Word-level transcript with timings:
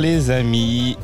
Les 0.00 0.30
amis, 0.30 0.96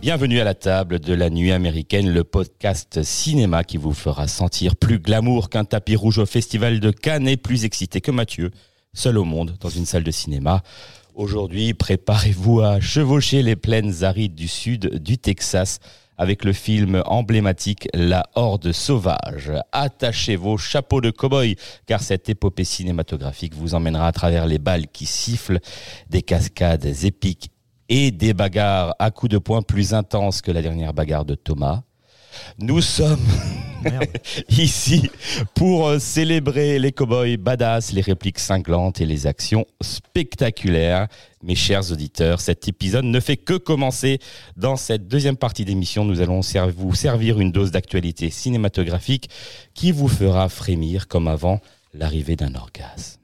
bienvenue 0.00 0.38
à 0.38 0.44
la 0.44 0.54
table 0.54 1.00
de 1.00 1.12
la 1.12 1.28
nuit 1.28 1.50
américaine, 1.50 2.12
le 2.12 2.22
podcast 2.22 3.02
cinéma 3.02 3.64
qui 3.64 3.78
vous 3.78 3.92
fera 3.92 4.28
sentir 4.28 4.76
plus 4.76 5.00
glamour 5.00 5.50
qu'un 5.50 5.64
tapis 5.64 5.96
rouge 5.96 6.18
au 6.18 6.26
festival 6.26 6.78
de 6.78 6.92
Cannes 6.92 7.26
et 7.26 7.36
plus 7.36 7.64
excité 7.64 8.00
que 8.00 8.12
Mathieu, 8.12 8.52
seul 8.92 9.18
au 9.18 9.24
monde 9.24 9.56
dans 9.60 9.70
une 9.70 9.86
salle 9.86 10.04
de 10.04 10.10
cinéma. 10.12 10.62
Aujourd'hui, 11.16 11.74
préparez-vous 11.74 12.60
à 12.60 12.78
chevaucher 12.78 13.42
les 13.42 13.56
plaines 13.56 14.04
arides 14.04 14.36
du 14.36 14.46
sud 14.46 15.02
du 15.02 15.18
Texas 15.18 15.80
avec 16.16 16.44
le 16.44 16.52
film 16.52 17.02
emblématique 17.06 17.88
La 17.92 18.24
Horde 18.36 18.70
sauvage. 18.70 19.50
Attachez 19.72 20.36
vos 20.36 20.58
chapeaux 20.58 21.00
de 21.00 21.10
cow-boy 21.10 21.56
car 21.86 22.00
cette 22.00 22.28
épopée 22.28 22.62
cinématographique 22.62 23.54
vous 23.54 23.74
emmènera 23.74 24.06
à 24.06 24.12
travers 24.12 24.46
les 24.46 24.58
balles 24.58 24.86
qui 24.86 25.06
sifflent, 25.06 25.58
des 26.08 26.22
cascades 26.22 26.86
épiques 27.02 27.50
et 27.88 28.10
des 28.10 28.34
bagarres 28.34 28.94
à 28.98 29.10
coups 29.10 29.30
de 29.30 29.38
poing 29.38 29.62
plus 29.62 29.94
intenses 29.94 30.42
que 30.42 30.50
la 30.50 30.62
dernière 30.62 30.94
bagarre 30.94 31.24
de 31.24 31.34
Thomas. 31.34 31.82
Nous 32.58 32.80
sommes 32.80 33.20
ici 34.48 35.10
pour 35.54 35.88
euh, 35.88 35.98
célébrer 35.98 36.78
les 36.78 36.92
cowboys 36.92 37.36
badass, 37.36 37.92
les 37.92 38.00
répliques 38.00 38.38
cinglantes 38.38 39.00
et 39.00 39.06
les 39.06 39.26
actions 39.26 39.66
spectaculaires. 39.80 41.08
Mes 41.42 41.54
chers 41.54 41.92
auditeurs, 41.92 42.40
cet 42.40 42.68
épisode 42.68 43.04
ne 43.04 43.20
fait 43.20 43.36
que 43.36 43.54
commencer. 43.54 44.18
Dans 44.56 44.76
cette 44.76 45.08
deuxième 45.08 45.36
partie 45.36 45.64
d'émission, 45.64 46.04
nous 46.04 46.20
allons 46.20 46.40
vous 46.76 46.94
servir 46.94 47.40
une 47.40 47.52
dose 47.52 47.70
d'actualité 47.70 48.30
cinématographique 48.30 49.28
qui 49.74 49.92
vous 49.92 50.08
fera 50.08 50.48
frémir 50.48 51.08
comme 51.08 51.28
avant 51.28 51.60
l'arrivée 51.92 52.36
d'un 52.36 52.54
orgasme. 52.54 53.20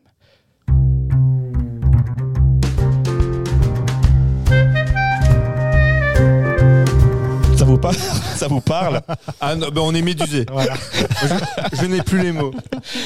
Vous 7.71 7.79
parle 7.79 7.95
Ça 8.37 8.49
vous 8.49 8.61
parle 8.61 9.01
Ah 9.41 9.55
non, 9.55 9.69
ben 9.69 9.81
on 9.83 9.95
est 9.95 10.03
médusé. 10.03 10.47
je 11.23 11.77
je 11.81 11.87
n'ai 11.87 12.03
plus 12.03 12.21
les 12.23 12.33
mots. 12.33 12.53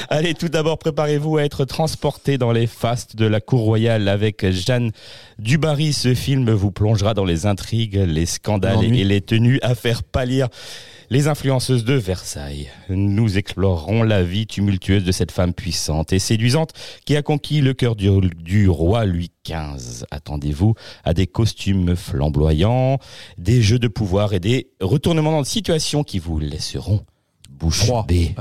Allez, 0.09 0.35
tout 0.35 0.49
d'abord, 0.49 0.79
préparez-vous 0.79 1.37
à 1.37 1.45
être 1.45 1.65
transporté 1.65 2.39
dans 2.39 2.53
les 2.53 2.67
fastes 2.67 3.17
de 3.17 3.27
la 3.27 3.41
cour 3.41 3.61
royale 3.61 4.09
avec 4.09 4.51
Jeanne 4.51 4.93
Dubarry. 5.39 5.93
Ce 5.93 6.15
film 6.15 6.51
vous 6.51 6.71
plongera 6.71 7.15
dans 7.15 7.25
les 7.25 7.47
intrigues, 7.47 7.97
les 7.97 8.27
scandales 8.27 8.85
et 8.85 9.05
les 9.05 9.21
tenues 9.21 9.59
à 9.63 9.75
faire 9.75 10.03
pâlir 10.03 10.49
les 11.11 11.29
influenceuses 11.29 11.85
de 11.85 11.95
Versailles. 11.95 12.71
Nous 12.89 13.39
explorerons 13.39 14.03
la 14.03 14.23
vie 14.23 14.47
tumultueuse 14.47 15.05
de 15.05 15.13
cette 15.13 15.31
femme 15.31 15.53
puissante 15.53 16.13
et 16.13 16.19
séduisante 16.19 16.73
qui 17.05 17.17
a 17.17 17.23
conquis 17.23 17.61
le 17.61 17.75
cœur 17.75 17.97
du, 17.97 18.09
du 18.37 18.69
roi 18.69 19.05
Louis 19.05 19.31
XV. 19.47 20.05
Attendez-vous 20.11 20.75
à 21.05 21.15
des 21.15 21.27
costumes 21.27 21.97
flamboyants, 21.97 22.99
des 23.39 23.63
jeux 23.63 23.79
de 23.79 23.89
pouvoir 23.89 24.33
et 24.33 24.41
des 24.41 24.69
retournements 24.81 25.41
de 25.41 25.47
situation 25.47 26.05
qui 26.05 26.19
vous 26.19 26.39
laisseront 26.39 27.05
bouche 27.51 27.91
bée. 28.07 28.35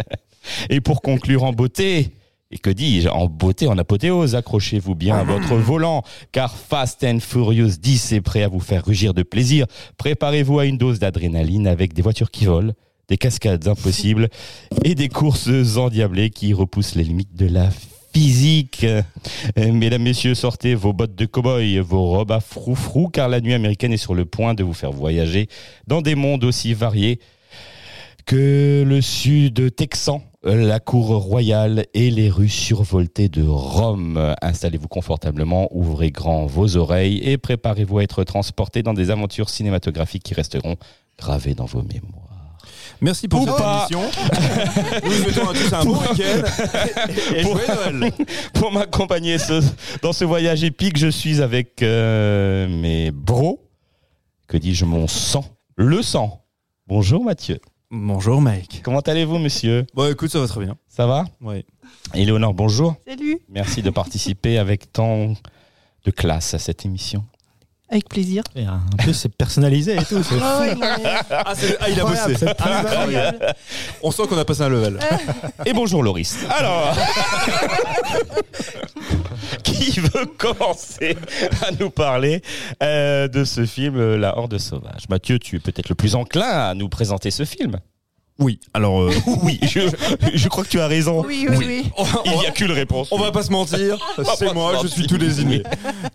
Et 0.70 0.80
pour 0.80 1.02
conclure 1.02 1.44
en 1.44 1.52
beauté, 1.52 2.10
et 2.50 2.58
que 2.58 2.70
dis-je, 2.70 3.08
en 3.08 3.26
beauté, 3.26 3.68
en 3.68 3.78
apothéose, 3.78 4.34
accrochez-vous 4.34 4.94
bien 4.94 5.16
à 5.16 5.22
votre 5.22 5.54
volant, 5.56 6.02
car 6.32 6.54
Fast 6.54 7.04
and 7.04 7.20
Furious 7.20 7.76
10 7.80 8.12
est 8.12 8.20
prêt 8.20 8.42
à 8.42 8.48
vous 8.48 8.60
faire 8.60 8.84
rugir 8.84 9.14
de 9.14 9.22
plaisir. 9.22 9.66
Préparez-vous 9.98 10.58
à 10.58 10.66
une 10.66 10.76
dose 10.76 10.98
d'adrénaline 10.98 11.68
avec 11.68 11.92
des 11.92 12.02
voitures 12.02 12.32
qui 12.32 12.46
volent, 12.46 12.72
des 13.08 13.18
cascades 13.18 13.68
impossibles 13.68 14.28
et 14.84 14.96
des 14.96 15.08
courses 15.08 15.76
endiablées 15.76 16.30
qui 16.30 16.52
repoussent 16.52 16.96
les 16.96 17.04
limites 17.04 17.36
de 17.36 17.46
la 17.46 17.70
physique. 18.12 18.82
Euh, 18.82 19.02
Mesdames, 19.56 20.02
messieurs, 20.02 20.34
sortez 20.34 20.74
vos 20.74 20.92
bottes 20.92 21.14
de 21.14 21.26
cow-boy, 21.26 21.78
vos 21.78 22.06
robes 22.06 22.32
à 22.32 22.40
froufrou, 22.40 23.08
car 23.08 23.28
la 23.28 23.40
nuit 23.40 23.54
américaine 23.54 23.92
est 23.92 23.96
sur 23.96 24.14
le 24.14 24.24
point 24.24 24.54
de 24.54 24.64
vous 24.64 24.74
faire 24.74 24.90
voyager 24.90 25.48
dans 25.86 26.02
des 26.02 26.16
mondes 26.16 26.42
aussi 26.42 26.74
variés 26.74 27.20
que 28.26 28.84
le 28.86 29.00
sud 29.00 29.74
texan, 29.74 30.22
la 30.42 30.80
cour 30.80 31.08
royale 31.16 31.84
et 31.94 32.10
les 32.10 32.30
rues 32.30 32.48
survoltées 32.48 33.28
de 33.28 33.42
Rome. 33.46 34.34
Installez-vous 34.40 34.88
confortablement, 34.88 35.68
ouvrez 35.70 36.10
grand 36.10 36.46
vos 36.46 36.76
oreilles 36.76 37.18
et 37.22 37.36
préparez-vous 37.38 37.98
à 37.98 38.02
être 38.04 38.24
transporté 38.24 38.82
dans 38.82 38.94
des 38.94 39.10
aventures 39.10 39.50
cinématographiques 39.50 40.22
qui 40.22 40.34
resteront 40.34 40.76
gravées 41.18 41.54
dans 41.54 41.66
vos 41.66 41.82
mémoires. 41.82 42.26
Merci 43.02 43.28
pour 43.28 43.42
Ou 43.42 43.46
cette 43.46 43.60
émission. 43.60 44.02
Nous 45.04 45.10
vous 45.10 45.22
souhaitons 45.22 45.48
à 45.48 45.54
tous 45.54 45.72
un 45.72 45.84
bon 45.84 45.96
week-end. 45.98 47.34
Et 47.34 47.42
Pour- 47.42 47.56
joyeux 47.58 47.92
Noël. 47.98 48.12
Pour 48.54 48.72
m'accompagner 48.72 49.38
ce- 49.38 49.62
dans 50.02 50.12
ce 50.12 50.24
voyage 50.24 50.64
épique, 50.64 50.98
je 50.98 51.08
suis 51.08 51.40
avec 51.40 51.82
euh, 51.82 52.68
mes 52.68 53.10
bros, 53.10 53.66
que 54.48 54.58
dis-je, 54.58 54.84
mon 54.84 55.06
sang, 55.08 55.44
le 55.76 56.02
sang. 56.02 56.44
Bonjour 56.86 57.24
Mathieu. 57.24 57.58
Bonjour 57.92 58.40
Mike. 58.40 58.82
Comment 58.84 59.00
allez-vous 59.00 59.38
monsieur 59.38 59.84
Bon 59.94 60.08
écoute, 60.08 60.30
ça 60.30 60.38
va 60.38 60.46
très 60.46 60.64
bien. 60.64 60.76
Ça 60.88 61.06
va 61.08 61.24
Ouais. 61.40 61.64
Éléonore, 62.14 62.54
bonjour. 62.54 62.94
Salut, 63.04 63.40
Merci 63.48 63.82
de 63.82 63.90
participer 63.90 64.58
avec 64.58 64.92
tant 64.92 65.34
de 66.04 66.10
classe 66.12 66.54
à 66.54 66.60
cette 66.60 66.84
émission. 66.84 67.24
Avec 67.90 68.08
plaisir. 68.08 68.42
Et 68.56 68.64
un 68.64 68.80
peu 69.04 69.12
c'est 69.12 69.34
personnalisé 69.34 69.96
et 69.96 70.04
tout. 70.04 70.22
c'est- 70.22 70.36
Ah 70.40 70.60
ouais, 70.60 70.74
Ah, 71.30 71.52
c'est- 71.56 71.76
ah, 71.80 71.88
il 71.90 72.00
a 72.00 72.04
bossé. 72.04 72.34
Ah. 72.58 72.84
On 74.02 74.10
sent 74.10 74.22
qu'on 74.28 74.38
a 74.38 74.44
passé 74.44 74.62
un 74.62 74.68
level. 74.68 74.98
Et 75.66 75.72
bonjour 75.72 76.02
Loris. 76.02 76.36
Alors, 76.50 76.96
qui 79.62 80.00
veut 80.00 80.26
commencer 80.38 81.16
à 81.66 81.70
nous 81.78 81.90
parler 81.90 82.42
euh, 82.82 83.28
de 83.28 83.44
ce 83.44 83.66
film 83.66 84.16
La 84.16 84.36
Horde 84.38 84.58
sauvage? 84.58 85.08
Mathieu, 85.08 85.38
tu 85.38 85.56
es 85.56 85.60
peut-être 85.60 85.88
le 85.88 85.94
plus 85.94 86.14
enclin 86.14 86.70
à 86.70 86.74
nous 86.74 86.88
présenter 86.88 87.30
ce 87.30 87.44
film. 87.44 87.78
Oui, 88.40 88.58
alors 88.72 89.02
euh, 89.02 89.10
Oui, 89.42 89.58
je, 89.62 89.80
je 90.34 90.48
crois 90.48 90.64
que 90.64 90.68
tu 90.70 90.80
as 90.80 90.86
raison. 90.86 91.22
Oui, 91.26 91.46
oui, 91.48 91.56
oui. 91.58 91.90
Il 92.24 92.32
n'y 92.38 92.46
a 92.46 92.50
qu'une 92.50 92.72
réponse. 92.72 93.08
on 93.12 93.18
va 93.18 93.30
pas 93.32 93.42
se 93.42 93.52
mentir. 93.52 93.98
C'est 94.38 94.52
moi, 94.54 94.72
je 94.82 94.88
suis 94.88 95.06
tout 95.06 95.18
désigné. 95.18 95.62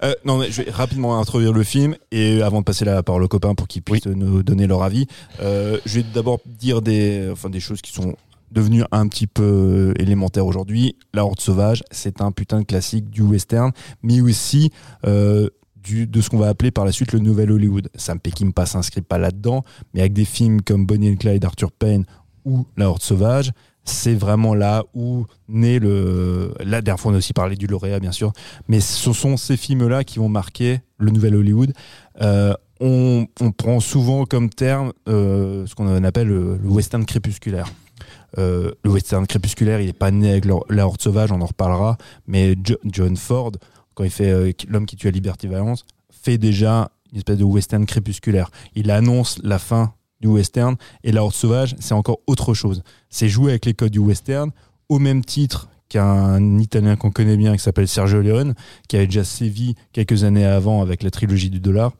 Euh, 0.03 0.13
non, 0.25 0.39
mais 0.39 0.51
je 0.51 0.63
vais 0.63 0.71
rapidement 0.71 1.19
introduire 1.19 1.53
le 1.53 1.63
film 1.63 1.95
et 2.11 2.41
avant 2.41 2.59
de 2.59 2.65
passer 2.65 2.83
la 2.83 3.03
parole 3.03 3.23
aux 3.23 3.27
copains 3.27 3.53
pour 3.53 3.67
qu'ils 3.67 3.83
puissent 3.83 4.07
nous 4.07 4.43
donner 4.43 4.65
leur 4.67 4.83
avis, 4.83 5.05
euh, 5.41 5.77
je 5.85 5.99
vais 5.99 6.05
d'abord 6.13 6.39
dire 6.45 6.81
des, 6.81 7.29
enfin, 7.31 7.49
des 7.49 7.59
choses 7.59 7.81
qui 7.81 7.91
sont 7.91 8.15
devenues 8.51 8.83
un 8.91 9.07
petit 9.07 9.27
peu 9.27 9.93
élémentaires 9.99 10.45
aujourd'hui. 10.45 10.95
La 11.13 11.25
Horde 11.25 11.39
Sauvage, 11.39 11.83
c'est 11.91 12.21
un 12.21 12.31
putain 12.31 12.61
de 12.61 12.65
classique 12.65 13.09
du 13.09 13.21
western, 13.21 13.71
mais 14.01 14.21
aussi 14.21 14.71
euh, 15.05 15.49
de 15.87 16.21
ce 16.21 16.29
qu'on 16.29 16.37
va 16.37 16.47
appeler 16.47 16.71
par 16.71 16.85
la 16.85 16.91
suite 16.91 17.11
le 17.13 17.19
nouvel 17.19 17.51
Hollywood. 17.51 17.89
Sam 17.95 18.19
Peckinpah 18.19 18.65
s'inscrit 18.65 19.01
pas 19.01 19.17
là-dedans, 19.17 19.63
mais 19.93 20.01
avec 20.01 20.13
des 20.13 20.25
films 20.25 20.61
comme 20.61 20.85
Bonnie 20.85 21.11
and 21.11 21.17
Clyde, 21.17 21.45
Arthur 21.45 21.71
Payne 21.71 22.05
ou 22.43 22.65
La 22.77 22.89
Horde 22.89 23.01
Sauvage, 23.01 23.51
c'est 23.83 24.15
vraiment 24.15 24.55
là 24.55 24.83
où 24.93 25.25
naît 25.47 25.79
le. 25.79 26.53
La 26.59 26.81
dernière 26.81 26.99
fois, 26.99 27.11
on 27.11 27.15
a 27.15 27.19
aussi 27.19 27.33
parlé 27.33 27.55
du 27.55 27.67
lauréat, 27.67 27.99
bien 27.99 28.11
sûr, 28.11 28.33
mais 28.67 28.79
ce 28.79 29.13
sont 29.13 29.37
ces 29.37 29.57
films-là 29.57 30.03
qui 30.03 30.19
vont 30.19 30.29
marquer 30.29 30.81
le 30.97 31.11
nouvel 31.11 31.35
Hollywood. 31.35 31.71
Euh, 32.21 32.53
on, 32.79 33.27
prend 33.57 33.79
souvent 33.79 34.25
comme 34.25 34.49
terme 34.49 34.91
euh, 35.07 35.65
ce 35.65 35.75
qu'on 35.75 36.03
appelle 36.03 36.27
le, 36.27 36.59
western 36.63 37.05
crépusculaire. 37.05 37.71
Euh, 38.37 38.71
le 38.83 38.91
western 38.91 39.25
crépusculaire, 39.25 39.79
il 39.79 39.87
n'est 39.87 39.93
pas 39.93 40.11
né 40.11 40.31
avec 40.31 40.45
la, 40.45 40.85
Horde 40.85 41.01
Sauvage, 41.01 41.31
on 41.31 41.39
en 41.39 41.45
reparlera, 41.45 41.97
mais 42.27 42.55
Jo- 42.61 42.79
John 42.83 43.15
Ford, 43.15 43.53
quand 43.95 44.03
il 44.03 44.11
fait 44.11 44.29
euh, 44.29 44.51
L'homme 44.67 44.85
qui 44.85 44.95
tue 44.95 45.07
à 45.07 45.11
Liberty 45.11 45.47
Valence, 45.47 45.85
fait 46.11 46.37
déjà 46.37 46.91
une 47.11 47.17
espèce 47.17 47.37
de 47.37 47.43
western 47.43 47.85
crépusculaire. 47.85 48.49
Il 48.75 48.91
annonce 48.91 49.39
la 49.43 49.59
fin 49.59 49.93
du 50.21 50.27
western 50.27 50.75
et 51.03 51.11
la 51.11 51.23
Horde 51.23 51.33
Sauvage, 51.33 51.75
c'est 51.79 51.93
encore 51.93 52.19
autre 52.27 52.53
chose. 52.53 52.83
C'est 53.09 53.29
jouer 53.29 53.51
avec 53.51 53.65
les 53.65 53.73
codes 53.73 53.91
du 53.91 53.99
western 53.99 54.51
au 54.89 54.99
même 54.99 55.23
titre 55.23 55.69
qu'un 55.89 56.59
Italien 56.59 56.95
qu'on 56.95 57.11
connaît 57.11 57.37
bien 57.37 57.53
qui 57.53 57.59
s'appelle 57.59 57.87
Sergio 57.87 58.21
Leone, 58.21 58.55
qui 58.87 58.95
avait 58.95 59.05
déjà 59.05 59.23
sévi 59.23 59.75
quelques 59.93 60.23
années 60.23 60.45
avant 60.45 60.81
avec 60.81 61.03
la 61.03 61.11
trilogie 61.11 61.49
du 61.49 61.59
dollar. 61.59 61.91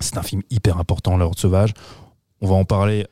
C'est 0.00 0.16
un 0.16 0.22
film 0.22 0.42
hyper 0.50 0.78
important, 0.78 1.16
La 1.16 1.26
Horde 1.26 1.38
Sauvage. 1.38 1.74
On 2.40 2.48
va 2.48 2.54
en 2.54 2.64
parler 2.64 3.06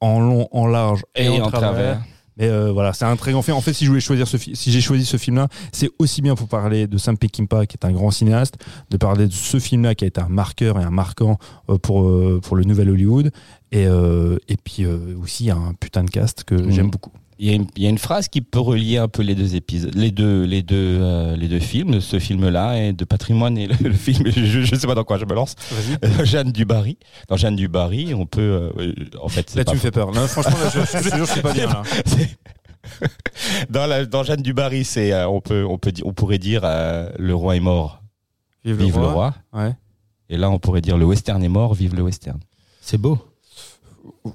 en 0.00 0.20
long, 0.20 0.48
en 0.52 0.66
large 0.66 1.04
et, 1.14 1.24
Et 1.24 1.40
en, 1.40 1.50
travers. 1.50 2.02
Mais 2.36 2.48
euh, 2.48 2.70
voilà, 2.72 2.92
c'est 2.92 3.04
un 3.04 3.16
très 3.16 3.32
grand 3.32 3.42
film. 3.42 3.56
En 3.56 3.60
fait, 3.60 3.72
si 3.72 3.84
je 3.84 3.90
voulais 3.90 4.00
choisir 4.00 4.28
ce 4.28 4.36
si 4.36 4.70
j'ai 4.70 4.80
choisi 4.80 5.04
ce 5.06 5.16
film-là, 5.16 5.48
c'est 5.72 5.90
aussi 5.98 6.20
bien 6.22 6.34
pour 6.34 6.48
parler 6.48 6.86
de 6.86 6.98
Sam 6.98 7.16
Peckinpah, 7.16 7.66
qui 7.66 7.76
est 7.76 7.86
un 7.86 7.92
grand 7.92 8.10
cinéaste, 8.10 8.56
de 8.90 8.96
parler 8.96 9.26
de 9.26 9.32
ce 9.32 9.58
film-là 9.58 9.94
qui 9.94 10.04
a 10.04 10.06
été 10.08 10.20
un 10.20 10.28
marqueur 10.28 10.78
et 10.78 10.82
un 10.84 10.90
marquant 10.90 11.38
euh, 11.70 11.78
pour 11.78 12.06
euh, 12.08 12.40
pour 12.42 12.56
le 12.56 12.64
nouvel 12.64 12.90
Hollywood, 12.90 13.30
et 13.72 13.86
euh, 13.86 14.36
et 14.48 14.56
puis 14.62 14.84
euh, 14.84 15.16
aussi 15.22 15.50
un 15.50 15.72
putain 15.80 16.04
de 16.04 16.10
cast 16.10 16.44
que 16.44 16.54
Mhm. 16.54 16.70
j'aime 16.70 16.90
beaucoup. 16.90 17.12
Il 17.38 17.48
y, 17.48 17.50
a 17.50 17.54
une, 17.54 17.66
il 17.76 17.82
y 17.82 17.86
a 17.86 17.90
une 17.90 17.98
phrase 17.98 18.28
qui 18.28 18.40
peut 18.40 18.60
relier 18.60 18.96
un 18.96 19.08
peu 19.08 19.20
les 19.22 19.34
deux 19.34 19.56
épisodes, 19.56 19.94
les 19.94 20.10
deux, 20.10 20.44
les 20.44 20.62
deux, 20.62 20.98
euh, 21.02 21.36
les 21.36 21.48
deux 21.48 21.58
films, 21.60 22.00
ce 22.00 22.18
film-là 22.18 22.78
et 22.82 22.92
de 22.94 23.04
patrimoine 23.04 23.58
et 23.58 23.66
le, 23.66 23.74
le 23.82 23.92
film. 23.92 24.30
Je, 24.30 24.62
je 24.62 24.74
sais 24.74 24.86
pas 24.86 24.94
dans 24.94 25.04
quoi 25.04 25.18
je 25.18 25.26
me 25.26 25.34
lance. 25.34 25.54
Euh, 26.02 26.24
Jeanne 26.24 26.50
Dubarry. 26.50 26.96
Dans 27.28 27.36
Jeanne 27.36 27.56
Dubarry, 27.56 28.14
on 28.14 28.24
peut, 28.24 28.40
euh, 28.40 28.70
euh, 28.78 28.94
en 29.20 29.28
fait, 29.28 29.50
c'est 29.50 29.58
Là, 29.58 29.64
pas 29.64 29.72
tu 29.72 29.76
me 29.76 29.80
fais 29.82 29.90
peur. 29.90 30.12
Non, 30.12 30.26
franchement, 30.26 30.56
là, 30.58 30.70
je, 30.74 30.80
je, 31.10 31.14
jure, 31.14 31.26
je 31.26 31.32
suis 31.32 31.42
pas 31.42 31.52
bien. 31.52 31.66
Là. 31.66 31.82
Dans, 33.70 33.86
la, 33.86 34.06
dans 34.06 34.22
Jeanne 34.22 34.42
Dubarry, 34.42 34.84
c'est, 34.84 35.12
euh, 35.12 35.28
on 35.28 35.40
peut, 35.40 35.64
on 35.68 35.76
peut, 35.76 35.92
di- 35.92 36.02
on 36.04 36.12
pourrait 36.12 36.38
dire 36.38 36.62
euh, 36.64 37.10
le 37.18 37.34
roi 37.34 37.56
est 37.56 37.60
mort, 37.60 38.02
Vive, 38.64 38.76
vive 38.76 38.98
le 38.98 39.06
roi. 39.06 39.34
Ouais. 39.52 39.72
Et 40.30 40.36
là, 40.36 40.50
on 40.50 40.58
pourrait 40.58 40.80
dire 40.80 40.96
le 40.96 41.04
western 41.04 41.42
est 41.42 41.48
mort, 41.48 41.74
vive 41.74 41.94
le 41.94 42.02
western. 42.02 42.38
C'est 42.80 42.96
beau. 42.98 43.18
Oui, 44.24 44.32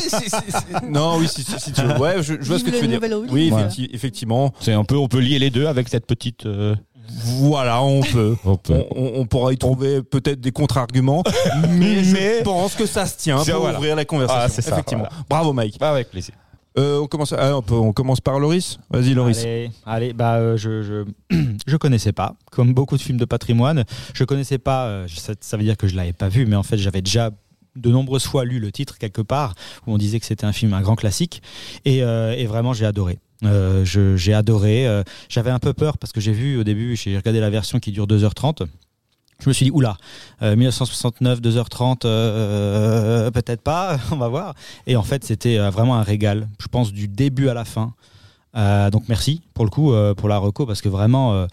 c'est- 0.00 0.08
c'est- 0.10 0.28
c'est- 0.30 0.88
non, 0.90 1.16
oui, 1.18 1.28
si, 1.28 1.42
si, 1.42 1.58
si 1.58 1.72
tu 1.72 1.82
veux. 1.82 1.98
Ouais, 1.98 2.22
je, 2.22 2.34
je 2.40 2.46
vois 2.48 2.58
ce 2.58 2.64
que 2.64 2.70
tu 2.70 2.80
veux 2.80 2.88
dire. 2.88 3.00
Oui, 3.30 3.50
Ouais. 3.50 3.62
effecti- 3.64 3.88
effectivement. 3.92 4.52
C'est 4.60 4.72
un 4.72 4.84
peu, 4.84 4.96
on 4.96 5.08
peut 5.08 5.20
lier 5.20 5.38
les 5.38 5.50
deux 5.50 5.66
avec 5.66 5.88
cette 5.88 6.06
petite. 6.06 6.46
euh, 6.46 6.74
Voilà, 7.38 7.82
on 7.82 8.00
peut. 8.12 8.36
on 8.44 8.56
peut. 8.56 8.84
On, 8.94 9.26
pourra 9.26 9.52
y 9.52 9.58
trouver 9.58 10.02
peut-être 10.02 10.40
des 10.40 10.52
contre-arguments, 10.52 11.22
mais, 11.70 12.02
Mais- 12.12 12.38
je 12.38 12.42
pense 12.44 12.74
que 12.74 12.86
ça 12.86 13.06
se 13.06 13.16
tient 13.18 13.36
pour 13.36 13.44
C'est- 13.44 13.52
voilà. 13.52 13.78
ouvrir 13.78 13.96
la 13.96 14.04
conversation. 14.04 14.42
Ah, 14.44 14.48
c'est 14.48 14.62
ça, 14.62 14.72
effectivement. 14.72 15.06
Bravo, 15.28 15.52
Mike. 15.52 15.78
Bah, 15.78 15.90
avec 15.90 16.10
plaisir. 16.10 16.34
Euh, 16.78 17.00
on, 17.02 17.06
commence, 17.06 17.34
ah, 17.36 17.54
on, 17.58 17.60
peut- 17.60 17.74
on 17.74 17.92
commence 17.92 18.22
par 18.22 18.38
Loris. 18.38 18.78
Vas-y, 18.88 19.12
Loris. 19.12 19.42
Allez, 19.42 19.70
allez, 19.84 20.12
bah 20.14 20.36
euh, 20.36 20.56
je, 20.56 20.82
je 20.82 21.04
je 21.66 21.76
connaissais 21.76 22.12
pas, 22.12 22.34
comme 22.50 22.72
beaucoup 22.72 22.96
de 22.96 23.02
films 23.02 23.18
de 23.18 23.26
patrimoine, 23.26 23.84
je 24.14 24.24
connaissais 24.24 24.56
pas. 24.56 24.86
euh, 24.86 25.06
ça, 25.14 25.34
ça 25.38 25.58
veut 25.58 25.64
dire 25.64 25.76
que 25.76 25.86
je 25.86 25.94
l'avais 25.96 26.14
pas 26.14 26.30
vu, 26.30 26.46
mais 26.46 26.56
en 26.56 26.62
fait 26.62 26.78
j'avais 26.78 27.02
déjà 27.02 27.30
de 27.76 27.90
nombreuses 27.90 28.24
fois 28.26 28.44
lu 28.44 28.58
le 28.58 28.70
titre 28.70 28.98
quelque 28.98 29.22
part 29.22 29.54
où 29.86 29.94
on 29.94 29.98
disait 29.98 30.20
que 30.20 30.26
c'était 30.26 30.44
un 30.44 30.52
film 30.52 30.74
un 30.74 30.80
grand 30.82 30.96
classique 30.96 31.42
et, 31.84 32.02
euh, 32.02 32.34
vraiment 32.46 32.72
j'ai 32.72 32.86
adoré. 32.86 33.18
Euh, 33.44 33.84
j'ai 33.84 34.34
adoré. 34.34 34.86
euh, 34.86 35.02
J'avais 35.28 35.50
un 35.50 35.58
peu 35.58 35.72
peur 35.72 35.98
parce 35.98 36.12
que 36.12 36.20
j'ai 36.20 36.32
vu 36.32 36.58
au 36.58 36.64
début, 36.64 36.94
j'ai 36.96 37.16
regardé 37.16 37.40
la 37.40 37.50
version 37.50 37.80
qui 37.80 37.90
dure 37.90 38.06
2h30. 38.06 38.66
Je 39.42 39.48
me 39.48 39.52
suis 39.52 39.64
dit, 39.64 39.70
oula, 39.72 39.96
euh, 40.42 40.54
1969, 40.54 41.40
2h30, 41.40 42.02
euh, 42.04 43.30
peut-être 43.32 43.62
pas, 43.62 43.98
on 44.12 44.16
va 44.16 44.28
voir. 44.28 44.54
Et 44.86 44.94
en 44.94 45.02
fait, 45.02 45.24
c'était 45.24 45.58
vraiment 45.70 45.96
un 45.96 46.04
régal, 46.04 46.48
je 46.60 46.68
pense, 46.68 46.92
du 46.92 47.08
début 47.08 47.48
à 47.48 47.54
la 47.54 47.64
fin. 47.64 47.94
Euh, 48.54 48.90
donc 48.90 49.04
merci 49.08 49.40
pour 49.54 49.64
le 49.64 49.70
coup 49.70 49.94
euh, 49.94 50.12
pour 50.12 50.28
la 50.28 50.36
reco 50.36 50.66
parce 50.66 50.82
que 50.82 50.90
vraiment 50.90 51.32
euh, 51.32 51.46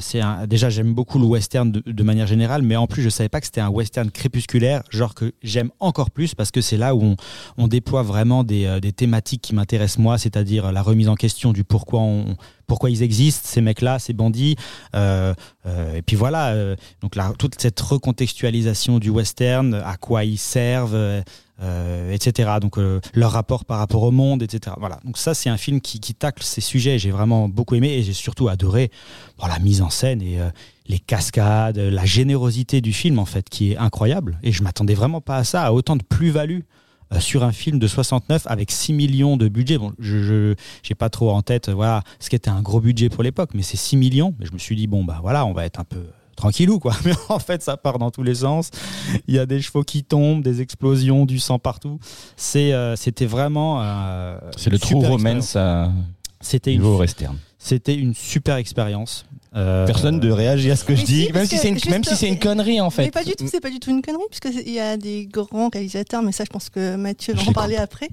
c'est 0.00 0.20
un... 0.20 0.44
déjà 0.48 0.70
j'aime 0.70 0.92
beaucoup 0.92 1.20
le 1.20 1.24
western 1.24 1.70
de, 1.70 2.02
manière 2.02 2.26
générale 2.26 2.62
mais 2.62 2.74
en 2.74 2.88
plus 2.88 3.00
je 3.00 3.10
savais 3.10 3.28
pas 3.28 3.38
que 3.38 3.46
c'était 3.46 3.60
un 3.60 3.68
western 3.68 4.10
crépusculaire 4.10 4.82
genre 4.90 5.14
que 5.14 5.34
j'aime 5.44 5.70
encore 5.78 6.10
plus 6.10 6.34
parce 6.34 6.50
que 6.50 6.60
c'est 6.60 6.76
là 6.76 6.96
où 6.96 7.14
on, 7.58 7.68
déploie 7.68 8.02
vraiment 8.02 8.42
des, 8.42 8.80
des 8.82 8.90
thématiques 8.90 9.40
qui 9.40 9.54
m'intéressent 9.54 9.98
moi 9.98 10.18
c'est-à-dire 10.18 10.72
la 10.72 10.82
remise 10.82 11.08
en 11.08 11.14
question 11.14 11.52
du 11.52 11.62
pourquoi 11.62 12.00
on 12.00 12.36
pourquoi 12.66 12.90
ils 12.90 13.04
existent 13.04 13.42
ces 13.44 13.60
mecs 13.60 13.80
là 13.80 14.00
ces 14.00 14.12
bandits 14.12 14.56
et 14.94 16.02
puis 16.04 16.16
voilà 16.16 16.74
donc 17.02 17.16
toute 17.38 17.60
cette 17.60 17.80
recontextualisation 17.80 18.98
du 18.98 19.10
western 19.10 19.74
à 19.74 19.96
quoi 19.96 20.24
ils 20.24 20.38
servent 20.38 21.22
euh, 21.62 22.12
etc. 22.12 22.50
Donc 22.60 22.76
euh, 22.76 23.00
leur 23.14 23.30
rapport 23.30 23.64
par 23.64 23.78
rapport 23.78 24.02
au 24.02 24.10
monde, 24.10 24.42
etc. 24.42 24.74
Voilà. 24.80 24.98
Donc 25.04 25.16
ça, 25.16 25.32
c'est 25.32 25.48
un 25.48 25.56
film 25.56 25.80
qui, 25.80 26.00
qui 26.00 26.12
tacle 26.12 26.42
ces 26.42 26.60
sujets. 26.60 26.98
J'ai 26.98 27.12
vraiment 27.12 27.48
beaucoup 27.48 27.76
aimé 27.76 27.90
et 27.90 28.02
j'ai 28.02 28.12
surtout 28.12 28.48
adoré 28.48 28.90
la 29.40 29.58
mise 29.60 29.80
en 29.80 29.90
scène 29.90 30.22
et 30.22 30.40
euh, 30.40 30.50
les 30.88 30.98
cascades, 30.98 31.78
la 31.78 32.04
générosité 32.04 32.80
du 32.80 32.92
film 32.92 33.20
en 33.20 33.26
fait, 33.26 33.48
qui 33.48 33.72
est 33.72 33.76
incroyable. 33.76 34.38
Et 34.42 34.50
je 34.50 34.64
m'attendais 34.64 34.94
vraiment 34.94 35.20
pas 35.20 35.36
à 35.36 35.44
ça, 35.44 35.62
à 35.64 35.72
autant 35.72 35.94
de 35.94 36.02
plus-value 36.02 36.60
sur 37.18 37.44
un 37.44 37.52
film 37.52 37.78
de 37.78 37.86
69 37.86 38.46
avec 38.46 38.70
6 38.70 38.94
millions 38.94 39.36
de 39.36 39.46
budget. 39.46 39.78
Bon, 39.78 39.92
je 39.98 40.54
j'ai 40.82 40.94
pas 40.94 41.10
trop 41.10 41.30
en 41.30 41.42
tête, 41.42 41.68
voilà, 41.68 42.02
ce 42.18 42.30
qui 42.30 42.36
était 42.36 42.50
un 42.50 42.62
gros 42.62 42.80
budget 42.80 43.08
pour 43.08 43.22
l'époque, 43.22 43.50
mais 43.54 43.62
c'est 43.62 43.76
6 43.76 43.96
millions. 43.98 44.34
Mais 44.40 44.46
je 44.46 44.52
me 44.52 44.58
suis 44.58 44.74
dit 44.74 44.86
bon 44.86 45.04
bah 45.04 45.18
voilà, 45.22 45.44
on 45.44 45.52
va 45.52 45.66
être 45.66 45.78
un 45.78 45.84
peu 45.84 46.02
tranquillou 46.36 46.78
quoi. 46.78 46.94
Mais 47.04 47.12
en 47.28 47.38
fait, 47.38 47.62
ça 47.62 47.76
part 47.76 47.98
dans 47.98 48.10
tous 48.10 48.22
les 48.22 48.36
sens. 48.36 48.70
Il 49.28 49.34
y 49.34 49.38
a 49.38 49.46
des 49.46 49.60
chevaux 49.60 49.82
qui 49.84 50.04
tombent, 50.04 50.42
des 50.42 50.60
explosions, 50.60 51.26
du 51.26 51.38
sang 51.38 51.58
partout. 51.58 51.98
C'est, 52.36 52.72
euh, 52.72 52.96
c'était 52.96 53.26
vraiment. 53.26 53.80
euh, 53.82 54.38
C'est 54.56 54.70
le 54.70 54.78
super 54.78 55.10
romance 55.10 55.56
à 55.56 55.90
C'était 56.40 56.72
une, 56.74 56.80
niveau 56.80 56.98
western. 56.98 57.36
c'était 57.58 57.94
une 57.94 58.14
super 58.14 58.56
expérience. 58.56 59.24
Euh, 59.54 59.86
Personne 59.86 60.18
de 60.18 60.30
réagir 60.30 60.72
à 60.72 60.76
ce 60.76 60.84
que 60.84 60.92
Mais 60.92 60.98
je 60.98 61.04
dis, 61.04 61.26
si, 61.26 61.32
même 61.32 61.44
si 61.44 61.58
c'est 61.58 61.68
une, 61.68 61.74
juste- 61.74 61.90
même 61.90 62.02
si 62.04 62.16
c'est 62.16 62.26
une 62.28 62.38
connerie 62.38 62.80
en 62.80 62.86
Mais 62.86 63.04
fait. 63.04 63.10
pas 63.10 63.22
du 63.22 63.32
tout, 63.32 63.46
c'est 63.50 63.60
pas 63.60 63.68
du 63.68 63.78
tout 63.80 63.90
une 63.90 64.00
connerie, 64.00 64.22
puisqu'il 64.30 64.72
y 64.72 64.80
a 64.80 64.96
des 64.96 65.26
grands 65.26 65.68
réalisateurs, 65.68 66.22
mais 66.22 66.32
ça, 66.32 66.44
je 66.44 66.48
pense 66.50 66.70
que 66.70 66.96
Mathieu 66.96 67.34
va 67.34 67.42
en 67.42 67.52
parler 67.52 67.76
après, 67.76 68.08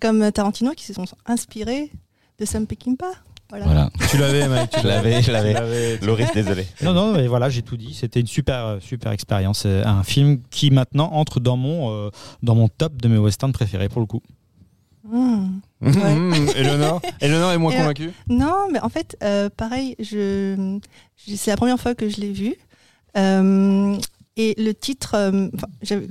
comme 0.00 0.30
Tarantino, 0.30 0.70
qui 0.72 0.84
se 0.84 0.92
sont 0.92 1.06
inspirés 1.26 1.90
de 2.38 2.44
Sam 2.44 2.68
Peckinpah. 2.68 3.10
Voilà. 3.50 3.64
Voilà, 3.66 3.90
Tu 4.10 4.16
l'avais, 4.18 4.48
Mike. 4.48 4.70
je 4.82 4.86
l'avais, 4.86 5.20
je 5.20 5.26
Tu 5.26 5.30
l'avais. 5.32 5.98
Loris, 5.98 6.28
désolé. 6.32 6.66
Non, 6.82 6.92
non, 6.94 7.12
mais 7.12 7.26
voilà, 7.26 7.48
j'ai 7.50 7.62
tout 7.62 7.76
dit. 7.76 7.92
C'était 7.94 8.20
une 8.20 8.26
super, 8.26 8.64
euh, 8.66 8.78
super 8.80 9.12
expérience. 9.12 9.64
Euh, 9.66 9.84
Un 9.84 10.02
film 10.04 10.40
qui 10.50 10.70
maintenant 10.70 11.10
entre 11.12 11.40
dans 11.40 11.56
mon, 11.56 11.90
euh, 11.92 12.10
dans 12.42 12.54
mon 12.54 12.68
top 12.68 13.00
de 13.02 13.08
mes 13.08 13.18
westerns 13.18 13.52
préférés 13.52 13.88
pour 13.88 14.00
le 14.00 14.06
coup. 14.06 14.22
Hmm. 15.02 15.60
Mmh, 15.80 16.32
Eleanor 16.56 17.00
Eleanor 17.20 17.52
est 17.52 17.58
moins 17.58 17.72
euh, 17.72 17.78
convaincue 17.78 18.12
Non, 18.28 18.68
mais 18.70 18.80
en 18.80 18.88
fait, 18.90 19.16
euh, 19.24 19.48
pareil, 19.54 19.96
je, 19.98 20.78
je- 21.26 21.34
c'est 21.36 21.50
la 21.50 21.56
première 21.56 21.80
fois 21.80 21.94
que 21.94 22.08
je 22.08 22.20
l'ai 22.20 22.32
vu. 22.32 22.54
Et 24.36 24.54
le 24.56 24.72
titre, 24.72 25.14
euh, 25.16 25.48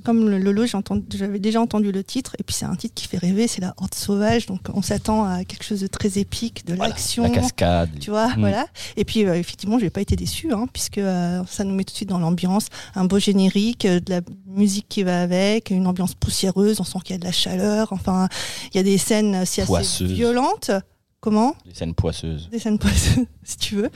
comme 0.04 0.30
le 0.30 0.38
Lolo, 0.38 0.66
j'avais 0.66 1.40
déjà 1.40 1.62
entendu 1.62 1.92
le 1.92 2.04
titre, 2.04 2.36
et 2.38 2.44
puis 2.44 2.54
c'est 2.54 2.66
un 2.66 2.76
titre 2.76 2.94
qui 2.94 3.08
fait 3.08 3.18
rêver, 3.18 3.48
c'est 3.48 3.62
la 3.62 3.74
Horde 3.78 3.96
sauvage, 3.96 4.46
donc 4.46 4.60
on 4.74 4.82
s'attend 4.82 5.24
à 5.24 5.46
quelque 5.46 5.64
chose 5.64 5.80
de 5.80 5.88
très 5.88 6.20
épique, 6.20 6.66
de 6.66 6.76
Voilà, 6.76 6.90
l'action. 6.90 7.24
La 7.24 7.30
cascade. 7.30 7.90
Tu 8.00 8.10
vois, 8.10 8.28
Mm. 8.36 8.40
voilà. 8.42 8.68
Et 8.98 9.06
puis, 9.06 9.26
euh, 9.26 9.36
effectivement, 9.36 9.80
je 9.80 9.86
n'ai 9.86 9.90
pas 9.90 10.02
été 10.02 10.16
déçue, 10.18 10.52
hein, 10.52 10.68
puisque 10.72 10.98
euh, 10.98 11.42
ça 11.48 11.64
nous 11.64 11.74
met 11.74 11.84
tout 11.86 11.94
de 11.94 11.96
suite 11.98 12.10
dans 12.10 12.20
l'ambiance. 12.20 12.68
Un 12.94 13.06
beau 13.06 13.20
générique, 13.20 13.88
de 13.88 14.02
la 14.10 14.22
musique 14.48 14.88
qui 14.90 15.04
va 15.04 15.22
avec, 15.22 15.70
une 15.70 15.88
ambiance 15.88 16.14
poussiéreuse, 16.14 16.80
on 16.82 16.84
sent 16.84 17.00
qu'il 17.06 17.14
y 17.14 17.16
a 17.16 17.20
de 17.20 17.26
la 17.26 17.32
chaleur. 17.32 17.88
Enfin, 17.92 18.28
il 18.74 18.78
y 18.78 18.80
a 18.80 18.84
des 18.84 18.98
scènes 18.98 19.38
aussi 19.38 19.62
assez 19.62 20.06
violentes. 20.06 20.72
Comment 21.22 21.54
Les 21.66 21.74
scènes 21.74 21.94
poisseuses. 21.94 22.48
Des 22.50 22.60
scènes 22.60 22.80
poisseuses, 22.80 23.26
si 23.44 23.58
tu 23.58 23.76
veux. 23.76 23.90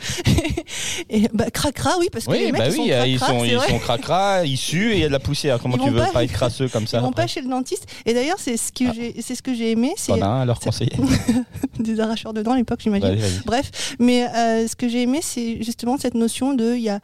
et 1.10 1.30
bah, 1.34 1.50
cracra, 1.52 1.92
oui, 2.00 2.08
parce 2.12 2.26
que 2.26 2.32
Oui, 2.32 2.40
les 2.40 2.52
mecs, 2.52 2.60
bah 2.60 2.68
ils 2.68 2.72
oui, 2.72 2.88
sont 2.90 2.92
euh, 2.92 3.08
ils 3.08 3.18
cracra, 3.18 3.34
sont, 3.34 3.40
c'est 3.46 3.52
ils 3.54 3.60
sont 3.72 3.80
cracra, 3.80 4.46
ils 4.46 4.58
suent 4.58 4.92
et 4.92 4.96
il 4.96 5.00
y 5.00 5.04
a 5.06 5.08
de 5.08 5.14
la 5.14 5.20
poussière. 5.22 5.60
Comment 5.62 5.78
Ils 5.78 5.84
tu 5.84 5.90
veux 5.90 6.00
pas- 6.00 6.12
pas 6.12 6.24
être 6.26 6.34
crasseux 6.34 6.68
comme 6.68 6.86
ça 6.86 6.98
Ils 6.98 7.02
vont 7.04 7.14
pas 7.14 7.28
chez 7.28 7.42
le 7.42 7.48
dentiste. 7.48 7.88
Et 8.06 8.14
d'ailleurs, 8.14 8.40
c'est 8.40 8.58
ce 8.58 8.74
que 8.74 8.84
Ah. 8.90 8.94
j'ai, 8.94 9.22
c'est 9.22 9.36
ce 9.36 9.42
que 9.42 9.54
j'ai 9.54 9.72
aimé, 9.72 9.94
c'est 9.96 10.12
T'en 10.12 10.22
as 10.22 10.28
un 10.28 10.42
à 10.42 10.46
leur 10.46 10.60
conseiller. 10.60 10.92
des 11.80 12.00
arracheurs 12.02 12.34
de 12.34 12.42
dents 12.42 12.52
à 12.52 12.58
l'époque, 12.58 12.82
j'imagine. 12.84 13.08
Vas-y, 13.08 13.20
vas-y. 13.20 13.44
Bref, 13.46 13.96
mais 14.00 14.28
euh, 14.28 14.68
ce 14.68 14.76
que 14.76 14.90
j'ai 14.90 15.04
aimé, 15.04 15.20
c'est 15.22 15.64
justement 15.64 15.98
cette 15.98 16.16
notion 16.16 16.54
de, 16.54 16.76
il 16.76 16.82
y 16.82 16.90
a, 16.90 17.00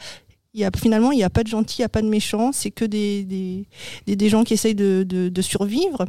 il 0.53 0.59
y 0.59 0.65
a 0.65 0.71
finalement, 0.77 1.11
il 1.13 1.17
n'y 1.17 1.23
a 1.23 1.29
pas 1.29 1.43
de 1.43 1.47
gentils, 1.47 1.77
il 1.77 1.81
n'y 1.81 1.85
a 1.85 1.89
pas 1.89 2.01
de 2.01 2.09
méchants, 2.09 2.51
c'est 2.51 2.71
que 2.71 2.83
des, 2.83 3.23
des, 3.23 3.67
des, 4.05 4.15
des 4.17 4.29
gens 4.29 4.43
qui 4.43 4.53
essayent 4.53 4.75
de, 4.75 5.05
de, 5.07 5.29
de 5.29 5.41
survivre 5.41 6.05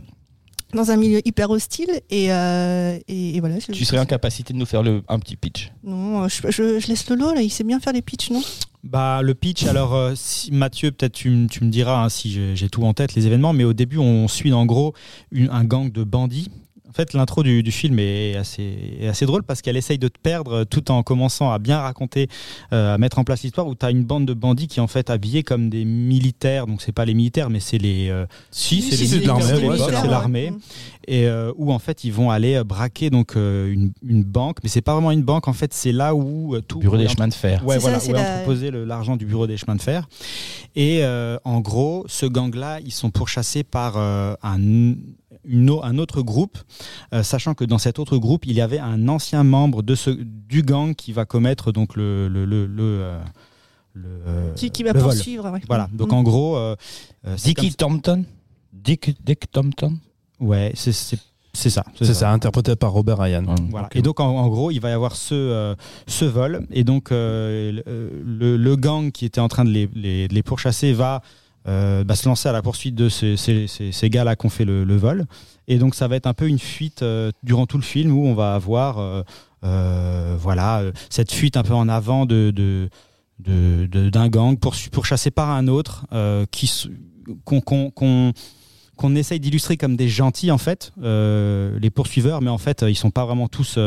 dans 0.75 0.91
un 0.91 0.97
milieu 0.97 1.21
hyper 1.27 1.51
hostile 1.51 1.91
et, 2.11 2.33
euh, 2.33 2.99
et, 3.09 3.37
et 3.37 3.41
voilà. 3.41 3.59
je- 3.59 3.73
Tu 3.73 3.85
serais 3.85 3.99
en 3.99 4.07
capacité 4.07 4.53
de 4.53 4.59
nous 4.59 4.67
faire 4.67 4.83
le, 4.83 5.03
un 5.09 5.19
petit 5.19 5.37
pitch. 5.37 5.73
Non, 5.85 6.29
je, 6.29 6.43
je, 6.51 6.79
je 6.79 6.87
laisse 6.89 7.09
Lolo 7.09 7.35
là, 7.35 7.43
il 7.43 7.51
sait 7.51 7.65
bien 7.65 7.81
faire 7.81 7.93
les 7.93 8.03
pitchs, 8.03 8.31
non? 8.31 8.43
Bah, 8.83 9.21
le 9.23 9.35
pitch, 9.35 9.65
alors, 9.67 9.95
euh, 9.95 10.13
si, 10.17 10.53
Mathieu, 10.53 10.91
peut-être 10.91 11.13
tu, 11.13 11.47
tu 11.51 11.65
me 11.65 11.71
diras 11.71 12.03
hein, 12.05 12.09
si 12.09 12.31
j'ai 12.31 12.57
j'ai 12.57 12.69
tout 12.71 12.83
en 12.85 12.95
tête, 12.95 13.15
les 13.15 13.27
événements, 13.27 13.53
mais 13.53 13.65
au 13.65 13.75
début, 13.75 13.99
on 13.99 14.27
suit 14.27 14.53
en 14.55 14.65
gros 14.65 14.95
une- 15.33 15.51
un 15.51 15.65
gang 15.65 15.93
de 15.93 16.03
bandits. 16.03 16.49
En 16.91 16.93
fait, 16.93 17.13
l'intro 17.15 17.45
du, 17.45 17.63
du 17.63 17.71
film 17.71 17.99
est 18.01 18.35
assez, 18.37 18.97
est 19.01 19.07
assez 19.07 19.25
drôle 19.25 19.45
parce 19.45 19.63
qu'elle 19.63 19.77
essaye 19.77 19.97
de 19.99 20.09
te 20.09 20.19
perdre 20.21 20.65
tout 20.65 20.91
en 20.91 21.03
commençant 21.05 21.53
à 21.53 21.61
bien 21.61 21.79
raconter, 21.79 22.29
euh, 22.73 22.95
à 22.95 22.99
mettre 22.99 23.21
en 23.21 23.25
place 23.25 23.43
l'histoire 23.45 23.69
où 23.69 23.77
tu 23.77 23.87
as 23.87 23.91
une 23.93 24.03
bande 24.05 24.27
de 24.27 24.35
bandits 24.35 24.67
qui 24.67 24.81
est 24.81 24.83
en 24.83 24.89
fait 24.89 25.09
habillés 25.09 25.45
comme 25.45 25.71
des 25.71 25.85
militaires. 25.85 26.67
Donc, 26.67 26.83
c'est 26.83 26.91
pas 26.93 27.05
les 27.05 27.15
militaires, 27.15 27.49
mais 27.49 27.61
c'est 27.61 27.79
les. 27.79 28.09
euh, 28.11 28.27
si, 28.51 28.83
c'est 28.97 29.07
l'armée, 29.27 29.69
ouais, 29.69 29.79
l'armée 30.11 30.53
et 31.09 31.27
euh, 31.27 31.53
où 31.57 31.73
en 31.73 31.79
fait 31.79 32.05
ils 32.05 32.13
vont 32.13 32.31
aller 32.31 32.57
euh, 32.57 32.65
braquer 32.65 33.09
donc 33.11 33.35
euh, 33.37 33.73
une, 33.73 33.93
une 34.07 34.23
banque, 34.23 34.59
mais 34.63 34.69
c'est 34.69 34.83
pas 34.83 34.93
vraiment 34.93 35.11
une 35.13 35.23
banque 35.23 35.49
en 35.49 35.53
fait, 35.53 35.73
c'est 35.73 35.93
là 35.93 36.15
où 36.15 36.55
euh, 36.55 36.61
tout 36.61 36.79
Bureau 36.79 36.97
des 36.97 37.09
chemins 37.09 37.29
de 37.29 37.35
fer. 37.35 37.65
Ouais, 37.67 37.77
ça, 37.77 37.81
voilà, 37.81 38.01
c'est 38.01 38.13
où 38.13 38.17
est 38.17 38.19
la- 38.23 38.35
entreposé 38.37 38.71
le- 38.71 38.85
l'argent 38.85 39.17
du 39.17 39.25
bureau 39.27 39.47
des 39.47 39.57
chemins 39.57 39.77
de 39.77 39.81
fer. 39.83 40.09
Et 40.77 41.01
euh, 41.03 41.39
en 41.45 41.61
gros, 41.61 42.05
ce 42.09 42.27
gang-là, 42.27 42.81
ils 42.85 42.93
sont 42.93 43.11
pourchassés 43.11 43.63
par 43.65 43.95
euh, 43.97 44.35
un, 44.43 44.95
une 45.45 45.71
au- 45.71 45.83
un 45.83 45.99
autre 45.99 46.23
groupe, 46.23 46.59
euh, 47.15 47.23
sachant 47.23 47.55
que 47.55 47.65
dans 47.65 47.79
cet 47.79 47.99
autre 47.99 48.19
groupe, 48.19 48.45
il 48.47 48.53
y 48.53 48.61
avait 48.61 48.79
un 48.79 49.09
ancien 49.09 49.43
membre 49.45 49.83
de 49.83 49.95
ce, 49.95 50.11
du 50.11 50.63
gang 50.63 50.95
qui 50.95 51.13
va 51.13 51.25
commettre 51.25 51.73
donc 51.73 51.97
le, 51.97 52.29
le, 52.29 52.45
le, 52.45 52.67
le, 52.67 52.83
euh, 52.83 53.21
le, 53.95 54.09
euh, 54.27 54.53
qui, 54.55 54.71
qui 54.71 54.83
va 54.83 54.93
poursuivre. 54.95 55.51
ouais. 55.51 55.61
Voilà. 55.67 55.89
Donc 55.93 56.11
Mm. 56.13 56.15
en 56.15 56.23
gros, 56.23 56.57
comme- 57.55 57.71
Thompson? 57.77 58.25
Dick, 58.73 59.17
Dick 59.25 59.51
Thompson? 59.51 59.97
Ouais, 60.39 60.73
c'est 60.75 60.93
c'est 60.93 61.19
c'est 61.53 61.69
ça. 61.71 61.85
C'est 61.99 62.15
ça, 62.15 62.31
interprété 62.31 62.77
par 62.77 62.93
Robert 62.93 63.19
Ryan. 63.19 63.45
Voilà. 63.71 63.89
Et 63.97 64.03
donc 64.03 64.21
en, 64.21 64.29
en 64.29 64.49
gros, 64.49 64.71
il 64.71 64.79
va 64.79 64.91
y 64.91 64.93
avoir 64.93 65.17
ce, 65.17 65.35
euh, 65.35 65.75
ce 66.07 66.25
vol, 66.25 66.65
et 66.71 66.85
donc 66.85 67.11
euh, 67.11 67.73
le, 67.85 68.23
le- 68.25 68.57
le 68.57 68.77
gang 68.77 69.11
qui 69.11 69.25
était 69.25 69.41
en 69.41 69.49
train 69.49 69.65
de 69.65 69.71
les, 69.71 69.89
les, 69.95 70.29
de 70.29 70.35
les 70.35 70.45
pourchasser 70.45 70.93
va 70.93 71.23
euh, 71.69 72.05
bah, 72.05 72.15
se 72.17 72.29
lancer 72.29 72.49
à 72.49 72.53
la 72.53 72.63
poursuite 72.63 72.95
de 72.95 73.09
ces, 73.09 73.37
ces, 73.37 73.67
ces, 73.67 74.11
gars-là 74.11 74.35
qui 74.37 74.47
ont 74.47 74.51
fait 74.51 74.65
le, 74.65 74.85
le 74.85 74.97
vol. 74.97 75.27
Et 75.69 75.79
donc 75.79 75.95
ça 75.95 76.09
va 76.09 76.17
être 76.17 76.27
un 76.27 76.33
peu 76.35 76.49
une 76.49 76.59
fuite 76.59 77.03
euh, 77.03 77.31
durant 77.43 77.67
tout 77.67 77.77
le 77.77 77.83
film 77.83 78.13
où 78.13 78.27
on 78.27 78.35
va 78.35 78.55
avoir 78.55 78.99
euh, 78.99 79.23
euh, 79.63 80.37
voilà 80.39 80.83
cette 81.11 81.31
fuite 81.31 81.57
un 81.57 81.63
peu 81.63 81.75
en 81.75 81.89
avant 81.89 82.25
de 82.27 82.51
de 82.51 82.89
de- 83.39 84.09
d'un 84.11 84.29
gang 84.29 84.57
poursu- 84.59 84.91
pourchassé 84.91 85.31
par 85.31 85.51
un 85.51 85.69
autre 85.69 86.07
qui 86.51 86.71
qu'on 87.45 87.61
qu'on 87.61 87.91
qu'on 87.91 88.33
qu'on 88.97 89.15
essaye 89.17 89.41
d'illustrer 89.41 89.77
comme 89.77 89.97
des 89.97 90.09
gentils 90.09 90.51
en 90.51 90.59
fait 90.59 90.93
les 91.03 91.91
poursuiveurs 91.91 92.41
mais 92.43 92.51
en 92.51 92.59
fait 92.59 92.85
ils 92.89 92.97
sont 92.97 93.11
pas 93.11 93.25
vraiment 93.25 93.49
tous 93.49 93.79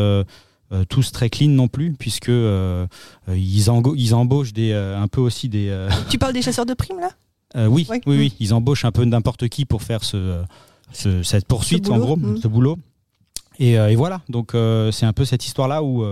tous 0.90 1.12
très 1.12 1.30
clean 1.30 1.50
non 1.50 1.68
plus 1.68 1.94
puisque 1.94 2.30
ils, 2.30 3.64
ils 3.96 4.14
embauchent 4.16 4.54
des 4.54 4.74
un 4.74 5.08
peu 5.08 5.22
aussi 5.22 5.50
des 5.50 5.88
Tu 6.10 6.18
parles 6.18 6.34
des 6.34 6.42
chasseurs 6.42 6.66
de 6.66 6.74
primes 6.74 7.00
là? 7.00 7.10
Euh, 7.56 7.68
oui, 7.68 7.86
Oui. 7.90 8.02
oui, 8.06 8.18
oui, 8.18 8.34
ils 8.40 8.54
embauchent 8.54 8.86
un 8.86 8.92
peu 8.92 9.06
n'importe 9.06 9.48
qui 9.50 9.66
pour 9.66 9.82
faire 9.84 10.04
ce, 10.04 10.18
euh, 10.18 10.44
ce- 10.92 11.24
cette 11.24 11.46
poursuite, 11.46 11.86
Ce 11.88 11.92
en 11.92 11.96
boulot. 11.96 12.06
gros, 12.06 12.18
Mm. 12.18 12.38
ce 12.42 12.48
boulot. 12.48 12.78
Et, 13.60 13.78
euh, 13.80 13.90
et 13.92 13.96
voilà, 13.96 14.22
donc 14.30 14.56
euh, 14.56 14.92
c'est 14.92 15.06
un 15.06 15.14
peu 15.14 15.26
cette 15.26 15.46
histoire-là 15.46 15.84
où 15.84 16.04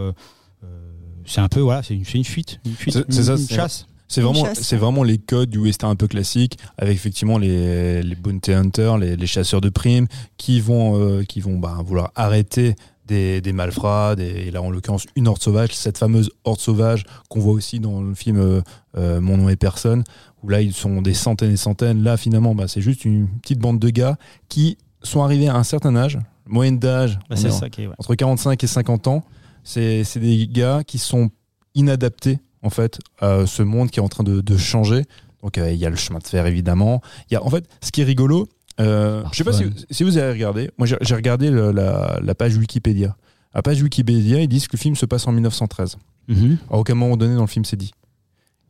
c'est 1.25 1.41
un 1.41 1.47
peu, 1.49 1.59
voilà, 1.59 1.83
c'est 1.83 1.93
une, 1.93 2.03
c'est 2.05 2.17
une 2.17 2.23
fuite, 2.25 2.59
une 2.65 2.73
fuite, 2.73 2.95
une, 3.07 3.11
ça, 3.23 3.31
une 3.33 3.37
c'est- 3.37 3.55
chasse. 3.55 3.87
C'est 4.07 4.19
Une 4.19 4.27
vraiment, 4.27 4.43
chasse. 4.45 4.59
c'est 4.59 4.75
vraiment 4.75 5.03
les 5.03 5.17
codes 5.19 5.49
du 5.49 5.57
western 5.57 5.89
un 5.93 5.95
peu 5.95 6.07
classique, 6.07 6.57
avec 6.77 6.95
effectivement 6.95 7.37
les, 7.37 8.03
les 8.03 8.15
bounty 8.15 8.51
hunters, 8.51 8.97
les, 8.97 9.15
les 9.15 9.27
chasseurs 9.27 9.61
de 9.61 9.69
primes, 9.69 10.07
qui 10.35 10.59
vont, 10.59 10.99
euh, 10.99 11.23
qui 11.23 11.39
vont 11.39 11.57
bah, 11.57 11.77
vouloir 11.85 12.11
arrêter 12.15 12.75
des, 13.07 13.39
des 13.39 13.53
malfrats, 13.53 14.17
des- 14.17 14.25
et 14.47 14.51
là 14.51 14.61
en 14.61 14.69
l'occurrence 14.69 15.05
une 15.15 15.29
horde 15.29 15.41
sauvage, 15.41 15.69
cette 15.73 15.97
fameuse 15.97 16.29
horde 16.43 16.59
sauvage 16.59 17.05
qu'on 17.29 17.39
voit 17.39 17.53
aussi 17.53 17.79
dans 17.79 18.01
le 18.01 18.13
film 18.13 18.37
euh, 18.37 18.61
euh, 18.97 19.21
Mon 19.21 19.37
nom 19.37 19.47
est 19.47 19.55
personne, 19.55 20.03
où 20.43 20.49
là 20.49 20.61
ils 20.61 20.73
sont 20.73 21.01
des 21.01 21.13
centaines 21.13 21.49
et 21.49 21.51
des 21.53 21.57
centaines. 21.57 22.03
Là 22.03 22.17
finalement, 22.17 22.55
bah, 22.55 22.67
c'est 22.67 22.81
juste 22.81 23.05
une 23.05 23.27
petite 23.41 23.59
bande 23.59 23.79
de 23.79 23.89
gars 23.89 24.17
qui 24.49 24.77
sont 25.03 25.21
arrivés 25.23 25.47
à 25.47 25.55
un 25.55 25.63
certain 25.63 25.95
âge, 25.95 26.19
moyenne 26.47 26.79
d'âge, 26.79 27.17
Bah, 27.29 27.31
on 27.31 27.35
c'est 27.35 27.47
est 27.47 27.51
ça 27.51 27.69
qui 27.69 27.83
est, 27.83 27.87
ouais. 27.87 27.95
entre 27.97 28.15
45 28.15 28.63
et 28.63 28.67
50 28.67 29.07
ans. 29.07 29.23
C'est 29.63 30.03
c'est 30.03 30.19
des 30.19 30.47
gars 30.47 30.83
qui 30.85 30.97
sont 30.97 31.29
inadaptés 31.75 32.39
en 32.63 32.69
fait 32.69 32.99
à 33.19 33.45
ce 33.45 33.63
monde 33.63 33.89
qui 33.89 33.99
est 33.99 34.03
en 34.03 34.09
train 34.09 34.23
de, 34.23 34.41
de 34.41 34.57
changer. 34.57 35.03
Donc 35.43 35.57
euh, 35.57 35.71
il 35.71 35.77
y 35.79 35.85
a 35.85 35.89
le 35.89 35.95
chemin 35.95 36.19
de 36.19 36.27
fer 36.27 36.45
évidemment. 36.45 37.01
Il 37.29 37.33
y 37.33 37.37
a 37.37 37.43
en 37.43 37.49
fait 37.49 37.67
ce 37.81 37.91
qui 37.91 38.01
est 38.01 38.05
rigolo. 38.05 38.47
Euh, 38.79 39.23
je 39.31 39.37
sais 39.37 39.43
pas 39.43 39.51
si, 39.53 40.03
vous 40.03 40.17
avez 40.17 40.31
regardé. 40.31 40.71
Moi 40.77 40.87
j'ai 40.87 41.15
regardé 41.15 41.49
le- 41.51 41.71
la, 41.71 42.19
la 42.21 42.35
page 42.35 42.55
Wikipédia. 42.57 43.15
La 43.53 43.61
page 43.61 43.81
Wikipédia 43.81 44.39
ils 44.41 44.47
disent 44.47 44.67
que 44.67 44.77
le 44.77 44.81
film 44.81 44.95
se 44.95 45.05
passe 45.05 45.27
en 45.27 45.31
1913. 45.31 45.97
Mhm. 46.27 46.57
À 46.69 46.77
aucun 46.77 46.95
moment 46.95 47.17
donné 47.17 47.35
dans 47.35 47.41
le 47.41 47.47
film 47.47 47.65
c'est 47.65 47.75
dit. 47.77 47.91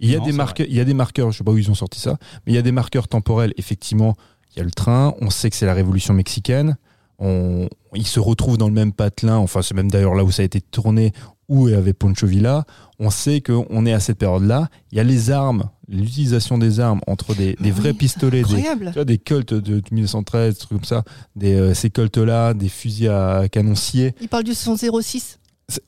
Il 0.01 0.09
y 0.09 0.15
a 0.15 0.19
Non, 0.19 0.25
des 0.25 0.31
marqueurs, 0.33 0.67
il 0.69 0.75
y 0.75 0.79
a 0.79 0.85
des 0.85 0.93
marqueurs, 0.93 1.31
je 1.31 1.37
sais 1.37 1.43
pas 1.43 1.51
où 1.51 1.57
ils 1.57 1.69
ont 1.71 1.75
sorti 1.75 1.99
ça, 1.99 2.17
mais 2.45 2.51
il 2.53 2.55
y 2.55 2.59
a 2.59 2.61
des 2.63 2.71
marqueurs 2.71 3.07
temporels. 3.07 3.53
Effectivement, 3.57 4.15
il 4.53 4.57
y 4.57 4.61
a 4.61 4.63
le 4.65 4.71
train. 4.71 5.13
On 5.21 5.29
sait 5.29 5.49
que 5.49 5.55
c'est 5.55 5.65
la 5.65 5.73
Révolution 5.73 6.13
mexicaine. 6.13 6.75
On, 7.19 7.69
il 7.93 8.07
se 8.07 8.19
retrouve 8.19 8.57
dans 8.57 8.67
le 8.67 8.73
même 8.73 8.93
patelin. 8.93 9.37
Enfin, 9.37 9.61
c'est 9.61 9.75
même 9.75 9.91
d'ailleurs 9.91 10.15
là 10.15 10.23
où 10.23 10.31
ça 10.31 10.41
a 10.41 10.45
été 10.45 10.59
tourné, 10.59 11.13
où 11.47 11.67
il 11.67 11.73
y 11.73 11.77
avait 11.77 11.93
Poncho 11.93 12.25
Villa. 12.25 12.65
On 12.97 13.11
sait 13.11 13.41
qu'on 13.41 13.85
est 13.85 13.93
à 13.93 13.99
cette 13.99 14.17
période-là. 14.17 14.69
Il 14.91 14.97
y 14.97 15.01
a 15.01 15.03
les 15.03 15.29
armes, 15.29 15.69
l'utilisation 15.87 16.57
des 16.57 16.79
armes 16.79 17.01
entre 17.05 17.35
des, 17.35 17.55
des 17.59 17.69
Ah 17.69 17.73
vrais 17.73 17.93
pistolets, 17.93 18.41
des, 18.43 18.63
tu 18.63 18.91
vois, 18.93 19.05
des 19.05 19.17
colts 19.19 19.53
de 19.53 19.81
1913, 19.91 20.53
des 20.55 20.59
trucs 20.59 20.69
comme 20.79 20.83
ça, 20.85 21.03
des, 21.35 21.53
euh, 21.53 21.73
ces 21.75 21.91
colts-là, 21.91 22.53
des 22.55 22.69
fusils 22.69 23.09
à 23.09 23.47
canon 23.49 23.75
scié. 23.75 24.15
Il 24.19 24.27
parle 24.27 24.43
du 24.43 24.53
son 24.55 24.75
06. 24.75 25.19
C'est- 25.21 25.37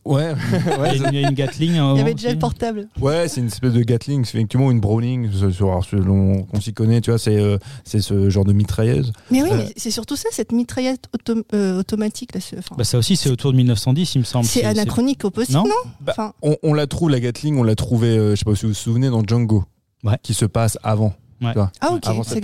Ouais, 0.05 0.31
ouais, 0.33 0.95
Il 0.95 1.01
y 1.01 1.05
a 1.05 1.09
une- 1.09 1.13
il 1.13 1.21
y 1.21 1.25
a 1.25 1.29
une 1.29 1.35
Gatling. 1.35 1.71
Il 1.71 1.97
y 1.97 2.01
avait 2.01 2.13
déjà 2.13 2.31
le 2.31 2.39
portable. 2.39 2.87
Ouais, 3.01 3.27
c'est 3.27 3.41
une 3.41 3.47
espèce 3.47 3.73
de 3.73 3.81
Gatling, 3.83 4.25
c'est 4.25 4.37
effectivement 4.37 4.71
une 4.71 4.79
Browning, 4.79 5.29
selon 5.31 6.43
qu'on 6.43 6.61
s'y 6.61 6.73
connaît, 6.73 7.01
tu 7.01 7.11
vois, 7.11 7.19
c'est 7.19 7.37
euh, 7.37 7.57
c'est 7.83 7.99
ce 7.99 8.29
genre 8.29 8.45
de 8.45 8.53
mitrailleuse. 8.53 9.11
Mais 9.31 9.41
oui, 9.43 9.49
Euh, 9.51 9.63
c'est 9.75 9.91
surtout 9.91 10.15
ça, 10.15 10.29
cette 10.31 10.51
mitraillette 10.51 11.07
autom- 11.17 11.43
euh, 11.53 11.79
automatique. 11.79 12.33
Là, 12.35 12.41
enfin, 12.59 12.75
Bah, 12.77 12.83
ça 12.83 12.97
aussi, 12.97 13.15
c'est 13.15 13.29
autour 13.29 13.51
de 13.51 13.57
1910, 13.57 14.15
il 14.15 14.19
me 14.19 14.23
semble. 14.23 14.45
c'est 14.45 14.63
anachronique 14.63 15.23
au 15.25 15.31
possible, 15.31 15.57
Non 15.57 15.63
non, 15.65 15.91
Bah, 16.01 16.13
Enfin, 16.17 16.33
On, 16.41 16.55
on 16.63 16.73
la 16.73 16.87
trouve, 16.87 17.09
la 17.09 17.19
Gatling, 17.19 17.57
on 17.57 17.63
l'a 17.63 17.75
trouvée, 17.75 18.17
euh, 18.17 18.31
je 18.31 18.35
sais 18.39 18.45
pas 18.45 18.55
si 18.55 18.63
vous 18.63 18.69
vous 18.69 18.73
souvenez, 18.73 19.09
dans 19.09 19.23
Django, 19.23 19.63
Ouais. 20.03 20.17
qui 20.23 20.33
se 20.33 20.45
passe 20.45 20.77
avant, 20.83 21.13
Ouais. 21.41 21.49
tu 21.51 21.53
vois, 21.59 21.71
Ah 21.81 21.93
ok, 21.93 22.01
avant 22.05 22.23
ça 22.23 22.35
cette, 22.35 22.43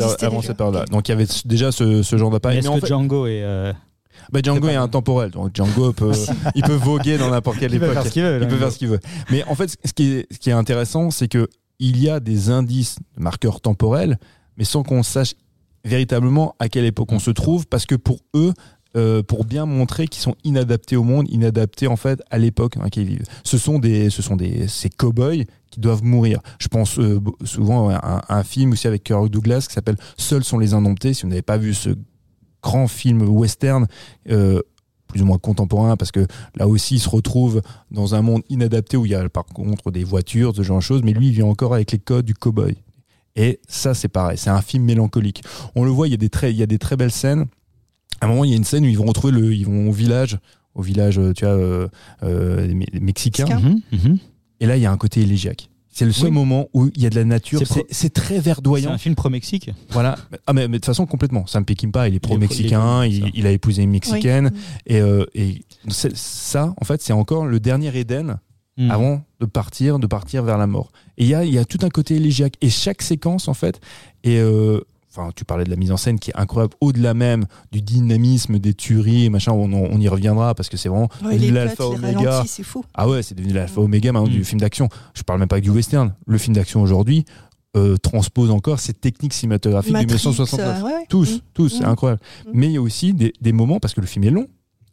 période-là. 0.58 0.86
Donc 0.91 1.08
il 1.08 1.12
y 1.12 1.13
avait 1.13 1.27
déjà 1.46 1.72
ce, 1.72 2.03
ce 2.03 2.17
genre 2.17 2.31
d'appareil. 2.31 2.60
est-ce 2.60 2.69
que 2.69 2.79
fait, 2.79 2.88
Django 2.88 3.25
est. 3.27 3.43
bah, 4.31 4.39
Django 4.43 4.67
est 4.67 4.73
pas- 4.75 4.81
intemporel, 4.81 5.31
donc 5.31 5.55
Django 5.55 5.93
peut, 5.93 6.11
il 6.55 6.63
peut 6.63 6.73
voguer 6.75 7.17
dans 7.17 7.29
n'importe 7.29 7.57
quelle 7.59 7.73
Il 7.73 7.79
peut 7.79 7.85
époque. 7.85 7.95
faire 7.95 8.05
ce 8.07 8.11
qu'il 8.11 8.23
veut, 8.23 8.39
Il 8.41 8.47
peut 8.47 8.57
faire 8.57 8.71
ce 8.71 8.77
qu'il 8.77 8.88
veut. 8.88 8.99
Mais 9.31 9.43
en 9.45 9.55
fait, 9.55 9.75
ce 9.85 9.93
qui 9.93 10.11
est, 10.13 10.27
ce 10.31 10.38
qui 10.39 10.49
est 10.49 10.53
intéressant, 10.53 11.11
c'est 11.11 11.27
que 11.27 11.47
il 11.79 12.01
y 12.01 12.09
a 12.09 12.19
des 12.19 12.49
indices, 12.49 12.97
de 13.17 13.23
marqueurs 13.23 13.61
temporels, 13.61 14.19
mais 14.57 14.65
sans 14.65 14.83
qu'on 14.83 15.03
sache 15.03 15.33
véritablement 15.85 16.55
à 16.59 16.67
quelle 16.69 16.85
époque 16.85 17.11
on 17.11 17.19
se 17.19 17.31
trouve, 17.31 17.67
parce 17.67 17.85
que 17.85 17.95
pour 17.95 18.19
eux, 18.35 18.53
euh, 18.97 19.21
pour 19.23 19.45
bien 19.45 19.65
montrer 19.65 20.07
qu'ils 20.07 20.21
sont 20.21 20.35
inadaptés 20.43 20.95
au 20.95 21.03
monde, 21.03 21.27
inadaptés 21.29 21.88
en 21.88 21.95
fait 21.95 22.21
à 22.31 22.38
l'époque 22.38 22.75
dans 22.75 22.83
laquelle 22.83 23.03
ils 23.03 23.09
vivent. 23.17 23.25
Ce 23.43 23.57
sont 23.57 23.79
des, 23.79 24.09
ce 24.09 24.21
sont 24.21 24.35
des, 24.35 24.67
ces 24.67 24.89
cow-boys 24.89 25.43
qui 25.69 25.79
doivent 25.79 26.03
mourir. 26.03 26.39
Je 26.59 26.67
pense 26.67 26.97
euh, 26.99 27.21
souvent 27.45 27.89
à 27.89 27.93
un, 27.95 28.17
à 28.27 28.39
un 28.39 28.43
film 28.43 28.71
aussi 28.71 28.88
avec 28.88 29.03
Kirk 29.03 29.29
Douglas 29.29 29.65
qui 29.67 29.73
s'appelle 29.75 29.97
Seuls 30.17 30.43
sont 30.43 30.57
les 30.57 30.73
indomptés. 30.73 31.13
Si 31.13 31.21
vous 31.21 31.29
n'avez 31.29 31.43
pas 31.43 31.57
vu 31.57 31.73
ce 31.75 31.91
grand 32.61 32.87
film 32.87 33.21
western, 33.21 33.87
euh, 34.29 34.61
plus 35.07 35.21
ou 35.21 35.25
moins 35.25 35.37
contemporain, 35.39 35.97
parce 35.97 36.11
que 36.11 36.27
là 36.55 36.67
aussi 36.67 36.95
il 36.95 36.99
se 36.99 37.09
retrouve 37.09 37.61
dans 37.89 38.13
un 38.15 38.21
monde 38.21 38.43
inadapté 38.49 38.95
où 38.97 39.05
il 39.05 39.11
y 39.11 39.15
a 39.15 39.27
par 39.29 39.45
contre 39.45 39.91
des 39.91 40.03
voitures, 40.03 40.55
ce 40.55 40.61
genre 40.61 40.77
de 40.77 40.83
choses, 40.83 41.01
mais 41.03 41.13
lui 41.13 41.27
il 41.27 41.33
vient 41.33 41.45
encore 41.47 41.73
avec 41.73 41.91
les 41.91 41.99
codes 41.99 42.25
du 42.25 42.33
cow-boy. 42.35 42.75
Et 43.35 43.59
ça 43.67 43.93
c'est 43.93 44.07
pareil, 44.09 44.37
c'est 44.37 44.49
un 44.49 44.61
film 44.61 44.83
mélancolique. 44.83 45.43
On 45.75 45.83
le 45.83 45.91
voit, 45.91 46.07
il 46.07 46.11
y 46.11 46.13
a 46.13 46.17
des 46.17 46.29
très, 46.29 46.51
il 46.51 46.57
y 46.57 46.63
a 46.63 46.67
des 46.67 46.77
très 46.79 46.95
belles 46.97 47.11
scènes. 47.11 47.45
À 48.21 48.25
un 48.25 48.29
moment, 48.29 48.43
il 48.43 48.49
y 48.51 48.53
a 48.53 48.57
une 48.57 48.65
scène 48.65 48.83
où 48.83 48.87
ils 48.89 48.97
vont 48.97 49.05
retrouver 49.05 49.31
le, 49.31 49.53
ils 49.53 49.65
vont 49.65 49.87
au 49.87 49.93
village, 49.93 50.37
au 50.75 50.81
village, 50.81 51.17
euh, 51.17 51.31
tu 51.33 51.45
vois, 51.45 51.53
euh, 51.53 51.87
euh, 52.23 52.67
des 52.67 52.73
Me- 52.73 52.99
mexicains. 52.99 53.45
Mexicain. 53.45 53.75
Mhm, 53.93 54.09
mhm. 54.11 54.17
Et 54.59 54.65
là, 54.65 54.75
il 54.75 54.83
y 54.83 54.85
a 54.85 54.91
un 54.91 54.97
côté 54.97 55.21
élégiaque. 55.21 55.69
C'est 55.91 56.05
le 56.05 56.12
seul 56.12 56.27
Oui. 56.29 56.31
moment 56.36 56.67
où 56.74 56.89
il 56.96 57.01
y 57.01 57.05
a 57.05 57.10
de 57.10 57.15
la 57.15 57.25
nature. 57.25 57.60
C'est 57.60 57.65
C'est 57.65 57.74
pro- 57.79 57.88
c'est 57.89 58.13
très 58.13 58.36
C'est 58.36 58.41
verdoyant. 58.41 58.91
un 58.91 58.98
film 58.98 59.15
pro-Mexique. 59.15 59.72
Voilà. 59.89 60.15
Ah 60.48 60.53
mais, 60.53 60.62
mais 60.67 60.74
de 60.74 60.74
toute 60.77 60.86
façon 60.86 61.05
complètement. 61.05 61.46
Sam 61.48 61.65
Peckinpah, 61.65 62.08
il 62.08 62.15
est 62.15 62.19
pro- 62.19 62.34
pro-mexicain, 62.34 63.05
il 63.05 63.46
est 63.46 63.50
a 63.50 63.51
épousé 63.51 63.81
une 63.84 63.89
mexicaine 63.91 64.51
Oui. 64.53 64.60
et, 64.86 65.01
euh, 65.01 65.25
et 65.36 65.63
c'est- 65.89 66.15
ça, 66.15 66.74
en 66.79 66.86
fait, 66.86 67.01
c'est 67.01 67.13
encore 67.13 67.46
le 67.48 67.60
dernier 67.60 67.96
Éden 67.98 68.39
Mhm. 68.77 68.91
avant 68.91 69.24
de 69.41 69.46
partir, 69.46 70.00
de 70.00 70.08
partir 70.08 70.43
vers 70.43 70.58
la 70.58 70.67
mort. 70.67 70.91
Et 71.17 71.24
il 71.24 71.29
y 71.29 71.34
a, 71.36 71.43
il 71.43 71.53
y 71.53 71.58
a 71.58 71.65
tout 71.65 71.79
un 71.81 71.89
côté 71.89 72.15
élégiaque. 72.15 72.53
Et 72.62 72.69
chaque 72.69 73.01
séquence, 73.01 73.48
en 73.50 73.53
fait, 73.53 73.81
et 74.24 74.39
enfin, 75.19 75.31
tu 75.35 75.45
parlais 75.45 75.63
de 75.65 75.69
la 75.69 75.75
mise 75.75 75.91
en 75.91 75.97
scène 75.97 76.19
qui 76.19 76.31
est 76.31 76.38
incroyable, 76.38 76.73
au-delà 76.81 77.13
même 77.13 77.45
du 77.71 77.81
dynamisme, 77.81 78.59
des 78.59 78.73
tueries, 78.73 79.25
et 79.25 79.29
machin. 79.29 79.51
On, 79.51 79.71
on 79.73 79.99
y 79.99 80.07
reviendra 80.07 80.55
parce 80.55 80.69
que 80.69 80.77
c'est 80.77 80.89
vraiment 80.89 81.09
Ouais, 81.23 81.38
l'alpha 81.38 81.85
oméga. 81.88 82.31
ralentis, 82.31 82.47
c'est 82.49 82.63
fou. 82.63 82.83
Ah 82.93 83.07
ouais, 83.09 83.21
c'est 83.23 83.35
devenu 83.35 83.53
l'alpha 83.53 83.81
oméga 83.81 84.11
maintenant 84.11 84.27
Mm. 84.27 84.31
du 84.31 84.43
film 84.43 84.59
d'action. 84.61 84.89
Je 85.13 85.23
parle 85.23 85.39
même 85.39 85.47
pas 85.47 85.59
que 85.59 85.63
du 85.65 85.69
western. 85.71 86.13
Le 86.27 86.38
film 86.38 86.55
d'action 86.55 86.81
aujourd'hui 86.81 87.25
euh, 87.77 87.97
transpose 87.97 88.49
encore 88.49 88.79
ces 88.79 88.93
techniques 88.93 89.33
cinématographiques 89.33 89.91
de 89.93 89.97
Matrix, 89.99 90.15
1969. 90.15 90.79
euh, 90.81 90.85
ouais. 90.88 91.05
Tous, 91.07 91.35
Mm. 91.35 91.39
tous, 91.53 91.69
c'est 91.69 91.83
Mm. 91.85 91.89
incroyable. 91.89 92.21
Mm. 92.47 92.49
Mais 92.55 92.65
il 92.67 92.71
y 92.73 92.77
a 92.77 92.81
aussi 92.81 93.13
des, 93.13 93.31
des 93.41 93.51
moments, 93.51 93.79
parce 93.79 93.93
que 93.93 94.01
le 94.01 94.07
film 94.07 94.25
est 94.25 94.31
long, 94.31 94.47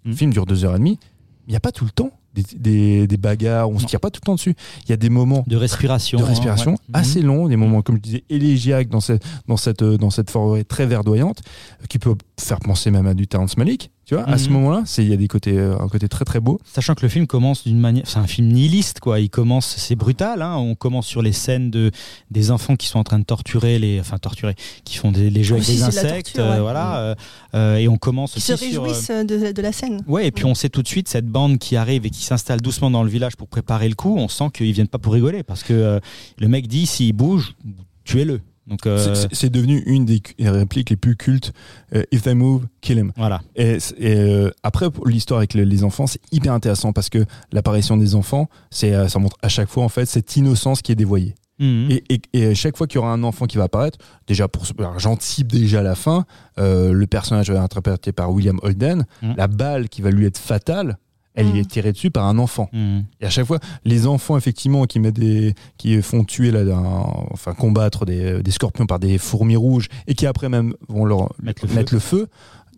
le 0.04 0.12
Mm. 0.12 0.14
film 0.16 0.30
dure 0.32 0.44
deux 0.44 0.64
heures 0.66 0.74
et 0.74 0.78
demie, 0.78 0.98
il 1.46 1.52
n'y 1.52 1.56
a 1.56 1.60
pas 1.60 1.72
tout 1.72 1.84
le 1.86 1.90
temps 1.90 2.10
des, 2.36 2.44
des, 2.58 3.06
des 3.06 3.16
bagarres, 3.16 3.68
on 3.70 3.78
se 3.78 3.82
Non. 3.82 3.88
tire 3.88 4.00
pas 4.00 4.10
tout 4.10 4.20
le 4.22 4.26
temps 4.26 4.34
dessus. 4.34 4.54
Il 4.84 4.90
y 4.90 4.92
a 4.92 4.96
des 4.96 5.08
moments 5.10 5.44
De 5.46 5.56
respiration. 5.56 6.18
de 6.18 6.24
hein, 6.24 6.28
ouais. 6.72 6.76
assez 6.92 7.22
longs, 7.22 7.48
des 7.48 7.56
moments, 7.56 7.82
comme 7.82 7.96
je 7.96 8.00
disais, 8.02 8.24
élégiaques 8.30 8.88
dans 8.88 9.00
cette, 9.00 9.24
dans 9.48 9.56
cette, 9.56 9.82
euh, 9.82 9.96
dans 9.98 10.10
cette 10.10 10.30
forêt 10.30 10.64
très 10.64 10.86
verdoyante, 10.86 11.40
euh, 11.82 11.86
qui 11.88 11.98
peut 11.98 12.14
faire 12.38 12.60
penser 12.60 12.90
même 12.90 13.06
à 13.06 13.14
du 13.14 13.26
Terrence 13.26 13.56
Malick. 13.56 13.90
Tu 14.08 14.14
vois, 14.14 14.22
à 14.28 14.38
ce 14.38 14.46
Mhm. 14.46 14.52
moment-là, 14.52 14.82
c'est- 14.86 15.02
il 15.02 15.10
y 15.10 15.12
a 15.12 15.16
des 15.16 15.26
côtés, 15.26 15.58
euh, 15.58 15.76
un 15.80 15.88
côté 15.88 16.08
très 16.08 16.24
très 16.24 16.38
beau. 16.38 16.60
Sachant 16.64 16.94
que 16.94 17.02
le 17.02 17.08
film 17.08 17.26
commence 17.26 17.64
d'une 17.64 17.80
manière, 17.80 18.04
c'est 18.06 18.18
un 18.20 18.26
film 18.28 18.46
nihiliste 18.52 19.00
quoi. 19.00 19.18
Il 19.18 19.28
commence, 19.30 19.66
c'est 19.78 19.96
brutal. 19.96 20.42
Hein. 20.42 20.54
On 20.58 20.76
commence 20.76 21.08
sur 21.08 21.22
les 21.22 21.32
scènes 21.32 21.72
de 21.72 21.90
des 22.30 22.52
enfants 22.52 22.76
qui 22.76 22.86
sont 22.86 23.00
en 23.00 23.04
train 23.04 23.18
de 23.18 23.24
torturer 23.24 23.80
les, 23.80 23.98
enfin 23.98 24.18
torturer, 24.18 24.54
qui 24.84 24.96
font 24.98 25.10
des, 25.10 25.28
les 25.28 25.42
jeux 25.42 25.56
Ah 25.56 25.58
avec 25.62 25.66
des 25.68 25.82
insectes, 25.82 26.36
torture, 26.36 26.44
ouais. 26.52 26.58
euh, 26.58 26.62
voilà. 26.62 26.98
euh, 27.00 27.14
euh, 27.54 27.76
et 27.78 27.88
on 27.88 27.96
commence 27.96 28.34
Qui 28.34 28.40
se 28.42 28.52
aussi 28.52 28.70
sur. 28.70 28.84
euh, 28.84 28.86
réjouissent 28.86 29.10
euh, 29.10 29.24
de, 29.24 29.50
de 29.50 29.62
la 29.62 29.72
scène. 29.72 30.04
Ouais, 30.06 30.28
et 30.28 30.30
puis 30.30 30.44
on 30.44 30.54
sait 30.54 30.68
tout 30.68 30.82
de 30.84 30.88
suite 30.88 31.08
cette 31.08 31.26
bande 31.26 31.58
qui 31.58 31.74
arrive 31.74 32.06
et 32.06 32.10
qui 32.10 32.22
s'installe 32.22 32.60
doucement 32.60 32.92
dans 32.92 33.02
le 33.02 33.10
village 33.10 33.34
pour 33.34 33.48
préparer 33.48 33.88
le 33.88 33.96
coup. 33.96 34.14
On 34.16 34.28
sent 34.28 34.50
qu'ils 34.54 34.70
viennent 34.72 34.86
pas 34.86 34.98
pour 34.98 35.14
rigoler 35.14 35.42
parce 35.42 35.64
que 35.64 35.72
euh, 35.74 35.98
le 36.38 36.46
mec 36.46 36.68
dit 36.68 36.86
s'il 36.86 37.12
bouge, 37.12 37.56
tuez-le. 38.04 38.40
Donc 38.66 38.86
euh, 38.86 39.14
C'est- 39.32 39.48
devenu 39.50 39.82
une 39.86 40.04
des 40.04 40.20
répliques 40.40 40.90
les 40.90 40.96
plus 40.96 41.14
cultes. 41.16 41.52
euh, 41.94 42.02
If 42.12 42.22
they 42.22 42.34
move, 42.34 42.66
kill 42.80 42.98
him. 42.98 43.12
voilà. 43.16 43.40
Et, 43.54 43.78
euh, 44.00 44.50
après, 44.62 44.86
l'histoire 45.06 45.38
avec 45.38 45.54
le- 45.54 45.62
les 45.64 45.84
enfants, 45.84 46.06
c'est 46.06 46.20
hyper 46.32 46.52
intéressant 46.52 46.92
parce 46.92 47.08
que 47.08 47.24
l'apparition 47.52 47.96
des 47.96 48.14
enfants, 48.14 48.48
c'est, 48.70 49.08
ça 49.08 49.18
montre 49.18 49.36
à 49.42 49.48
chaque 49.48 49.68
fois 49.68 49.84
en 49.84 49.88
fait 49.88 50.06
cette 50.06 50.36
innocence 50.36 50.82
qui 50.82 50.90
est 50.92 50.96
dévoyée. 50.96 51.34
Mhm. 51.58 51.88
Et, 51.90 52.04
et, 52.10 52.20
et 52.50 52.54
chaque 52.54 52.76
fois 52.76 52.86
qu'il 52.86 52.96
y 52.96 52.98
aura 52.98 53.12
un 53.12 53.22
enfant 53.22 53.46
qui 53.46 53.56
va 53.56 53.64
apparaître, 53.64 53.98
déjà 54.26 54.46
pour 54.48 54.64
j'anticipe 54.98 55.46
déjà 55.46 55.82
la 55.82 55.94
fin, 55.94 56.26
le 56.58 57.04
personnage 57.06 57.48
interprété 57.50 58.12
par 58.12 58.30
William 58.32 58.58
Holden, 58.62 59.06
Mm. 59.22 59.32
la 59.36 59.46
balle 59.46 59.88
qui 59.88 60.02
va 60.02 60.10
lui 60.10 60.26
être 60.26 60.38
fatale, 60.38 60.98
elle 61.36 61.52
Mm. 61.52 61.56
est 61.56 61.70
tirée 61.70 61.92
dessus 61.92 62.10
par 62.10 62.26
un 62.26 62.38
enfant. 62.38 62.68
Mhm. 62.72 63.04
Et 63.20 63.26
à 63.26 63.30
chaque 63.30 63.46
fois, 63.46 63.60
les 63.84 64.06
enfants 64.08 64.36
effectivement 64.36 64.84
qui 64.86 64.98
mettent 64.98 65.20
des, 65.20 65.54
qui 65.78 66.02
font 66.02 66.24
tuer 66.24 66.50
là, 66.50 66.60
un- 66.74 67.26
enfin 67.32 67.54
combattre 67.54 68.04
des, 68.04 68.42
des 68.42 68.50
scorpions 68.50 68.86
par 68.86 68.98
des 68.98 69.18
fourmis 69.18 69.56
rouges 69.56 69.88
et 70.08 70.14
qui 70.14 70.26
après 70.26 70.48
même 70.48 70.74
vont 70.88 71.04
leur 71.04 71.32
Mettre 71.42 71.66
le 71.66 71.74
mettre 71.74 71.94
le 71.94 72.00
feu 72.00 72.26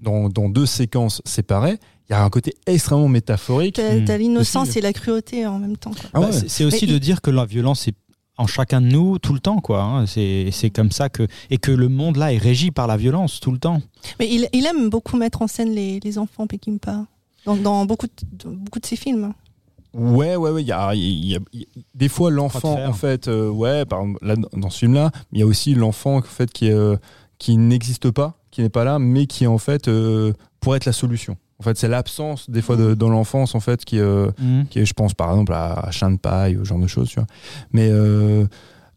dans, 0.03 0.29
dans 0.29 0.49
deux 0.49 0.67
séquences 0.67 1.23
séparées. 1.25 1.79
Il 2.09 2.13
y 2.13 2.17
a 2.17 2.23
un 2.25 2.31
côté 2.31 2.55
extrêmement 2.67 3.09
métaphorique. 3.09 3.77
T'as 3.77 3.95
Mm. 4.17 4.21
l'innocence 4.21 4.77
et 4.77 4.81
la 4.81 4.93
cruauté 4.93 5.47
en 5.47 5.59
même 5.59 5.77
temps. 5.77 5.93
Ah 6.13 6.21
Bah, 6.21 6.27
ouais. 6.27 6.33
c'est- 6.33 6.49
C'est 6.49 6.65
aussi 6.65 6.85
Mais 6.87 6.93
de 6.93 6.97
il- 6.97 7.01
dire 7.01 7.21
que 7.21 7.31
la 7.31 7.45
violence 7.45 7.87
est 7.89 7.95
en 8.41 8.47
chacun 8.47 8.81
de 8.81 8.87
nous 8.87 9.19
tout 9.19 9.33
le 9.33 9.41
temps, 9.41 9.61
quoi. 9.61 9.83
hein. 9.83 10.07
C'est 10.07 10.51
c'est 10.53 10.71
comme 10.71 10.93
ça 10.93 11.09
que 11.09 11.27
et 11.51 11.59
que 11.59 11.73
le 11.73 11.89
monde 11.89 12.17
là 12.17 12.33
est 12.33 12.39
régi 12.39 12.71
par 12.71 12.87
la 12.87 12.97
violence 12.97 13.41
tout 13.41 13.51
le 13.51 13.59
temps. 13.59 13.83
Mais 14.21 14.29
il, 14.31 14.49
il 14.53 14.65
aime 14.65 14.89
beaucoup 14.91 15.17
mettre 15.17 15.43
en 15.43 15.49
scène 15.49 15.73
les, 15.75 15.99
les 16.01 16.19
enfants 16.19 16.47
Peckinpah 16.47 17.05
dans, 17.57 17.63
dans 17.63 17.85
beaucoup, 17.87 18.07
de, 18.07 18.13
dans 18.45 18.51
beaucoup 18.57 18.79
de 18.81 18.87
ses 18.87 18.97
films. 18.97 19.33
Ouais, 19.95 20.37
ouais, 20.37 20.51
ouais. 20.51 20.63
Il 20.63 20.69
y 20.69 20.73
a, 20.73 20.95
il 20.95 21.01
y 21.27 21.35
a- 21.37 21.41
il 21.53 21.61
y 21.61 21.63
a- 21.65 21.67
des 21.95 22.09
fois 22.09 22.31
l'enfant, 22.31 22.75
en 22.87 22.93
fait, 22.93 23.27
euh, 23.29 23.49
ouais, 23.49 23.85
par 23.85 24.01
exemple, 24.03 24.19
là, 24.27 24.35
dans 24.53 24.71
ce 24.71 24.79
film-là, 24.81 25.11
il 25.33 25.39
y 25.41 25.43
a 25.43 25.47
aussi 25.47 25.75
l'enfant 25.75 26.19
en 26.19 26.23
fait 26.23 26.53
qui, 26.53 26.71
euh, 26.71 26.97
qui 27.39 27.57
n'existe 27.57 28.11
pas, 28.11 28.39
qui 28.51 28.61
n'est 28.63 28.69
pas 28.69 28.85
là, 28.85 28.99
mais 28.99 29.27
qui 29.27 29.47
en 29.47 29.59
fait 29.59 29.89
euh, 29.89 30.33
pourrait 30.61 30.77
être 30.77 30.85
la 30.87 30.93
solution. 30.93 31.37
En 31.61 31.65
fait, 31.65 31.77
c'est 31.77 31.89
l'absence 31.89 32.49
des 32.51 32.63
fois 32.63 32.77
de, 32.77 32.95
dans 32.95 33.09
l'enfance 33.09 33.55
en 33.57 33.61
fait 33.61 33.85
qui, 33.85 33.99
euh, 33.99 34.31
qui 34.71 34.79
est, 34.79 34.85
je 34.85 34.93
pense 34.95 35.15
par 35.15 35.31
exemple 35.31 35.53
à, 35.55 35.73
à 35.73 35.91
Chien 35.91 36.11
de 36.13 36.17
paille 36.19 36.57
ou 36.57 36.65
ce 36.65 36.69
genre 36.69 36.79
de 36.79 36.87
choses, 36.87 37.09
tu 37.09 37.17
vois. 37.17 37.27
Mais 37.73 37.89
euh, 37.91 38.47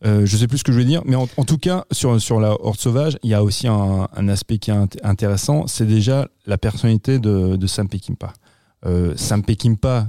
euh, 0.06 0.26
je 0.26 0.38
sais 0.38 0.48
plus 0.48 0.60
ce 0.60 0.64
que 0.64 0.72
je 0.72 0.78
veux 0.78 0.86
dire, 0.86 1.02
mais 1.06 1.16
en, 1.16 1.28
en 1.38 1.44
tout 1.46 1.58
cas 1.58 1.86
sur 1.92 2.20
sur 2.22 2.40
la 2.40 2.52
horde 2.64 2.78
sauvage, 2.78 3.18
il 3.24 3.30
y 3.32 3.34
a 3.34 3.44
aussi 3.44 3.68
un, 3.68 4.08
un 4.16 4.28
aspect 4.28 4.58
qui 4.60 4.70
est 4.72 4.76
int- 4.76 4.98
intéressant, 5.04 5.66
c'est 5.68 5.86
déjà 5.88 6.28
la 6.46 6.58
personnalité 6.60 7.18
de, 7.18 7.56
de 7.56 7.68
Sam 7.68 7.88
Peckinpah. 7.88 8.34
Euh, 8.86 9.14
Sam 9.16 9.44
Peckinpah, 9.44 10.08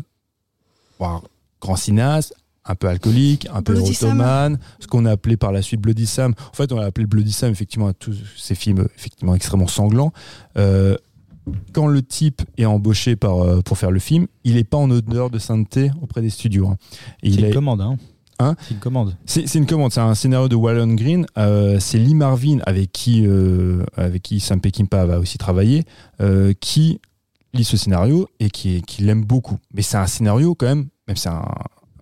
bon, 0.99 1.21
grand 1.61 1.77
cinéaste, 1.77 2.35
un 2.65 2.75
peu 2.75 2.89
alcoolique, 2.89 3.47
un 3.53 3.63
peu 3.63 3.77
ottomane, 3.79 4.59
ce 4.79 4.87
qu'on 4.87 5.05
a 5.05 5.11
appelé 5.11 5.37
par 5.37 5.53
la 5.53 5.63
suite 5.63 5.81
Bloody 5.81 6.07
Sam. 6.07 6.35
En 6.51 6.55
fait, 6.55 6.73
on 6.73 6.79
a 6.79 6.85
appelé 6.87 7.07
Bloody 7.07 7.33
Sam 7.33 7.51
effectivement 7.51 7.89
à 7.89 7.93
tous 7.93 8.17
ces 8.37 8.55
films 8.55 8.87
effectivement 8.97 9.35
extrêmement 9.35 9.67
sanglants. 9.67 10.13
Euh, 10.57 10.97
quand 11.73 11.89
le 11.89 12.03
type 12.03 12.43
est 12.57 12.65
embauché 12.67 13.17
par, 13.17 13.43
euh, 13.43 13.61
pour 13.63 13.77
faire 13.77 13.91
le 13.91 13.99
film, 13.99 14.29
il 14.45 14.55
n'est 14.55 14.63
pas 14.65 14.77
en 14.77 14.89
odeur 14.91 15.29
de 15.29 15.41
sainteté 15.41 15.91
auprès 16.01 16.23
des 16.23 16.31
studios. 16.31 16.69
hein. 16.69 16.77
Et 17.23 17.31
C'est 17.31 17.35
il 17.37 17.41
une 17.41 17.47
est- 17.47 17.53
commande, 17.53 17.81
hein. 17.81 17.97
Hein 18.39 18.55
C'est 18.63 18.75
une 18.75 18.81
commande. 18.81 19.17
c'est 19.27 19.47
c'est 19.47 19.59
une 19.59 19.67
commande, 19.67 19.93
c'est 19.93 20.01
un 20.01 20.15
scénario 20.15 20.49
de 20.49 20.55
Wallon 20.57 20.95
Green. 20.95 21.27
Euh, 21.39 21.79
c'est 21.81 21.99
Lee 21.99 22.15
Marvin 22.15 22.59
avec 22.65 22.91
qui, 22.93 23.25
euh, 23.27 23.85
avec 23.97 24.23
qui 24.23 24.41
Sam 24.41 24.61
Peckinpah 24.61 25.05
va 25.07 25.19
aussi 25.19 25.37
travailler, 25.37 25.85
euh, 26.21 26.53
qui 26.61 27.01
lit 27.55 27.65
ce 27.65 27.77
scénario 27.77 28.29
et 28.41 28.51
qui, 28.51 28.83
qui 28.83 29.03
l'aime 29.03 29.25
beaucoup. 29.25 29.59
Mais 29.75 29.83
c'est 29.83 29.97
un 29.97 30.07
scénario 30.07 30.55
quand 30.55 30.67
même, 30.67 30.89
même 31.07 31.17
c'est 31.17 31.29
un, 31.29 31.45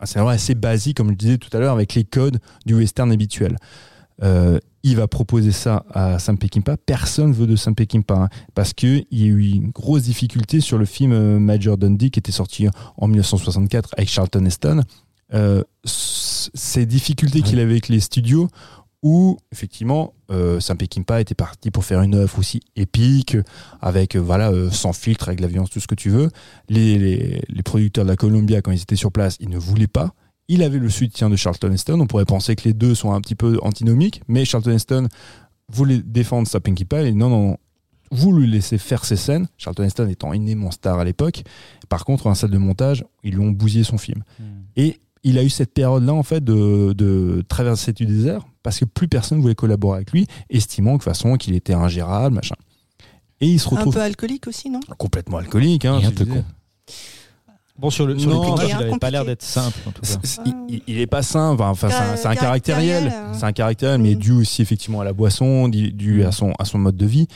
un 0.00 0.07
scénario 0.07 0.30
assez 0.30 0.54
basique, 0.54 0.97
comme 0.97 1.11
je 1.11 1.16
disais 1.16 1.38
tout 1.38 1.54
à 1.57 1.61
l'heure, 1.61 1.75
avec 1.75 1.95
les 1.95 2.04
codes 2.04 2.38
du 2.66 2.75
western 2.75 3.12
habituel. 3.12 3.57
Euh, 4.23 4.59
il 4.83 4.97
va 4.97 5.07
proposer 5.07 5.52
ça 5.52 5.85
à 5.92 6.19
Sam 6.19 6.38
Peckinpah. 6.38 6.76
Personne 6.78 7.33
veut 7.33 7.47
de 7.47 7.57
Sam 7.57 7.75
Peckinpah 7.75 8.25
hein, 8.25 8.28
parce 8.54 8.73
qu'il 8.73 9.04
y 9.11 9.25
a 9.25 9.26
eu 9.26 9.50
une 9.50 9.71
grosse 9.71 10.02
difficulté 10.02 10.61
sur 10.61 10.78
le 10.78 10.87
film 10.87 11.12
euh, 11.12 11.38
Major 11.38 11.76
Dundee 11.76 12.11
qui 12.11 12.19
était 12.19 12.33
sorti 12.33 12.66
en 12.97 13.09
1964 13.09 13.90
avec 13.97 14.09
Charlton 14.09 14.45
Heston. 14.45 14.83
Euh, 15.33 15.63
ces 15.84 16.86
difficultés 16.86 17.43
qu'il 17.43 17.60
avait 17.60 17.73
avec 17.73 17.89
les 17.89 18.00
studios 18.00 18.49
où 19.02 19.39
effectivement 19.50 20.15
euh, 20.30 20.60
Sam 20.60 20.76
Peckinpah 20.76 21.21
était 21.21 21.34
parti 21.34 21.71
pour 21.71 21.84
faire 21.84 22.02
une 22.02 22.15
œuvre 22.15 22.39
aussi 22.39 22.60
épique 22.76 23.36
avec 23.80 24.15
euh, 24.15 24.21
voilà 24.21 24.50
euh, 24.50 24.71
sans 24.71 24.93
filtre 24.93 25.28
avec 25.28 25.41
la 25.41 25.47
violence 25.47 25.71
tout 25.71 25.80
ce 25.80 25.86
que 25.86 25.95
tu 25.95 26.10
veux. 26.10 26.28
Les, 26.69 26.99
les, 26.99 27.43
les 27.49 27.63
producteurs 27.63 28.04
de 28.04 28.10
la 28.10 28.17
Columbia 28.17 28.60
quand 28.60 28.73
ils 28.73 28.82
étaient 28.82 28.97
sur 28.97 29.13
place 29.13 29.36
ils 29.41 29.49
ne 29.49 29.58
voulaient 29.58 29.86
pas. 29.86 30.15
Il 30.49 30.63
avait 30.63 30.78
le 30.78 30.91
soutien 30.91 31.30
de 31.30 31.36
Charlton 31.36 31.73
Heston. 31.73 32.00
On 32.00 32.06
pourrait 32.06 32.25
penser 32.25 32.56
que 32.56 32.65
les 32.65 32.75
deux 32.75 32.95
sont 32.95 33.13
un 33.13 33.21
petit 33.21 33.34
peu 33.36 33.58
antinomiques 33.63 34.23
mais 34.28 34.45
Charlton 34.45 34.73
Heston 34.73 35.08
voulait 35.73 36.02
défendre 36.04 36.47
Sam 36.47 36.60
Peckinpah 36.60 37.02
et 37.02 37.13
non 37.13 37.30
non 37.30 37.56
vous 38.13 38.32
lui 38.32 38.49
laissez 38.49 38.76
faire 38.76 39.04
ses 39.04 39.17
scènes 39.17 39.47
Charlton 39.56 39.84
Heston 39.84 40.08
étant 40.08 40.32
une 40.32 40.49
immense 40.49 40.75
star 40.75 40.99
à 40.99 41.04
l'époque. 41.04 41.43
Par 41.89 42.04
contre 42.04 42.26
en 42.26 42.34
salle 42.34 42.50
de 42.50 42.58
montage 42.58 43.04
ils 43.25 43.34
lui 43.34 43.41
ont 43.41 43.50
bousillé 43.50 43.82
son 43.82 43.97
film. 43.97 44.25
Et 44.76 45.00
il 45.23 45.39
a 45.39 45.43
eu 45.45 45.50
cette 45.50 45.75
période-là, 45.75 46.15
en 46.15 46.23
fait, 46.23 46.43
de, 46.43 46.93
de 46.95 47.45
traverser 47.49 47.93
du 47.93 48.06
désert, 48.06 48.43
parce 48.63 48.78
que 48.78 48.85
plus 48.85 49.09
personne 49.09 49.41
voulait 49.41 49.54
collaborer 49.54 49.97
avec 49.97 50.13
lui, 50.13 50.26
estimant 50.49 50.93
de 50.93 50.97
toute 50.97 51.04
façon, 51.04 51.37
qu'il 51.37 51.54
était 51.54 51.75
ingérable, 51.75 52.35
machin. 52.37 52.56
Et 53.41 53.47
il 53.49 53.59
se 53.61 53.69
Un 53.69 53.76
retrouve 53.76 53.95
peu 53.95 54.00
alcoolique 54.02 54.47
aussi, 54.47 54.69
non? 54.71 54.80
Complètement 54.99 55.39
alcoolique. 55.39 55.85
Hein, 55.85 55.99
Et 56.02 56.06
un 56.06 56.11
peu 56.13 56.26
con. 56.26 56.45
Bon, 57.78 57.89
sur 57.89 58.06
le, 58.06 58.19
sur 58.19 58.28
Non, 58.30 58.43
le 58.56 58.63
il 58.63 58.65
est 58.67 58.69
il 58.69 58.75
avait 58.75 58.99
pas 58.99 59.11
l'air 59.11 59.25
d'être 59.25 59.43
simple, 59.43 59.78
en 59.87 59.91
tout 59.93 60.02
cas. 60.02 60.43
Il, 60.69 60.83
il 60.87 60.99
est 61.00 61.06
pas 61.06 61.23
simple, 61.23 61.63
enfin, 61.63 61.89
c'est 61.89 61.97
un, 61.97 62.17
c'est 62.17 62.28
un 62.28 62.35
caractériel, 62.35 63.09
hein. 63.09 63.33
c'est 63.33 63.45
un 63.45 63.52
caractériel, 63.52 64.02
mais 64.02 64.15
Mm. 64.15 64.19
dû 64.19 64.33
aussi 64.33 64.61
effectivement 64.61 65.00
à 65.00 65.04
la 65.04 65.15
boisson, 65.15 65.69
dû, 65.69 65.91
dû 65.91 66.23
à 66.25 66.30
son 66.33 66.52
à 66.59 66.67
son 66.67 66.76
mode 66.78 66.97
de 66.99 67.06
vie. 67.06 67.26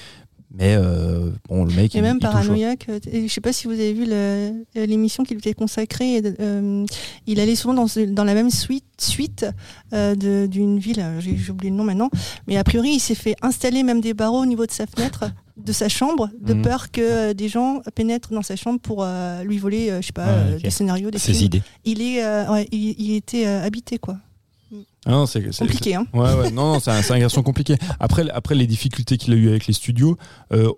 Mais 0.57 0.77
euh, 0.79 1.31
bon, 1.49 1.64
le 1.64 1.75
mec, 1.75 1.95
Et 1.95 1.99
il, 1.99 2.03
même 2.03 2.19
il 2.19 2.23
paranoïaque. 2.23 2.87
euh, 2.88 3.01
Je 3.12 3.27
sais 3.27 3.40
pas 3.40 3.53
si 3.53 3.67
vous 3.67 3.73
avez 3.73 3.93
vu 3.93 4.07
euh, 4.09 4.53
l'émission 4.77 5.25
qui 5.25 5.35
lui 5.35 5.40
était 5.40 5.53
consacrée. 5.53 6.23
euh, 6.38 6.87
il 7.27 7.40
allait 7.40 7.57
souvent 7.57 7.75
dans, 7.75 7.87
dans 8.09 8.23
la 8.23 8.35
même 8.35 8.51
suite, 8.51 8.85
suite 8.99 9.45
euh, 9.93 10.14
d'une 10.47 10.79
ville. 10.79 11.05
J'ai 11.19 11.51
oublié 11.51 11.71
le 11.71 11.77
nom 11.77 11.83
maintenant. 11.83 12.09
Mais 12.47 12.57
a 12.57 12.62
priori, 12.62 12.90
il 12.95 13.01
s'est 13.01 13.17
fait 13.17 13.35
installer 13.43 13.83
même 13.83 14.01
des 14.01 14.14
barreaux 14.14 14.43
au 14.43 14.47
niveau 14.47 14.64
de 14.64 14.71
sa 14.71 14.87
fenêtre, 14.87 15.25
de 15.57 15.73
sa 15.73 15.88
chambre, 15.88 16.31
de 16.40 16.55
Mhm. 16.55 16.62
peur 16.62 16.90
que 16.93 17.33
des 17.33 17.49
gens 17.49 17.81
pénètrent 17.97 18.33
dans 18.33 18.43
sa 18.43 18.55
chambre 18.55 18.79
pour 18.79 19.05
lui 19.45 19.59
voler, 19.59 19.88
je 20.01 20.07
sais 20.07 20.12
pas, 20.12 20.45
ok. 20.55 20.62
des 20.62 20.71
scénarios, 20.71 21.11
des 21.11 21.19
Ses 21.19 21.33
films. 21.33 21.47
idées. 21.47 21.62
Il 21.85 22.01
est, 22.01 22.23
euh, 22.25 22.49
ouais, 22.53 22.69
il, 22.71 22.95
il 22.99 23.14
était 23.17 23.45
habité 23.47 23.99
quoi. 23.99 24.19
Ah 25.07 25.11
non, 25.11 25.27
c'est- 25.27 25.57
Compliqué, 25.59 25.95
hein. 25.95 26.07
Ouais, 26.12 26.33
ouais, 26.35 26.51
non, 26.51 26.75
non, 26.75 26.81
c'est 26.81 26.90
un, 26.90 27.19
garçon 27.19 27.43
compliqué. 27.43 27.77
Après, 28.01 28.29
après 28.31 28.55
les 28.55 28.67
difficultés 28.67 29.17
qu'il 29.19 29.33
a 29.33 29.37
eu 29.37 29.49
avec 29.49 29.67
les 29.67 29.75
studios, 29.75 30.17
euh, 30.53 30.71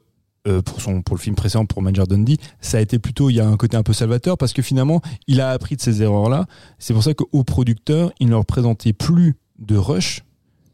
euh, 0.49 0.62
pour, 0.62 0.81
son, 0.81 1.03
pour 1.03 1.17
le 1.17 1.21
film 1.21 1.35
précédent, 1.37 1.65
pour 1.67 1.83
Major 1.83 2.07
Dundee, 2.07 2.39
ça 2.61 2.79
a 2.79 2.81
été 2.81 2.99
plutôt, 2.99 3.31
il 3.31 3.35
y 3.37 3.41
a 3.41 3.47
un 3.47 3.57
côté 3.57 3.77
un 3.77 3.83
peu 3.83 3.93
salvateur 3.93 4.37
parce 4.39 4.53
que 4.53 4.62
finalement, 4.62 5.01
il 5.27 5.41
a 5.41 5.51
appris 5.51 5.77
de 5.77 5.81
ces 5.81 6.03
erreurs-là. 6.03 6.47
C'est 6.79 6.95
pour 6.95 7.03
ça 7.03 7.15
qu'au 7.15 7.43
producteur, 7.45 8.12
il 8.21 8.27
ne 8.27 8.33
leur 8.33 8.45
présentait 8.47 8.93
plus 8.93 9.35
de 9.59 9.77
rush, 9.77 10.23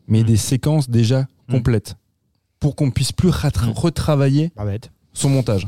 mais 0.08 0.20
Mm. 0.22 0.26
des 0.26 0.36
séquences 0.36 0.90
déjà 0.90 1.22
Mm. 1.48 1.52
complètes 1.52 1.96
pour 2.60 2.76
qu'on 2.76 2.90
puisse 2.90 3.12
plus 3.12 3.28
Mm. 3.30 3.70
retravailler 3.74 4.52
son 5.14 5.28
montage. 5.30 5.66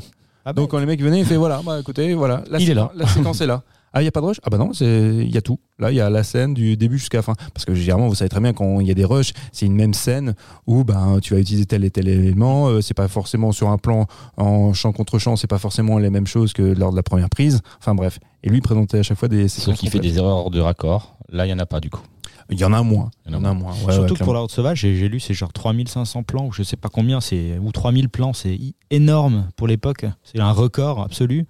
Donc 0.54 0.70
quand 0.70 0.78
les 0.78 0.86
mecs 0.86 1.00
venaient, 1.02 1.20
ils 1.20 1.26
fait 1.26 1.36
voilà, 1.36 1.62
bah 1.64 1.80
écoutez, 1.80 2.12
voilà, 2.14 2.44
la, 2.50 2.58
Il 2.58 2.64
est 2.64 2.74
séquence- 2.74 2.90
là. 2.94 3.04
la 3.04 3.06
séquence 3.08 3.40
est 3.40 3.46
là. 3.46 3.62
Ah, 3.96 4.00
il 4.00 4.04
n'y 4.04 4.08
a 4.08 4.12
pas 4.12 4.20
de 4.20 4.26
rush? 4.26 4.40
Ah 4.42 4.50
bah 4.50 4.58
non, 4.58 4.72
c'est- 4.72 4.84
il 5.24 5.32
y 5.32 5.36
a 5.38 5.40
tout. 5.40 5.60
Là, 5.78 5.92
il 5.92 5.94
y 5.96 6.00
a 6.00 6.10
la 6.10 6.24
scène 6.24 6.52
du 6.52 6.76
début 6.76 6.98
jusqu'à 6.98 7.18
la 7.18 7.22
fin. 7.22 7.34
Parce 7.54 7.64
que 7.64 7.74
généralement, 7.74 8.08
vous 8.08 8.16
savez 8.16 8.28
très 8.28 8.40
bien, 8.40 8.52
quand 8.52 8.80
il 8.80 8.88
y 8.88 8.90
a 8.90 8.94
des 8.94 9.04
rushs, 9.04 9.32
c'est 9.52 9.66
une 9.66 9.74
même 9.76 9.94
scène 9.94 10.34
où 10.66 10.82
ben, 10.82 11.18
tu 11.22 11.32
vas 11.34 11.40
utiliser 11.40 11.64
tel 11.64 11.84
et 11.84 11.90
tel 11.90 12.08
élément. 12.08 12.66
euh, 12.68 12.80
c'est 12.80 12.92
pas 12.94 13.06
forcément 13.08 13.52
sur 13.52 13.68
un 13.68 13.78
plan 13.78 14.06
en 14.36 14.72
champ 14.74 14.92
contre 14.92 15.18
champ, 15.20 15.36
c'est 15.36 15.46
pas 15.46 15.58
forcément 15.58 15.98
les 15.98 16.10
mêmes 16.10 16.26
choses 16.26 16.52
que 16.52 16.62
lors 16.62 16.90
de 16.90 16.96
la 16.96 17.02
première 17.04 17.30
prise. 17.30 17.60
Enfin 17.78 17.94
bref. 17.94 18.18
Et 18.42 18.48
lui, 18.50 18.58
il 18.58 18.62
présentait 18.62 18.98
à 18.98 19.02
chaque 19.04 19.16
fois 19.18 19.28
des 19.28 19.46
Sauf 19.48 19.76
qu'il 19.76 19.88
fait 19.90 20.00
des 20.00 20.18
erreurs 20.18 20.50
de 20.50 20.60
raccord. 20.60 21.16
Là, 21.30 21.44
il 21.46 21.48
n'y 21.48 21.54
en 21.54 21.58
a 21.60 21.66
pas 21.66 21.80
du 21.80 21.88
coup. 21.88 22.02
Il 22.50 22.58
y 22.60 22.64
en 22.64 22.72
a 22.74 22.82
moins. 22.82 23.10
Il 23.26 23.32
y 23.32 23.36
en 23.36 23.44
a 23.44 23.54
moins. 23.54 23.72
Ouais, 23.72 23.86
ouais, 23.86 23.92
Surtout 23.94 24.14
que 24.16 24.24
pour 24.24 24.34
la 24.34 24.42
Haute 24.42 24.50
Sauvage, 24.50 24.80
j'ai 24.80 25.08
lu, 25.08 25.18
c'est 25.18 25.32
genre 25.32 25.52
3500 25.52 26.24
plans, 26.24 26.46
ou 26.46 26.52
je 26.52 26.62
sais 26.62 26.76
pas 26.76 26.90
combien, 26.90 27.20
c'est 27.22 27.58
ou 27.58 27.72
3000 27.72 28.10
plans, 28.10 28.34
c'est 28.34 28.58
énorme 28.90 29.48
pour 29.56 29.66
l'époque. 29.66 30.04
C'est 30.24 30.40
un 30.40 30.50
record 30.52 31.00
absolu. 31.00 31.46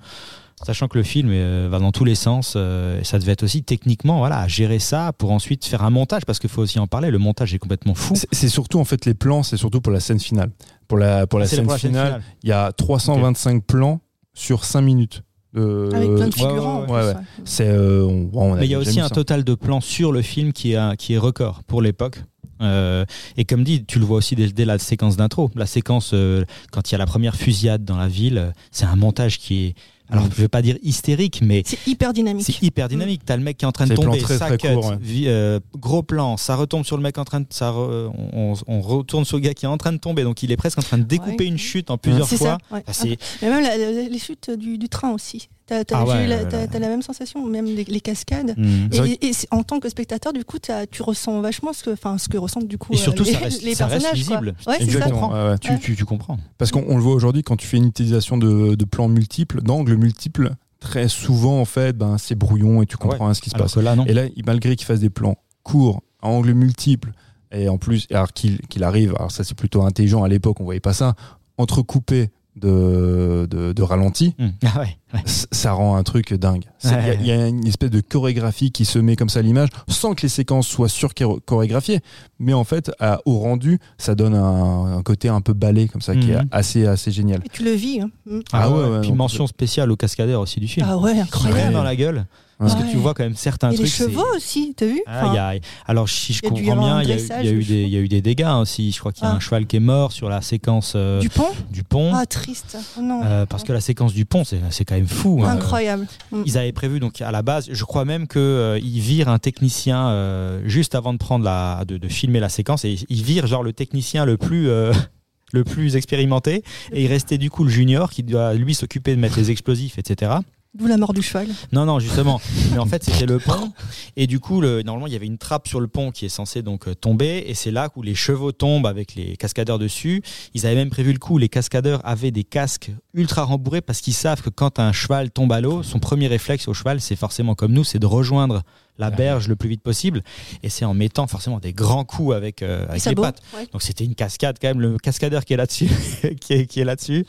Sachant 0.62 0.86
que 0.88 0.96
le 0.96 1.04
film 1.04 1.28
euh, 1.32 1.68
va 1.70 1.78
dans 1.78 1.90
tous 1.92 2.04
les 2.04 2.14
sens, 2.14 2.54
euh, 2.56 3.00
et 3.00 3.04
ça 3.04 3.18
devait 3.18 3.32
être 3.32 3.42
aussi 3.42 3.62
techniquement, 3.64 4.18
voilà, 4.18 4.38
à 4.40 4.48
gérer 4.48 4.78
ça 4.78 5.12
pour 5.12 5.32
ensuite 5.32 5.64
faire 5.64 5.82
un 5.82 5.90
montage, 5.90 6.24
parce 6.24 6.38
qu'il 6.38 6.48
faut 6.48 6.62
aussi 6.62 6.78
en 6.78 6.86
parler. 6.86 7.10
Le 7.10 7.18
montage 7.18 7.52
est 7.54 7.58
complètement 7.58 7.94
fou. 7.94 8.14
C'est- 8.32 8.48
surtout 8.48 8.78
en 8.78 8.84
fait 8.84 9.04
les 9.04 9.14
plans, 9.14 9.42
c'est 9.42 9.56
surtout 9.56 9.80
pour 9.80 9.92
la 9.92 10.00
scène 10.00 10.20
finale. 10.20 10.50
Pour 10.88 10.96
la, 10.98 11.26
pour 11.26 11.38
la, 11.38 11.46
scène, 11.46 11.64
pour 11.64 11.72
la 11.72 11.78
scène 11.78 11.90
finale, 11.90 12.22
il 12.44 12.48
y 12.48 12.52
a 12.52 12.70
325 12.72 13.64
plans 13.64 14.00
sur 14.32 14.64
5 14.64 14.80
minutes. 14.80 15.22
Avec 15.56 16.14
plein 16.14 16.28
de 16.28 16.34
figurants. 16.34 16.82
ouais, 16.84 16.90
en 16.90 16.92
ouais, 16.94 17.12
plus, 17.12 17.18
ouais. 17.20 17.24
C'est, 17.44 17.68
euh, 17.68 18.02
on, 18.04 18.28
on 18.32 18.54
a 18.54 18.56
Mais 18.58 18.66
il 18.66 18.70
y 18.70 18.74
a 18.74 18.78
aussi 18.78 18.98
un 19.00 19.08
ça. 19.08 19.14
total 19.14 19.44
de 19.44 19.54
plans 19.54 19.80
sur 19.80 20.10
le 20.12 20.20
film 20.22 20.52
qui 20.52 20.72
est, 20.72 20.96
qui 20.96 21.14
est 21.14 21.18
record 21.18 21.62
pour 21.64 21.80
l'époque. 21.82 22.22
Euh, 22.60 23.04
et 23.36 23.44
comme 23.44 23.62
dit, 23.64 23.84
tu 23.84 23.98
le 23.98 24.04
vois 24.04 24.16
aussi 24.18 24.34
dès, 24.36 24.48
dès 24.48 24.64
la 24.64 24.78
séquence 24.78 25.16
d'intro. 25.16 25.50
La 25.54 25.66
séquence, 25.66 26.10
euh, 26.14 26.44
quand 26.72 26.90
il 26.90 26.92
y 26.92 26.96
a 26.96 26.98
la 26.98 27.06
première 27.06 27.36
fusillade 27.36 27.84
dans 27.84 27.96
la 27.96 28.08
ville, 28.08 28.52
c'est 28.72 28.84
un 28.86 28.96
montage 28.96 29.38
qui 29.38 29.64
est 29.66 29.74
alors 30.10 30.24
je 30.30 30.40
vais 30.42 30.48
pas 30.48 30.60
dire 30.62 30.76
hystérique, 30.82 31.40
mais 31.42 31.62
C'est 31.64 31.86
hyper 31.86 32.12
dynamique. 32.12 32.44
c'est 32.46 32.62
hyper 32.62 32.88
dynamique. 32.88 33.22
T'as 33.24 33.36
le 33.36 33.42
mec 33.42 33.56
qui 33.56 33.64
est 33.64 33.68
en 33.68 33.72
train 33.72 33.86
de 33.86 33.94
tomber, 33.94 34.18
très, 34.18 34.36
ça 34.38 34.46
très 34.46 34.58
cut, 34.58 34.68
ouais. 34.68 34.98
euh, 35.26 35.60
gros 35.76 36.02
plan, 36.02 36.36
ça 36.36 36.56
retombe 36.56 36.84
sur 36.84 36.96
le 36.96 37.02
mec 37.02 37.16
en 37.18 37.24
train 37.24 37.40
de, 37.40 37.46
ça, 37.50 37.70
re- 37.72 38.10
on, 38.32 38.54
on 38.66 38.80
retourne 38.80 39.24
sur 39.24 39.38
le 39.38 39.42
gars 39.42 39.54
qui 39.54 39.64
est 39.64 39.68
en 39.68 39.78
train 39.78 39.92
de 39.92 39.98
tomber, 39.98 40.22
donc 40.22 40.42
il 40.42 40.52
est 40.52 40.56
presque 40.56 40.78
en 40.78 40.82
train 40.82 40.98
de 40.98 41.04
découper 41.04 41.44
Ouais. 41.44 41.50
une 41.50 41.58
chute 41.58 41.90
en 41.90 41.96
plusieurs 41.98 42.28
C'est 42.28 42.36
fois. 42.36 42.58
ça. 42.70 42.76
ouais. 43.04 43.16
Mais 43.42 43.48
même 43.50 43.62
la- 43.62 43.76
la- 43.76 44.08
les 44.08 44.18
chutes 44.18 44.50
du, 44.50 44.76
du 44.78 44.88
train 44.88 45.10
aussi. 45.12 45.48
T'as 45.66 45.82
Ah 45.92 46.04
j'ai 46.06 46.12
ouais, 46.12 46.24
eu 46.24 46.28
la, 46.28 46.36
ouais, 46.42 46.48
t'as- 46.48 46.58
ouais. 46.66 46.78
la 46.78 46.88
même 46.88 47.00
sensation, 47.00 47.44
même 47.46 47.64
les, 47.64 47.84
les 47.84 48.00
cascades. 48.00 48.54
Vrai 48.90 49.18
Et, 49.22 49.30
en 49.50 49.62
tant 49.62 49.80
que 49.80 49.88
spectateur, 49.88 50.32
du 50.34 50.44
coup, 50.44 50.58
t'as- 50.58 50.86
tu 50.86 51.02
ressens 51.02 51.40
vachement 51.40 51.72
ce 51.72 51.82
que, 51.84 51.90
enfin, 51.90 52.18
ce 52.18 52.28
que 52.28 52.36
ressentent 52.36 52.68
du 52.68 52.76
coup 52.76 52.92
Et 52.92 52.96
surtout, 52.96 53.22
euh, 53.22 53.26
les, 53.26 53.32
ça 53.32 53.38
reste- 53.38 53.62
les 53.64 53.74
ça 53.74 53.86
reste 53.86 54.06
personnages. 54.12 54.24
ça. 54.64 55.50
Ouais. 55.50 55.58
Tu, 55.58 55.78
tu, 55.80 55.96
tu 55.96 56.04
comprends. 56.04 56.36
Parce 56.58 56.70
qu'on 56.70 56.84
on 56.86 56.96
le 56.96 57.02
voit 57.02 57.14
aujourd'hui 57.14 57.42
quand 57.42 57.56
tu 57.56 57.66
fais 57.66 57.78
une 57.78 57.86
utilisation 57.86 58.36
de, 58.36 58.74
de 58.74 58.84
plans 58.84 59.08
multiples, 59.08 59.62
d'angles 59.62 59.96
multiples, 59.96 60.50
très 60.80 61.08
souvent 61.08 61.60
en 61.60 61.64
fait, 61.64 61.96
ben, 61.96 62.18
c'est 62.18 62.34
brouillon 62.34 62.82
et 62.82 62.86
tu 62.86 62.98
comprends 62.98 63.24
rien 63.24 63.34
ce 63.34 63.40
qui 63.40 63.48
se 63.48 63.54
Alors 63.54 63.66
passe. 63.66 63.74
que 63.74 63.80
là, 63.80 63.96
non. 63.96 64.04
Et 64.04 64.12
là, 64.12 64.24
malgré 64.46 64.76
qu'il 64.76 64.84
fasse 64.86 65.00
des 65.00 65.08
plans 65.10 65.36
courts, 65.62 66.02
à 66.20 66.28
angles 66.28 66.52
multiples, 66.52 67.12
et 67.52 67.70
en 67.70 67.78
plus, 67.78 68.06
alors 68.10 68.32
qu'il 68.34 68.58
qu'il 68.68 68.82
arrive, 68.84 69.14
alors 69.16 69.30
ça 69.30 69.44
c'est 69.44 69.54
plutôt 69.56 69.82
intelligent 69.82 70.24
à 70.24 70.28
l'époque, 70.28 70.60
on 70.60 70.64
voyait 70.64 70.80
pas 70.80 70.92
ça, 70.92 71.14
entrecoupé 71.56 72.30
de, 72.56 73.46
de, 73.50 73.72
de 73.72 73.82
ralenti, 73.82 74.34
Hmm. 74.38 74.48
Ah 74.64 74.80
ouais, 74.80 74.96
ouais. 75.14 75.20
c- 75.26 75.46
ça 75.50 75.72
rend 75.72 75.96
un 75.96 76.02
truc 76.02 76.32
dingue. 76.34 76.64
Il 76.84 76.90
y 76.90 76.92
a- 76.92 76.96
Ouais. 76.98 77.18
il 77.20 77.26
y, 77.26 77.30
a 77.32 77.48
une 77.48 77.66
espèce 77.66 77.90
de 77.90 78.00
chorégraphie 78.00 78.70
qui 78.70 78.84
se 78.84 78.98
met 78.98 79.16
comme 79.16 79.28
ça 79.28 79.40
à 79.40 79.42
l'image, 79.42 79.68
sans 79.88 80.14
que 80.14 80.22
les 80.22 80.28
séquences 80.28 80.66
soient 80.68 80.88
sur-chorégraphiées, 80.88 82.00
mais 82.38 82.52
en 82.52 82.64
fait, 82.64 82.90
à- 83.00 83.20
au 83.26 83.38
rendu, 83.38 83.78
ça 83.98 84.14
donne 84.14 84.34
un, 84.34 84.96
un 84.98 85.02
côté 85.02 85.28
un 85.28 85.40
peu 85.40 85.52
ballet 85.52 85.88
comme 85.88 86.00
ça, 86.00 86.14
qui 86.14 86.30
est 86.30 86.36
Mhm. 86.36 86.48
assez, 86.52 86.86
assez 86.86 87.10
génial. 87.10 87.40
Et 87.44 87.48
tu 87.48 87.64
le 87.64 87.72
vis. 87.72 88.00
hein. 88.00 88.10
Mm. 88.26 88.40
Ah 88.52 88.70
ouais, 88.70 88.88
ouais, 88.88 89.00
Puis 89.00 89.12
mention 89.12 89.46
spéciale 89.46 89.90
au 89.90 89.96
cascadeur 89.96 90.40
aussi 90.40 90.60
du 90.60 90.68
film. 90.68 90.86
Ah 90.88 90.96
ouais, 90.98 91.18
incroyable. 91.18 91.72
dans 91.72 91.82
la 91.82 91.96
gueule. 91.96 92.26
Parce 92.58 92.74
que 92.76 92.88
tu 92.90 92.96
vois 92.96 93.14
quand 93.14 93.24
même 93.24 93.34
certains 93.36 93.68
Et 93.70 93.72
les 93.72 93.78
trucs. 93.78 93.88
c'est- 93.88 94.04
chevaux 94.04 94.24
aussi, 94.36 94.74
t'as 94.76 94.86
vu? 94.86 95.02
Ah, 95.06 95.22
Enfin, 95.26 95.34
y 95.34 95.38
a- 95.38 95.54
alors 95.86 96.08
si 96.08 96.32
je 96.32 96.40
comprends 96.42 96.60
bien, 96.76 97.02
il 97.02 97.08
y, 97.08 97.12
a 97.12 97.16
eu- 97.52 97.64
des, 97.64 97.82
il 97.82 97.88
y 97.88 97.96
a 97.96 98.00
eu 98.00 98.08
des 98.08 98.22
dégâts 98.22 98.48
aussi. 98.60 98.92
Je 98.92 98.98
crois 99.00 99.12
qu'il 99.12 99.24
y 99.24 99.26
a 99.26 99.30
Ah. 99.30 99.36
un 99.36 99.40
cheval 99.40 99.66
qui 99.66 99.76
est 99.76 99.80
mort 99.80 100.12
sur 100.12 100.28
la 100.28 100.40
séquence 100.40 100.92
euh, 100.96 101.20
Du 101.20 101.28
pont? 101.28 101.48
du 101.70 101.82
pont. 101.82 102.12
Ah, 102.14 102.26
triste. 102.26 102.76
Oh 102.96 103.02
non. 103.02 103.22
Euh, 103.24 103.44
parce 103.46 103.64
que 103.64 103.72
la 103.72 103.80
séquence 103.80 104.14
du 104.14 104.24
pont, 104.24 104.44
c'est 104.44 104.84
quand 104.84 104.94
même 104.94 105.06
fou. 105.08 105.42
hein. 105.44 105.50
Incroyable. 105.50 106.06
Mm. 106.32 106.42
Ils 106.46 106.58
avaient 106.58 106.72
prévu 106.72 107.00
donc 107.00 107.20
à 107.20 107.30
la 107.32 107.42
base, 107.42 107.68
je 107.70 107.84
crois 107.84 108.04
même 108.04 108.26
que 108.26 108.38
euh, 108.38 108.78
ils 108.82 109.00
virent 109.00 109.28
un 109.28 109.38
technicien 109.38 110.08
euh, 110.08 110.60
juste 110.66 110.94
avant 110.94 111.12
de 111.12 111.18
prendre 111.18 111.44
la, 111.44 111.84
de, 111.86 111.96
de 111.98 112.08
filmer 112.08 112.40
la 112.40 112.48
séquence 112.48 112.84
et 112.84 112.96
ils 113.08 113.22
virent 113.22 113.46
genre 113.46 113.62
le 113.62 113.72
technicien 113.72 114.24
le 114.24 114.36
plus 114.36 114.68
euh, 114.68 114.92
le 115.52 115.62
plus 115.64 115.94
expérimenté 115.96 116.62
et 116.92 117.04
il 117.04 117.06
restait 117.08 117.38
du 117.38 117.48
coup 117.50 117.62
le 117.64 117.70
junior 117.70 118.10
qui 118.10 118.22
doit 118.24 118.54
lui 118.54 118.74
s'occuper 118.74 119.14
de 119.14 119.20
mettre 119.20 119.38
les 119.38 119.50
explosifs, 119.50 119.98
etc. 119.98 120.32
D'où 120.74 120.86
la 120.88 120.96
mort 120.96 121.12
du 121.12 121.22
cheval. 121.22 121.46
Non, 121.70 121.84
non, 121.84 122.00
justement. 122.00 122.40
Mais 122.72 122.78
en 122.78 122.86
fait, 122.86 123.04
c'était 123.04 123.26
le 123.26 123.38
pont. 123.38 123.72
Et 124.16 124.26
du 124.26 124.40
coup, 124.40 124.60
le, 124.60 124.82
normalement, 124.82 125.06
il 125.06 125.12
y 125.12 125.16
avait 125.16 125.26
une 125.26 125.38
trappe 125.38 125.68
sur 125.68 125.78
le 125.78 125.86
pont 125.86 126.10
qui 126.10 126.24
est 126.26 126.28
censée 126.28 126.62
donc 126.62 126.88
euh, 126.88 126.94
tomber. 126.96 127.44
Et 127.46 127.54
c'est 127.54 127.70
là 127.70 127.88
où 127.94 128.02
les 128.02 128.16
chevaux 128.16 128.50
tombent 128.50 128.86
avec 128.86 129.14
les 129.14 129.36
cascadeurs 129.36 129.78
dessus. 129.78 130.22
Ils 130.52 130.66
avaient 130.66 130.74
même 130.74 130.90
prévu 130.90 131.12
le 131.12 131.20
coup. 131.20 131.38
Les 131.38 131.48
cascadeurs 131.48 132.00
avaient 132.04 132.32
des 132.32 132.42
casques 132.42 132.90
ultra 133.14 133.44
rembourrés 133.44 133.82
parce 133.82 134.00
qu'ils 134.00 134.14
savent 134.14 134.42
que 134.42 134.50
quand 134.50 134.80
un 134.80 134.90
cheval 134.92 135.30
tombe 135.30 135.52
à 135.52 135.60
l'eau, 135.60 135.84
son 135.84 136.00
premier 136.00 136.26
réflexe 136.26 136.66
au 136.66 136.74
cheval, 136.74 137.00
c'est 137.00 137.16
forcément 137.16 137.54
comme 137.54 137.72
nous, 137.72 137.84
c'est 137.84 138.00
de 138.00 138.06
rejoindre 138.06 138.62
la 138.98 139.10
berge 139.10 139.48
le 139.48 139.56
plus 139.56 139.68
vite 139.68 139.82
possible. 139.82 140.22
Et 140.62 140.68
c'est 140.68 140.84
en 140.84 140.94
mettant 140.94 141.26
forcément 141.26 141.58
des 141.58 141.72
grands 141.72 142.04
coups 142.04 142.34
avec, 142.34 142.62
euh, 142.62 142.86
avec 142.88 143.04
les 143.04 143.14
pattes. 143.14 143.42
Ouais. 143.56 143.66
Donc 143.72 143.82
c'était 143.82 144.04
une 144.04 144.14
cascade 144.14 144.56
quand 144.60 144.68
même, 144.68 144.80
le 144.80 144.98
cascadeur 144.98 145.44
qui 145.44 145.52
est 145.54 145.56
là-dessus, 145.56 145.88
qui 146.40 146.52
est, 146.52 146.66
qui 146.66 146.80
est 146.80 146.84
là-dessus. 146.84 147.26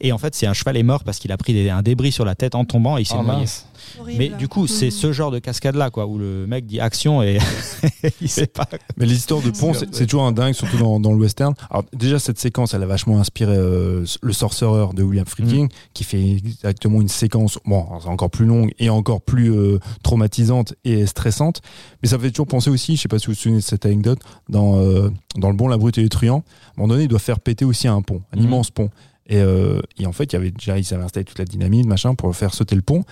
Et 0.00 0.12
en 0.12 0.18
fait, 0.18 0.34
c'est 0.34 0.46
un 0.46 0.52
cheval 0.52 0.76
est 0.76 0.82
mort 0.82 1.04
parce 1.04 1.18
qu'il 1.18 1.32
a 1.32 1.36
pris 1.36 1.52
des- 1.54 1.70
un 1.70 1.82
débris 1.82 2.12
sur 2.12 2.24
la 2.24 2.34
tête 2.34 2.54
en 2.54 2.64
tombant 2.64 2.98
et 2.98 3.02
il 3.02 3.06
s'est 3.06 3.14
Oh, 3.18 3.22
noyé. 3.22 3.40
mince. 3.40 3.66
Horrible. 4.00 4.18
Mais 4.18 4.28
du 4.30 4.48
coup, 4.48 4.66
c'est 4.66 4.88
Mm. 4.88 4.90
ce 4.90 5.12
genre 5.12 5.30
de 5.30 5.38
cascade-là, 5.38 5.90
quoi, 5.90 6.06
où 6.06 6.18
le 6.18 6.46
mec 6.46 6.66
dit 6.66 6.80
action 6.80 7.22
et 7.22 7.38
il 8.20 8.28
sait 8.28 8.46
pas. 8.46 8.66
Mais 8.96 9.06
les 9.06 9.14
histoires 9.14 9.42
de 9.42 9.50
pont, 9.50 9.72
c'est 9.74 10.06
toujours 10.06 10.24
un 10.24 10.32
dingue, 10.32 10.54
surtout 10.54 10.76
dans, 10.78 11.00
dans 11.00 11.12
le 11.12 11.18
western. 11.18 11.54
Alors 11.70 11.84
déjà, 11.92 12.18
cette 12.18 12.38
séquence, 12.38 12.74
elle 12.74 12.82
a 12.82 12.86
vachement 12.86 13.18
inspiré 13.18 13.54
euh, 13.56 14.04
le 14.22 14.32
Sorcerer 14.32 14.94
de 14.94 15.02
William 15.02 15.26
Friedkin, 15.26 15.68
qui 15.94 16.04
fait 16.04 16.22
exactement 16.32 17.00
une 17.00 17.08
séquence, 17.08 17.58
bon, 17.64 17.80
encore 18.06 18.30
plus 18.30 18.46
longue 18.46 18.70
et 18.78 18.90
encore 18.90 19.20
plus 19.20 19.52
euh, 19.52 19.78
traumatisante 20.02 20.74
et 20.84 21.06
stressante. 21.06 21.60
Mais 22.02 22.08
ça 22.08 22.16
me 22.18 22.22
fait 22.22 22.30
toujours 22.30 22.46
penser 22.46 22.70
aussi, 22.70 22.96
je 22.96 23.02
sais 23.02 23.08
pas 23.08 23.18
si 23.18 23.26
vous 23.26 23.32
vous 23.32 23.38
souvenez 23.38 23.58
de 23.58 23.62
cette 23.64 23.86
anecdote, 23.86 24.20
dans, 24.48 24.78
euh, 24.78 25.10
dans 25.36 25.50
Le 25.50 25.56
Bon, 25.56 25.68
la 25.68 25.76
Brute 25.76 25.98
et 25.98 26.02
le 26.02 26.08
Truand, 26.08 26.38
à 26.38 26.38
un 26.38 26.42
moment 26.82 26.88
donné, 26.94 27.04
il 27.04 27.08
doit 27.08 27.18
faire 27.18 27.40
péter 27.40 27.64
aussi 27.64 27.88
un 27.88 28.02
pont, 28.02 28.22
un 28.32 28.38
Mhm. 28.38 28.44
immense 28.44 28.70
pont. 28.70 28.90
Et, 29.30 29.36
euh, 29.36 29.82
et 29.98 30.06
en 30.06 30.12
fait, 30.12 30.24
il 30.24 30.32
y 30.32 30.36
avait 30.36 30.50
déjà, 30.50 30.78
ils 30.78 30.94
avaient 30.94 31.04
installé 31.04 31.24
toute 31.24 31.38
la 31.38 31.44
dynamite, 31.44 31.84
machin, 31.86 32.14
pour 32.14 32.34
faire 32.34 32.54
sauter 32.54 32.74
le 32.74 32.80
pont. 32.82 33.04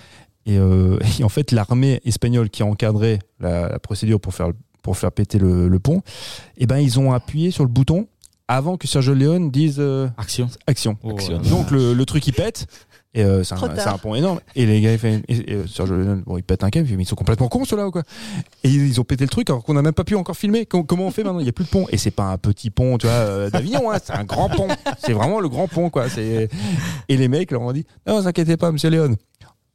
Et, 0.46 0.58
euh, 0.58 0.98
et 1.20 1.24
en 1.24 1.28
fait, 1.28 1.52
l'armée 1.52 2.00
espagnole 2.04 2.48
qui 2.50 2.62
a 2.62 2.66
encadré 2.66 3.18
la, 3.40 3.68
la 3.68 3.78
procédure 3.78 4.20
pour 4.20 4.32
faire, 4.34 4.50
pour 4.82 4.96
faire 4.96 5.12
péter 5.12 5.38
le, 5.38 5.68
le 5.68 5.78
pont, 5.78 6.02
eh 6.56 6.66
ben, 6.66 6.78
ils 6.78 6.98
ont 6.98 7.12
appuyé 7.12 7.50
sur 7.50 7.64
le 7.64 7.70
bouton 7.70 8.06
avant 8.48 8.76
que 8.76 8.86
Sergio 8.86 9.12
Leone 9.14 9.50
dise 9.50 9.76
euh, 9.80 10.06
Action. 10.16 10.48
action. 10.68 10.96
Action. 11.10 11.38
Donc 11.40 11.70
le, 11.72 11.94
le 11.94 12.04
truc 12.06 12.26
il 12.28 12.32
pète. 12.32 12.66
Et 13.12 13.24
euh, 13.24 13.42
c'est 13.42 13.54
un, 13.54 13.62
un 13.62 13.98
pont 13.98 14.14
énorme. 14.14 14.40
Et 14.56 14.66
les 14.66 14.78
gars, 14.82 14.92
ils, 14.92 14.98
fait, 14.98 15.22
et, 15.26 15.52
et, 15.52 15.54
euh, 15.54 15.66
Sergio 15.66 15.96
Leone, 15.96 16.22
bon, 16.26 16.36
ils 16.36 16.42
pètent 16.42 16.62
un 16.64 16.68
câble, 16.70 16.86
mais 16.96 17.02
ils 17.02 17.06
sont 17.06 17.16
complètement 17.16 17.48
cons 17.48 17.64
ceux-là 17.64 17.88
ou 17.88 17.90
quoi? 17.90 18.02
Et 18.62 18.68
ils, 18.68 18.86
ils 18.86 19.00
ont 19.00 19.04
pété 19.04 19.24
le 19.24 19.30
truc 19.30 19.48
alors 19.48 19.64
qu'on 19.64 19.72
n'a 19.72 19.80
même 19.80 19.94
pas 19.94 20.04
pu 20.04 20.14
encore 20.16 20.36
filmer. 20.36 20.66
Com- 20.66 20.84
comment 20.84 21.06
on 21.06 21.10
fait 21.10 21.24
maintenant? 21.24 21.40
Il 21.40 21.44
n'y 21.44 21.48
a 21.48 21.52
plus 21.52 21.64
de 21.64 21.70
pont. 21.70 21.86
Et 21.90 21.96
c'est 21.96 22.10
pas 22.10 22.24
un 22.24 22.36
petit 22.36 22.68
pont, 22.68 22.98
tu 22.98 23.06
vois, 23.06 23.16
euh, 23.16 23.48
d'Avignon, 23.50 23.90
hein, 23.90 23.96
c'est 24.04 24.12
un 24.12 24.24
grand 24.24 24.50
pont. 24.50 24.68
C'est 24.98 25.14
vraiment 25.14 25.40
le 25.40 25.48
grand 25.48 25.66
pont, 25.66 25.88
quoi. 25.88 26.10
C'est... 26.10 26.50
Et 27.08 27.16
les 27.16 27.28
mecs 27.28 27.50
leur 27.52 27.62
ont 27.62 27.72
dit 27.72 27.86
Non, 28.06 28.20
vous 28.20 28.28
inquiétez 28.28 28.58
pas, 28.58 28.70
monsieur 28.70 28.90
Léon. 28.90 29.16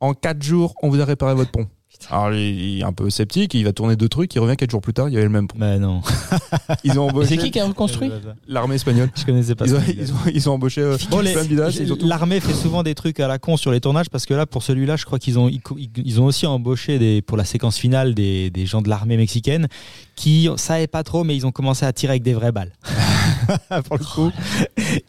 En 0.02 0.14
4 0.14 0.42
jours, 0.44 0.74
on 0.84 0.90
vous 0.90 1.00
a 1.00 1.06
réparé 1.06 1.34
votre 1.36 1.52
pont. 1.52 1.68
Alors, 2.10 2.34
il 2.34 2.80
est 2.80 2.84
un 2.84 2.94
peu 2.94 3.10
sceptique, 3.12 3.54
il 3.54 3.64
va 3.64 3.74
tourner 3.74 3.96
deux 3.96 4.10
trucs, 4.10 4.34
il 4.34 4.40
revient 4.40 4.56
4 4.58 4.72
jours 4.72 4.82
plus 4.82 4.94
tard, 4.94 5.08
il 5.10 5.14
y 5.14 5.18
avait 5.18 5.26
le 5.26 5.30
même 5.32 5.48
pont. 5.48 5.58
Mais 5.60 5.78
non. 5.78 6.02
Ils 6.84 6.98
ont 7.00 7.08
embauché 7.10 7.28
C'est 7.28 7.38
qui 7.38 7.52
qui 7.52 7.60
a 7.60 7.66
reconstruit 7.68 8.10
l'armée 8.48 8.76
espagnole. 8.76 9.12
Je 9.16 9.24
connaissais 9.24 9.54
pas 9.54 9.66
Ils 9.66 9.72
ça. 9.72 9.78
ont, 9.78 9.82
ils, 9.88 10.12
ont, 10.12 10.16
ils 10.34 10.50
ont 10.50 10.54
embauché 10.54 10.82
euh, 10.82 10.98
Bon, 11.12 11.20
les- 11.20 11.34
plein 11.34 11.44
de 11.44 11.50
villages, 11.50 11.80
et 11.80 11.86
surtout- 11.86 12.08
L'armée 12.08 12.40
fait 12.40 12.54
souvent 12.54 12.82
des 12.82 12.96
trucs 12.96 13.20
à 13.20 13.28
la 13.28 13.38
con 13.38 13.56
sur 13.58 13.72
les 13.72 13.82
tournages 13.82 14.10
parce 14.10 14.26
que 14.26 14.34
là, 14.34 14.48
pour 14.48 14.64
celui-là, 14.64 14.96
je 14.96 15.06
crois 15.06 15.20
qu'ils 15.20 15.38
ont, 15.38 15.48
ils, 15.50 15.62
ils 15.98 16.20
ont 16.22 16.26
aussi 16.26 16.48
embauché 16.48 16.98
des, 16.98 17.22
pour 17.22 17.38
la 17.38 17.46
séquence 17.46 17.78
finale 17.78 18.16
des, 18.16 18.50
des 18.50 18.66
gens 18.66 18.82
de 18.82 18.90
l'armée 18.90 19.18
mexicaine 19.18 19.68
qui 20.16 20.50
savaient 20.56 20.88
pas 20.88 21.04
trop, 21.04 21.24
mais 21.24 21.36
ils 21.36 21.46
ont 21.46 21.52
commencé 21.52 21.86
à 21.86 21.94
tirer 21.94 22.12
avec 22.14 22.24
des 22.24 22.34
vraies 22.34 22.52
balles. 22.54 22.72
pour 23.86 23.98
le 23.98 24.04
coup, 24.04 24.32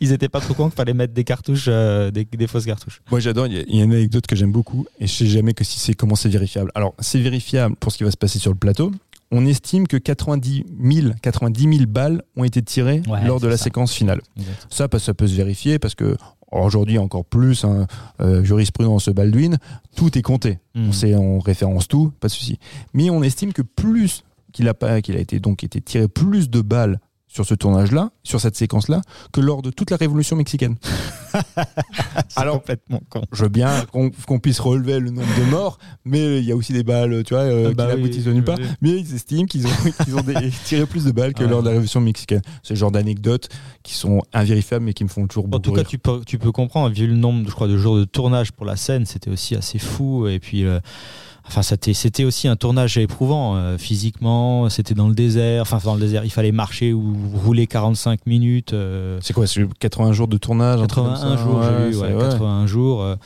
ils 0.01 0.12
étaient 0.12 0.29
pas 0.29 0.40
trop 0.40 0.55
cons 0.55 0.68
qu'il 0.68 0.77
fallait 0.77 0.95
mettre 0.95 1.12
des 1.14 1.25
cartouches, 1.25 1.66
euh, 1.68 2.11
des, 2.11 2.25
des 2.25 2.47
fausses 2.47 2.66
cartouches. 2.66 3.01
Moi 3.11 3.21
j'adore, 3.21 3.47
il 3.47 3.55
y, 3.55 3.59
a- 3.59 3.64
il 3.66 3.77
y 3.77 3.81
a 3.81 3.85
une 3.85 3.92
anecdote 3.92 4.27
que 4.27 4.37
j'aime 4.37 4.53
beaucoup 4.53 4.87
et 5.01 5.07
je 5.07 5.12
sais 5.12 5.27
jamais 5.27 5.55
que 5.55 5.64
si 5.64 5.79
c'est 5.79 5.95
comment 5.95 6.14
c'est 6.14 6.29
vérifiable. 6.29 6.71
Alors 6.75 6.95
c'est 6.99 7.21
vérifiable 7.21 7.77
pour 7.77 7.92
ce 7.92 7.99
qui 7.99 8.05
va 8.05 8.11
se 8.11 8.16
passer 8.16 8.38
sur 8.38 8.51
le 8.51 8.57
plateau. 8.59 8.92
On 9.35 9.47
estime 9.47 9.87
que 9.88 9.97
90 9.97 10.64
000, 10.83 11.14
90 11.23 11.62
000 11.79 11.87
balles 11.88 12.23
ont 12.37 12.45
été 12.45 12.61
tirées 12.62 13.01
Ouais, 13.09 13.25
lors 13.27 13.40
de 13.40 13.49
la 13.49 13.57
ça. 13.57 13.64
séquence 13.64 13.92
finale. 13.95 14.21
Ça, 14.68 14.88
parce- 14.88 15.05
ça 15.05 15.14
peut 15.14 15.27
se 15.27 15.35
vérifier 15.35 15.79
parce 15.79 15.95
que 15.95 16.16
aujourd'hui 16.51 16.99
encore 16.99 17.25
plus, 17.25 17.64
hein, 17.64 17.87
euh, 18.21 18.45
jurisprudence 18.45 19.09
Baldwin, 19.09 19.57
tout 19.97 20.18
est 20.18 20.23
compté. 20.23 20.59
Mm. 20.75 20.88
On 20.88 20.92
sait, 20.92 21.14
on 21.14 21.38
référence 21.38 21.88
tout, 21.88 22.12
pas 22.21 22.29
de 22.29 22.33
souci. 22.33 22.59
Mais 22.92 23.09
on 23.09 23.23
estime 23.23 23.55
que 23.55 23.62
plus 23.62 24.23
qu'il 24.53 24.68
a 24.68 24.75
pas, 24.75 25.01
qu'il 25.01 25.16
a 25.16 25.21
été 25.21 25.40
donc 25.40 25.64
été 25.64 25.81
tiré 25.81 26.09
plus 26.09 26.51
de 26.51 26.61
balles 26.61 27.01
sur 27.33 27.47
ce 27.47 27.55
tournage-là, 27.55 28.11
sur 28.25 28.40
cette 28.40 28.57
séquence-là, 28.57 29.01
que 29.33 29.40
lors 29.40 29.62
de 29.62 29.71
toute 29.71 29.90
la 29.90 29.97
révolution 29.97 30.37
mexicaine. 30.37 30.77
Alors, 32.37 32.57
complètement 32.59 33.01
con. 33.09 33.23
je 33.33 33.45
veux 33.45 33.49
bien 33.49 33.85
qu'on 34.27 34.38
puisse 34.38 34.61
relever 34.61 34.99
le 35.01 35.11
nombre 35.11 35.27
de 35.38 35.51
morts, 35.51 35.79
mais 36.05 36.38
il 36.40 36.45
y 36.45 36.53
a 36.53 36.57
aussi 36.57 36.73
des 36.75 36.83
balles, 36.83 37.23
tu 37.25 37.33
vois, 37.35 37.42
euh, 37.45 37.68
Ah 37.71 37.75
bah 37.75 37.87
qui 37.87 37.90
oui, 37.95 37.97
n'aboutissent 38.03 38.27
oui. 38.27 38.66
Mais 38.83 38.90
ils 38.90 39.14
estiment 39.14 39.47
qu'ils 39.47 39.66
ont, 39.66 39.71
qu'ils 40.05 40.14
ont 40.16 40.21
des- 40.21 40.51
tiré 40.64 40.85
plus 40.85 41.05
de 41.07 41.11
balles 41.12 41.33
que 41.33 41.42
Ouais. 41.45 41.49
lors 41.51 41.61
de 41.62 41.66
la 41.66 41.71
révolution 41.73 42.01
mexicaine. 42.01 42.42
Le 42.68 42.77
genre 42.77 42.90
d'anecdotes 42.92 43.49
qui 43.83 43.95
sont 43.95 44.23
invérifiables, 44.33 44.85
mais 44.85 44.92
qui 44.92 45.05
me 45.05 45.09
font 45.09 45.27
toujours 45.27 45.47
En 45.47 45.49
beaucoup 45.49 45.62
tout 45.62 45.73
cas, 45.73 45.81
rire. 45.81 45.88
tu 45.88 45.99
peux, 45.99 46.21
tu 46.27 46.38
peux 46.38 46.53
comprendre, 46.53 46.95
vu 46.95 47.07
le 47.07 47.14
nombre, 47.16 47.49
je 47.49 47.55
crois, 47.55 47.68
de 47.68 47.77
jours 47.79 47.97
de 47.97 48.05
tournage 48.05 48.53
pour 48.53 48.66
la 48.66 48.77
scène, 48.77 49.07
c'était 49.07 49.31
aussi 49.31 49.55
assez 49.55 49.79
fou. 49.79 50.27
Et 50.29 50.38
puis, 50.38 50.64
euh, 50.64 50.81
enfin, 51.46 51.62
c'était, 51.62 51.94
c'était 51.94 52.24
aussi 52.24 52.48
un 52.48 52.57
tournage 52.57 52.96
éprouvant 52.98 53.57
euh, 53.57 53.78
physiquement. 53.78 54.68
C'était 54.68 54.94
dans 54.94 55.09
le 55.09 55.14
désert. 55.14 55.62
Enfin, 55.62 55.78
dans 55.85 55.94
le 55.94 56.00
désert, 56.00 56.24
il 56.24 56.31
fallait 56.31 56.52
marcher 56.52 56.92
ou 56.92 57.14
rouler 57.44 57.66
45 57.66 58.26
minutes. 58.26 58.72
euh, 58.72 59.18
C'est 59.22 59.33
quoi, 59.33 59.46
c'est 59.46 59.66
80 59.78 60.12
jours 60.12 60.28
de 60.28 60.37
tournage 60.38 60.81
un 60.81 60.87
truc 60.87 61.05
comme 61.05 61.12
81 61.14 61.37
ça 61.37 61.42
jours, 61.42 61.57
Ouais, 61.59 61.94
ouais, 61.96 62.14
ouais. 62.14 62.28
81 62.31 62.66
jours. 62.66 63.02
euh, 63.02 63.16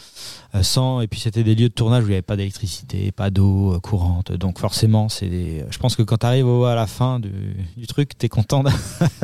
euh, 0.54 0.62
sans, 0.62 1.00
et 1.00 1.06
puis 1.08 1.20
c'était 1.20 1.42
des 1.44 1.54
lieux 1.54 1.68
de 1.68 1.74
tournage 1.74 2.04
où 2.04 2.06
il 2.06 2.10
n'y 2.10 2.14
avait 2.14 2.22
pas 2.22 2.36
d'électricité, 2.36 3.10
pas 3.12 3.30
d'eau 3.30 3.74
euh, 3.74 3.78
courante. 3.80 4.32
Donc 4.32 4.58
forcément, 4.58 5.08
c'est 5.08 5.28
des, 5.28 5.64
je 5.70 5.78
pense 5.78 5.96
que 5.96 6.02
quand 6.02 6.18
tu 6.18 6.26
arrives 6.26 6.48
à 6.64 6.74
la 6.74 6.86
fin 6.86 7.20
du, 7.20 7.30
du 7.76 7.86
truc, 7.86 8.16
t'es 8.16 8.28
content, 8.28 8.62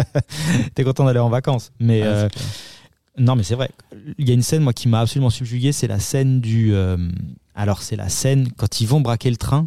t'es 0.75 0.85
content 0.85 1.05
d'aller 1.05 1.21
en 1.21 1.29
vacances. 1.31 1.71
Mais 1.81 2.03
Ah, 2.03 2.07
euh, 2.07 2.29
non, 3.19 3.37
mais 3.37 3.43
c'est 3.45 3.55
vrai. 3.55 3.71
Il 4.19 4.27
y 4.29 4.31
a 4.31 4.35
une 4.35 4.43
scène 4.43 4.63
moi 4.63 4.73
qui 4.73 4.89
m'a 4.89 5.01
absolument 5.01 5.31
subjugué, 5.31 5.73
c'est 5.73 5.87
la 5.87 5.99
scène 6.01 6.41
du. 6.41 6.75
Alors 7.55 7.83
c'est 7.83 7.97
la 7.97 8.09
scène 8.09 8.51
quand 8.57 8.81
ils 8.81 8.87
vont 8.87 9.01
braquer 9.01 9.31
le 9.31 9.37
train. 9.37 9.67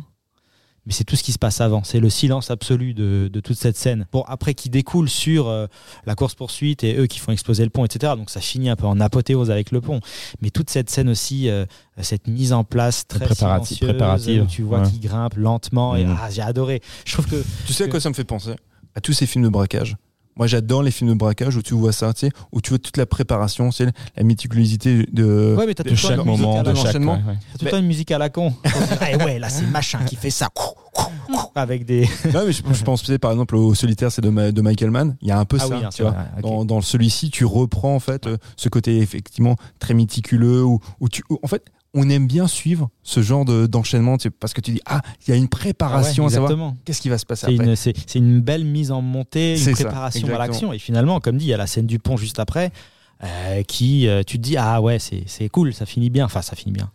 mais 0.88 0.94
c'est 0.94 1.04
tout 1.04 1.16
ce 1.16 1.24
qui 1.24 1.32
se 1.32 1.40
passe 1.40 1.62
avant. 1.62 1.84
C'est 1.84 2.00
le 2.00 2.12
silence 2.12 2.52
absolu 2.52 2.94
de, 2.94 3.28
de, 3.34 3.40
toute 3.40 3.58
cette 3.58 3.76
scène. 3.76 4.06
Bon, 4.12 4.24
après, 4.28 4.54
qui 4.54 4.70
découle 4.70 5.10
sur 5.10 5.48
euh, 5.48 5.66
la 6.06 6.14
course-poursuite 6.14 6.84
et 6.84 6.96
eux 6.98 7.08
qui 7.08 7.18
font 7.18 7.32
exploser 7.32 7.64
le 7.64 7.72
pont, 7.72 7.86
etc. 7.86 8.14
Donc 8.16 8.30
ça 8.30 8.40
finit 8.40 8.70
un 8.70 8.76
peu 8.76 8.86
en 8.86 9.00
apothéose 9.00 9.50
avec 9.50 9.72
le 9.72 9.82
pont. 9.82 10.00
Mais 10.42 10.52
toute 10.52 10.70
cette 10.70 10.92
scène 10.92 11.10
aussi, 11.10 11.50
euh, 11.50 11.66
cette 12.02 12.28
mise 12.28 12.54
en 12.54 12.64
place 12.64 13.08
très 13.08 13.26
Préparati- 13.26 13.80
préparative. 13.80 14.44
où 14.44 14.46
tu 14.46 14.62
vois 14.62 14.82
Ouais. 14.82 14.90
qui 14.92 15.00
grimpe 15.00 15.34
lentement. 15.38 15.96
Et 15.96 16.06
Mhm. 16.06 16.18
ah, 16.22 16.30
j'ai 16.30 16.44
adoré. 16.44 16.82
Je 17.04 17.14
trouve 17.14 17.26
que 17.26 17.44
Tu 17.66 17.74
sais 17.74 17.86
à 17.86 17.88
quoi 17.88 18.00
ça 18.00 18.10
me 18.10 18.14
fait 18.14 18.24
penser? 18.24 18.54
À 18.94 19.02
tous 19.02 19.14
ces 19.14 19.26
films 19.26 19.44
de 19.46 19.50
braquage. 19.50 19.96
Moi, 20.38 20.48
j'adore 20.48 20.84
les 20.84 20.92
films 20.92 21.12
de 21.12 21.16
braquage 21.16 21.56
où 21.56 21.62
tu 21.62 21.74
vois 21.74 21.94
ça, 21.94 22.14
tu 22.14 22.28
sais, 22.28 22.32
où 22.52 22.60
tu 22.60 22.72
vois 22.72 22.80
toute 22.80 22.98
la 22.98 23.06
préparation, 23.06 23.72
c'est 23.72 23.86
la 24.18 24.24
méticulosité 24.24 25.08
de. 25.14 25.56
Ouais, 25.58 25.66
mais 25.66 25.74
t'as 25.74 25.84
de 25.84 25.90
tout 25.90 25.96
le 25.96 25.98
chaque 25.98 26.18
temps 26.18 26.24
une 26.24 26.32
musique 26.32 26.46
moment, 26.46 26.64
de 26.64 26.74
chaque. 26.74 26.96
ouais, 26.96 27.06
ouais. 27.06 27.38
t'as 27.54 27.60
tout 27.60 27.66
le 27.66 27.72
temps 27.72 27.78
une 27.78 27.86
musique 27.86 28.12
à 28.12 28.18
la 28.18 28.30
con. 28.30 28.54
Eh 29.12 29.16
ouais, 29.24 29.40
là 29.40 29.50
c'est 29.50 29.66
machin 29.68 30.00
qui 30.06 30.16
fait 30.16 30.30
ça. 30.30 30.50
Avec 31.56 31.86
des. 31.86 32.02
Non, 32.34 32.46
mais 32.46 32.52
je, 32.52 32.62
je 32.70 32.84
pense 32.84 33.02
tu 33.02 33.08
sais, 33.08 33.18
par 33.18 33.32
exemple 33.32 33.56
au 33.56 33.74
solitaire, 33.74 34.12
c'est 34.12 34.22
de, 34.22 34.62
Michael 34.62 34.92
Mann. 34.92 35.16
Il 35.22 35.30
y 35.30 35.32
a 35.32 35.40
un 35.40 35.46
peu 35.46 35.58
Ah 35.60 35.68
ça, 35.68 35.76
oui, 35.78 35.84
hein, 35.86 35.90
tu 35.94 36.02
vois. 36.02 36.16
Dans, 36.42 36.66
dans 36.66 36.82
celui-ci, 36.82 37.30
tu 37.30 37.46
reprends 37.46 37.96
en 37.96 38.00
fait 38.00 38.28
euh, 38.28 38.38
ce 38.58 38.68
côté 38.68 38.98
effectivement 38.98 39.56
très 39.80 39.94
méticuleux 39.94 40.64
où, 40.64 40.80
où 41.00 41.08
tu, 41.08 41.24
où, 41.30 41.40
en 41.44 41.48
fait, 41.48 41.64
on 41.98 42.10
aime 42.10 42.28
bien 42.28 42.46
suivre 42.48 42.90
ce 43.04 43.22
genre 43.24 43.46
de- 43.46 43.66
d'enchaînement, 43.66 44.18
parce 44.40 44.54
que 44.54 44.62
tu 44.62 44.72
dis 44.72 44.82
ah, 44.86 45.02
il 45.26 45.32
y 45.32 45.34
a 45.34 45.38
une 45.38 45.48
préparation 45.48 46.24
Ah 46.24 46.28
ouais, 46.28 46.32
à 46.32 46.36
savoir 46.36 46.52
exactement. 46.52 46.78
qu'est-ce 46.86 47.02
qui 47.02 47.10
va 47.10 47.18
se 47.18 47.26
passer 47.26 47.48
C'est 47.48 47.54
après. 47.54 47.66
une, 47.68 47.76
c'est, 47.76 48.16
une 48.20 48.42
belle 48.42 48.66
mise 48.66 48.92
en 48.92 49.02
montée, 49.02 49.54
une 49.54 49.58
ça, 49.58 49.72
préparation 49.72 50.28
à 50.28 50.38
l'action. 50.38 50.74
Et 50.74 50.78
finalement, 50.80 51.20
comme 51.20 51.38
dit, 51.38 51.46
il 51.46 51.50
y 51.50 51.54
a 51.54 51.58
la 51.58 51.68
scène 51.68 51.88
du 51.88 51.98
pont 51.98 52.18
juste 52.18 52.40
après, 52.40 52.72
euh, 53.24 53.64
qui, 53.64 54.08
euh, 54.08 54.24
tu 54.24 54.38
te 54.38 54.44
dis, 54.44 54.58
ah 54.58 54.82
ouais, 54.82 55.00
c'est, 55.00 55.50
cool, 55.50 55.74
ça 55.74 55.86
finit 55.86 56.10
bien. 56.10 56.26
Enfin, 56.26 56.42
ça 56.42 56.56
finit 56.56 56.74
bien. 56.74 56.92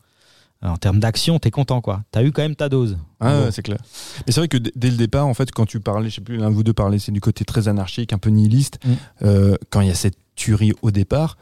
En 0.62 0.76
termes 0.76 1.00
d'action, 1.00 1.38
t'es 1.38 1.50
content, 1.50 1.80
quoi. 1.80 2.02
T'as 2.10 2.22
eu 2.22 2.32
quand 2.32 2.42
même 2.42 2.54
ta 2.54 2.68
dose. 2.68 2.98
Ah, 3.18 3.44
Bon. 3.44 3.50
c'est 3.50 3.62
clair. 3.62 3.78
Mais 4.26 4.32
c'est 4.32 4.40
vrai 4.42 4.48
que 4.48 4.58
dès 4.58 4.90
le 4.90 4.96
départ, 4.98 5.26
en 5.26 5.32
fait, 5.32 5.50
quand 5.52 5.64
tu 5.64 5.80
parlais, 5.80 6.10
je 6.10 6.16
sais 6.16 6.20
plus, 6.20 6.36
l'un 6.36 6.50
de 6.50 6.54
vous 6.54 6.62
deux 6.62 6.74
parlait, 6.74 6.98
c'est 6.98 7.12
du 7.12 7.20
côté 7.22 7.46
très 7.46 7.66
anarchique, 7.68 8.12
un 8.12 8.18
peu 8.18 8.28
nihiliste. 8.28 8.78
Mm. 8.84 8.92
Euh, 9.22 9.56
quand 9.70 9.80
il 9.80 9.88
y 9.88 9.90
a 9.90 9.94
cette 9.94 10.18
tuerie 10.36 10.72
au 10.82 10.90
départ, 10.90 11.38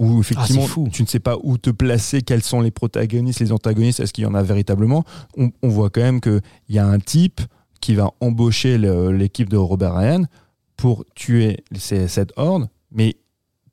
où 0.00 0.18
effectivement, 0.20 0.66
Ah, 0.68 0.90
tu 0.90 1.02
ne 1.02 1.06
sais 1.06 1.20
pas 1.20 1.36
où 1.42 1.58
te 1.58 1.70
placer, 1.70 2.22
quels 2.22 2.42
sont 2.42 2.60
les 2.60 2.70
protagonistes, 2.72 3.38
les 3.40 3.52
antagonistes, 3.52 4.00
est-ce 4.00 4.12
qu'il 4.12 4.24
y 4.24 4.26
en 4.26 4.34
a 4.34 4.42
véritablement? 4.42 5.04
On, 5.36 5.50
on 5.62 5.68
voit 5.68 5.90
quand 5.90 6.00
même 6.00 6.20
qu'il 6.20 6.40
y 6.70 6.78
a 6.78 6.86
un 6.86 6.98
type 6.98 7.40
qui 7.80 7.94
va 7.94 8.10
embaucher 8.20 8.78
l'équipe 8.78 9.48
de 9.48 9.56
Robert 9.56 9.94
Ryan 9.94 10.24
pour 10.76 11.04
tuer 11.14 11.62
ces- 11.78 12.08
cette 12.08 12.32
horde, 12.36 12.68
mais 12.90 13.16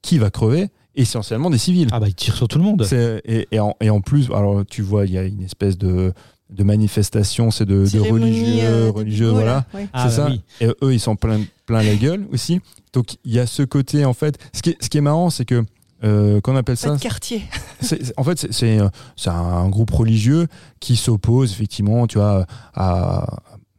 qui 0.01 0.17
va 0.19 0.29
crever? 0.29 0.67
Essentiellement 0.95 1.49
des 1.49 1.57
civils. 1.57 1.87
Ah 1.91 1.99
bah, 1.99 2.07
il 2.07 2.15
tire 2.15 2.35
sur 2.35 2.47
tout 2.47 2.57
le 2.57 2.63
monde. 2.65 2.85
Et, 3.25 3.47
et 3.51 3.59
en, 3.59 3.75
et 3.81 3.89
en 3.89 4.01
plus, 4.01 4.29
alors 4.31 4.65
tu 4.65 4.81
vois, 4.81 5.05
il 5.05 5.13
y 5.13 5.17
a 5.17 5.23
une 5.23 5.43
espèce 5.43 5.77
de, 5.77 6.11
de 6.49 6.63
manifestation, 6.63 7.51
c'est 7.51 7.65
de, 7.65 7.85
religieux, 8.09 8.59
euh, 8.63 8.91
religieux 8.91 9.29
voilà. 9.29 9.65
Ah, 9.93 10.09
c'est 10.09 10.17
bah 10.17 10.25
ça. 10.25 10.29
oui. 10.29 10.41
Et 10.61 10.67
eux, 10.83 10.93
ils 10.93 10.99
sont 10.99 11.15
plein, 11.15 11.41
plein 11.65 11.83
la 11.83 11.95
gueule 11.95 12.25
aussi. 12.31 12.59
Donc 12.93 13.15
il 13.25 13.33
y 13.33 13.39
a 13.39 13.45
ce 13.45 13.63
côté, 13.63 14.05
en 14.05 14.13
fait, 14.13 14.37
ce 14.53 14.61
qui 14.61 14.71
est, 14.71 14.77
ce 14.81 14.89
qui 14.89 14.97
est 14.97 15.01
marrant, 15.01 15.29
c'est 15.29 15.45
que, 15.45 15.63
euh, 16.03 16.39
qu'on 16.41 16.55
appelle 16.55 16.75
Pas 16.77 16.81
ça 16.81 16.95
de 16.95 16.99
quartier. 17.01 17.43
En 18.17 18.23
fait, 18.23 18.39
c'est- 18.39 18.51
c'est 18.53 18.79
euh, 18.79 18.89
un 19.27 19.69
groupe 19.69 19.91
religieux 19.91 20.47
qui 20.79 20.95
s'oppose, 20.95 21.51
effectivement, 21.51 22.07
tu 22.07 22.17
vois, 22.17 22.45
à, 22.73 23.25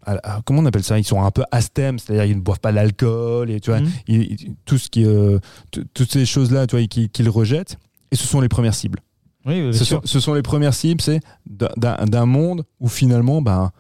à- 0.05 0.37
à- 0.37 0.41
Comment 0.45 0.61
on 0.63 0.67
appelle 0.67 0.83
ça? 0.85 0.99
Ils 0.99 1.05
sont 1.05 1.23
un 1.23 1.31
peu 1.31 1.45
asthèmes, 1.53 1.99
c'est-à-dire 1.99 2.25
ils 2.25 2.37
ne 2.37 2.41
boivent 2.41 2.61
pas 2.61 2.73
d'alcool, 2.73 3.51
et 3.51 3.61
tu 3.61 3.71
vois, 3.71 3.81
Mhm. 3.81 3.91
ils- 4.09 4.23
ils- 4.23 4.55
tout 4.65 4.79
ce 4.79 4.89
qui, 4.89 5.05
euh, 5.05 5.39
toutes 5.95 6.11
ces 6.13 6.25
choses-là, 6.27 6.67
tu 6.67 6.77
vois, 6.77 6.87
qu'ils 6.87 7.09
qu'ils 7.11 7.29
rejettent. 7.29 7.77
Et 8.11 8.17
ce 8.17 8.27
sont 8.27 8.41
les 8.41 8.49
premières 8.49 8.75
cibles. 8.75 9.01
Oui, 9.47 9.61
bien 9.63 9.73
Ce 9.73 9.85
sûr. 9.85 10.01
sont, 10.01 10.07
ce 10.07 10.21
sont 10.21 10.35
les 10.35 10.43
premières 10.43 10.75
cibles, 10.75 11.01
c'est 11.01 11.21
d'un- 11.47 11.69
monde 12.27 12.65
où 12.81 12.89
finalement, 12.89 13.43
ben, 13.43 13.71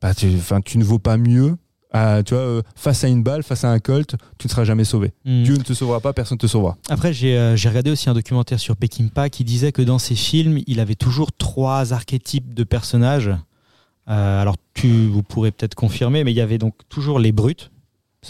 bah, 0.00 0.14
tu, 0.14 0.26
enfin, 0.36 0.60
tu 0.60 0.78
ne 0.78 0.84
vaux 0.84 0.98
pas 0.98 1.16
mieux. 1.16 1.56
À- 1.92 2.22
tu 2.22 2.34
vois, 2.34 2.42
euh, 2.42 2.62
face 2.76 3.04
à 3.04 3.08
une 3.08 3.22
balle, 3.22 3.42
face 3.42 3.64
à 3.64 3.70
un 3.70 3.78
colt, 3.78 4.14
tu 4.38 4.46
ne 4.46 4.50
seras 4.50 4.64
jamais 4.64 4.84
sauvé. 4.84 5.12
Mm. 5.24 5.42
Dieu 5.42 5.54
ne 5.56 5.62
te 5.62 5.72
sauvera 5.72 6.00
pas, 6.00 6.12
personne 6.12 6.36
ne 6.36 6.40
te 6.40 6.46
sauvera. 6.46 6.76
Après, 6.88 7.12
j'ai 7.12 7.36
euh, 7.36 7.56
regardé 7.64 7.90
aussi 7.90 8.10
un 8.10 8.14
documentaire 8.14 8.60
sur 8.60 8.76
Peckinpah 8.76 9.28
qui 9.30 9.44
disait 9.44 9.72
que 9.72 9.82
dans 9.82 9.98
ses 9.98 10.14
films, 10.14 10.60
il 10.66 10.80
avait 10.80 10.94
toujours 10.94 11.32
trois 11.32 11.92
archétypes 11.92 12.54
de 12.54 12.64
personnages. 12.64 13.30
Euh, 14.08 14.42
alors, 14.42 14.56
tu, 14.74 15.06
vous 15.06 15.22
pourrez 15.22 15.50
peut-être 15.50 15.74
confirmer, 15.74 16.24
mais 16.24 16.32
il 16.32 16.36
y 16.36 16.40
avait 16.40 16.58
donc 16.58 16.74
toujours 16.88 17.18
les 17.18 17.32
brutes, 17.32 17.70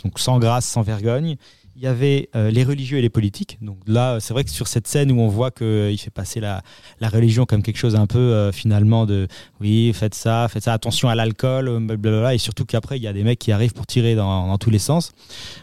donc 0.05 0.19
sans 0.19 0.39
grâce, 0.39 0.67
sans 0.67 0.83
vergogne. 0.83 1.37
Il 1.81 1.85
y 1.85 1.87
avait 1.87 2.29
euh, 2.35 2.51
les 2.51 2.65
religieux 2.65 2.99
et 2.99 3.03
les 3.03 3.09
politiques. 3.09 3.57
Donc 3.63 3.77
là, 3.87 4.19
c'est 4.19 4.35
vrai 4.35 4.43
que 4.43 4.51
sur 4.51 4.67
cette 4.67 4.89
scène 4.89 5.13
où 5.13 5.21
on 5.21 5.29
voit 5.29 5.53
qu'il 5.53 5.97
fait 5.97 6.11
passer 6.11 6.41
la, 6.41 6.63
la 6.99 7.09
religion 7.09 7.47
comme 7.47 7.63
quelque 7.63 7.77
chose 7.77 7.95
un 7.95 8.09
peu 8.09 8.19
euh, 8.19 8.51
finalement 8.51 9.07
de 9.07 9.29
oui, 9.61 9.93
faites 9.95 10.17
ça, 10.17 10.49
faites 10.49 10.65
ça, 10.65 10.73
attention 10.73 11.09
à 11.09 11.15
l'alcool, 11.15 11.69
euh, 11.69 11.79
blablabla. 11.79 12.35
Et 12.35 12.39
surtout 12.39 12.65
qu'après, 12.65 12.97
il 12.97 13.03
y 13.05 13.07
a 13.07 13.13
des 13.13 13.23
mecs 13.23 13.39
qui 13.39 13.53
arrivent 13.53 13.75
pour 13.75 13.87
tirer 13.87 14.17
dans, 14.17 14.59
tous 14.59 14.71
les 14.71 14.81
sens. 14.81 15.13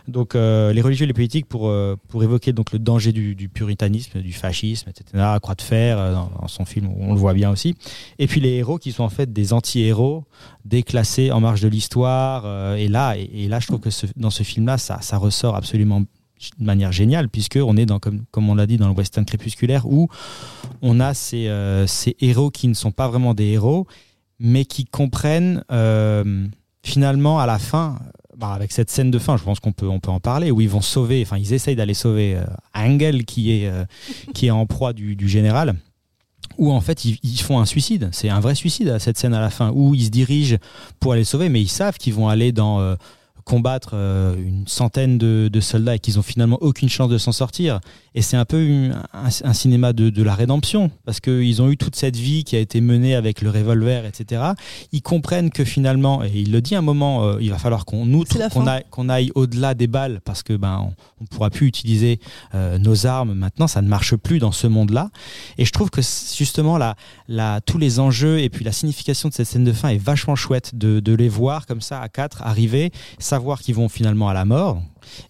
Donc 0.08 0.36
euh, 0.36 0.71
les 0.71 0.82
religieux 0.82 1.04
et 1.04 1.08
les 1.08 1.13
politiques 1.13 1.47
pour, 1.47 1.67
euh, 1.67 1.97
pour 2.08 2.23
évoquer 2.23 2.54
donc 2.54 2.71
le 2.71 2.80
danger 2.80 3.12
du, 3.12 3.49
puritanisme, 3.49 4.21
du 4.21 4.32
fascisme, 4.32 4.89
etc. 4.89 5.23
Croix 5.41 5.56
de 5.56 5.62
fer 5.62 5.99
euh, 5.99 6.13
dans, 6.13 6.47
son 6.47 6.63
film, 6.63 6.89
on 6.97 7.13
le 7.13 7.19
voit 7.19 7.34
bien 7.34 7.51
aussi. 7.51 7.75
Et 8.19 8.28
puis 8.28 8.39
les 8.39 8.54
héros 8.54 8.78
qui 8.78 8.93
sont 8.93 9.04
en 9.04 9.10
fait 9.10 9.34
des 9.34 9.51
anti-héros 9.51 10.23
déclassés 10.65 11.32
en 11.32 11.39
marge 11.39 11.62
de 11.62 11.67
l'histoire. 11.67 12.43
euh, 12.45 12.75
et 12.75 12.88
là, 12.88 13.15
et, 13.17 13.47
là, 13.47 13.60
je 13.60 13.67
trouve 13.67 13.80
que 13.80 13.89
dans 14.15 14.30
ce 14.30 14.43
film-là, 14.43 14.78
ça, 14.78 14.99
ça 15.01 15.17
ressort 15.17 15.56
absolument 15.56 16.04
de 16.60 16.65
manière 16.65 16.91
géniale 16.91 17.30
puisque 17.30 17.58
on 17.62 17.78
est 17.78 17.86
dans 17.86 18.00
comme 18.00 18.26
comme 18.32 18.50
on 18.50 18.56
l'a 18.56 18.67
dit 18.67 18.78
dans 18.78 18.88
le 18.88 18.93
western 18.93 19.26
crépusculaire 19.26 19.88
où 19.88 20.10
on 20.82 21.00
a 21.00 21.13
ces, 21.13 21.48
euh, 21.48 21.88
ces 21.88 22.15
héros 22.19 22.52
qui 22.52 22.67
ne 22.67 22.74
sont 22.74 22.91
pas 22.91 23.08
vraiment 23.08 23.34
des 23.34 23.45
héros 23.45 23.88
mais 24.39 24.65
qui 24.65 24.86
comprennent 24.86 25.63
euh, 25.71 26.45
finalement 26.84 27.39
à 27.39 27.45
la 27.45 27.60
fin 27.60 28.00
bah, 28.38 28.52
avec 28.52 28.71
cette 28.71 28.89
scène 28.89 29.12
de 29.12 29.19
fin, 29.19 29.38
je 29.38 29.43
pense 29.43 29.60
qu'on 29.60 29.71
peut, 29.71 29.88
on 29.88 30.00
peut 30.00 30.12
en 30.12 30.19
parler, 30.19 30.52
où 30.52 30.60
ils 30.60 30.69
vont 30.69 30.82
sauver, 30.82 31.21
enfin 31.21 31.38
ils 31.38 31.54
essayent 31.54 31.76
d'aller 31.76 31.93
sauver 31.93 32.36
euh, 32.36 32.43
Angel 32.74 33.24
qui 33.24 33.52
est, 33.52 33.67
euh, 33.67 33.86
qui 34.34 34.48
est 34.48 34.52
en 34.52 34.65
proie 34.65 34.91
du, 34.91 35.15
du 35.15 35.30
général, 35.30 35.76
où 36.58 36.71
en 36.71 36.82
fait 36.82 37.06
ils, 37.06 37.39
font 37.39 37.60
un 37.60 37.65
suicide, 37.65 38.10
c'est 38.12 38.30
un 38.30 38.41
vrai 38.41 38.56
suicide 38.56 38.98
cette 39.00 39.17
scène 39.17 39.34
à 39.34 39.39
la 39.39 39.50
fin, 39.50 39.71
où 39.74 39.95
ils 39.95 40.06
se 40.06 40.10
dirigent 40.10 40.58
pour 41.00 41.13
aller 41.13 41.24
sauver, 41.24 41.48
mais 41.50 41.62
ils 41.62 41.69
savent 41.69 41.98
qu'ils 41.98 42.13
vont 42.13 42.28
aller 42.28 42.52
dans... 42.52 42.95
combattre 43.45 43.91
euh, 43.93 44.36
une 44.36 44.67
centaine 44.67 45.17
de, 45.19 45.49
de 45.53 45.60
soldats 45.60 45.95
et 45.95 45.99
qu'ils 45.99 46.17
ont 46.19 46.23
finalement 46.23 46.58
aucune 46.62 46.89
chance 46.89 47.10
de 47.10 47.17
s'en 47.19 47.31
sortir. 47.31 47.79
Et 48.15 48.21
c'est 48.23 48.38
un 48.38 48.45
peu 48.45 48.62
une- 48.65 48.95
un, 49.13 49.29
un 49.43 49.53
cinéma 49.53 49.93
de, 49.93 50.10
de 50.10 50.23
la 50.23 50.34
rédemption, 50.34 50.89
parce 51.05 51.19
qu'ils 51.19 51.62
ont 51.62 51.69
eu 51.69 51.77
toute 51.77 51.95
cette 51.95 52.15
vie 52.17 52.43
qui 52.43 52.55
a 52.55 52.60
été 52.60 52.81
menée 52.81 53.13
avec 53.15 53.41
le 53.41 53.49
revolver, 53.51 54.05
etc. 54.05 54.41
Ils 54.91 55.01
comprennent 55.03 55.51
que 55.51 55.63
finalement, 55.63 56.23
et 56.23 56.31
il 56.34 56.51
le 56.51 56.60
dit 56.62 56.75
à 56.75 56.79
un 56.79 56.81
moment, 56.81 57.23
euh, 57.23 57.38
il 57.39 57.51
va 57.51 57.58
falloir 57.60 57.86
qu'on 57.86 58.05
qu'on 58.89 59.10
aille, 59.10 59.31
au-delà 59.36 59.73
des 59.75 59.88
balles, 59.88 60.21
parce 60.25 60.41
que 60.41 60.53
ben 60.53 60.79
on, 60.81 60.93
on 61.21 61.25
pourra 61.25 61.49
plus 61.51 61.67
utiliser 61.67 62.19
euh, 62.55 62.79
nos 62.79 63.05
armes 63.05 63.34
maintenant, 63.34 63.67
ça 63.67 63.81
ne 63.84 63.88
marche 63.88 64.15
plus 64.15 64.39
dans 64.39 64.51
ce 64.51 64.65
monde-là. 64.65 65.12
Et 65.60 65.65
je 65.65 65.71
trouve 65.71 65.91
que 65.91 66.01
justement 66.36 66.77
la, 66.79 66.95
la, 67.27 67.62
tous 67.62 67.77
les 67.77 67.99
enjeux 67.99 68.39
et 68.39 68.49
puis 68.49 68.65
la 68.65 68.71
signification 68.71 69.29
de 69.29 69.34
cette 69.36 69.47
scène 69.47 69.63
de 69.65 69.73
fin 69.73 69.89
est 69.89 69.97
vachement 70.03 70.36
chouette 70.36 70.73
de, 70.75 70.99
de 70.99 71.13
les 71.13 71.29
voir 71.29 71.67
comme 71.67 71.81
ça 71.81 72.01
à 72.01 72.10
quatre 72.10 72.41
arriver, 72.41 72.91
savoir 73.38 73.62
qu'ils 73.62 73.76
vont 73.76 73.89
finalement 73.89 74.30
à 74.30 74.34
la 74.34 74.45
mort. 74.45 74.82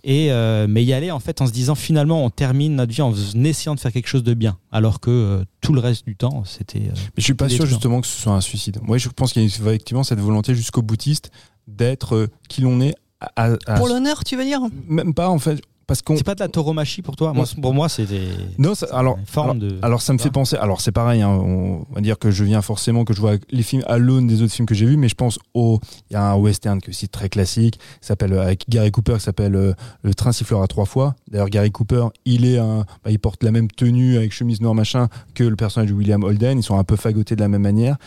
Et 0.03 0.31
euh, 0.31 0.67
mais 0.69 0.83
y 0.83 0.93
aller 0.93 1.11
en 1.11 1.19
fait 1.19 1.41
en 1.41 1.47
se 1.47 1.51
disant 1.51 1.75
finalement 1.75 2.23
on 2.23 2.29
termine 2.29 2.75
notre 2.75 2.93
vie 2.93 3.01
en 3.01 3.13
essayant 3.43 3.75
de 3.75 3.79
faire 3.79 3.91
quelque 3.91 4.07
chose 4.07 4.23
de 4.23 4.33
bien, 4.33 4.57
alors 4.71 4.99
que 4.99 5.09
euh, 5.11 5.43
tout 5.61 5.73
le 5.73 5.79
reste 5.81 6.05
du 6.05 6.15
temps 6.15 6.43
c'était. 6.45 6.79
euh, 6.79 6.91
Mais 6.95 7.01
je 7.17 7.23
suis 7.23 7.33
pas 7.33 7.49
sûr 7.49 7.65
justement 7.65 7.99
que 8.01 8.07
ce 8.07 8.19
soit 8.21 8.33
un 8.33 8.41
suicide. 8.41 8.79
Moi, 8.83 8.97
je 8.97 9.09
pense 9.09 9.33
qu'il 9.33 9.41
y 9.41 9.45
a 9.45 9.47
effectivement 9.47 10.03
cette 10.03 10.19
volonté 10.19 10.55
jusqu'au 10.55 10.81
boutiste 10.81 11.29
d'être 11.67 12.15
euh, 12.15 12.27
qui 12.47 12.61
l'on 12.61 12.79
est. 12.81 12.95
À, 13.35 13.51
à- 13.67 13.77
Pour 13.77 13.87
l'honneur, 13.87 14.23
tu 14.23 14.37
veux 14.37 14.43
dire? 14.45 14.61
Même 14.87 15.13
pas 15.13 15.29
en 15.29 15.39
fait, 15.39 15.61
parce 15.87 16.01
qu'on. 16.01 16.15
C'est 16.17 16.23
pas 16.23 16.35
de 16.35 16.39
la 16.39 16.47
tauromachie 16.47 17.01
pour 17.01 17.15
toi? 17.15 17.33
Moi, 17.33 17.45
Pour 17.61 17.73
moi, 17.73 17.89
c'était. 17.89 18.21
Non, 18.57 18.75
ça- 18.75 18.87
alors, 18.91 19.17
une 19.17 19.25
forme 19.25 19.49
alors, 19.51 19.61
de. 19.61 19.79
alors 19.81 20.01
ça 20.01 20.13
me 20.13 20.17
fait 20.17 20.31
penser. 20.31 20.55
Alors 20.57 20.81
c'est 20.81 20.91
pareil. 20.91 21.21
hein, 21.21 21.29
on 21.29 21.85
va 21.93 22.01
dire 22.01 22.17
que 22.19 22.31
je 22.31 22.43
viens 22.43 22.61
forcément 22.61 23.03
que 23.05 23.13
je 23.13 23.21
vois 23.21 23.33
les 23.51 23.63
films 23.63 23.83
à 23.87 23.97
l'aune 23.97 24.27
des 24.27 24.41
autres 24.41 24.53
films 24.53 24.65
que 24.67 24.75
j'ai 24.75 24.85
vus, 24.85 24.97
mais 24.97 25.09
je 25.09 25.15
pense 25.15 25.39
au. 25.53 25.79
Il 26.09 26.13
y 26.13 26.15
a 26.17 26.31
un 26.31 26.35
western 26.35 26.79
qui 26.81 26.87
est 26.87 26.89
aussi 26.89 27.09
très 27.09 27.29
classique, 27.29 27.79
s'appelle 28.01 28.33
euh, 28.33 28.41
avec 28.41 28.65
Gary 28.69 28.91
Cooper, 28.91 29.15
qui 29.15 29.21
s'appelle 29.21 29.55
euh, 29.55 29.73
Le 30.03 30.13
Train 30.13 30.31
sifflera 30.31 30.67
trois 30.67 30.85
fois. 30.85 31.15
D'ailleurs, 31.29 31.49
Gary 31.49 31.71
Cooper, 31.71 32.07
il 32.25 32.45
est 32.45 32.57
un, 32.57 32.85
bah, 33.03 33.11
il 33.11 33.19
porte 33.19 33.43
la 33.43 33.51
même 33.51 33.69
tenue 33.69 34.17
avec 34.17 34.31
chemise 34.31 34.61
noire 34.61 34.75
machin 34.75 35.07
que 35.33 35.43
le 35.43 35.55
personnage 35.55 35.89
de 35.89 35.93
William 35.95 36.23
Holden. 36.23 36.59
Ils 36.59 36.63
sont 36.63 36.77
un 36.77 36.83
peu 36.83 36.95
fagotés 36.95 37.35
de 37.35 37.41
la 37.41 37.47
même 37.47 37.61
manière. 37.61 37.97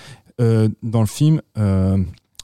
Euh, 0.40 0.68
dans 0.82 1.00
le 1.00 1.06
film, 1.06 1.40
euh, 1.58 1.98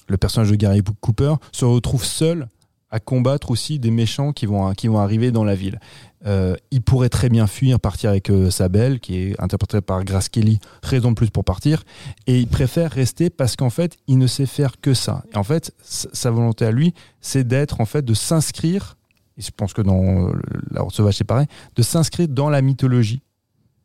le 0.08 0.16
personnage 0.16 0.50
de 0.50 0.56
Gary 0.56 0.82
Cooper 1.00 1.34
se 1.52 1.64
retrouve 1.64 2.04
seul 2.04 2.48
à 2.90 3.00
combattre 3.00 3.50
aussi 3.50 3.78
des 3.78 3.90
méchants 3.90 4.32
qui 4.32 4.46
vont 4.46 4.72
qui 4.72 4.88
vont 4.88 4.98
arriver 4.98 5.30
dans 5.30 5.44
la 5.44 5.54
ville. 5.54 5.78
Euh, 6.26 6.56
il 6.70 6.82
pourrait 6.82 7.10
très 7.10 7.28
bien 7.28 7.46
fuir, 7.46 7.78
partir 7.78 8.10
avec 8.10 8.30
euh, 8.30 8.50
sa 8.50 8.68
belle, 8.68 8.98
qui 8.98 9.16
est 9.16 9.40
interprétée 9.42 9.82
par 9.82 10.04
Grace 10.04 10.28
Kelly, 10.28 10.58
raison 10.82 11.10
de 11.10 11.14
plus 11.14 11.28
pour 11.28 11.44
partir, 11.44 11.84
et 12.26 12.38
il 12.40 12.46
préfère 12.46 12.90
rester 12.90 13.28
parce 13.28 13.56
qu'en 13.56 13.68
fait, 13.68 13.98
il 14.06 14.16
ne 14.16 14.26
sait 14.26 14.46
faire 14.46 14.80
que 14.80 14.94
ça. 14.94 15.22
Et 15.34 15.36
en 15.36 15.44
fait, 15.44 15.74
sa 15.82 16.30
volonté 16.30 16.64
à 16.64 16.70
lui, 16.70 16.94
c'est 17.20 17.46
d'être, 17.46 17.80
en 17.80 17.84
fait, 17.84 18.02
de 18.02 18.14
s'inscrire, 18.14 18.96
et 19.36 19.42
je 19.42 19.50
pense 19.50 19.74
que 19.74 19.82
dans 19.82 20.28
euh, 20.28 20.32
La 20.70 20.82
Horde 20.82 20.94
Sauvage, 20.94 21.16
c'est 21.16 21.24
pareil, 21.24 21.46
de 21.76 21.82
s'inscrire 21.82 22.28
dans 22.28 22.48
la 22.48 22.62
mythologie 22.62 23.20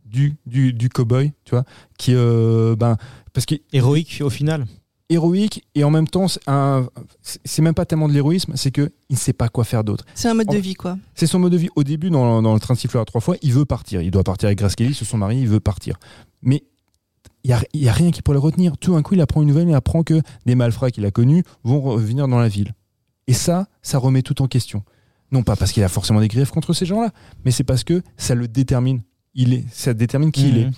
du, 0.06 0.38
du, 0.46 0.74
du 0.74 0.90
cow-boy, 0.90 1.34
tu 1.44 1.52
vois, 1.52 1.66
qui, 1.98 2.14
euh, 2.16 2.76
ben, 2.78 2.98
parce 3.34 3.46
que 3.46 3.56
Héroïque 3.74 4.22
au 4.24 4.30
final. 4.30 4.66
Héroïque 5.10 5.66
et 5.76 5.84
en 5.84 5.90
même 5.90 6.08
temps 6.08 6.28
c'est 7.24 7.62
même 7.62 7.74
pas 7.74 7.86
tellement 7.86 8.08
de 8.08 8.14
l'héroïsme, 8.14 8.54
c'est 8.56 8.72
que 8.72 8.92
il 9.10 9.14
ne 9.14 9.18
sait 9.18 9.34
pas 9.34 9.50
quoi 9.50 9.64
faire 9.64 9.84
d'autre. 9.84 10.06
C'est 10.16 10.28
un 10.30 10.34
mode 10.34 10.48
de 10.48 10.58
vie, 10.58 10.76
quoi. 10.76 10.98
C'est 11.16 11.26
son 11.28 11.40
mode 11.40 11.52
de 11.52 11.58
vie. 11.58 11.70
Au 11.76 11.84
début, 11.84 12.10
dans, 12.10 12.42
dans 12.42 12.54
le 12.54 12.60
train 12.60 12.74
de 12.76 12.80
siffleur 12.80 13.02
à 13.02 13.06
trois 13.06 13.22
fois, 13.22 13.36
il 13.42 13.54
veut 13.54 13.66
partir. 13.66 14.02
Il 14.02 14.12
doit 14.12 14.24
partir 14.24 14.48
avec 14.48 14.60
Grace 14.60 14.76
Kelly, 14.76 14.94
c'est 14.94 15.06
son 15.06 15.18
mari, 15.18 15.40
il 15.40 15.48
veut 15.48 15.60
partir. 15.60 15.98
Mais 16.42 16.64
il 17.44 17.48
n'y 17.48 17.54
a, 17.54 17.62
il 17.74 17.82
y 17.82 17.90
a 17.90 17.94
rien 17.94 18.12
qui 18.12 18.22
pourrait 18.22 18.36
le 18.36 18.40
retenir. 18.42 18.78
Tout 18.78 18.94
d'un 18.94 19.02
coup, 19.02 19.16
il 19.16 19.22
apprend 19.22 19.42
une 19.42 19.48
nouvelle, 19.48 19.68
il 19.68 19.74
apprend 19.74 20.04
que 20.04 20.22
des 20.46 20.56
malfrats 20.56 20.92
qu'il 20.92 21.06
a 21.06 21.12
connus 21.12 21.44
vont 21.64 21.82
revenir 21.82 22.28
dans 22.28 22.40
la 22.40 22.48
ville. 22.50 22.74
Et 23.28 23.34
ça, 23.34 23.68
ça 23.82 23.98
remet 23.98 24.22
tout 24.22 24.42
en 24.42 24.48
question. 24.48 24.84
Non 25.32 25.44
pas 25.44 25.56
parce 25.56 25.72
qu'il 25.72 25.84
a 25.84 25.90
forcément 25.90 26.20
des 26.20 26.28
griefs 26.28 26.52
contre 26.52 26.74
ces 26.74 26.86
gens-là, 26.86 27.12
mais 27.46 27.52
c'est 27.52 27.64
parce 27.64 27.84
que 27.84 28.02
ça 28.18 28.36
le 28.36 28.48
détermine. 28.48 29.02
Il 29.36 29.54
est, 29.54 29.64
ça 29.72 29.94
détermine 29.94 30.32
qui 30.32 30.50
il 30.50 30.58
est. 30.58 30.66
Mhm. 30.66 30.72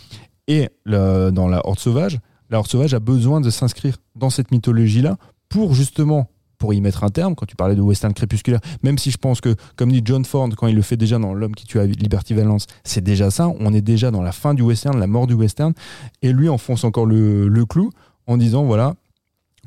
Et 0.47 0.69
le- 0.83 1.31
dans 1.31 1.47
la 1.47 1.65
Horde 1.65 1.79
Sauvage, 1.79 2.19
la 2.51 2.63
Sauvage 2.63 2.93
a 2.93 2.99
besoin 2.99 3.41
de 3.41 3.49
s'inscrire 3.49 3.97
dans 4.15 4.29
cette 4.29 4.51
mythologie-là 4.51 5.17
pour 5.49 5.73
justement, 5.73 6.29
pour 6.57 6.73
y 6.73 6.81
mettre 6.81 7.03
un 7.03 7.09
terme, 7.09 7.33
quand 7.33 7.45
tu 7.45 7.55
parlais 7.55 7.75
de 7.75 7.81
western 7.81 8.13
crépusculaire, 8.13 8.59
même 8.83 8.97
si 8.97 9.09
je 9.09 9.17
pense 9.17 9.41
que, 9.41 9.55
comme 9.75 9.91
dit 9.91 10.01
John 10.03 10.23
Ford, 10.25 10.49
quand 10.55 10.67
il 10.67 10.75
le 10.75 10.81
fait 10.81 10.97
déjà 10.97 11.17
dans 11.17 11.33
L'homme 11.33 11.55
qui 11.55 11.65
tue 11.65 11.79
à 11.79 11.85
Liberty 11.85 12.33
Valance, 12.33 12.67
c'est 12.83 13.03
déjà 13.03 13.31
ça, 13.31 13.49
on 13.59 13.73
est 13.73 13.81
déjà 13.81 14.11
dans 14.11 14.21
la 14.21 14.31
fin 14.31 14.53
du 14.53 14.61
western, 14.61 14.99
la 14.99 15.07
mort 15.07 15.27
du 15.27 15.33
western, 15.33 15.73
et 16.21 16.33
lui 16.33 16.49
enfonce 16.49 16.83
encore 16.83 17.05
le, 17.05 17.65
clou 17.65 17.89
en 18.27 18.37
disant, 18.37 18.63
voilà, 18.63 18.95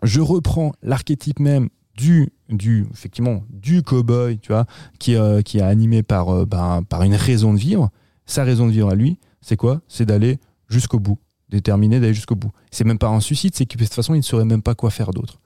je 0.03 0.20
reprends 0.20 0.73
l'archétype 0.83 1.40
même 1.40 1.68
du, 1.97 2.31
du, 2.49 2.87
effectivement, 2.92 3.42
du 3.51 3.83
cowboy, 3.83 4.38
tu 4.38 4.53
vois, 4.53 4.66
qui, 4.99 5.16
euh, 5.16 5.40
est 5.40 5.61
animé 5.61 6.03
par, 6.03 6.29
euh, 6.29 6.44
ben, 6.44 6.83
par 6.88 7.03
une 7.03 7.14
raison 7.14 7.53
de 7.55 7.59
vivre. 7.59 7.90
Sa 8.27 8.42
raison 8.42 8.66
de 8.66 8.73
vivre 8.73 8.88
à 8.88 8.94
lui, 8.94 9.18
c'est 9.40 9.57
quoi? 9.57 9.81
C'est 9.87 10.07
d'aller 10.07 10.38
jusqu'au 10.68 10.99
bout, 10.99 11.18
déterminé 11.55 12.01
d'aller 12.01 12.14
jusqu'au 12.14 12.35
bout. 12.37 12.51
C'est 12.71 12.85
même 12.85 12.99
pas 12.99 13.09
un 13.09 13.21
suicide, 13.21 13.55
c'est 13.55 13.67
que 13.67 13.77
de 13.79 13.85
toute 13.85 13.95
façon, 13.95 14.14
il 14.14 14.19
ne 14.19 14.23
saurait 14.23 14.45
même 14.45 14.62
pas 14.62 14.75
quoi 14.75 14.90
faire 14.90 15.11
d'autre. 15.12 15.38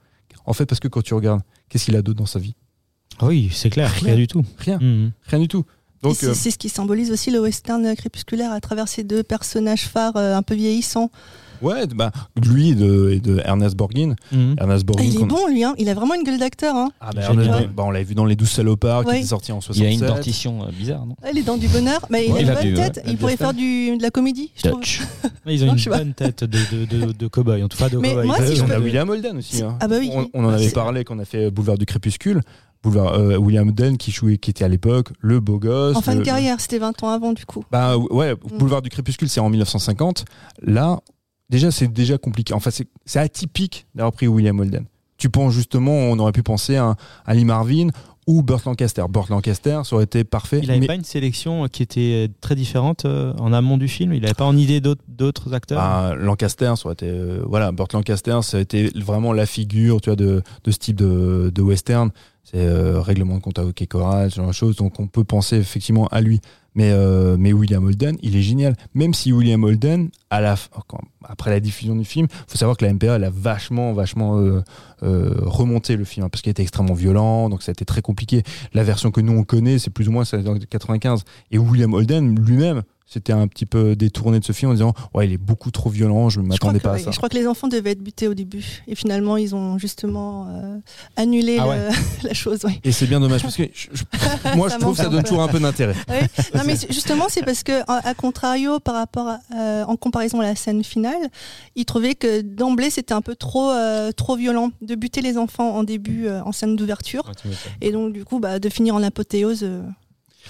En 0.45 0.53
fait, 0.53 0.65
parce 0.65 0.79
que 0.79 0.87
quand 0.87 1.01
tu 1.01 1.13
regardes, 1.13 1.41
qu'est-ce 1.69 1.85
qu'il 1.85 1.95
a 1.95 2.01
d'autre 2.01 2.17
dans 2.19 2.25
sa 2.25 2.39
vie? 2.39 2.55
Oui, 3.21 3.49
c'est 3.53 3.69
clair, 3.69 3.89
Rien. 3.91 4.03
rien 4.07 4.15
du 4.15 4.27
tout. 4.27 4.43
Rien, 4.57 4.77
Mhm. 4.79 5.11
rien 5.27 5.39
du 5.39 5.47
tout. 5.47 5.65
Et 6.01 6.07
Donc, 6.07 6.15
c'est 6.15 6.27
euh, 6.27 6.33
c'est 6.33 6.51
ce 6.51 6.57
qui 6.57 6.69
symbolise 6.69 7.11
aussi 7.11 7.29
le 7.31 7.39
western 7.41 7.93
crépusculaire 7.95 8.51
à 8.53 8.61
travers 8.61 8.87
ces 8.87 9.03
deux 9.03 9.21
personnages 9.23 9.85
phares 9.85 10.15
euh, 10.15 10.35
un 10.35 10.41
peu 10.41 10.55
vieillissants. 10.55 11.11
Ouais, 11.61 11.87
bah, 11.87 12.11
lui 12.35 12.69
et 12.69 12.75
de, 12.75 13.11
et 13.11 13.19
de 13.19 13.39
Ernest 13.45 13.75
Borgnine. 13.75 14.15
Mhm. 14.31 14.55
Ernest 14.59 14.83
Ah, 14.87 14.91
Borgnine. 14.91 15.13
il 15.13 15.21
est 15.21 15.25
bon, 15.25 15.47
lui, 15.47 15.63
hein. 15.63 15.73
il 15.77 15.89
a 15.89 15.93
vraiment 15.93 16.15
une 16.15 16.23
gueule 16.23 16.39
d'acteur. 16.39 16.75
Hein. 16.75 16.89
Ah, 17.01 17.09
bah, 17.15 17.21
bah, 17.75 17.83
on 17.85 17.91
l'avait 17.91 18.05
vu 18.05 18.15
dans 18.15 18.25
Les 18.25 18.35
Douze 18.35 18.49
Salopards, 18.49 19.03
qui 19.05 19.09
Oui. 19.11 19.17
était 19.17 19.25
sorti 19.27 19.51
en 19.51 19.59
Il 19.59 19.63
67. 19.63 19.87
a 19.87 19.91
une 19.93 20.15
dentition 20.15 20.63
euh, 20.63 20.71
bizarre, 20.71 21.05
non 21.05 21.15
Ah, 21.23 21.31
Les 21.31 21.43
dents 21.43 21.57
du 21.57 21.67
bonheur, 21.67 22.05
mais 22.09 22.25
il 22.27 22.31
Ouais, 22.33 22.39
a 22.39 22.41
il 22.41 22.45
une 22.45 22.49
a 22.51 22.55
bonne 22.55 22.63
du- 22.63 22.73
tête. 22.73 22.95
ouais, 22.97 23.03
il 23.11 23.17
pourrait 23.17 23.37
faire 23.37 23.53
du, 23.53 23.97
de 23.97 24.01
la 24.01 24.09
comédie, 24.11 24.51
je 24.55 24.69
trouve. 24.69 24.79
Dutch. 24.81 25.01
Ils 25.45 25.63
ont 25.63 25.67
Non, 25.67 25.75
une 25.75 25.83
bonne 25.91 26.13
tête 26.13 26.43
de, 26.43 26.57
de, 26.71 26.85
de, 26.85 27.11
de 27.11 27.27
cow-boy, 27.27 27.63
en 27.63 27.67
tout 27.67 27.77
cas 27.77 27.89
de 27.89 27.97
Mais 27.97 28.09
cow-boy. 28.13 28.25
moi, 28.27 28.37
si 28.45 28.55
je 28.55 28.63
on 28.63 28.69
a 28.69 28.77
William 28.79 29.09
Holden 29.09 29.37
aussi. 29.37 29.63
hein. 29.63 29.77
Ah 29.79 29.87
bah 29.87 29.95
oui. 29.99 30.11
on, 30.13 30.27
on 30.33 30.45
en 30.45 30.49
avait 30.49 30.67
C'est- 30.67 30.73
parlé 30.75 31.03
quand 31.03 31.15
on 31.15 31.19
a 31.19 31.25
fait 31.25 31.49
Boulevard 31.49 31.77
du 31.77 31.85
Crépuscule. 31.87 32.41
Boulevard, 32.83 33.13
euh, 33.15 33.35
William 33.37 33.67
Holden 33.67 33.97
qui 33.97 34.11
jouait, 34.11 34.37
qui 34.37 34.51
était 34.51 34.63
à 34.63 34.67
l'époque 34.67 35.09
le 35.19 35.39
beau 35.39 35.57
gosse. 35.59 35.97
En 35.97 36.01
fin 36.01 36.13
le- 36.13 36.19
de 36.19 36.23
carrière, 36.25 36.61
c'était 36.61 36.77
20 36.79 37.01
ans 37.03 37.09
avant, 37.09 37.33
du 37.33 37.45
coup. 37.45 37.63
Bah 37.71 37.97
ouais, 37.97 38.33
Mm. 38.35 38.57
Boulevard 38.57 38.81
du 38.81 38.89
Crépuscule, 38.89 39.27
c'est 39.27 39.39
en 39.41 39.49
1950. 39.49 40.25
Là, 40.61 40.99
déjà, 41.49 41.71
c'est 41.71 41.87
déjà 41.87 42.17
compliqué. 42.17 42.53
Enfin, 42.53 42.71
c'est 42.71 43.19
atypique 43.19 43.87
d'avoir 43.95 44.13
pris 44.13 44.27
William 44.27 44.59
Holden. 44.59 44.85
Tu 45.17 45.29
penses 45.29 45.53
justement, 45.53 45.91
on 45.91 46.17
aurait 46.19 46.31
pu 46.31 46.43
penser 46.43 46.77
à, 46.77 46.95
à 47.25 47.33
Lee 47.33 47.43
Marvin 47.45 47.87
ou 48.25 48.41
Burt 48.43 48.63
Lancaster. 48.65 49.03
Burt 49.09 49.29
Lancaster, 49.29 49.81
ça 49.83 49.95
aurait 49.95 50.05
été 50.05 50.23
parfait. 50.23 50.59
Il 50.61 50.67
n'avait 50.67 50.79
mais- 50.81 50.87
pas 50.87 50.95
une 50.95 51.03
sélection 51.03 51.67
qui 51.67 51.83
était 51.83 52.29
très 52.41 52.55
différente 52.55 53.03
euh, 53.05 53.33
en 53.39 53.51
amont 53.51 53.77
du 53.77 53.87
film? 53.87 54.13
Il 54.13 54.21
n'avait 54.21 54.33
pas 54.35 54.45
en 54.45 54.55
idée 54.55 54.79
d'autres- 54.81 55.03
d'autres 55.07 55.53
acteurs? 55.53 55.79
Bah, 55.79 56.15
Lancaster, 56.15 56.73
ça 56.77 56.85
aurait 56.85 56.93
été, 56.93 57.07
euh, 57.09 57.41
voilà, 57.45 57.71
Burt 57.71 57.91
Lancaster, 57.93 58.39
ça 58.43 58.57
a 58.57 58.59
été 58.61 58.91
vraiment 58.95 59.33
la 59.33 59.45
figure, 59.45 59.99
tu 59.99 60.09
vois, 60.09 60.15
de, 60.15 60.41
de 60.63 60.71
ce 60.71 60.77
type 60.77 60.95
de, 60.95 61.51
de 61.53 61.61
western. 61.61 62.11
C'est 62.43 62.57
euh, 62.59 63.01
règlement 63.01 63.35
de 63.35 63.41
compte 63.41 63.59
à 63.59 63.65
hockey 63.65 63.87
choral, 63.87 64.31
ce 64.31 64.37
genre 64.37 64.47
de 64.47 64.53
choses. 64.53 64.75
Donc 64.77 64.99
on 64.99 65.07
peut 65.07 65.23
penser 65.23 65.57
effectivement 65.57 66.07
à 66.07 66.21
lui. 66.21 66.39
Mais, 66.79 66.91
euh, 66.93 67.35
mais 67.37 67.51
William 67.51 67.83
Holden, 67.83 68.15
il 68.21 68.37
est 68.37 68.41
génial. 68.41 68.73
Même 68.93 69.13
si 69.13 69.33
William 69.33 69.61
Holden, 69.61 70.11
après 70.29 71.51
la 71.51 71.59
diffusion 71.59 71.93
du 71.93 72.05
film, 72.05 72.27
faut 72.47 72.57
savoir 72.57 72.77
que 72.77 72.85
la 72.85 72.93
MPA, 72.93 73.15
a 73.15 73.29
vachement, 73.29 73.91
vachement 73.91 74.39
euh, 74.39 74.63
euh, 75.03 75.33
remonté 75.41 75.97
le 75.97 76.05
film, 76.05 76.25
hein, 76.25 76.29
parce 76.29 76.41
qu'il 76.41 76.51
était 76.51 76.61
extrêmement 76.61 76.93
violent, 76.93 77.49
donc 77.49 77.63
ça 77.63 77.71
a 77.71 77.73
été 77.73 77.83
très 77.83 78.01
compliqué. 78.01 78.43
La 78.73 78.85
version 78.85 79.11
que 79.11 79.19
nous 79.19 79.33
on 79.33 79.43
connaît, 79.43 79.77
c'est 79.77 79.89
plus 79.89 80.07
ou 80.07 80.13
moins 80.13 80.23
celle 80.23 80.41
de 80.41 80.65
95. 80.65 81.25
Et 81.51 81.57
William 81.57 81.93
Holden 81.93 82.39
lui-même, 82.39 82.83
c'était 83.11 83.33
un 83.33 83.47
petit 83.47 83.65
peu 83.65 83.95
détourné 83.95 84.39
de 84.39 84.45
ce 84.45 84.51
film 84.51 84.69
en 84.69 84.73
disant 84.75 84.93
ouais 85.15 85.27
il 85.27 85.33
est 85.33 85.37
beaucoup 85.37 85.71
trop 85.71 85.89
violent, 85.89 86.29
je 86.29 86.39
ne 86.41 86.45
m'attendais 86.47 86.77
que, 86.79 86.83
pas 86.83 86.91
à 86.91 86.93
ouais, 86.93 86.99
ça. 86.99 87.11
je 87.11 87.17
crois 87.17 87.27
que 87.29 87.35
les 87.35 87.47
enfants 87.47 87.67
devaient 87.67 87.91
être 87.91 88.03
butés 88.03 88.27
au 88.27 88.33
début. 88.35 88.63
Et 88.87 88.93
finalement, 88.95 89.35
ils 89.37 89.55
ont 89.55 89.77
justement 89.79 90.47
euh, 90.49 90.77
annulé 91.15 91.57
Ah 91.59 91.65
le- 91.75 91.89
la 92.27 92.33
chose. 92.33 92.63
ouais. 92.65 92.79
Et 92.83 92.91
c'est 92.91 93.07
bien 93.07 93.19
dommage 93.19 93.41
parce 93.41 93.55
que 93.57 93.63
je- 93.73 93.87
je- 93.93 94.03
moi 94.55 94.69
je 94.69 94.77
trouve 94.77 94.95
que 94.95 95.01
ça 95.03 95.09
donne 95.09 95.23
toujours 95.23 95.41
un 95.41 95.47
peu 95.47 95.59
d'intérêt. 95.59 95.95
Ouais. 96.09 96.27
Non, 96.55 96.61
mais 96.65 96.75
justement, 96.89 97.25
c'est 97.29 97.43
parce 97.43 97.63
que, 97.63 97.81
à 97.87 98.13
contrario, 98.13 98.79
par 98.79 98.95
rapport, 98.95 99.27
à, 99.27 99.39
euh, 99.55 99.83
en 99.85 99.95
comparaison 99.95 100.39
à 100.39 100.43
la 100.43 100.55
scène 100.55 100.83
finale, 100.83 101.29
ils 101.75 101.85
trouvaient 101.85 102.15
que 102.15 102.41
d'emblée 102.41 102.89
c'était 102.89 103.13
un 103.13 103.21
peu 103.21 103.35
trop, 103.35 103.69
euh, 103.71 104.11
trop 104.11 104.35
violent 104.35 104.71
de 104.81 104.95
buter 104.95 105.21
les 105.21 105.37
enfants 105.37 105.75
en 105.75 105.83
début, 105.83 106.27
euh, 106.27 106.41
en 106.43 106.51
scène 106.51 106.75
d'ouverture, 106.75 107.31
et 107.81 107.91
donc 107.91 108.13
du 108.13 108.23
coup, 108.25 108.39
bah, 108.39 108.59
de 108.59 108.69
finir 108.69 108.95
en 108.95 109.03
apothéose. 109.03 109.67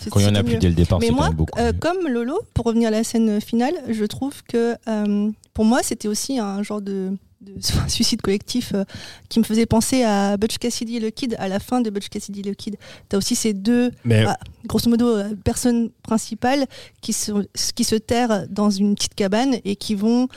Quand 0.10 0.20
il 0.20 0.26
y 0.26 0.30
en 0.30 0.36
a 0.36 0.44
plus 0.44 0.54
mieux. 0.54 0.60
dès 0.60 0.70
le 0.70 0.76
départ, 0.76 1.00
Mais 1.00 1.10
moi, 1.12 1.30
beaucoup. 1.32 1.60
euh, 1.60 1.72
comme 1.80 2.08
Lolo, 2.08 2.40
pour 2.54 2.66
revenir 2.66 2.88
à 2.88 2.92
la 2.92 3.04
scène 3.04 3.42
finale, 3.42 3.74
je 3.90 4.06
trouve 4.06 4.44
que 4.48 4.76
euh, 4.88 5.30
pour 5.54 5.66
moi, 5.66 5.82
c'était 5.84 6.08
aussi 6.08 6.40
un 6.40 6.64
genre 6.64 6.82
de, 6.82 7.12
de 7.42 7.54
suicide 7.88 8.22
collectif 8.22 8.72
euh, 8.74 8.84
qui 9.30 9.40
me 9.40 9.44
faisait 9.44 9.66
penser 9.66 10.04
à 10.04 10.38
Butch 10.38 10.58
Cassidy 10.58 10.98
et 10.98 11.00
le 11.00 11.10
Kid, 11.10 11.36
à 11.40 11.48
la 11.48 11.60
fin 11.60 11.82
de 11.82 11.90
Butch 11.90 12.10
Cassidy 12.10 12.40
et 12.42 12.44
le 12.44 12.54
Kid. 12.54 12.78
T'as 13.10 13.18
aussi 13.18 13.36
ces 13.36 13.54
deux, 13.54 13.92
Mais 14.06 14.24
Ah. 14.28 14.38
grosso 14.66 14.90
modo, 14.90 15.08
euh, 15.08 15.30
personnes 15.44 15.90
principales 16.04 16.66
qui 17.02 17.14
se, 17.14 17.32
qui 17.76 17.84
se 17.84 17.96
terrent 17.96 18.48
dans 18.50 18.70
une 18.70 18.96
petite 18.96 19.16
cabane 19.16 19.56
et 19.66 19.76
qui 19.76 19.96
vont. 19.96 20.28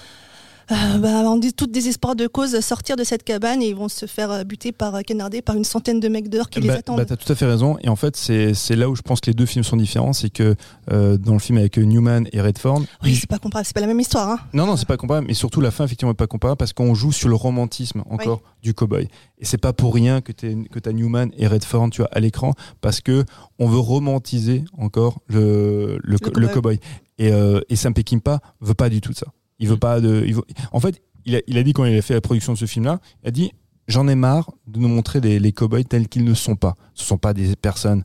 Euh, 0.72 0.98
bah, 0.98 1.28
en 1.28 1.38
tout 1.56 1.66
désespoir 1.66 2.16
de 2.16 2.26
cause, 2.26 2.58
sortir 2.61 2.96
de 2.96 3.04
cette 3.04 3.22
cabane 3.22 3.62
et 3.62 3.68
ils 3.68 3.76
vont 3.76 3.88
se 3.88 4.06
faire 4.06 4.30
euh, 4.30 4.44
buter 4.44 4.72
par 4.72 4.94
euh, 4.94 5.00
canarder 5.02 5.42
par 5.42 5.56
une 5.56 5.64
centaine 5.64 6.00
de 6.00 6.08
mecs 6.08 6.28
dehors 6.28 6.48
qui 6.50 6.61
les 6.61 6.68
bah, 6.68 6.74
attendent. 6.74 6.96
bah, 6.96 7.04
t'as 7.04 7.16
tout 7.16 7.30
à 7.30 7.35
fait 7.35 7.46
raison. 7.46 7.76
Et 7.82 7.88
en 7.88 7.96
fait, 7.96 8.16
c'est 8.16 8.76
là 8.76 8.88
où 8.88 8.96
je 8.96 9.02
pense 9.02 9.20
que 9.20 9.30
les 9.30 9.35
deux 9.35 9.46
films 9.46 9.64
sont 9.64 9.76
différents. 9.76 10.12
C'est 10.12 10.30
que 10.30 10.56
euh, 10.90 11.18
dans 11.18 11.35
le 11.35 11.38
film 11.38 11.58
avec 11.58 11.76
Newman 11.78 12.24
et 12.32 12.40
Redford, 12.40 12.82
oui, 13.02 13.14
c'est 13.16 13.28
pas 13.28 13.38
comparable, 13.38 13.66
c'est 13.66 13.74
pas 13.74 13.80
la 13.80 13.87
même 13.87 14.00
histoire. 14.00 14.28
Hein. 14.30 14.38
non, 14.52 14.66
non, 14.66 14.76
c'est 14.76 14.88
pas 14.88 14.96
comparable. 14.96 15.26
Mais 15.26 15.35
surtout, 15.35 15.61
la 15.61 15.70
fin, 15.70 15.85
effectivement, 15.85 16.12
est 16.12 16.16
pas 16.16 16.26
comparable 16.26 16.56
parce 16.58 16.72
qu'on 16.72 16.94
joue 16.94 17.12
sur 17.12 17.28
le 17.28 17.35
romantisme 17.35 18.02
encore 18.08 18.42
du 18.62 18.74
cowboy. 18.74 19.08
Et 19.38 19.44
c'est 19.44 19.58
pas 19.58 19.72
pour 19.72 19.94
rien 19.94 20.20
que 20.20 20.32
tu 20.32 20.64
que 20.70 20.88
as 20.88 20.92
Newman 20.92 21.30
et 21.37 21.46
Redford, 21.46 21.90
tu 21.90 22.00
vois, 22.02 22.11
à 22.12 22.20
l'écran 22.20 22.54
parce 22.80 23.00
que 23.00 23.24
on 23.58 23.66
veut 23.68 23.78
romantiser 23.78 24.64
encore 24.78 25.18
le, 25.26 25.98
le, 26.02 26.18
co- 26.18 26.30
cowboy. 26.30 26.42
le 26.42 26.48
cowboy. 26.48 26.80
Et, 27.18 27.32
euh, 27.32 27.61
et 27.68 27.76
Sam 27.76 27.94
Peckinpah 27.94 28.40
veut 28.61 28.74
pas 28.74 28.88
du 28.88 29.00
tout 29.00 29.12
de 29.12 29.16
ça. 29.18 29.26
Il 29.58 29.68
veut 29.68 29.76
pas 29.76 30.00
de. 30.00 30.24
il 30.26 30.34
veut- 30.34 30.44
En 30.72 30.80
fait, 30.80 31.02
il 31.24 31.36
a, 31.36 31.40
il 31.46 31.56
a 31.58 31.62
dit 31.62 31.72
quand 31.72 31.84
il 31.84 31.96
a 31.96 32.02
fait 32.02 32.14
la 32.14 32.20
production 32.20 32.52
de 32.52 32.58
ce 32.58 32.66
film-là, 32.66 33.00
il 33.22 33.28
a 33.28 33.30
dit 33.30 33.52
J'en 33.88 34.06
ai 34.06 34.14
marre 34.14 34.48
de 34.68 34.78
nous 34.78 34.86
montrer 34.88 35.20
les, 35.20 35.40
les 35.40 35.52
cowboys 35.52 35.84
tels 35.84 36.08
qu'ils 36.08 36.22
ne 36.24 36.34
sont 36.34 36.54
pas. 36.54 36.76
Ce 36.94 37.04
sont 37.04 37.18
pas 37.18 37.34
des 37.34 37.56
personnes, 37.56 38.04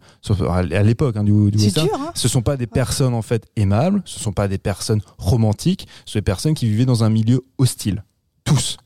à 0.49 0.63
l'époque 0.83 1.15
hein, 1.17 1.23
du, 1.23 1.51
du 1.51 1.57
western, 1.59 1.87
dur, 1.87 1.95
hein. 2.01 2.11
ce 2.15 2.27
sont 2.27 2.41
pas 2.41 2.57
des 2.57 2.65
personnes 2.65 3.13
en 3.13 3.21
fait 3.21 3.45
aimables, 3.55 4.01
ce 4.05 4.19
sont 4.19 4.33
pas 4.33 4.47
des 4.47 4.57
personnes 4.57 5.01
romantiques, 5.19 5.87
ce 6.05 6.13
sont 6.13 6.19
des 6.19 6.23
personnes 6.23 6.55
qui 6.55 6.67
vivaient 6.67 6.85
dans 6.87 7.03
un 7.03 7.09
milieu 7.11 7.41
hostile. 7.59 8.03
Tous. 8.43 8.77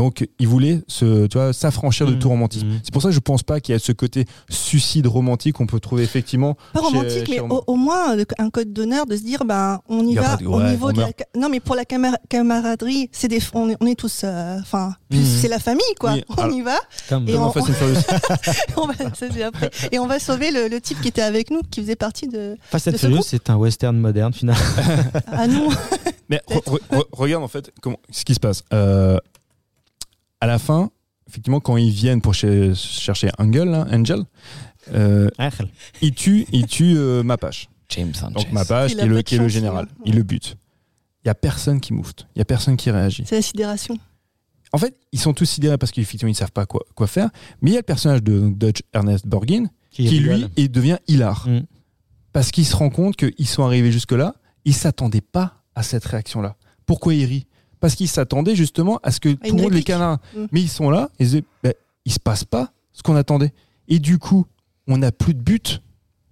Donc, 0.00 0.26
il 0.38 0.48
voulait 0.48 0.80
se, 0.88 1.26
tu 1.26 1.36
vois, 1.36 1.52
s'affranchir 1.52 2.06
de 2.06 2.12
Mhm. 2.12 2.18
tout 2.20 2.28
romantisme. 2.30 2.66
Mhm. 2.68 2.80
C'est 2.82 2.90
pour 2.92 3.02
ça 3.02 3.08
que 3.08 3.14
je 3.14 3.20
pense 3.20 3.42
pas 3.42 3.60
qu'il 3.60 3.74
y 3.74 3.76
a 3.76 3.78
ce 3.78 3.92
côté 3.92 4.24
suicide 4.48 5.06
romantique 5.06 5.56
qu'on 5.56 5.66
peut 5.66 5.78
trouver 5.78 6.04
effectivement. 6.04 6.56
Pas 6.72 6.80
chez- 6.80 6.86
romantique, 6.86 7.26
chez 7.26 7.32
mais 7.34 7.40
au, 7.40 7.62
au 7.66 7.76
moins 7.76 8.16
euh, 8.16 8.24
un 8.38 8.48
code 8.48 8.72
d'honneur 8.72 9.04
de 9.04 9.14
se 9.14 9.22
dire 9.22 9.44
ben 9.44 9.80
on 9.90 10.06
y 10.06 10.14
va 10.14 10.38
au 10.46 10.58
ouais, 10.58 10.70
niveau 10.70 10.90
de 10.90 11.00
la 11.00 11.04
meurt. 11.08 11.22
non 11.36 11.50
mais 11.50 11.60
pour 11.60 11.74
la 11.74 11.84
camar- 11.84 12.16
camaraderie 12.30 13.10
c'est 13.12 13.28
des 13.28 13.40
on 13.52 13.68
est, 13.68 13.76
on 13.80 13.86
est 13.86 13.94
tous 13.94 14.22
euh, 14.24 14.56
enfin 14.60 14.94
Mhm. 15.10 15.22
c'est 15.24 15.48
la 15.48 15.58
famille 15.58 15.82
quoi 15.98 16.12
Oui, 16.14 16.24
on 16.30 16.34
alors- 16.34 16.56
y 16.56 16.62
va 16.62 16.78
Comme- 17.10 17.28
Et 17.28 17.36
on- 17.36 17.50
va, 17.50 18.94
ça, 19.14 19.26
c'est 19.30 19.42
après. 19.42 19.70
et 19.92 19.98
on 19.98 20.06
va 20.06 20.18
sauver 20.18 20.50
le, 20.50 20.68
le 20.68 20.80
type 20.80 21.00
qui 21.02 21.08
était 21.08 21.20
avec 21.20 21.50
nous 21.50 21.60
qui 21.70 21.82
faisait 21.82 21.96
partie 21.96 22.26
de 22.28 22.56
Fast 22.70 22.88
and 22.88 22.92
Furious, 22.96 23.22
c'est 23.26 23.50
un 23.50 23.56
western 23.56 23.96
moderne 23.98 24.32
finalement. 24.32 24.60
ah 25.26 25.46
non 25.46 25.68
Mais 26.30 26.40
re- 26.48 26.62
re- 26.64 26.78
re- 26.92 27.04
regarde 27.12 27.42
en 27.44 27.48
fait 27.48 27.70
comment, 27.80 27.98
ce 28.10 28.24
qui 28.24 28.34
se 28.34 28.40
passe. 28.40 28.62
Euh, 28.72 29.18
à 30.40 30.46
la 30.46 30.58
fin, 30.58 30.90
effectivement, 31.28 31.60
quand 31.60 31.76
ils 31.76 31.90
viennent 31.90 32.20
pour 32.20 32.34
chercher 32.34 33.30
Angel, 33.38 33.68
là, 33.68 33.86
Angel, 33.90 34.24
euh, 34.92 35.28
ils 36.00 36.14
tuent, 36.14 36.46
ils 36.52 36.66
tuent 36.66 36.96
euh, 36.96 37.22
Mapache. 37.22 37.68
James 37.90 38.14
Sanchez. 38.14 38.34
Donc 38.34 38.52
Mapache, 38.52 38.94
qui 38.94 39.00
est 39.00 39.06
le, 39.06 39.22
qui 39.22 39.34
est 39.34 39.38
le 39.38 39.48
général. 39.48 39.86
hein. 39.90 40.02
Il 40.04 40.14
le 40.14 40.22
bute. 40.22 40.56
Il 41.24 41.28
y 41.28 41.30
a 41.30 41.34
personne 41.34 41.80
qui 41.80 41.92
moufte. 41.92 42.26
Il 42.34 42.38
y 42.38 42.42
a 42.42 42.44
personne 42.44 42.76
qui 42.76 42.90
réagit. 42.90 43.24
c'est 43.26 43.36
la 43.36 43.42
sidération 43.42 43.98
En 44.72 44.78
fait, 44.78 44.96
ils 45.12 45.20
sont 45.20 45.34
tous 45.34 45.44
sidérés 45.44 45.76
parce 45.76 45.92
qu'effectivement, 45.92 46.30
ils 46.30 46.34
savent 46.36 46.52
pas 46.52 46.66
quoi, 46.66 46.82
quoi 46.94 47.06
faire. 47.06 47.28
Mais 47.60 47.70
il 47.70 47.72
y 47.74 47.76
a 47.76 47.80
le 47.80 47.84
personnage 47.84 48.22
de 48.22 48.48
Dutch 48.48 48.82
Ernest 48.94 49.26
Borgin 49.26 49.66
qui, 49.90 50.08
lui, 50.20 50.46
il 50.56 50.70
devient 50.70 50.98
hilar. 51.08 51.46
Mm. 51.48 51.62
Parce 52.32 52.52
qu'il 52.52 52.64
se 52.64 52.76
rend 52.76 52.90
compte 52.90 53.16
qu'ils 53.16 53.48
sont 53.48 53.64
arrivés 53.64 53.90
jusque-là, 53.92 54.34
ils 54.64 54.74
s'attendaient 54.74 55.20
pas 55.20 55.62
à 55.74 55.82
cette 55.82 56.04
réaction-là. 56.04 56.56
Pourquoi 56.86 57.14
il 57.14 57.24
rit? 57.24 57.46
Parce 57.80 57.94
qu'ils 57.94 58.08
s'attendaient 58.08 58.54
justement 58.56 59.00
à 59.02 59.10
ce 59.10 59.20
que 59.20 59.30
tout 59.30 59.56
le 59.56 59.62
monde 59.62 59.72
les 59.72 59.82
câlin. 59.82 60.18
Mm. 60.36 60.44
Mais 60.52 60.60
ils 60.60 60.68
sont 60.68 60.90
là, 60.90 61.10
et 61.18 61.24
ils 61.24 61.26
disaient, 61.26 61.44
ben, 61.62 61.72
il 62.04 62.12
se 62.12 62.18
passe 62.20 62.44
pas 62.44 62.72
ce 62.92 63.02
qu'on 63.02 63.16
attendait. 63.16 63.52
Et 63.88 63.98
du 63.98 64.18
coup, 64.18 64.46
on 64.86 64.98
n'a 64.98 65.12
plus 65.12 65.34
de 65.34 65.40
but. 65.40 65.82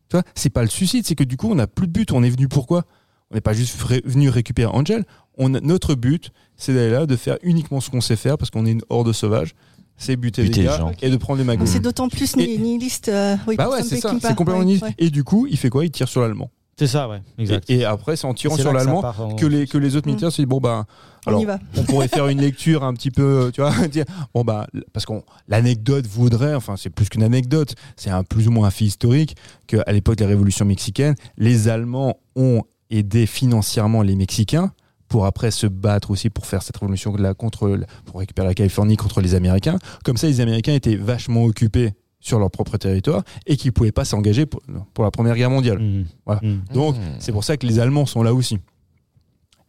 Tu 0.08 0.16
vois, 0.16 0.22
c'est 0.34 0.50
pas 0.50 0.62
le 0.62 0.68
suicide, 0.68 1.06
c'est 1.06 1.14
que 1.14 1.24
du 1.24 1.36
coup, 1.36 1.50
on 1.50 1.54
n'a 1.54 1.66
plus 1.66 1.86
de 1.86 1.92
but. 1.92 2.12
On 2.12 2.22
est 2.22 2.30
venu 2.30 2.48
pourquoi? 2.48 2.84
On 3.30 3.34
n'est 3.34 3.40
pas 3.42 3.52
juste 3.52 3.80
ré- 3.82 4.02
venu 4.04 4.28
récupérer 4.30 4.70
Angel. 4.72 5.04
On 5.36 5.52
a- 5.54 5.60
notre 5.60 5.94
but, 5.94 6.30
c'est 6.56 6.72
d'aller 6.72 6.90
là, 6.90 7.04
de 7.06 7.14
faire 7.16 7.36
uniquement 7.42 7.80
ce 7.80 7.90
qu'on 7.90 8.00
sait 8.00 8.16
faire, 8.16 8.38
parce 8.38 8.50
qu'on 8.50 8.64
est 8.66 8.70
une 8.70 8.82
horde 8.88 9.12
sauvage. 9.12 9.54
C'est 10.00 10.16
buter, 10.16 10.44
Buter 10.44 10.60
les 10.60 10.66
gars 10.66 10.78
gens. 10.78 10.92
et 11.02 11.10
de 11.10 11.16
prendre 11.16 11.38
les 11.40 11.44
magouilles. 11.44 11.66
C'est 11.66 11.80
d'autant 11.80 12.08
plus 12.08 12.36
nihiliste. 12.36 13.08
euh, 13.08 13.36
oui, 13.48 13.56
Bah 13.56 13.68
ouais, 13.68 13.82
c'est 13.82 13.96
ça, 14.00 14.14
c'est 14.22 14.34
complètement 14.36 14.60
Ouais, 14.60 14.64
nihiliste. 14.64 14.84
ouais. 14.84 14.94
Et 14.98 15.10
du 15.10 15.24
coup, 15.24 15.46
il 15.50 15.56
fait 15.58 15.70
quoi? 15.70 15.84
Il 15.84 15.90
tire 15.90 16.08
sur 16.08 16.20
l'allemand. 16.22 16.50
C'est 16.78 16.86
ça, 16.86 17.08
ouais, 17.08 17.20
exact. 17.38 17.68
Et, 17.68 17.78
et 17.78 17.84
après, 17.84 18.14
c'est 18.16 18.26
en 18.26 18.34
tirant 18.34 18.54
sur 18.56 18.70
que 18.70 18.76
l'allemand 18.76 19.00
en- 19.18 19.34
que 19.34 19.46
les, 19.46 19.66
que 19.66 19.76
les 19.78 19.96
autres 19.96 20.06
militaires 20.06 20.30
se 20.30 20.36
disent 20.42 20.46
bon, 20.48 20.60
ben, 20.60 20.86
On 21.26 21.30
alors, 21.30 21.40
y 21.42 21.44
va. 21.44 21.58
on 21.76 21.82
pourrait 21.82 22.06
faire 22.08 22.28
une 22.28 22.40
lecture 22.40 22.84
un 22.84 22.94
petit 22.94 23.10
peu, 23.10 23.50
tu 23.52 23.60
vois, 23.60 23.72
dire, 23.88 24.04
bon, 24.32 24.44
bah, 24.44 24.66
parce 24.92 25.04
qu'on, 25.04 25.24
l'anecdote 25.48 26.06
voudrait, 26.06 26.54
enfin, 26.54 26.76
c'est 26.76 26.90
plus 26.90 27.08
qu'une 27.08 27.24
anecdote, 27.24 27.74
c'est 27.96 28.10
un 28.10 28.22
plus 28.22 28.46
ou 28.46 28.52
moins 28.52 28.68
un 28.68 28.70
fait 28.70 28.84
historique, 28.84 29.36
qu'à 29.66 29.82
l'époque 29.92 30.16
de 30.16 30.24
la 30.24 30.28
révolution 30.28 30.64
mexicaine, 30.64 31.14
les 31.36 31.68
Allemands 31.68 32.18
ont 32.36 32.62
aidé 32.90 33.26
financièrement 33.26 34.02
les 34.02 34.14
Mexicains 34.16 34.72
pour 35.08 35.26
après 35.26 35.50
se 35.50 35.66
battre 35.66 36.10
aussi 36.10 36.30
pour 36.30 36.46
faire 36.46 36.62
cette 36.62 36.76
révolution 36.76 37.14
là 37.16 37.34
contre, 37.34 37.78
pour 38.04 38.20
récupérer 38.20 38.46
la 38.46 38.54
Californie 38.54 38.96
contre 38.96 39.20
les 39.20 39.34
Américains. 39.34 39.78
Comme 40.04 40.16
ça, 40.16 40.26
les 40.26 40.40
Américains 40.40 40.74
étaient 40.74 40.96
vachement 40.96 41.42
occupés 41.44 41.92
sur 42.20 42.38
leur 42.38 42.50
propre 42.50 42.76
territoire 42.78 43.22
et 43.46 43.56
qu'ils 43.56 43.72
pouvaient 43.72 43.92
pas 43.92 44.04
s'engager 44.04 44.44
pour, 44.46 44.60
pour 44.94 45.04
la 45.04 45.10
Première 45.10 45.36
Guerre 45.36 45.50
mondiale. 45.50 45.78
Mmh. 45.78 46.04
Voilà. 46.26 46.40
Mmh. 46.42 46.60
Donc, 46.74 46.96
Mmh. 46.96 47.00
c'est 47.20 47.32
pour 47.32 47.44
ça 47.44 47.56
que 47.56 47.66
les 47.66 47.78
Allemands 47.78 48.06
sont 48.06 48.22
là 48.22 48.34
aussi. 48.34 48.58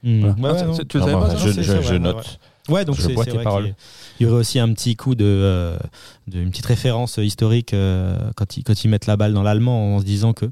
Mmh. 0.04 0.20
Voilà. 0.22 0.34
Ouais, 0.36 0.42
Ah, 0.44 0.54
ouais, 0.54 0.60
ça- 0.60 0.66
non. 0.66 0.74
ça- 0.74 0.84
tu 0.86 0.98
le 0.98 1.02
Non, 1.02 1.06
savais 1.08 1.20
bah, 1.22 1.28
pas, 1.28 1.38
ça 1.38 1.48
je, 1.48 1.52
je- 1.52 1.62
je 1.62 1.72
vrai, 1.74 2.00
note. 2.00 2.16
ouais, 2.18 2.74
Ouais, 2.76 2.86
donc 2.86 2.98
c'est 2.98 3.14
vrai 3.14 3.26
qu'il 3.26 3.42
y 3.42 3.46
a- 3.46 3.62
Il 4.20 4.24
y 4.24 4.30
aurait 4.30 4.40
aussi 4.40 4.60
un 4.60 4.72
petit 4.74 4.96
coup 4.96 5.16
de, 5.16 5.26
euh, 5.26 5.78
de 6.28 6.40
une 6.40 6.52
petite 6.52 6.68
référence 6.68 7.18
historique 7.18 7.74
euh, 7.74 8.18
quand 8.36 8.58
ils 8.58 8.64
quand 8.64 8.84
ils 8.84 8.88
mettent 8.90 9.08
la 9.08 9.18
balle 9.18 9.34
dans 9.34 9.42
l'allemand 9.44 9.96
en 9.96 10.00
se 10.00 10.06
disant 10.06 10.34
que 10.34 10.46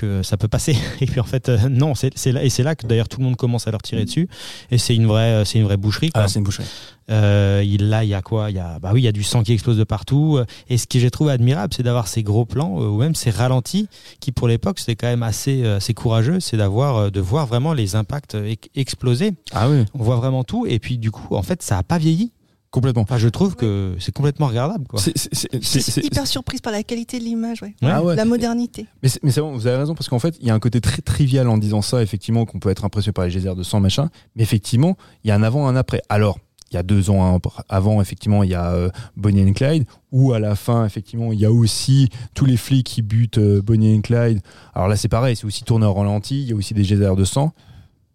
que 0.00 0.22
ça 0.22 0.36
peut 0.36 0.48
passer 0.48 0.76
et 1.00 1.06
puis 1.06 1.20
en 1.20 1.24
fait 1.24 1.48
euh, 1.48 1.58
non 1.68 1.94
c'est 1.94 2.10
c'est 2.16 2.32
là 2.32 2.42
et 2.44 2.50
c'est 2.50 2.62
là 2.62 2.74
que 2.74 2.86
d'ailleurs 2.86 3.08
tout 3.08 3.18
le 3.20 3.24
monde 3.24 3.36
commence 3.36 3.66
à 3.66 3.70
leur 3.70 3.82
tirer 3.82 4.04
dessus 4.04 4.28
et 4.70 4.78
c'est 4.78 4.94
une 4.94 5.06
vraie 5.06 5.44
c'est 5.44 5.58
une 5.58 5.64
vraie 5.64 5.76
boucherie 5.76 6.10
quoi. 6.10 6.22
Ah, 6.24 6.28
c'est 6.28 6.38
une 6.38 6.44
boucherie. 6.44 6.66
Euh, 7.10 7.62
il, 7.64 7.88
là, 7.88 8.04
il 8.04 8.10
y 8.10 8.14
a 8.14 8.20
quoi? 8.20 8.50
Il 8.50 8.56
y 8.56 8.58
a, 8.58 8.78
bah 8.80 8.90
oui, 8.92 9.00
il 9.00 9.04
y 9.04 9.08
a 9.08 9.12
du 9.12 9.22
sang 9.22 9.42
qui 9.42 9.54
explose 9.54 9.78
de 9.78 9.84
partout. 9.84 10.40
Et 10.68 10.76
ce 10.76 10.86
que 10.86 10.98
j'ai 10.98 11.10
trouvé 11.10 11.32
admirable, 11.32 11.72
c'est 11.74 11.82
d'avoir 11.82 12.06
ces 12.06 12.22
gros 12.22 12.44
plans 12.44 12.82
euh, 12.82 12.86
ou 12.86 12.98
même 12.98 13.14
ces 13.14 13.30
ralentis 13.30 13.88
qui, 14.20 14.30
pour 14.30 14.46
l'époque, 14.46 14.78
c'était 14.78 14.94
quand 14.94 15.06
même 15.06 15.22
assez, 15.22 15.62
euh, 15.64 15.78
assez 15.78 15.94
courageux. 15.94 16.38
C'est 16.40 16.58
d'avoir, 16.58 16.96
euh, 16.96 17.10
de 17.10 17.20
voir 17.20 17.46
vraiment 17.46 17.72
les 17.72 17.96
impacts 17.96 18.34
euh, 18.34 18.50
ex- 18.50 18.68
exploser. 18.74 19.32
Ah 19.52 19.70
oui, 19.70 19.86
On 19.94 20.02
voit 20.02 20.16
vraiment 20.16 20.44
tout. 20.44 20.66
Et 20.66 20.78
puis, 20.78 20.98
du 20.98 21.10
coup, 21.10 21.34
en 21.34 21.42
fait, 21.42 21.62
ça 21.62 21.78
a 21.78 21.82
pas 21.82 21.96
vieilli. 21.96 22.30
Complètement. 22.70 23.02
Enfin, 23.02 23.18
je 23.18 23.28
trouve 23.28 23.56
que 23.56 23.96
c'est 23.98 24.12
complètement 24.14 24.46
regardable, 24.46 24.86
quoi. 24.86 25.00
C'est- 25.00 25.16
c'est- 25.16 25.28
c'est- 25.32 25.48
Je 25.52 25.58
c'est- 25.66 25.80
suis 25.80 25.92
c'est- 25.92 26.04
hyper 26.04 26.26
surprise 26.26 26.60
par 26.60 26.72
la 26.72 26.82
qualité 26.82 27.18
de 27.18 27.24
l'image, 27.24 27.62
ouais. 27.62 27.74
Ouais. 27.82 27.88
Ah 27.90 28.02
ouais. 28.02 28.14
La 28.16 28.24
modernité. 28.24 28.86
Mais 29.02 29.08
c'est 29.08 29.22
mais 29.22 29.30
c'est 29.30 29.40
bon, 29.40 29.52
vous 29.52 29.66
avez 29.66 29.76
raison, 29.78 29.94
parce 29.94 30.08
qu'en 30.08 30.18
fait, 30.18 30.36
il 30.40 30.46
y 30.46 30.50
a 30.50 30.54
un 30.54 30.58
côté 30.60 30.80
très 30.80 31.00
trivial 31.02 31.48
en 31.48 31.58
disant 31.58 31.82
ça, 31.82 32.02
effectivement, 32.02 32.44
qu'on 32.46 32.58
peut 32.58 32.68
être 32.70 32.84
impressionné 32.84 33.12
par 33.14 33.24
les 33.24 33.30
geysers 33.30 33.54
de 33.54 33.62
sang, 33.62 33.80
machin. 33.80 34.10
Mais 34.36 34.42
effectivement, 34.42 34.96
il 35.24 35.28
y 35.28 35.30
a 35.30 35.34
un 35.34 35.42
avant, 35.42 35.66
un 35.66 35.76
après. 35.76 36.02
Alors, 36.08 36.38
il 36.70 36.74
y 36.74 36.76
a 36.76 36.82
deux 36.82 37.08
ans 37.08 37.34
un- 37.36 37.40
avant, 37.70 38.02
effectivement, 38.02 38.42
il 38.42 38.50
y 38.50 38.54
a 38.54 38.70
euh, 38.72 38.90
Bonnie 39.16 39.42
and 39.42 39.54
Clyde, 39.54 39.86
où 40.12 40.34
à 40.34 40.38
la 40.38 40.54
fin, 40.54 40.84
effectivement, 40.84 41.32
il 41.32 41.40
y 41.40 41.46
a 41.46 41.50
aussi 41.50 42.10
tous 42.34 42.44
les 42.44 42.58
flics 42.58 42.86
qui 42.86 43.00
butent 43.00 43.38
euh, 43.38 43.62
Bonnie 43.62 43.96
and 43.96 44.02
Clyde. 44.02 44.40
Alors 44.74 44.86
là, 44.88 44.96
c'est 44.96 45.08
pareil, 45.08 45.34
c'est 45.34 45.46
aussi 45.46 45.64
tourné 45.64 45.86
au 45.86 45.94
ralenti, 45.94 46.42
il 46.42 46.48
y 46.48 46.52
a 46.52 46.54
aussi 46.54 46.74
des 46.74 46.82
geysers 46.82 47.16
de 47.16 47.24
sang. 47.24 47.52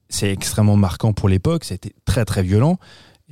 C'est 0.10 0.32
extrêmement 0.32 0.76
marquant 0.78 1.12
pour 1.14 1.28
l'époque, 1.30 1.64
c'était 1.64 1.93
très 2.06 2.26
très 2.26 2.43
violent. 2.43 2.78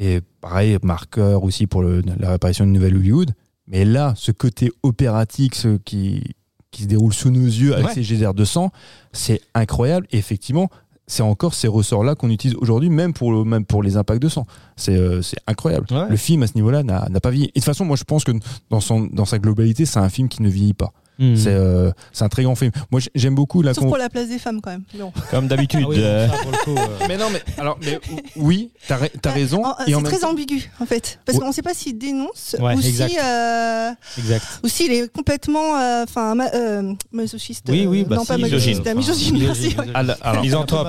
Et 0.04 0.20
pareil, 0.42 0.78
marqueur 0.84 1.44
aussi 1.44 1.68
pour 1.68 1.84
le- 1.84 2.02
la 2.20 2.30
réapparition 2.30 2.66
de 2.66 2.72
Nouvelle 2.72 2.96
Hollywood. 2.98 3.32
Mais 3.68 3.86
là, 3.86 4.14
ce 4.18 4.32
côté 4.32 4.72
opératique 4.84 5.54
ce 5.56 5.78
qui, 5.78 6.24
qui 6.72 6.82
se 6.84 6.88
déroule 6.88 7.14
sous 7.14 7.30
nos 7.30 7.46
yeux 7.46 7.74
avec 7.76 7.86
Ouais. 7.88 7.94
ces 7.94 8.02
geysers 8.04 8.34
de 8.34 8.44
sang, 8.44 8.72
c'est 9.14 9.42
incroyable. 9.54 10.08
Et 10.12 10.18
effectivement, 10.18 10.70
c'est 11.06 11.22
encore 11.24 11.54
ces 11.54 11.68
ressorts-là 11.68 12.16
qu'on 12.16 12.30
utilise 12.32 12.56
aujourd'hui, 12.58 12.90
même 12.90 13.14
pour, 13.14 13.32
le- 13.32 13.44
même 13.44 13.64
pour 13.66 13.84
les 13.84 13.96
impacts 13.96 14.22
de 14.24 14.30
sang. 14.30 14.46
C'est 14.76 14.96
euh, 14.98 15.22
incroyable. 15.46 15.86
Ouais. 15.92 16.10
Le 16.10 16.16
film, 16.18 16.42
à 16.44 16.48
ce 16.48 16.54
niveau-là, 16.56 16.82
n'a 16.84 17.08
n'a 17.10 17.20
pas 17.20 17.30
vieilli. 17.30 17.46
Et 17.48 17.48
de 17.50 17.54
toute 17.60 17.66
façon, 17.66 17.86
moi, 17.86 17.96
je 17.96 18.04
pense 18.04 18.24
que 18.24 18.32
dans, 18.72 18.80
son, 18.80 19.02
dans 19.12 19.26
sa 19.26 19.38
globalité, 19.38 19.86
c'est 19.86 20.00
un 20.00 20.10
film 20.10 20.28
qui 20.30 20.42
ne 20.42 20.50
vieillit 20.50 20.74
pas. 20.74 20.94
Mmh. 21.20 21.36
C'est 21.36 21.54
euh, 21.54 21.92
c'est 22.14 22.24
un 22.24 22.30
très 22.30 22.42
grand 22.44 22.56
film. 22.56 22.72
Moi, 22.90 23.00
j'aime 23.14 23.36
beaucoup 23.36 23.62
la 23.62 23.74
Sauf 23.76 23.84
pour 23.86 23.98
la 23.98 24.10
place 24.10 24.30
des 24.30 24.40
femmes, 24.40 24.60
quand 24.62 24.72
même. 24.72 24.84
Non. 24.98 25.12
Comme 25.32 25.48
d'habitude. 25.48 25.82
Ah 25.84 25.88
oui, 25.90 25.96
euh, 26.00 26.28
euh, 26.68 26.76
Mais 27.08 27.18
non, 27.18 27.28
mais 27.32 27.42
alors, 27.60 27.78
mais 27.86 28.00
oui, 28.36 28.72
t'as 28.88 28.98
ra- 28.98 29.10
t'as 29.22 29.32
raison. 29.32 29.64
C'est 29.86 29.92
même 29.94 30.04
très 30.04 30.18
temps- 30.20 30.32
ambigu, 30.32 30.72
en 30.80 30.86
fait. 30.86 31.20
Parce 31.26 31.38
Ouais. 31.38 31.44
qu'on 31.44 31.50
ne 31.50 31.54
sait 31.54 31.62
pas 31.62 31.74
s'il 31.76 31.98
dénonce 31.98 32.56
Ouais, 32.60 32.76
ou 32.76 32.80
exact. 32.80 33.10
si. 33.12 33.18
euh, 33.20 33.92
exact. 34.18 34.46
ou 34.64 34.68
s'il 34.68 34.92
est 34.94 35.12
complètement. 35.14 35.78
euh, 35.78 36.04
Enfin, 36.04 36.34
ma- 36.34 36.52
euh, 36.56 36.94
masochiste. 37.12 37.68
Oui, 37.70 37.86
oui, 37.86 38.04
bah 38.04 38.16
non, 38.16 38.22
si, 38.24 38.28
pas 38.30 38.38
misogyne. 38.38 38.58
masochiste, 38.82 38.88
euh, 38.88 38.96
misogyne, 38.96 39.38
merci. 39.40 39.76
Misanthrope. 40.42 40.88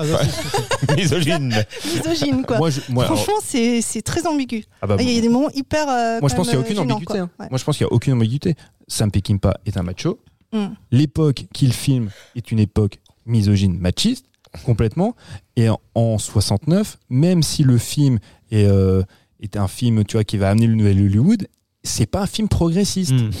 Misogyne. 0.97 1.63
Misogyne, 1.95 2.45
quoi. 2.45 2.57
moi, 2.57 2.69
je, 2.69 2.79
moi, 2.89 3.05
alors- 3.05 3.17
Franchement, 3.17 3.39
c'est 3.45 3.81
c'est 3.81 4.01
très 4.01 4.25
ambigu. 4.27 4.63
ah 4.81 4.87
bah, 4.87 4.95
Il 4.99 5.09
y 5.11 5.17
a 5.17 5.21
des 5.21 5.29
moments 5.29 5.49
hyper. 5.53 5.87
euh, 5.89 6.19
Moi, 6.19 6.29
je 6.29 6.35
pense 6.35 6.47
qu'il 6.49 6.57
n'y 6.57 6.63
a 6.63 6.65
aucune 6.65 6.79
ambiguïté. 6.79 7.19
hein. 7.19 7.29
Moi, 7.37 7.57
je 7.57 7.63
pense 7.63 7.77
qu'il 7.77 7.85
n'y 7.85 7.89
a 7.91 7.93
aucune 7.93 8.13
ambiguïté. 8.13 8.55
Sam 8.93 9.11
Peckinpah 9.11 9.55
est 9.65 9.77
un 9.77 9.83
macho. 9.83 10.19
Mm. 10.53 10.67
L'époque 10.91 11.45
qu'il 11.53 11.73
filme 11.73 12.09
est 12.35 12.51
une 12.51 12.59
époque 12.59 12.99
misogyne, 13.25 13.77
machiste, 13.77 14.25
complètement. 14.65 15.15
Et 15.55 15.67
en, 15.69 15.79
en 15.95 16.17
69, 16.19 16.97
même 17.09 17.41
si 17.41 17.63
le 17.63 17.77
film 17.79 18.19
est, 18.51 18.65
euh, 18.65 19.01
est 19.39 19.57
un 19.57 19.67
film 19.67 20.03
tu 20.05 20.15
vois, 20.17 20.23
qui 20.23 20.37
va 20.37 20.49
amener 20.51 20.67
le 20.67 20.75
nouvel 20.75 21.01
Hollywood, 21.01 21.47
c'est 21.83 22.05
pas 22.05 22.21
un 22.21 22.27
film 22.27 22.47
progressiste. 22.47 23.13
Mmh. 23.13 23.31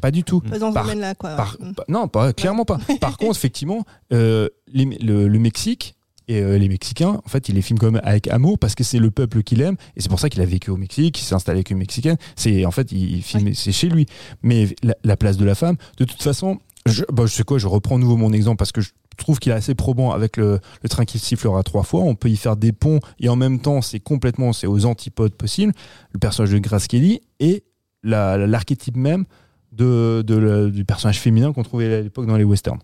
Pas 0.00 0.10
du 0.12 0.22
tout. 0.22 0.40
Pas 0.40 0.58
dans 0.58 0.68
ce 0.70 0.74
Par- 0.74 0.84
domaine-là, 0.84 1.14
quoi. 1.16 1.34
Par- 1.34 1.56
Mm. 1.58 1.72
pas- 1.74 1.84
non, 1.88 2.06
pas, 2.06 2.32
clairement 2.32 2.64
pas. 2.64 2.78
Par 3.00 3.16
contre, 3.18 3.36
effectivement, 3.36 3.84
euh, 4.12 4.48
les- 4.72 4.84
le, 4.84 5.26
le 5.26 5.38
Mexique 5.40 5.95
et 6.28 6.40
euh, 6.42 6.58
les 6.58 6.68
Mexicains, 6.68 7.20
en 7.24 7.28
fait, 7.28 7.48
il 7.48 7.54
les 7.54 7.62
filme 7.62 7.78
comme 7.78 8.00
avec 8.02 8.28
amour 8.28 8.58
parce 8.58 8.74
que 8.74 8.82
c'est 8.84 8.98
le 8.98 9.10
peuple 9.10 9.42
qu'il 9.42 9.60
aime 9.60 9.76
et 9.96 10.00
c'est 10.00 10.08
pour 10.08 10.18
ça 10.20 10.28
qu'il 10.28 10.40
a 10.42 10.46
vécu 10.46 10.70
au 10.70 10.76
Mexique, 10.76 11.18
il 11.20 11.22
s'est 11.24 11.34
installé 11.34 11.58
avec 11.58 11.70
une 11.70 11.78
Mexicaine. 11.78 12.16
C'est 12.34 12.64
en 12.66 12.70
fait, 12.70 12.90
il, 12.92 13.16
il 13.16 13.22
filme, 13.22 13.54
c'est 13.54 13.72
chez 13.72 13.88
lui. 13.88 14.06
Mais 14.42 14.74
la, 14.82 14.94
la 15.04 15.16
place 15.16 15.36
de 15.36 15.44
la 15.44 15.54
femme, 15.54 15.76
de 15.98 16.04
toute 16.04 16.22
façon, 16.22 16.58
je, 16.86 17.04
bah, 17.12 17.26
je 17.26 17.32
sais 17.34 17.42
quoi, 17.44 17.58
je 17.58 17.66
reprends 17.66 17.96
à 17.96 17.98
nouveau 17.98 18.16
mon 18.16 18.32
exemple 18.32 18.56
parce 18.58 18.72
que 18.72 18.80
je 18.80 18.90
trouve 19.16 19.38
qu'il 19.38 19.50
est 19.52 19.54
assez 19.54 19.74
probant 19.74 20.10
avec 20.12 20.36
le, 20.36 20.60
le 20.82 20.88
train 20.88 21.04
qui 21.04 21.18
sifflera 21.18 21.62
trois 21.62 21.82
fois. 21.84 22.00
On 22.02 22.14
peut 22.14 22.28
y 22.28 22.36
faire 22.36 22.56
des 22.56 22.72
ponts 22.72 23.00
et 23.20 23.28
en 23.28 23.36
même 23.36 23.60
temps, 23.60 23.80
c'est 23.80 24.00
complètement, 24.00 24.52
c'est 24.52 24.66
aux 24.66 24.84
antipodes 24.84 25.32
possibles. 25.34 25.72
Le 26.12 26.18
personnage 26.18 26.52
de 26.52 26.58
Grace 26.58 26.86
Kelly 26.86 27.20
et 27.40 27.64
la- 28.02 28.36
la- 28.36 28.46
l'archétype 28.46 28.96
même 28.96 29.24
de, 29.72 30.22
de 30.26 30.70
du 30.70 30.84
personnage 30.84 31.18
féminin 31.20 31.52
qu'on 31.52 31.62
trouvait 31.62 31.92
à 31.94 32.00
l'époque 32.02 32.26
dans 32.26 32.36
les 32.36 32.44
westerns. 32.44 32.78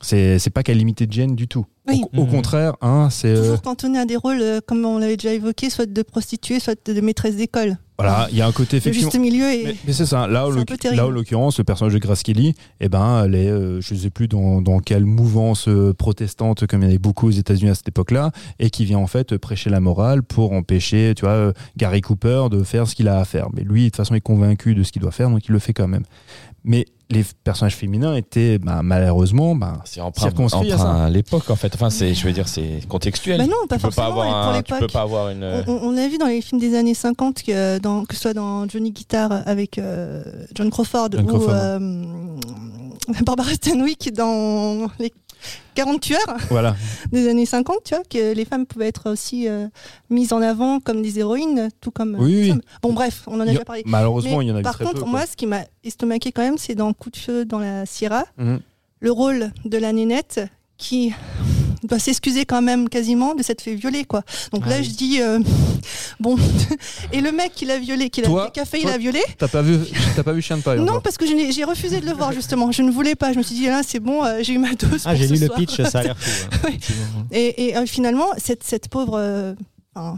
C'est 0.00 0.50
pas 0.52 0.62
qu'à 0.62 0.74
limiter 0.74 1.06
de 1.06 1.12
gêne 1.12 1.36
du 1.36 1.46
tout. 1.48 1.64
Oui. 1.88 2.02
Au, 2.16 2.20
au 2.20 2.24
Mhm. 2.24 2.30
contraire, 2.30 2.74
hein, 2.80 3.08
c'est 3.10 3.28
euh, 3.28 3.40
Toujours 3.42 3.62
cantonné 3.62 3.98
à 3.98 4.04
des 4.04 4.16
rôles, 4.16 4.40
euh, 4.40 4.60
comme 4.64 4.84
on 4.84 4.98
l'avait 4.98 5.16
déjà 5.16 5.32
évoqué, 5.34 5.68
soit 5.70 5.86
de 5.86 6.02
prostituée, 6.02 6.60
soit 6.60 6.76
de 6.88 7.00
maîtresse 7.00 7.34
d'école. 7.36 7.76
voilà, 7.98 8.28
il 8.30 8.36
y 8.38 8.40
a 8.40 8.46
un 8.46 8.52
côté 8.52 8.76
Le 8.76 8.78
effectivement. 8.78 9.10
juste 9.10 9.20
milieu 9.20 9.44
est. 9.52 9.64
Mais, 9.64 9.76
mais 9.86 9.92
c'est 9.92 10.06
ça. 10.06 10.26
Là, 10.28 10.46
en 10.46 10.50
C'est 10.50 10.52
un 10.52 10.56
l'oc- 10.58 10.68
peu 10.68 10.76
terrible. 10.76 11.00
là, 11.00 11.06
en 11.06 11.10
l'occurrence, 11.10 11.58
le 11.58 11.64
personnage 11.64 11.94
de 11.94 11.98
Grace 11.98 12.22
Kelly, 12.22 12.54
eh 12.80 12.88
ben, 12.88 13.24
elle 13.24 13.34
est, 13.34 13.48
euh, 13.48 13.80
je 13.80 13.94
sais 13.94 14.10
plus 14.10 14.26
dans, 14.28 14.60
dans 14.62 14.78
quelle 14.80 15.04
mouvance 15.04 15.66
euh, 15.68 15.92
protestante, 15.92 16.66
comme 16.66 16.80
il 16.82 16.84
y 16.84 16.86
en 16.86 16.90
avait 16.90 16.98
beaucoup 16.98 17.28
aux 17.28 17.32
États-Unis 17.32 17.70
à 17.70 17.74
cette 17.74 17.88
époque-là, 17.88 18.30
et 18.60 18.70
qui 18.70 18.84
vient 18.84 18.98
en 18.98 19.06
fait 19.08 19.36
prêcher 19.38 19.70
la 19.70 19.80
morale 19.80 20.22
pour 20.22 20.52
empêcher, 20.52 21.14
tu 21.16 21.22
vois, 21.24 21.30
euh, 21.34 21.52
Gary 21.76 22.00
Cooper 22.00 22.46
de 22.50 22.62
faire 22.64 22.86
ce 22.88 22.94
qu'il 22.94 23.08
a 23.08 23.18
à 23.20 23.24
faire. 23.24 23.48
Mais 23.54 23.62
lui, 23.62 23.82
de 23.84 23.88
toute 23.88 23.96
façon, 23.96 24.14
est 24.14 24.20
convaincu 24.20 24.74
de 24.76 24.82
ce 24.84 24.90
qu'il 24.92 25.02
doit 25.02 25.10
faire, 25.12 25.30
donc 25.30 25.46
il 25.48 25.52
le 25.52 25.58
fait 25.60 25.72
quand 25.72 25.88
même. 25.88 26.04
Mais 26.64 26.86
les 27.12 27.24
personnages 27.44 27.76
féminins 27.76 28.14
étaient, 28.16 28.58
ben, 28.58 28.82
malheureusement, 28.82 29.54
ben, 29.54 29.80
C'est 29.84 30.00
emprunt, 30.00 30.22
Circonscrit 30.22 30.72
à 30.72 30.74
emprunt 30.76 31.04
à 31.04 31.10
l'époque 31.10 31.50
en 31.50 31.56
fait. 31.56 31.74
Enfin, 31.74 31.90
c'est, 31.90 32.14
je 32.14 32.24
veux 32.26 32.32
dire, 32.32 32.48
c'est 32.48 32.80
contextuel. 32.88 33.38
Bah 33.38 33.46
non, 33.46 33.66
pas 33.68 33.76
tu 33.76 33.82
peux 33.82 33.88
pas 33.90 33.94
forcément. 33.94 34.06
avoir 34.06 34.26
et 34.26 34.30
pour 34.30 34.74
un, 34.74 34.78
tu 34.78 34.86
peux 34.86 34.92
pas 34.92 35.02
avoir 35.02 35.28
une. 35.30 35.44
On, 35.66 35.72
on 35.88 35.90
l'a 35.92 36.08
vu 36.08 36.18
dans 36.18 36.26
les 36.26 36.40
films 36.40 36.60
des 36.60 36.74
années 36.76 36.94
50, 36.94 37.42
que, 37.42 37.78
dans, 37.78 38.04
que 38.04 38.14
ce 38.14 38.22
soit 38.22 38.34
dans 38.34 38.68
Johnny 38.68 38.90
Guitar 38.90 39.30
avec 39.46 39.78
euh, 39.78 40.22
John 40.54 40.70
Crawford 40.70 41.08
John 41.12 41.24
ou 41.24 41.28
Crawford. 41.28 41.50
euh, 41.52 41.78
Barbara 43.26 43.52
Stanwyck 43.52 44.12
dans 44.14 44.88
les 44.98 45.12
40 45.74 46.00
tueurs 46.00 46.18
voilà. 46.50 46.76
des 47.12 47.28
années 47.28 47.46
50, 47.46 47.76
tu 47.84 47.94
vois, 47.94 48.04
que 48.04 48.34
les 48.34 48.44
femmes 48.44 48.66
pouvaient 48.66 48.88
être 48.88 49.10
aussi 49.10 49.48
euh, 49.48 49.66
mises 50.10 50.32
en 50.32 50.42
avant 50.42 50.80
comme 50.80 51.02
des 51.02 51.18
héroïnes, 51.18 51.68
tout 51.80 51.90
comme 51.90 52.16
Oui, 52.18 52.32
les 52.32 52.42
oui. 52.42 52.50
hommes. 52.52 52.60
Bon, 52.82 52.92
bref, 52.92 53.22
on 53.26 53.36
en 53.36 53.40
a 53.40 53.46
déjà 53.46 53.64
parlé. 53.64 53.82
Malheureusement, 53.86 54.38
Mais 54.38 54.44
il 54.44 54.48
y 54.48 54.52
en 54.52 54.56
a 54.56 54.62
par 54.62 54.74
très 54.74 54.84
contre, 54.84 55.00
peu. 55.04 55.10
moi, 55.10 55.24
ce 55.26 55.36
qui 55.36 55.46
m'a 55.46 55.62
estomaqué 55.84 56.32
quand 56.32 56.42
même, 56.42 56.58
c'est 56.58 56.74
dans 56.74 56.92
Coup 56.92 57.10
de 57.10 57.16
feu 57.16 57.44
dans 57.44 57.58
la 57.58 57.86
Sierra, 57.86 58.24
Mhm. 58.38 58.60
le 59.00 59.10
rôle 59.12 59.50
de 59.64 59.78
la 59.78 59.92
nénette 59.92 60.40
qui 60.78 61.12
doit 61.84 61.98
s'excuser 61.98 62.44
quand 62.44 62.62
même 62.62 62.88
quasiment 62.88 63.34
de 63.34 63.42
s'être 63.42 63.62
fait 63.62 63.74
violer 63.74 64.04
quoi. 64.04 64.22
Donc 64.52 64.62
Ah 64.66 64.70
là 64.70 64.76
oui. 64.78 64.84
je 64.84 64.90
dis 64.90 65.20
euh, 65.20 65.38
bon 66.20 66.36
et 67.12 67.20
le 67.20 67.32
mec 67.32 67.52
qui 67.54 67.64
l'a 67.64 67.78
violé, 67.78 68.10
qui 68.10 68.20
l'a 68.22 68.28
a 68.28 68.64
failli 68.64 68.82
toi- 68.82 68.92
la 68.92 68.98
violer 68.98 69.22
T'as 69.38 69.48
pas 69.48 69.62
vu, 69.62 69.78
t'as 70.16 70.22
pas 70.22 70.32
vu 70.32 70.42
Chien 70.42 70.56
de 70.58 70.62
paille 70.62 70.80
Non 70.80 71.00
parce 71.00 71.16
que 71.16 71.24
j'ai 71.26 71.64
refusé 71.64 72.00
de 72.00 72.06
le 72.06 72.12
voir 72.12 72.32
justement. 72.32 72.72
Je 72.72 72.82
ne 72.82 72.90
voulais 72.90 73.14
pas. 73.14 73.32
Je 73.32 73.38
me 73.38 73.42
suis 73.42 73.54
dit 73.54 73.66
là 73.66 73.82
c'est 73.86 74.00
bon, 74.00 74.24
euh, 74.24 74.38
j'ai 74.42 74.54
eu 74.54 74.58
ma 74.58 74.72
dose. 74.74 75.02
Ah, 75.04 75.14
j'ai 75.14 75.26
lu 75.26 75.38
le 75.38 75.46
soir. 75.46 75.58
pitch, 75.58 75.80
ça 75.82 76.00
a 76.00 76.02
l'air 76.04 76.16
fou. 76.18 76.48
ouais. 76.64 76.70
Effectivement. 76.74 77.26
Et, 77.30 77.68
et, 77.68 77.76
euh, 77.76 77.86
finalement 77.86 78.26
cette 78.38 78.62
cette 78.64 78.88
pauvre 78.88 79.18
euh, 79.18 79.54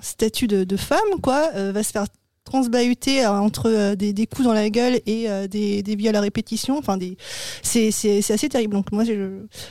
statut 0.02 0.46
de, 0.46 0.64
de 0.64 0.76
femme, 0.76 0.98
quoi, 1.22 1.50
euh, 1.55 1.72
va 1.72 1.82
se 1.82 1.90
faire 1.92 2.05
transbahuter 2.45 3.24
euh, 3.24 3.32
entre 3.32 3.70
euh, 3.70 3.95
des, 3.97 4.26
coups 4.26 4.45
dans 4.45 4.53
la 4.53 4.70
gueule 4.70 5.01
et 5.07 5.28
euh, 5.28 5.49
des, 5.49 5.82
des 5.82 5.97
viols 5.97 6.14
à 6.14 6.20
répétition. 6.20 6.78
Enfin, 6.78 6.99
c'est, 7.62 7.88
assez 7.88 8.49
terrible. 8.49 8.74
Donc 8.74 8.92
moi, 8.92 9.05
j'ai, 9.05 9.18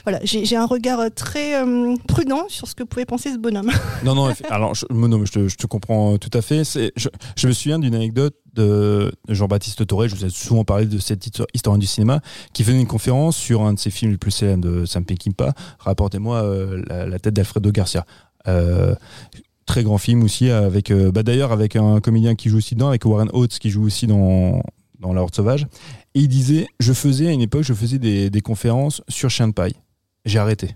voilà, 0.03 0.19
j'ai, 0.24 0.55
un 0.55 0.65
regard 0.65 0.99
très 1.15 1.53
prudent 2.07 2.45
sur 2.49 2.67
ce 2.67 2.76
que 2.76 2.84
pouvait 2.84 3.05
penser 3.05 3.32
ce 3.32 3.38
bonhomme. 3.38 3.71
Non, 4.03 4.15
non, 4.15 4.34
alors, 4.49 4.76
je, 4.76 4.86
je, 4.86 5.55
te, 5.55 5.65
comprends 5.65 6.17
tout 6.17 6.30
à 6.34 6.41
fait. 6.41 6.63
Je, 6.65 7.47
me 7.47 7.53
souviens 7.53 7.80
d'une 7.80 7.95
anecdote 7.95 8.36
de 8.53 9.13
Jean-Baptiste 9.30 9.86
Toré, 9.88 10.09
je 10.09 10.15
vous 10.15 10.26
ai 10.26 10.30
souvent 10.30 10.65
parlé 10.65 10.86
de 10.86 10.99
cet 10.99 11.26
histo- 11.26 11.45
historien 11.53 11.78
du 11.78 11.88
cinéma, 11.88 12.21
qui 12.53 12.63
faisait 12.63 12.80
une 12.80 12.88
conférence 12.88 13.38
sur 13.38 13.61
un 13.61 13.74
de 13.74 13.80
ses 13.80 13.91
films 13.91 14.11
les 14.11 14.17
plus 14.17 14.32
célèbres 14.32 14.61
de 14.63 14.86
Sam 14.86 15.05
Peckinpah, 15.05 15.53
Rapportez-moi 15.80 16.43
la, 16.88 17.19
tête 17.19 17.34
d'Alfredo 17.34 17.71
Garcia. 17.71 18.05
Très 19.66 19.84
grand 19.84 19.97
film 19.97 20.24
aussi, 20.24 20.49
avec, 20.49 20.91
euh, 20.91 21.11
bah, 21.11 21.24
d'ailleurs 21.24 21.51
avec 21.51 21.76
un 21.76 21.99
comédien 22.01 22.36
qui 22.36 22.49
joue 22.49 22.57
aussi 22.57 22.76
dedans, 22.76 22.89
avec 22.89 23.05
Warren 23.05 23.30
Oates 23.34 23.59
qui 23.59 23.70
joue 23.70 23.84
aussi 23.86 24.07
dans, 24.07 24.61
dans 24.99 25.14
La 25.14 25.22
Horde 25.22 25.34
Sauvage. 25.36 25.68
Et 26.16 26.20
il 26.22 26.28
disait, 26.28 26.68
je 26.80 26.93
faisais 26.93 27.28
à 27.28 27.32
une 27.32 27.41
époque, 27.41 27.64
je 27.64 27.74
faisais 27.74 27.97
des, 27.99 28.30
des 28.30 28.41
conférences 28.41 29.01
sur 29.09 29.30
Chien 29.30 29.47
de 29.47 29.53
paille. 29.53 29.74
J'ai 30.26 30.39
arrêté. 30.39 30.76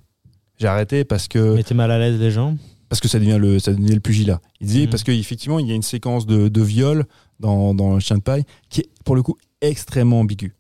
J'ai 0.60 0.68
arrêté 0.68 1.04
parce 1.06 1.28
que 1.28 1.56
Mettez 1.56 1.76
mal 1.76 1.92
à 1.92 2.00
l'aise 2.00 2.20
les 2.20 2.32
gens. 2.32 2.56
parce 2.90 3.00
que 3.00 3.08
ça 3.08 3.20
devient 3.20 3.38
le 3.40 3.60
ça 3.60 3.74
devient 3.74 3.94
le 3.94 4.00
pugilat. 4.00 4.42
Il 4.60 4.68
disait 4.68 4.86
Mhm. 4.86 4.90
parce 4.90 5.04
qu'effectivement 5.04 5.60
il 5.60 5.68
y 5.68 5.72
a 5.72 5.76
une 5.76 5.84
séquence 5.84 6.26
de, 6.26 6.48
de 6.48 6.62
viol 6.64 7.06
dans 7.40 7.76
dans 7.76 8.00
chien 8.00 8.18
de 8.18 8.24
paille 8.24 8.44
qui 8.70 8.82
est 8.82 8.90
pour 9.06 9.16
le 9.16 9.22
coup 9.22 9.38
extrêmement 9.62 10.20
ambiguë, 10.22 10.56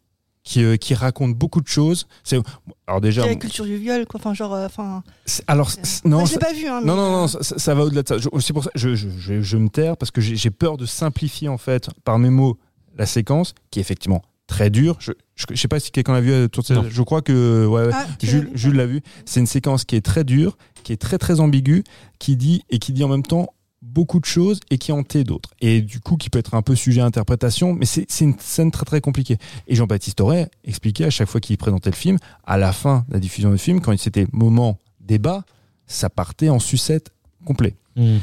qui 0.47 0.63
euh, 0.63 0.77
qui 0.77 0.93
raconte 0.93 1.35
beaucoup 1.35 1.59
de 1.59 1.67
choses. 1.67 2.07
C'est 2.23 2.39
alors 2.87 3.01
déjà 3.01 3.25
la 3.25 3.35
culture 3.35 3.65
du 3.65 3.75
viol, 3.77 4.05
quoi. 4.05 4.19
Enfin, 4.19 4.33
genre, 4.33 4.53
euh, 4.53 4.65
enfin. 4.65 5.03
alors 5.45 5.69
non 6.05 6.25
je 6.25 6.39
pas 6.39 6.53
vu, 6.53 6.67
hein. 6.67 6.79
non 6.83 6.95
mais, 6.95 7.01
non 7.01 7.11
non 7.11 7.23
euh, 7.25 7.41
ça, 7.41 7.75
va 7.75 7.83
au-delà 7.83 8.01
de 8.03 8.07
ça. 8.07 8.17
Je- 8.17 8.29
C'est 8.39 8.53
pour 8.53 8.63
ça 8.63 8.69
je 8.73 8.95
je, 8.95 9.09
je, 9.09 9.41
je 9.41 9.57
me 9.57 9.67
taire 9.67 9.97
parce 9.97 10.09
que 10.09 10.21
j'ai 10.21 10.49
peur 10.49 10.77
de 10.77 10.85
simplifier 10.85 11.49
en 11.49 11.57
fait 11.57 11.89
par 12.05 12.17
mes 12.17 12.29
mots 12.29 12.57
la 12.97 13.05
séquence 13.05 13.53
qui 13.71 13.79
est 13.79 13.81
effectivement 13.81 14.21
très 14.47 14.69
dure. 14.69 14.95
Je 14.99 15.11
je, 15.35 15.45
je 15.51 15.55
sais 15.55 15.67
pas 15.67 15.81
si 15.81 15.91
quelqu'un 15.91 16.13
l'a 16.13 16.21
vu 16.21 16.31
euh. 16.31 16.47
Je 16.89 17.01
crois 17.01 17.21
que 17.21 17.65
ouais, 17.65 17.87
ouais. 17.87 17.91
ah, 17.93 18.05
vu 18.23 18.49
Jules 18.53 18.75
l'a 18.77 18.85
vu. 18.85 19.01
C'est 19.25 19.41
une 19.41 19.47
séquence 19.47 19.83
qui 19.83 19.97
est 19.97 20.01
très 20.05 20.23
dure, 20.23 20.57
qui 20.83 20.93
est 20.93 20.97
très 20.97 21.17
très 21.17 21.41
ambiguë, 21.41 21.83
qui 22.19 22.37
dit 22.37 22.63
et 22.69 22.79
qui 22.79 22.93
dit 22.93 23.03
en 23.03 23.09
même 23.09 23.23
temps 23.23 23.47
beaucoup 23.81 24.19
de 24.19 24.25
choses 24.25 24.59
et 24.69 24.77
qui 24.77 24.91
en 24.91 25.03
tait 25.03 25.23
d'autres. 25.23 25.51
Et 25.61 25.81
du 25.81 25.99
coup, 25.99 26.17
qui 26.17 26.29
peut 26.29 26.39
être 26.39 26.55
un 26.55 26.61
peu 26.61 26.75
sujet 26.75 27.01
à 27.01 27.05
interprétation, 27.05 27.73
mais 27.73 27.85
c'est 27.85 28.05
c'est 28.09 28.25
une 28.25 28.37
scène 28.39 28.71
très 28.71 28.85
très 28.85 29.01
compliquée. 29.01 29.37
Et 29.67 29.75
Jean-Baptiste 29.75 30.19
Auré 30.21 30.47
expliquait 30.63 31.05
à 31.05 31.09
chaque 31.09 31.29
fois 31.29 31.41
qu'il 31.41 31.57
présentait 31.57 31.89
le 31.89 31.95
film, 31.95 32.17
à 32.45 32.57
la 32.57 32.73
fin 32.73 33.05
de 33.07 33.13
la 33.13 33.19
diffusion 33.19 33.51
du 33.51 33.57
film, 33.57 33.81
quand 33.81 33.97
c'était 33.97 34.27
moment 34.31 34.79
débat, 34.99 35.43
ça 35.85 36.09
partait 36.09 36.49
en 36.49 36.59
sucette 36.59 37.11
complet. 37.45 37.75
Hmm. 37.95 38.17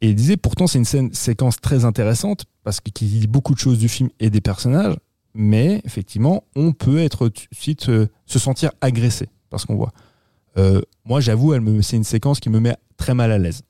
Et 0.00 0.10
il 0.10 0.14
disait 0.14 0.36
pourtant 0.36 0.66
c'est 0.66 0.78
une 0.78 0.84
scène, 0.84 1.12
séquence 1.12 1.60
très 1.60 1.84
intéressante 1.84 2.44
parce 2.64 2.80
que 2.80 2.90
qui 2.90 3.06
dit 3.06 3.26
beaucoup 3.26 3.54
de 3.54 3.58
choses 3.58 3.78
du 3.78 3.88
film 3.88 4.10
et 4.20 4.30
des 4.30 4.40
personnages, 4.40 4.96
mais 5.32 5.80
effectivement 5.84 6.44
on 6.56 6.72
peut 6.72 6.98
être 6.98 7.30
suite 7.52 7.88
euh, 7.88 8.08
se 8.26 8.38
sentir 8.38 8.72
agressé 8.80 9.28
parce 9.48 9.64
qu'on 9.64 9.76
voit. 9.76 9.92
Euh, 10.58 10.82
moi 11.04 11.20
j'avoue, 11.20 11.54
elle 11.54 11.60
me, 11.60 11.82
c'est 11.82 11.96
une 11.96 12.04
séquence 12.04 12.40
qui 12.40 12.50
me 12.50 12.58
met 12.60 12.76
très 12.96 13.14
mal 13.14 13.30
à 13.30 13.38
l'aise. 13.38 13.62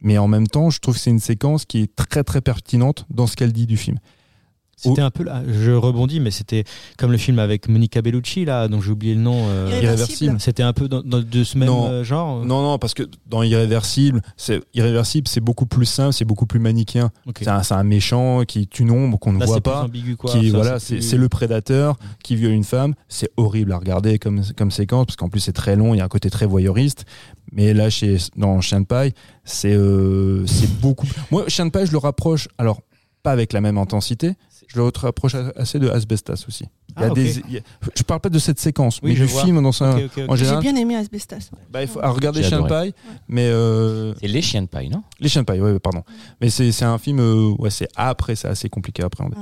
Mais 0.00 0.18
en 0.18 0.28
même 0.28 0.46
temps, 0.46 0.70
je 0.70 0.78
trouve 0.78 0.94
que 0.94 1.00
c'est 1.00 1.10
une 1.10 1.20
séquence 1.20 1.64
qui 1.64 1.82
est 1.82 1.96
très 1.96 2.22
très 2.22 2.40
pertinente 2.40 3.06
dans 3.10 3.26
ce 3.26 3.36
qu'elle 3.36 3.52
dit 3.52 3.66
du 3.66 3.76
film. 3.76 3.98
C'était 4.78 5.00
un 5.00 5.10
peu 5.10 5.24
là, 5.24 5.42
je 5.48 5.70
rebondis, 5.72 6.20
mais 6.20 6.30
c'était 6.30 6.64
comme 6.98 7.10
le 7.10 7.16
film 7.16 7.38
avec 7.38 7.66
Monica 7.66 8.02
Bellucci, 8.02 8.44
là, 8.44 8.68
dont 8.68 8.82
j'ai 8.82 8.90
oublié 8.90 9.14
le 9.14 9.22
nom. 9.22 9.46
euh, 9.48 9.70
Irréversible. 9.82 10.36
C'était 10.38 10.62
un 10.62 10.74
peu 10.74 10.86
dans, 10.86 11.00
dans- 11.02 11.22
de 11.22 11.44
ce 11.44 11.56
même 11.56 11.68
Non. 11.68 11.88
euh, 11.88 12.04
genre. 12.04 12.44
Non, 12.44 12.60
non, 12.62 12.78
parce 12.78 12.92
que 12.92 13.04
dans 13.26 13.42
Irréversible, 13.42 14.20
c'est 14.36 14.60
Irréversible, 14.74 15.28
c'est 15.28 15.40
beaucoup 15.40 15.64
plus 15.64 15.86
simple, 15.86 16.12
c'est 16.12 16.26
beaucoup 16.26 16.44
plus 16.44 16.60
manichéen. 16.60 17.10
C'est 17.38 17.48
un, 17.48 17.62
c'est 17.62 17.72
un 17.72 17.84
méchant 17.84 18.42
qui 18.46 18.66
tue 18.68 18.82
une 18.82 18.90
ombre 18.90 19.18
qu'on 19.18 19.32
ne 19.32 19.40
Là, 19.40 19.46
voit 19.46 19.54
c'est 19.54 19.60
plus 19.62 19.70
pas. 19.72 19.84
ambigu, 19.84 20.16
quoi. 20.16 20.30
qui 20.30 20.38
Enfin, 20.40 20.48
voilà, 20.58 20.78
c'est 20.78 20.96
plus- 20.96 21.02
c'est 21.02 21.16
le 21.16 21.28
prédateur 21.30 21.96
qui 22.22 22.36
viole 22.36 22.52
une 22.52 22.62
femme. 22.64 22.94
C'est 23.08 23.30
horrible 23.38 23.72
à 23.72 23.78
regarder 23.78 24.18
comme, 24.18 24.42
comme 24.58 24.70
séquence 24.70 25.06
parce 25.06 25.16
qu'en 25.16 25.30
plus 25.30 25.40
c'est 25.40 25.52
très 25.54 25.76
long, 25.76 25.94
il 25.94 25.98
y 25.98 26.00
a 26.02 26.04
un 26.04 26.08
côté 26.08 26.28
très 26.28 26.44
voyeuriste. 26.44 27.06
Mais 27.52 27.72
là, 27.72 27.88
chez, 27.88 28.18
dans 28.36 28.60
Chien 28.60 28.82
de 28.82 28.86
paille, 28.86 29.12
c'est 29.44 29.72
euh, 29.74 30.44
c'est 30.46 30.70
beaucoup. 30.80 31.06
Moi, 31.30 31.44
Chien 31.48 31.64
de 31.64 31.70
paille, 31.70 31.86
je 31.86 31.92
le 31.92 31.98
rapproche, 31.98 32.48
alors 32.58 32.82
pas 33.22 33.32
avec 33.32 33.52
la 33.52 33.60
même 33.60 33.78
intensité, 33.78 34.34
je 34.66 34.78
le 34.80 34.90
rapproche 34.96 35.34
assez 35.56 35.78
de 35.78 35.88
Asbestas 35.88 36.44
aussi. 36.48 36.64
Il 36.96 37.00
y 37.00 37.04
a 37.04 37.06
Ah, 37.06 37.10
ok. 37.10 37.14
des, 37.14 37.38
il 37.48 37.52
y 37.54 37.58
a- 37.58 37.60
je 37.94 38.02
parle 38.02 38.20
pas 38.20 38.28
de 38.30 38.38
cette 38.38 38.58
séquence, 38.58 39.00
Oui, 39.02 39.10
mais 39.10 39.16
je 39.16 39.24
du 39.24 39.30
vois. 39.30 39.44
film 39.44 39.62
dans 39.62 39.72
sa, 39.72 39.96
ok. 39.96 40.00
en 40.28 40.34
J'ai 40.36 40.44
général. 40.44 40.62
bien 40.62 40.76
aimé 40.76 40.96
Asbestas. 40.96 41.50
ouais. 41.52 41.58
Bah, 41.70 41.82
il 41.82 41.88
faut 41.88 42.00
à 42.00 42.08
regarder 42.10 42.42
J'ai 42.42 42.48
Chien 42.48 42.62
de 42.62 42.68
paille, 42.68 42.94
mais 43.28 43.46
euh, 43.48 44.14
C'est 44.20 44.28
les 44.28 44.42
chiens 44.42 44.62
de 44.62 44.66
paille, 44.68 44.88
non? 44.88 45.02
les 45.20 45.28
chiens 45.28 45.42
de 45.42 45.46
paille, 45.46 45.60
ouais, 45.60 45.78
pardon. 45.78 46.02
Mais 46.40 46.48
c'est 46.50 46.72
c'est 46.72 46.84
un 46.84 46.98
film, 46.98 47.20
euh, 47.20 47.54
ouais, 47.58 47.70
c'est 47.70 47.88
après, 47.96 48.34
c'est 48.34 48.48
assez 48.48 48.68
compliqué 48.68 49.02
à 49.02 49.06
appréhender. 49.06 49.36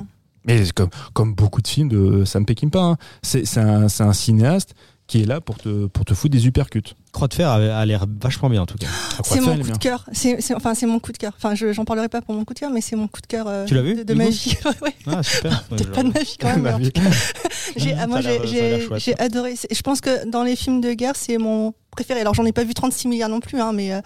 Mais 0.46 0.62
comme, 0.74 0.90
comme 1.14 1.34
beaucoup 1.34 1.62
de 1.62 1.68
films 1.68 1.88
de 1.88 2.24
Sam 2.26 2.44
Peckinpah, 2.44 2.82
hein. 2.82 2.96
c'est 3.22 3.46
c'est 3.46 3.60
un, 3.60 3.88
c'est 3.88 4.02
un 4.02 4.12
cinéaste 4.12 4.74
qui 5.06 5.20
est 5.22 5.26
là 5.26 5.40
pour 5.40 5.58
te, 5.58 5.86
pour 5.86 6.04
te 6.06 6.14
foutre 6.14 6.32
des 6.32 6.46
uppercuts. 6.46 6.94
Croix 7.12 7.28
de 7.28 7.34
fer 7.34 7.48
a, 7.48 7.56
a 7.56 7.84
l'air 7.86 8.06
vachement 8.20 8.48
bien 8.48 8.62
en 8.62 8.66
tout 8.66 8.78
cas. 8.78 8.86
Quoi 9.16 9.24
C'est 9.24 9.40
mon 9.40 9.56
coup 9.58 9.70
de 9.70 9.76
cœur. 9.78 10.06
C'est, 10.12 10.54
enfin, 10.54 10.74
c'est 10.74 10.86
mon 10.86 10.98
coup 10.98 11.12
de 11.12 11.18
cœur. 11.18 11.32
Enfin, 11.36 11.54
je, 11.54 11.72
j'en 11.72 11.84
parlerai 11.84 12.08
pas 12.08 12.22
pour 12.22 12.34
mon 12.34 12.44
coup 12.44 12.54
de 12.54 12.58
cœur, 12.60 12.70
mais 12.70 12.80
c'est 12.80 12.96
mon 12.96 13.06
coup 13.06 13.20
de 13.20 13.26
cœur. 13.26 13.46
euh, 13.46 13.66
Tu 13.66 13.74
l'as 13.74 13.82
vu, 13.82 13.94
de, 13.96 14.02
de 14.02 14.14
ma 14.14 14.28
vie. 14.28 14.56
Ouais. 14.82 14.94
Ah 15.06 15.22
super. 15.22 15.62
Peut-être 15.68 15.92
pas 15.92 16.02
de 16.02 16.08
ma 16.08 16.20
vie 16.20 16.36
quand 16.40 16.56
même. 16.58 16.90
j'ai, 17.76 17.92
ah, 17.94 18.06
moi, 18.06 18.20
j'ai, 18.22 18.88
j'ai 18.96 19.18
adoré. 19.20 19.54
Je 19.70 19.82
pense 19.82 20.00
que 20.00 20.26
dans 20.28 20.42
les 20.42 20.56
films 20.56 20.80
de 20.80 20.92
guerre, 20.94 21.14
c'est 21.16 21.38
mon 21.38 21.74
préféré. 21.92 22.20
Alors, 22.20 22.34
j'en 22.34 22.44
ai 22.46 22.52
pas 22.52 22.64
vu 22.64 22.74
36 22.74 23.06
milliards 23.06 23.28
non 23.28 23.40
plus, 23.40 23.60
hein, 23.60 23.72
mais 23.72 23.92
euh, 23.92 24.00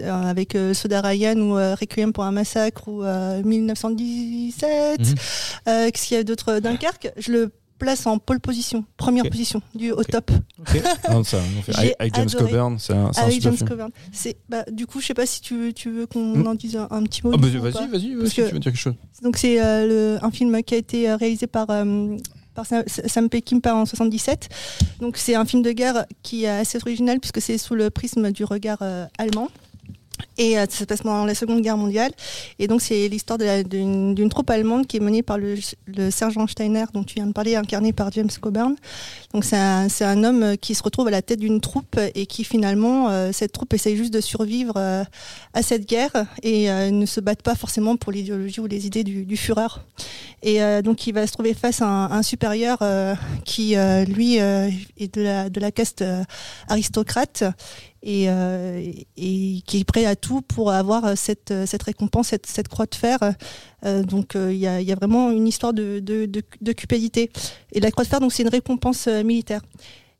euh, 0.00 0.22
avec 0.30 0.54
euh, 0.54 0.74
Soda 0.74 1.00
Ryan 1.00 1.36
ou 1.38 1.56
euh, 1.58 1.74
Requiem 1.74 2.12
pour 2.12 2.24
un 2.24 2.30
massacre 2.30 2.86
ou 2.86 3.02
euh, 3.02 3.42
1917. 3.42 5.00
Mhm. 5.00 5.14
Euh, 5.68 5.90
qu'est-ce 5.90 6.06
qu'il 6.06 6.16
y 6.16 6.20
a 6.20 6.24
d'autre? 6.24 6.58
Dunkerque, 6.60 7.10
je 7.16 7.32
le 7.32 7.52
place 7.82 8.06
en 8.06 8.18
pole 8.18 8.40
position, 8.40 8.84
première 8.96 9.28
position, 9.28 9.60
du 9.74 9.90
au 9.92 10.02
top. 10.04 10.30
Non, 11.10 11.24
ça, 11.24 11.38
on 11.58 11.62
fait- 11.62 11.72
J'ai 11.72 11.78
avec, 11.78 11.96
avec 11.98 12.14
James 12.14 12.28
adoré. 12.28 12.44
Coburn, 12.50 12.78
c'est 12.78 12.92
un, 12.94 13.10
Avec 13.16 13.40
James 13.42 13.56
film. 13.56 13.68
Coburn. 13.68 13.90
Bah, 14.48 14.64
du 14.70 14.86
coup, 14.86 15.00
je 15.00 15.06
sais 15.06 15.14
pas 15.14 15.26
si 15.26 15.40
tu, 15.40 15.56
veux- 15.56 15.72
tu 15.72 15.90
veux 15.90 16.06
qu'on 16.06 16.36
Mm. 16.36 16.46
en 16.46 16.54
dise 16.54 16.76
un, 16.76 16.86
un 16.90 17.02
petit 17.02 17.22
mot. 17.24 17.32
Ah, 17.34 17.36
bah, 17.36 17.48
vas-y, 17.48 17.58
vas-y, 17.58 17.88
vas-y, 17.88 18.16
Parce 18.16 18.28
si 18.30 18.34
tu 18.36 18.42
veux 18.42 18.50
dire 18.50 18.60
quelque 18.60 18.78
chose. 18.78 18.94
Donc 19.22 19.36
c'est 19.36 19.60
euh, 19.62 20.18
un 20.22 20.30
film 20.30 20.62
qui 20.62 20.74
a 20.74 20.78
été 20.78 21.10
euh, 21.10 21.16
réalisé 21.16 21.46
par, 21.46 21.66
euh, 21.70 22.16
par 22.54 22.66
Sa- 22.66 22.84
Sam 22.86 23.28
Peckinpah 23.28 23.74
en 23.74 23.86
77. 23.86 24.48
Donc 25.00 25.16
c'est 25.16 25.34
un 25.34 25.44
film 25.44 25.62
de 25.62 25.72
guerre 25.72 26.06
qui 26.22 26.44
est 26.44 26.48
assez 26.48 26.78
original 26.78 27.18
puisque 27.20 27.40
c'est 27.40 27.58
sous 27.58 27.74
le 27.74 27.90
prisme 27.90 28.30
du 28.32 28.44
regard 28.44 28.78
euh, 28.82 29.06
allemand. 29.18 29.48
Et 30.38 30.58
euh, 30.58 30.66
ça 30.68 30.78
se 30.78 30.84
passe 30.84 31.02
pendant 31.02 31.24
la 31.24 31.34
Seconde 31.34 31.60
Guerre 31.60 31.76
mondiale. 31.76 32.12
Et 32.58 32.68
donc 32.68 32.80
c'est 32.82 33.08
l'histoire 33.08 33.38
d'une 33.38 34.28
troupe 34.28 34.50
allemande 34.50 34.86
qui 34.86 34.96
est 34.96 35.00
menée 35.00 35.22
par 35.22 35.38
le, 35.38 35.56
le 35.86 36.10
sergent 36.10 36.46
Steiner 36.46 36.84
dont 36.92 37.04
tu 37.04 37.14
viens 37.14 37.26
de 37.26 37.32
parler, 37.32 37.56
incarné 37.56 37.92
par 37.92 38.10
James 38.12 38.30
Coburn. 38.40 38.76
Donc 39.32 39.44
c'est 39.44 39.56
un, 39.56 39.88
un 40.00 40.24
homme 40.24 40.42
euh, 40.42 40.56
qui 40.56 40.74
se 40.74 40.82
retrouve 40.82 41.08
à 41.08 41.10
la 41.10 41.22
tête 41.22 41.40
d'une 41.40 41.60
troupe 41.60 41.98
et 42.14 42.26
qui 42.26 42.44
finalement, 42.44 43.08
euh, 43.08 43.30
cette 43.32 43.52
troupe 43.52 43.74
essaye 43.74 43.96
juste 43.96 44.12
de 44.12 44.20
survivre 44.20 44.76
à 45.54 45.62
cette 45.62 45.86
guerre 45.86 46.26
et 46.42 46.68
ne 46.90 47.06
se 47.06 47.20
battent 47.20 47.42
pas 47.42 47.54
forcément 47.54 47.96
pour 47.96 48.12
l'idéologie 48.12 48.60
ou 48.60 48.66
les 48.66 48.86
idées 48.86 49.04
du, 49.04 49.24
du 49.24 49.36
Führer. 49.36 49.80
Et 50.42 50.60
donc 50.82 51.06
il 51.06 51.12
va 51.12 51.26
se 51.26 51.32
trouver 51.32 51.54
face 51.54 51.82
à 51.82 51.86
un, 51.86 52.10
un 52.10 52.22
supérieur 52.22 52.78
qui, 53.44 53.74
lui, 54.06 54.36
est 54.36 55.14
de 55.14 55.22
la, 55.22 55.50
de 55.50 55.60
la 55.60 55.70
caste 55.70 56.04
aristocrate 56.68 57.44
et, 58.02 58.28
euh, 58.28 58.82
et 59.16 59.62
qui 59.66 59.80
est 59.80 59.84
prêt 59.84 60.04
à 60.04 60.16
tout 60.16 60.42
pour 60.42 60.72
avoir 60.72 61.16
cette, 61.16 61.52
cette 61.66 61.82
récompense, 61.82 62.28
cette, 62.28 62.46
cette 62.46 62.68
croix 62.68 62.86
de 62.86 62.94
fer. 62.94 63.18
Euh, 63.84 64.02
donc 64.02 64.36
euh, 64.36 64.52
il 64.52 64.58
y, 64.58 64.84
y 64.84 64.92
a 64.92 64.94
vraiment 64.94 65.30
une 65.30 65.46
histoire 65.46 65.72
de, 65.72 66.00
de, 66.00 66.26
de, 66.26 66.42
de 66.60 66.72
cupidité. 66.72 67.30
Et 67.72 67.80
la 67.80 67.90
croix 67.90 68.04
de 68.04 68.08
fer, 68.08 68.20
donc 68.20 68.32
c'est 68.32 68.42
une 68.42 68.48
récompense 68.48 69.06
militaire. 69.06 69.62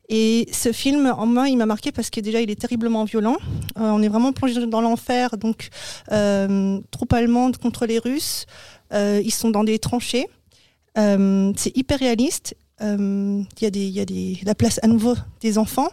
Et 0.09 0.47
ce 0.51 0.71
film, 0.71 1.11
en 1.17 1.25
moi, 1.25 1.49
il 1.49 1.57
m'a 1.57 1.65
marqué 1.65 1.91
parce 1.91 2.09
que 2.09 2.19
déjà, 2.19 2.41
il 2.41 2.51
est 2.51 2.59
terriblement 2.59 3.05
violent. 3.05 3.37
Euh, 3.77 3.89
on 3.89 4.01
est 4.01 4.09
vraiment 4.09 4.33
plongé 4.33 4.65
dans 4.67 4.81
l'enfer. 4.81 5.37
Donc, 5.37 5.69
euh, 6.11 6.79
troupes 6.91 7.13
allemandes 7.13 7.57
contre 7.57 7.85
les 7.85 7.99
Russes. 7.99 8.45
Euh, 8.93 9.21
ils 9.23 9.33
sont 9.33 9.49
dans 9.49 9.63
des 9.63 9.79
tranchées. 9.79 10.27
C'est 10.95 11.75
hyper 11.75 11.99
réaliste. 11.99 12.55
Il 12.81 13.47
y 13.61 13.65
a, 13.65 13.69
des, 13.69 13.87
y 13.87 13.99
a 14.01 14.05
des, 14.05 14.39
la 14.45 14.53
place 14.53 14.79
à 14.83 14.87
nouveau 14.87 15.15
des 15.41 15.57
enfants 15.57 15.89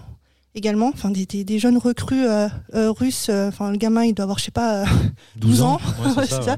également, 0.55 0.89
enfin 0.93 1.11
des, 1.11 1.27
des, 1.27 1.45
des 1.45 1.59
jeunes 1.59 1.79
recrues 1.79 2.27
euh, 2.27 2.49
euh, 2.75 2.91
russes. 2.91 3.29
euh, 3.31 3.49
Enfin, 3.49 3.71
le 3.71 3.77
gamin, 3.77 4.05
il 4.05 4.15
doit 4.15 4.25
avoir, 4.25 4.39
je 4.39 4.45
sais 4.45 4.51
pas, 4.51 4.83
euh, 4.83 4.87
12 5.37 5.63
ans. 5.63 5.79
Ouais, 6.03 6.13
Ouais, 6.17 6.27
c'est 6.27 6.31
ça. 6.31 6.37
c'est 6.41 6.45
ça. 6.45 6.51
ouais. 6.53 6.57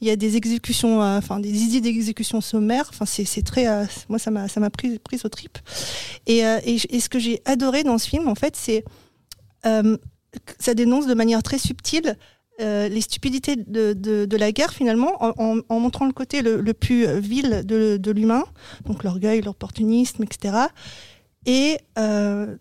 il 0.00 0.08
y 0.08 0.10
a 0.10 0.16
des 0.16 0.36
exécutions, 0.36 1.00
enfin 1.02 1.40
des 1.40 1.50
idées 1.64 1.80
d'exécution 1.80 2.40
sommaire. 2.40 2.86
Enfin, 2.90 3.04
c'est 3.06 3.42
très, 3.42 3.66
moi 4.08 4.18
ça 4.18 4.30
m'a 4.30 4.46
ça 4.48 4.60
m'a 4.60 4.70
pris 4.70 4.98
prise 4.98 5.24
au 5.24 5.28
trip. 5.28 5.58
Et, 6.26 6.38
et, 6.38 6.78
et 6.90 7.00
ce 7.00 7.08
que 7.08 7.18
j'ai 7.18 7.40
adoré 7.44 7.82
dans 7.84 7.98
ce 7.98 8.08
film, 8.08 8.28
en 8.28 8.34
fait, 8.36 8.54
c'est 8.56 8.84
que 9.64 9.98
ça 10.58 10.74
dénonce 10.74 11.06
de 11.06 11.14
manière 11.14 11.42
très 11.42 11.58
subtile. 11.58 12.16
euh, 12.60 12.88
les 12.88 13.00
stupidités 13.00 13.54
de, 13.56 13.92
de, 13.92 14.24
de 14.24 14.36
la 14.36 14.50
guerre 14.52 14.72
finalement 14.72 15.12
en, 15.22 15.32
en, 15.38 15.60
en 15.68 15.78
montrant 15.80 16.06
le 16.06 16.12
côté 16.12 16.42
le, 16.42 16.60
le 16.60 16.74
plus 16.74 17.06
vil 17.20 17.62
de, 17.64 17.96
de 17.98 18.10
l'humain 18.10 18.42
donc 18.84 19.04
l'orgueil 19.04 19.40
l'opportunisme 19.42 20.24
etc 20.24 20.56
et 21.46 21.78
euh, 22.00 22.56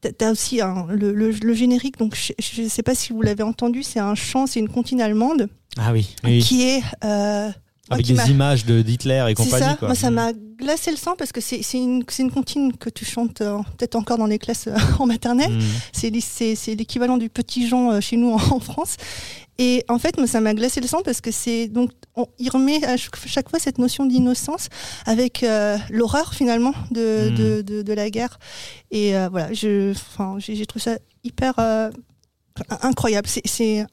t'as 0.00 0.12
t'as 0.12 0.30
aussi 0.32 0.60
un- 0.60 0.86
le, 0.88 1.12
le- 1.12 1.30
le 1.30 1.54
générique, 1.54 1.98
donc 1.98 2.14
je 2.16 2.62
ne 2.62 2.68
sais 2.68 2.82
pas 2.82 2.94
si 2.94 3.12
vous 3.12 3.22
l'avez 3.22 3.42
entendu, 3.42 3.82
c'est 3.82 4.00
un 4.00 4.14
chant, 4.14 4.46
c'est 4.46 4.60
une 4.60 4.68
comptine 4.68 5.00
allemande 5.00 5.48
Ah 5.78 5.92
oui, 5.92 6.14
oui. 6.24 6.40
qui 6.40 6.62
est. 6.62 6.82
euh, 7.04 7.50
avec 7.92 8.06
des 8.06 8.14
m'a- 8.14 8.26
images 8.26 8.64
de 8.66 8.82
d'Hitler 8.82 9.24
et 9.28 9.34
C'est 9.36 9.44
compagnie. 9.44 9.64
ça, 9.66 9.74
quoi. 9.76 9.88
moi 9.88 9.94
ça 9.96 10.10
Mm. 10.10 10.14
m'a 10.14 10.32
glacé 10.58 10.90
le 10.92 10.96
sang 10.96 11.14
parce 11.18 11.32
que 11.32 11.40
c'est 11.40 11.60
une, 11.74 12.04
comptine 12.32 12.72
que 12.76 12.88
tu 12.88 13.04
chantes 13.04 13.40
euh, 13.40 13.58
peut-être 13.78 13.96
encore 13.96 14.16
dans 14.16 14.26
les 14.26 14.38
classes 14.38 14.68
euh, 14.68 14.76
en 15.00 15.06
maternelle. 15.06 15.50
Mm. 15.52 15.60
C'est 15.92 16.10
l'é- 16.10 16.20
C'est 16.20 16.54
c'est 16.54 16.74
l'équivalent 16.76 17.16
du 17.18 17.28
petit 17.28 17.66
Jean 17.66 17.90
euh, 17.90 18.00
chez 18.00 18.16
nous 18.16 18.30
en, 18.30 18.34
en 18.36 18.60
France. 18.60 18.96
Et 19.58 19.84
en 19.88 19.98
fait, 19.98 20.16
moi, 20.16 20.26
ça 20.26 20.40
m'a 20.40 20.54
glacé 20.54 20.80
le 20.80 20.86
sang 20.86 21.02
parce 21.04 21.20
que 21.20 21.30
c'est 21.30 21.68
donc 21.68 21.90
on, 22.16 22.26
il 22.38 22.48
remet 22.50 22.82
à 22.84 22.96
chaque, 22.96 23.48
fois 23.50 23.58
cette 23.58 23.78
notion 23.78 24.06
d'innocence 24.06 24.68
avec 25.06 25.42
euh, 25.42 25.76
l'horreur 25.90 26.32
finalement 26.34 26.72
de, 26.90 27.30
Mm. 27.30 27.34
de, 27.34 27.62
de, 27.62 27.82
de 27.82 27.92
la 27.92 28.08
guerre. 28.10 28.38
Et 28.90 29.16
euh, 29.16 29.28
voilà, 29.30 29.52
je, 29.52 29.92
j'ai 30.38 30.66
trouvé 30.66 30.82
ça 30.82 30.98
hyper 31.24 31.54
euh, 31.58 31.90
incroyable. 32.82 33.28
C'est- 33.28 33.86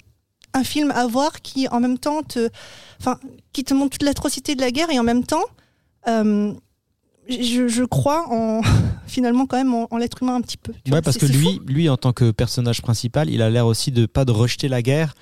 un 0.54 0.64
film 0.64 0.90
à 0.92 1.06
voir 1.06 1.42
qui 1.42 1.68
en 1.68 1.80
même 1.80 2.00
temps 2.00 2.24
te, 2.24 2.50
enfin, 3.00 3.20
qui 3.54 3.64
te 3.64 3.74
montre 3.76 3.92
toute 3.92 4.04
l'atrocité 4.04 4.56
de 4.56 4.62
la 4.62 4.72
guerre 4.72 4.90
et 4.90 4.98
en 4.98 5.04
même 5.04 5.24
temps, 5.26 5.44
je, 7.30 7.68
je 7.68 7.84
crois 7.84 8.26
en 8.32 8.62
finalement 9.08 9.46
quand 9.46 9.58
même 9.58 9.74
en, 9.74 9.88
en 9.92 9.98
l'être 9.98 10.24
humain 10.24 10.36
un 10.36 10.42
petit 10.42 10.58
peu. 10.58 10.72
tu 10.74 10.80
Ouais, 10.92 10.98
vois. 10.98 11.02
parce 11.02 11.18
que 11.18 11.26
lui, 11.26 11.56
fou. 11.56 11.60
lui, 11.68 11.90
en 11.90 11.98
tant 11.98 12.14
que 12.14 12.32
personnage 12.32 12.82
principal, 12.82 13.30
il 13.30 13.42
a 13.42 13.50
l'air 13.50 13.68
aussi 13.68 13.92
de 13.92 14.06
pas 14.06 14.26
de 14.26 14.32
rejeter 14.32 14.68
la 14.68 14.82
guerre, 14.82 15.14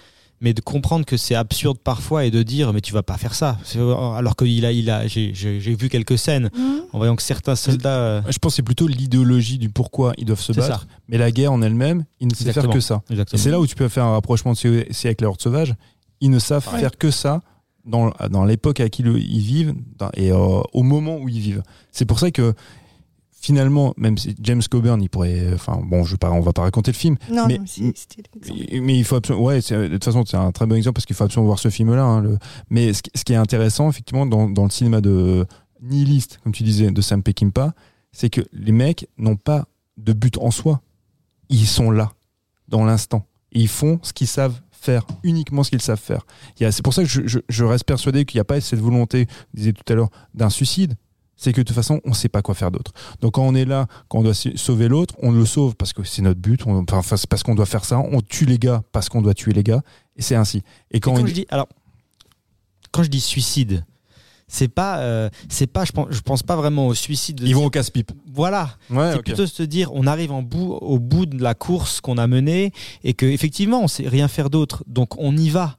mais 0.42 0.54
de 0.54 0.62
comprendre 0.62 1.06
que 1.06 1.18
c'est 1.18 1.36
absurde 1.36 1.78
parfois 1.84 2.26
et 2.26 2.32
de 2.32 2.44
dire 2.44 2.74
mais 2.74 2.82
tu 2.82 2.94
vas 2.94 3.04
pas 3.04 3.18
faire 3.18 3.34
ça. 3.34 3.58
C'est- 3.64 3.80
Alors 3.80 4.36
qu'il 4.36 4.66
a, 4.66 4.72
il 4.72 4.90
a, 4.90 5.08
j'ai- 5.08 5.32
vu 5.34 5.90
quelques 5.90 6.18
scènes 6.18 6.50
Mhm. 6.56 6.82
en 6.94 6.98
voyant 6.98 7.16
que 7.16 7.22
certains 7.24 7.56
soldats. 7.56 7.98
euh, 7.98 8.22
Je 8.30 8.38
pense 8.38 8.54
que 8.54 8.56
c'est 8.58 8.62
plutôt 8.64 8.88
l'idéologie 8.88 9.58
du 9.58 9.70
pourquoi 9.70 10.14
ils 10.18 10.26
doivent 10.26 10.42
se 10.42 10.54
C'est 10.54 10.60
battre. 10.60 10.82
ça. 10.82 10.88
Mais 11.08 11.18
la 11.18 11.32
guerre 11.32 11.54
en 11.54 11.62
elle-même, 11.62 12.06
ils 12.20 12.28
ne 12.28 12.34
savent 12.36 12.54
faire 12.54 12.70
que 12.70 12.80
ça. 12.80 13.02
C'est 13.36 13.50
là 13.52 13.60
où 13.60 13.66
tu 13.68 13.76
peux 13.76 13.88
faire 13.88 14.06
un 14.06 14.12
rapprochement 14.14 14.54
de 14.54 14.58
ces 14.58 14.88
ces 14.92 15.08
avec 15.08 15.22
les 15.22 15.28
hordes 15.28 15.42
sauvages. 15.42 15.74
Ils 16.22 16.30
ne 16.30 16.40
savent 16.40 16.68
Ouais. 16.74 16.80
faire 16.80 16.98
que 16.98 17.12
ça 17.12 17.42
dans, 17.86 18.12
dans 18.32 18.46
l'époque 18.46 18.80
à 18.80 18.90
qui 18.90 19.04
le- 19.04 19.20
ils 19.20 19.42
vivent 19.42 19.76
dans- 20.00 20.10
et 20.16 20.32
euh, 20.32 20.62
au 20.74 20.84
moment 20.84 21.18
où 21.18 21.30
ils 21.30 21.40
vivent. 21.40 21.64
C'est 21.92 22.06
pour 22.06 22.20
ça 22.20 22.32
que 22.32 22.54
finalement, 23.46 23.93
même 23.98 24.18
si 24.18 24.36
James 24.41 24.62
Coburn, 24.70 25.00
il 25.02 25.10
pourrait. 25.10 25.52
Enfin, 25.54 25.80
bon, 25.84 26.04
je 26.04 26.12
vais 26.12 26.18
pas, 26.18 26.32
on 26.32 26.39
va 26.41 26.52
pas 26.52 26.64
raconter 26.64 26.91
le 26.91 26.98
film, 26.98 27.16
Non, 27.30 27.46
mais- 27.48 27.60
non, 27.60 27.64
l'exemple. 27.64 28.82
mais 28.82 28.98
il 28.98 29.04
faut 29.04 29.16
absolument. 29.18 29.46
Ouais, 29.46 29.60
de 29.60 29.88
toute 29.89 30.04
façon, 30.04 30.24
c'est 30.26 30.36
un 30.38 30.52
très 30.52 30.66
bon 30.66 30.76
exemple 30.76 30.96
parce 30.96 31.06
qu'il 31.06 31.16
faut 31.16 31.24
absolument 31.26 31.46
voir 31.48 31.60
ce 31.60 31.70
film-là. 31.70 32.04
hein, 32.04 32.22
le- 32.22 32.38
Mais 32.72 32.91
ce, 32.93 33.04
qui- 33.04 33.12
ce 33.14 33.24
qui 33.24 33.34
est 33.34 33.38
intéressant, 33.38 33.88
effectivement, 33.89 34.26
dans, 34.26 34.50
dans 34.50 34.64
le 34.64 34.72
cinéma 34.72 35.00
de 35.00 35.46
nihiliste, 35.82 36.39
comme 36.43 36.54
tu 36.54 36.64
disais, 36.64 36.89
de 36.89 37.02
Sam 37.02 37.22
Peckinpah, 37.22 37.74
c'est 38.12 38.30
que 38.32 38.41
les 38.52 38.72
mecs 38.72 39.08
n'ont 39.18 39.36
pas 39.36 39.66
de 39.98 40.14
but 40.14 40.38
en 40.39 40.50
soi. 40.50 40.82
Ils 41.50 41.68
sont 41.68 41.91
là, 41.91 42.12
dans 42.68 42.84
l'instant. 42.84 43.26
Ils 43.52 43.68
font 43.68 44.00
ce 44.02 44.12
qu'ils 44.12 44.28
savent 44.28 44.60
faire, 44.72 45.06
uniquement 45.24 45.64
ce 45.64 45.70
qu'ils 45.70 45.82
savent 45.82 46.00
faire. 46.02 46.26
C'est 46.58 46.82
pour 46.84 46.93
ça 46.96 47.04
que 47.04 47.10
je, 47.10 47.22
je- 47.28 47.39
je 47.48 47.64
reste 47.64 47.84
persuadé 47.86 48.26
qu'il 48.26 48.38
n'y 48.38 48.41
a 48.41 48.46
pas 48.46 48.60
cette 48.60 48.80
volonté, 48.80 49.26
vous 49.30 49.58
disiez 49.58 49.74
tout 49.74 49.84
à 49.93 49.96
l'heure, 49.96 50.10
d'un 50.34 50.50
suicide. 50.50 50.96
C'est 51.38 51.52
que 51.52 51.62
de 51.62 51.66
toute 51.66 51.76
façon, 51.76 52.00
on 52.06 52.10
ne 52.12 52.16
sait 52.16 52.30
pas 52.30 52.42
quoi 52.42 52.56
faire 52.56 52.72
d'autre. 52.72 52.94
Donc 53.22 53.34
quand 53.34 53.44
on 53.46 53.56
est 53.56 53.66
là, 53.66 53.88
quand 54.08 54.20
on 54.20 54.24
doit 54.24 54.34
sa- 54.34 54.56
sauver 54.56 54.88
l'autre, 54.88 55.16
on 55.22 55.32
le 55.32 55.46
sauve 55.46 55.76
parce 55.76 55.92
que 55.94 56.04
c'est 56.04 56.22
notre 56.22 56.40
but, 56.40 56.66
on- 56.66 56.86
enfin 56.90 57.18
c'est 57.18 57.28
parce 57.28 57.44
qu'on 57.44 57.56
doit 57.56 57.66
faire 57.66 57.84
ça, 57.86 58.00
on 58.00 58.22
tue 58.22 58.46
les 58.46 58.58
gars 58.58 58.84
parce 58.94 59.10
qu'on 59.10 59.22
doit 59.22 59.34
tuer 59.34 59.52
les 59.54 59.64
gars, 59.64 59.82
et 60.16 60.22
c'est 60.22 60.36
ainsi. 60.36 60.60
Et 60.92 60.98
Et 60.98 61.00
quand, 61.02 61.14
on 61.14 61.26
je 61.26 61.34
dis 61.34 61.46
alors 61.50 61.68
quand 62.92 63.04
je 63.04 63.10
dis 63.10 63.20
suicide 63.22 63.86
c'est 64.48 64.68
pas 64.68 65.00
euh, 65.00 65.30
c'est 65.50 65.66
pas 65.68 65.86
je 65.86 65.92
pense 65.92 66.08
je 66.12 66.22
pense 66.22 66.44
pas 66.44 66.56
vraiment 66.56 66.86
au 66.88 66.94
suicide 66.94 67.38
de 67.38 67.48
ils 67.48 67.56
vont 67.56 67.66
au 67.66 67.70
casse-pipe. 67.72 68.12
voilà 68.32 68.70
Ouais, 68.92 69.12
c'est 69.14 69.24
plutôt 69.24 69.48
se 69.48 69.64
dire 69.64 69.90
on 69.94 70.06
arrive 70.06 70.32
en 70.32 70.44
bout 70.44 70.74
au 70.74 71.00
bout 71.00 71.26
de 71.26 71.42
la 71.42 71.56
course 71.56 72.00
qu'on 72.00 72.20
a 72.20 72.28
menée 72.28 72.72
et 73.04 73.16
que 73.16 73.26
effectivement 73.26 73.82
on 73.82 73.88
sait 73.88 74.08
rien 74.08 74.28
faire 74.28 74.52
d'autre 74.52 74.84
donc 74.88 75.20
on 75.20 75.36
y 75.36 75.50
va 75.50 75.78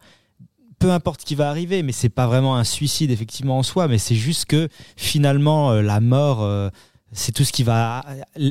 peu 0.78 0.90
importe 0.90 1.22
ce 1.22 1.26
qui 1.26 1.34
va 1.34 1.48
arriver 1.48 1.82
mais 1.82 1.92
c'est 1.92 2.08
pas 2.08 2.26
vraiment 2.26 2.56
un 2.56 2.64
suicide 2.64 3.10
effectivement 3.10 3.58
en 3.58 3.62
soi 3.62 3.88
mais 3.88 3.98
c'est 3.98 4.14
juste 4.14 4.44
que 4.46 4.68
finalement 4.96 5.70
euh, 5.72 5.82
la 5.82 6.00
mort 6.00 6.42
euh, 6.42 6.68
c'est 7.12 7.32
tout 7.32 7.44
ce 7.44 7.52
qui 7.52 7.62
va 7.62 8.04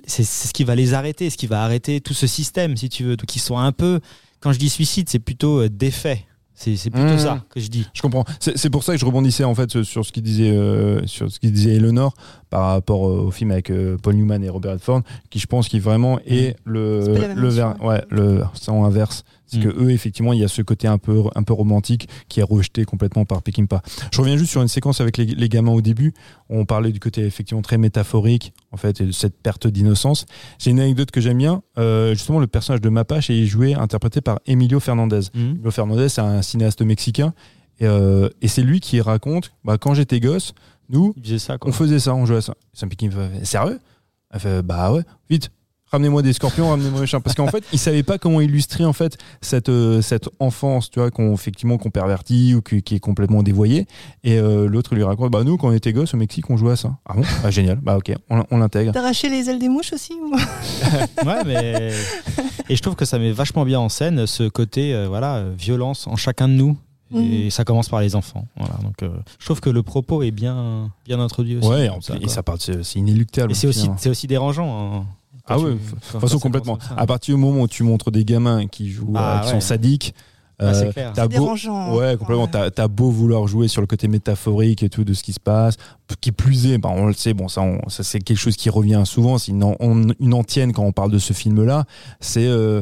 c'est 0.07 0.23
ce 0.23 0.53
qui 0.53 0.63
va 0.63 0.75
les 0.75 0.93
arrêter 0.93 1.29
ce 1.29 1.37
qui 1.37 1.47
va 1.47 1.63
arrêter 1.63 2.01
tout 2.01 2.13
ce 2.13 2.27
système 2.27 2.77
si 2.77 2.89
tu 2.89 3.03
veux 3.03 3.17
donc 3.17 3.35
ils 3.35 3.39
sont 3.39 3.57
un 3.57 3.71
peu 3.71 3.99
quand 4.39 4.51
je 4.53 4.59
dis 4.59 4.69
suicide 4.69 5.07
c'est 5.09 5.19
plutôt 5.19 5.61
euh, 5.61 5.69
défait 5.69 6.25
c'est 6.57 6.71
plutôt 6.89 7.15
Mmh. 7.15 7.19
ça 7.19 7.43
que 7.49 7.59
je 7.59 7.67
dis 7.67 7.85
Je 7.93 8.01
comprends. 8.01 8.23
C'est 8.39 8.69
pour 8.69 8.81
ça 8.81 8.93
que 8.93 8.97
je 8.97 9.05
rebondissais 9.05 9.43
en 9.43 9.53
fait 9.53 9.83
sur 9.83 10.05
ce 10.05 10.13
qu'il 10.13 10.23
disait 10.23 10.51
euh, 10.51 11.05
sur 11.05 11.29
ce 11.29 11.37
qu'il 11.41 11.51
disait 11.51 11.75
Eleanor 11.75 12.13
par 12.49 12.67
rapport 12.69 13.01
au 13.01 13.29
film 13.29 13.51
avec 13.51 13.69
euh, 13.69 13.97
Paul 14.01 14.15
Newman 14.15 14.41
et 14.41 14.47
Robert 14.47 14.71
Redford, 14.71 15.01
qui 15.29 15.39
je 15.39 15.47
pense 15.47 15.67
qui 15.67 15.79
vraiment 15.81 16.17
est 16.25 16.55
le 16.63 17.01
même 17.09 17.37
le 17.37 17.49
ver- 17.49 17.75
ouais. 17.81 17.87
ouais 17.87 18.03
le 18.09 18.43
sens 18.53 18.85
inverse. 18.85 19.25
C'est 19.47 19.57
Mm. 19.59 19.63
que 19.63 19.83
eux 19.83 19.91
effectivement 19.91 20.33
il 20.33 20.39
y 20.39 20.43
a 20.43 20.47
ce 20.47 20.61
côté 20.61 20.87
un 20.87 20.97
peu 20.97 21.21
un 21.35 21.43
peu 21.43 21.53
romantique 21.53 22.07
qui 22.29 22.39
est 22.39 22.43
rejeté 22.43 22.83
complètement 22.85 23.25
par 23.25 23.41
Peckinpah. 23.43 23.81
Je 24.11 24.19
reviens 24.21 24.37
juste 24.37 24.51
sur 24.51 24.61
une 24.61 24.67
séquence 24.67 25.01
avec 25.01 25.17
les, 25.17 25.25
les 25.25 25.49
gamins 25.49 25.71
au 25.71 25.81
début. 25.81 26.13
On 26.49 26.65
parlait 26.65 26.91
du 26.91 26.99
côté 26.99 27.21
effectivement 27.25 27.61
très 27.61 27.77
métaphorique 27.77 28.53
en 28.71 28.77
fait 28.77 29.01
et 29.01 29.05
de 29.05 29.11
cette 29.11 29.37
perte 29.41 29.67
d'innocence. 29.67 30.25
J'ai 30.59 30.71
une 30.71 30.79
anecdote 30.79 31.11
que 31.11 31.21
j'aime 31.21 31.37
bien. 31.37 31.61
Euh, 31.77 32.13
justement 32.13 32.39
le 32.39 32.47
personnage 32.47 32.81
de 32.81 32.89
Mapache 32.89 33.29
est 33.29 33.45
joué 33.45 33.73
interprété 33.73 34.21
par 34.21 34.39
Emilio 34.45 34.79
Fernandez. 34.79 35.21
Emilio 35.35 35.71
Fernandez, 35.71 36.09
c'est 36.09 36.21
un 36.21 36.41
cinéaste 36.41 36.81
mexicain. 36.81 37.33
Et, 37.79 37.85
euh, 37.87 38.29
et 38.41 38.47
c'est 38.47 38.61
lui 38.63 38.79
qui 38.79 39.01
raconte 39.01 39.51
bah, 39.63 39.77
quand 39.77 39.93
j'étais 39.93 40.19
gosse, 40.19 40.53
nous, 40.89 41.13
faisait 41.21 41.39
ça 41.39 41.57
on 41.61 41.71
faisait 41.71 41.99
ça, 41.99 42.15
on 42.15 42.25
jouait 42.25 42.37
à 42.37 42.41
ça. 42.41 42.55
Ça 42.73 42.85
me 42.85 42.91
pique, 42.91 43.09
Sérieux? 43.43 43.79
Elle 44.31 44.39
fait 44.39 44.61
Bah 44.61 44.91
ouais, 44.93 45.01
vite, 45.29 45.49
ramenez-moi 45.95 46.21
des 46.21 46.33
scorpions, 46.33 46.69
ramenez-moi 46.69 46.99
machin. 47.01 47.19
Parce 47.21 47.35
qu'en 47.35 47.47
fait, 47.47 47.63
il 47.73 47.79
savait 47.79 48.03
pas 48.03 48.17
comment 48.17 48.41
illustrer 48.41 48.85
en 48.85 48.93
fait 48.93 49.17
cette, 49.41 49.69
euh, 49.69 50.01
cette 50.01 50.29
enfance, 50.39 50.89
tu 50.91 50.99
vois, 50.99 51.09
qu'on 51.11 51.33
effectivement 51.33 51.77
qu'on 51.77 51.89
pervertit 51.89 52.53
ou 52.55 52.61
qui, 52.61 52.83
qui 52.83 52.95
est 52.95 52.99
complètement 52.99 53.43
dévoyée. 53.43 53.87
Et 54.23 54.37
euh, 54.37 54.67
l'autre 54.67 54.95
lui 54.95 55.03
raconte 55.03 55.31
Bah 55.31 55.43
nous, 55.43 55.57
quand 55.57 55.69
on 55.69 55.73
était 55.73 55.93
gosse 55.93 56.13
au 56.13 56.17
Mexique, 56.17 56.49
on 56.49 56.57
jouait 56.57 56.73
à 56.73 56.75
ça. 56.75 56.97
Ah 57.05 57.13
bon? 57.15 57.23
Bah 57.43 57.49
génial, 57.51 57.77
bah 57.81 57.97
ok, 57.97 58.13
on, 58.29 58.43
on 58.51 58.57
l'intègre. 58.57 58.91
T'arracher 58.91 59.29
les 59.29 59.49
ailes 59.49 59.59
des 59.59 59.69
mouches 59.69 59.93
aussi 59.93 60.13
ou... 60.13 60.35
ouais 61.25 61.43
mais 61.45 61.91
et 62.69 62.75
je 62.75 62.81
trouve 62.81 62.95
que 62.95 63.05
ça 63.05 63.17
met 63.19 63.31
vachement 63.31 63.65
bien 63.65 63.79
en 63.79 63.89
scène 63.89 64.27
ce 64.27 64.47
côté 64.47 64.93
euh, 64.93 65.07
voilà 65.07 65.43
violence 65.57 66.07
en 66.07 66.15
chacun 66.15 66.47
de 66.47 66.53
nous 66.53 66.77
et 67.15 67.49
ça 67.49 67.63
commence 67.63 67.87
par 67.87 68.01
les 68.01 68.15
enfants 68.15 68.45
voilà 68.57 68.73
donc 68.83 69.01
euh, 69.03 69.09
je 69.39 69.45
trouve 69.45 69.61
que 69.61 69.69
le 69.69 69.83
propos 69.83 70.23
est 70.23 70.31
bien 70.31 70.91
bien 71.05 71.19
introduit 71.19 71.57
aussi 71.57 71.67
Ouais, 71.69 71.89
ça, 72.01 72.15
et 72.19 72.27
ça 72.27 72.43
part, 72.43 72.57
c'est 72.59 72.95
inéluctable. 72.95 73.51
et 73.51 73.55
c'est 73.55 73.67
aussi 73.67 73.89
c'est 73.97 74.09
aussi 74.09 74.27
dérangeant 74.27 74.67
hein, 75.01 75.05
Ah 75.47 75.57
tu- 75.57 75.65
de 75.65 75.77
toute 76.11 76.21
façon 76.21 76.39
complètement. 76.39 76.77
À 76.97 77.05
partir 77.05 77.35
du 77.35 77.41
moment 77.41 77.61
où 77.61 77.67
tu 77.67 77.83
montres 77.83 78.11
des 78.11 78.25
gamins 78.25 78.67
qui 78.67 78.89
jouent, 78.89 79.13
Ah 79.15 79.37
euh, 79.37 79.39
qui 79.41 79.45
ouais. 79.47 79.51
sont 79.53 79.59
sadiques, 79.61 80.13
Ah, 80.59 80.73
c'est 80.73 80.87
euh, 80.87 80.91
clair. 80.91 81.13
beau, 81.13 81.27
dérangeant. 81.27 81.95
ouais, 81.95 82.15
complètement. 82.17 82.47
T'as 82.47 82.69
as 82.77 82.87
beau 82.87 83.09
vouloir 83.09 83.47
jouer 83.47 83.67
sur 83.67 83.81
le 83.81 83.87
côté 83.87 84.07
métaphorique 84.07 84.83
et 84.83 84.89
tout 84.89 85.03
de 85.03 85.13
ce 85.13 85.23
qui 85.23 85.33
se 85.33 85.39
passe, 85.39 85.75
qui 86.21 86.31
plus 86.31 86.67
est, 86.67 86.77
bah, 86.77 86.89
on 86.93 87.07
le 87.07 87.13
sait, 87.13 87.33
bon, 87.33 87.47
ça, 87.47 87.61
on- 87.61 87.89
ça 87.89 88.03
c'est 88.03 88.19
quelque 88.19 88.37
chose 88.37 88.55
qui 88.55 88.69
revient 88.69 89.03
souvent. 89.05 89.37
C'est 89.37 89.51
une, 89.51 89.63
an- 89.63 89.75
une 90.19 90.33
antienne 90.33 90.71
quand 90.71 90.83
on 90.83 90.91
parle 90.91 91.11
de 91.11 91.17
ce 91.19 91.33
film-là. 91.33 91.85
C'est 92.19 92.45
euh, 92.47 92.81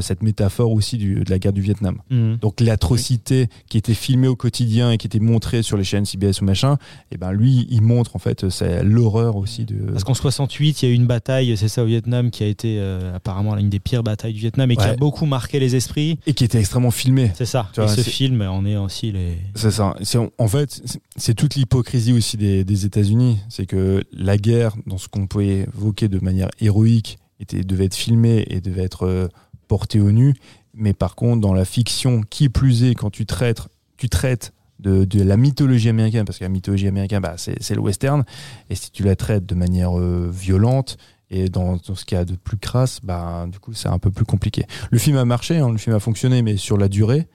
cette 0.00 0.22
métaphore 0.22 0.70
aussi 0.72 0.96
du- 0.96 1.24
de 1.24 1.30
la 1.30 1.38
guerre 1.38 1.52
du 1.52 1.60
Vietnam. 1.60 1.98
Mhm. 2.10 2.38
Donc 2.40 2.60
l'atrocité 2.60 3.48
qui 3.68 3.78
était 3.78 3.94
filmée 3.94 4.28
au 4.28 4.36
quotidien 4.36 4.92
et 4.92 4.98
qui 4.98 5.06
était 5.06 5.18
montrée 5.20 5.62
sur 5.62 5.76
les 5.76 5.84
chaînes 5.84 6.04
CBS 6.04 6.40
ou 6.42 6.44
machin, 6.44 6.76
et 7.10 7.16
ben 7.16 7.32
lui, 7.32 7.66
il 7.70 7.82
montre 7.82 8.14
en 8.16 8.18
fait 8.18 8.48
c'est 8.50 8.82
l'horreur 8.84 9.36
aussi 9.36 9.64
de. 9.64 9.76
Parce 9.90 10.04
qu'en 10.04 10.14
68, 10.14 10.82
il 10.82 10.86
y 10.86 10.88
a 10.88 10.92
eu 10.92 10.96
une 10.96 11.06
bataille, 11.06 11.56
c'est 11.56 11.68
ça, 11.68 11.82
au 11.82 11.86
Vietnam, 11.86 12.30
qui 12.30 12.44
a 12.44 12.46
été 12.46 12.76
euh, 12.78 13.14
apparemment 13.16 13.54
l'une 13.54 13.68
des 13.70 13.80
pires 13.80 14.02
batailles 14.02 14.32
du 14.32 14.40
Vietnam 14.40 14.70
et 14.70 14.76
qui 14.76 14.84
Ouais. 14.84 14.90
a 14.90 14.96
beaucoup 14.96 15.24
marqué 15.26 15.58
les 15.60 15.74
esprits. 15.76 16.18
Et 16.26 16.34
qui 16.34 16.44
était 16.44 16.58
extrêmement 16.58 16.90
filmé. 16.94 17.30
C'est 17.34 17.44
ça. 17.46 17.68
Tu 17.74 17.80
et 17.80 17.84
vois, 17.84 17.94
ce 17.94 18.00
film 18.00 18.40
en 18.42 18.64
est 18.64 18.76
aussi 18.76 19.12
les. 19.12 19.38
C'est 19.54 19.70
ça. 19.70 19.94
En 20.38 20.48
fait, 20.48 20.82
c'est- 21.16 21.34
toute 21.34 21.54
l'hypocrisie 21.56 22.12
aussi 22.12 22.36
des, 22.36 22.64
des 22.64 22.86
États-Unis. 22.86 23.38
C'est 23.48 23.66
que 23.66 24.02
la 24.12 24.36
guerre, 24.38 24.74
dans 24.86 24.98
ce 24.98 25.08
qu'on 25.08 25.26
peut 25.26 25.42
évoquer 25.42 26.08
de 26.08 26.18
manière 26.20 26.48
héroïque, 26.60 27.18
était, 27.40 27.62
devait 27.64 27.86
être 27.86 27.94
filmée 27.94 28.44
et 28.48 28.60
devait 28.60 28.84
être 28.84 29.06
euh, 29.06 29.28
portée 29.68 30.00
au 30.00 30.12
nu. 30.12 30.34
Mais 30.72 30.92
par 30.94 31.14
contre, 31.14 31.40
dans 31.40 31.54
la 31.54 31.64
fiction, 31.64 32.22
qui 32.28 32.48
plus 32.48 32.84
est, 32.84 32.94
quand 32.94 33.10
tu 33.10 33.26
traites, 33.26 33.62
tu 33.96 34.08
traites 34.08 34.52
de, 34.80 35.04
de 35.04 35.22
la 35.22 35.36
mythologie 35.36 35.88
américaine, 35.88 36.24
parce 36.24 36.38
que 36.38 36.44
la 36.44 36.48
mythologie 36.50 36.88
américaine, 36.88 37.20
bah, 37.20 37.34
c'est 37.36 37.54
c'est 37.62 37.74
le 37.74 37.80
western, 37.80 38.24
et 38.70 38.74
si 38.74 38.90
tu 38.90 39.02
la 39.04 39.14
traites 39.16 39.46
de 39.46 39.54
manière 39.54 39.98
euh, 39.98 40.28
violente, 40.32 40.96
et 41.36 41.48
dans, 41.48 41.76
dans 41.76 41.94
ce 41.94 42.04
qu'il 42.04 42.16
y 42.16 42.20
a 42.20 42.24
de 42.24 42.34
plus 42.36 42.56
crasse, 42.58 43.00
bah, 43.02 43.46
du 43.50 43.58
coup, 43.58 43.72
c'est 43.74 43.88
un 43.88 43.98
peu 43.98 44.10
plus 44.10 44.24
compliqué. 44.24 44.64
Le 44.90 44.98
film 44.98 45.16
a 45.16 45.24
marché, 45.24 45.58
hein, 45.58 45.70
le 45.70 45.78
film 45.78 45.96
a 45.96 46.00
fonctionné, 46.00 46.42
mais 46.42 46.56
sur 46.56 46.76
la 46.78 46.88
durée, 46.88 47.26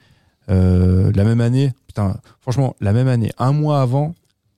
euh, 0.49 1.11
la 1.15 1.23
même 1.23 1.41
année, 1.41 1.71
putain, 1.87 2.17
franchement, 2.39 2.75
la 2.81 2.93
même 2.93 3.07
année, 3.07 3.31
un 3.37 3.51
mois 3.51 3.81
avant, 3.81 4.15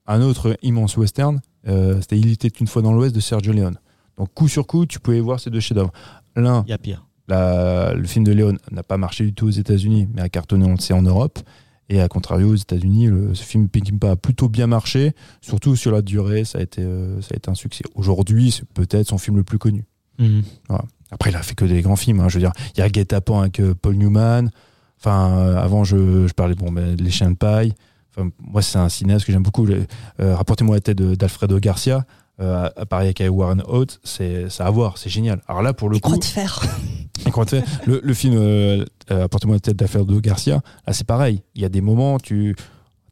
un 0.08 0.22
autre 0.22 0.56
immense 0.62 0.96
western, 0.98 1.42
euh, 1.68 2.00
c'était 2.02 2.18
Il 2.20 2.32
était 2.32 2.48
une 2.48 2.68
fois 2.68 2.82
dans 2.82 2.94
l'Ouest 2.94 3.14
de 3.16 3.20
Sergio 3.20 3.52
Leone. 3.54 3.78
Donc, 4.18 4.34
coup 4.34 4.48
sur 4.48 4.68
coup, 4.68 4.86
tu 4.86 5.00
pouvais 5.00 5.20
voir 5.20 5.40
ces 5.40 5.50
deux 5.50 5.60
chefs-d'œuvre. 5.60 5.92
L'un, 6.36 6.64
Il 6.68 6.70
y 6.70 6.74
a 6.74 6.78
pire. 6.78 7.06
la- 7.28 7.94
le 7.94 8.06
film 8.08 8.24
de 8.26 8.32
Leone 8.34 8.58
n'a 8.72 8.84
pas 8.84 8.98
marché 8.98 9.24
du 9.26 9.34
tout 9.34 9.48
aux 9.48 9.52
États-Unis, 9.52 10.08
mais 10.14 10.22
a 10.22 10.30
cartonné, 10.30 10.66
on 10.66 10.72
le 10.74 10.80
sait, 10.80 10.94
en 10.94 11.02
Europe. 11.02 11.40
Et 11.94 12.00
à 12.00 12.08
contrario, 12.08 12.52
aux 12.54 12.56
États-Unis, 12.56 13.08
le- 13.08 13.36
ce 13.36 13.44
film 13.44 13.68
Peckinpah 13.68 14.12
a 14.12 14.16
plutôt 14.16 14.48
bien 14.48 14.66
marché, 14.66 15.14
surtout 15.42 15.76
sur 15.76 15.92
la 15.92 16.02
durée, 16.02 16.46
ça 16.46 16.60
a 16.60 16.62
été, 16.62 16.82
euh, 16.82 17.20
ça 17.22 17.30
a 17.34 17.36
été 17.38 17.52
un 17.52 17.54
succès. 17.54 17.84
Aujourd'hui, 17.96 18.52
c'est 18.52 18.66
peut-être 18.74 19.10
son 19.10 19.18
film 19.18 19.36
le 19.36 19.44
plus 19.44 19.58
connu. 19.60 19.84
Mhm. 20.18 20.42
Après, 21.12 21.32
il 21.32 21.36
a 21.36 21.42
fait 21.44 21.54
que 21.56 21.66
des 21.66 21.82
grands 21.82 21.98
films. 21.98 22.22
hein. 22.22 22.30
Je 22.30 22.36
veux 22.36 22.40
dire, 22.40 22.54
il 22.76 22.80
y 22.80 22.82
a 22.84 22.88
Guet-apens 22.90 23.42
avec 23.42 23.60
euh, 23.60 23.74
Paul 23.80 23.96
Newman. 23.96 24.50
Enfin, 25.00 25.36
euh, 25.38 25.58
avant, 25.58 25.84
je, 25.84 26.28
je 26.28 26.34
parlais 26.34 26.56
bon, 26.56 26.72
ben, 26.72 26.96
Les 26.96 27.12
Chiens 27.12 27.32
de 27.32 27.36
Paille. 27.36 27.74
Enfin, 28.16 28.30
moi, 28.40 28.62
c'est 28.62 28.78
un 28.78 28.88
cinéaste 28.88 29.26
que 29.26 29.32
j'aime 29.34 29.44
beaucoup. 29.44 29.68
Euh, 29.68 29.86
Rapportez-moi 30.36 30.76
la 30.78 30.82
tête 30.82 30.98
d'Alfredo 31.02 31.60
Garcia. 31.60 32.06
Euh, 32.42 32.70
à 32.76 32.86
Paris 32.88 33.06
avec 33.06 33.22
Warren 33.30 33.62
Oates, 33.68 34.00
c'est 34.04 34.48
à 34.60 34.70
voir, 34.72 34.98
c'est 34.98 35.10
génial. 35.10 35.42
Alors 35.48 35.62
là, 35.62 35.74
pour 35.74 35.90
le 35.90 35.96
Les 35.96 36.02
coup, 36.02 36.18
croix 36.18 37.46
de 37.46 37.58
et 37.58 37.62
fais 37.62 37.64
le, 37.86 38.02
le 38.04 38.14
film 38.14 38.36
euh, 38.36 38.84
euh, 39.12 39.26
Apportez-moi 39.26 39.58
la 39.58 39.60
tête 39.60 39.76
d'affaires 39.76 40.06
de 40.06 40.20
Garcia, 40.20 40.62
là 40.88 40.94
c'est 40.94 41.06
pareil. 41.06 41.44
Il 41.56 41.62
y 41.62 41.66
a 41.66 41.70
des 41.70 41.82
moments, 41.82 42.18
tu 42.18 42.56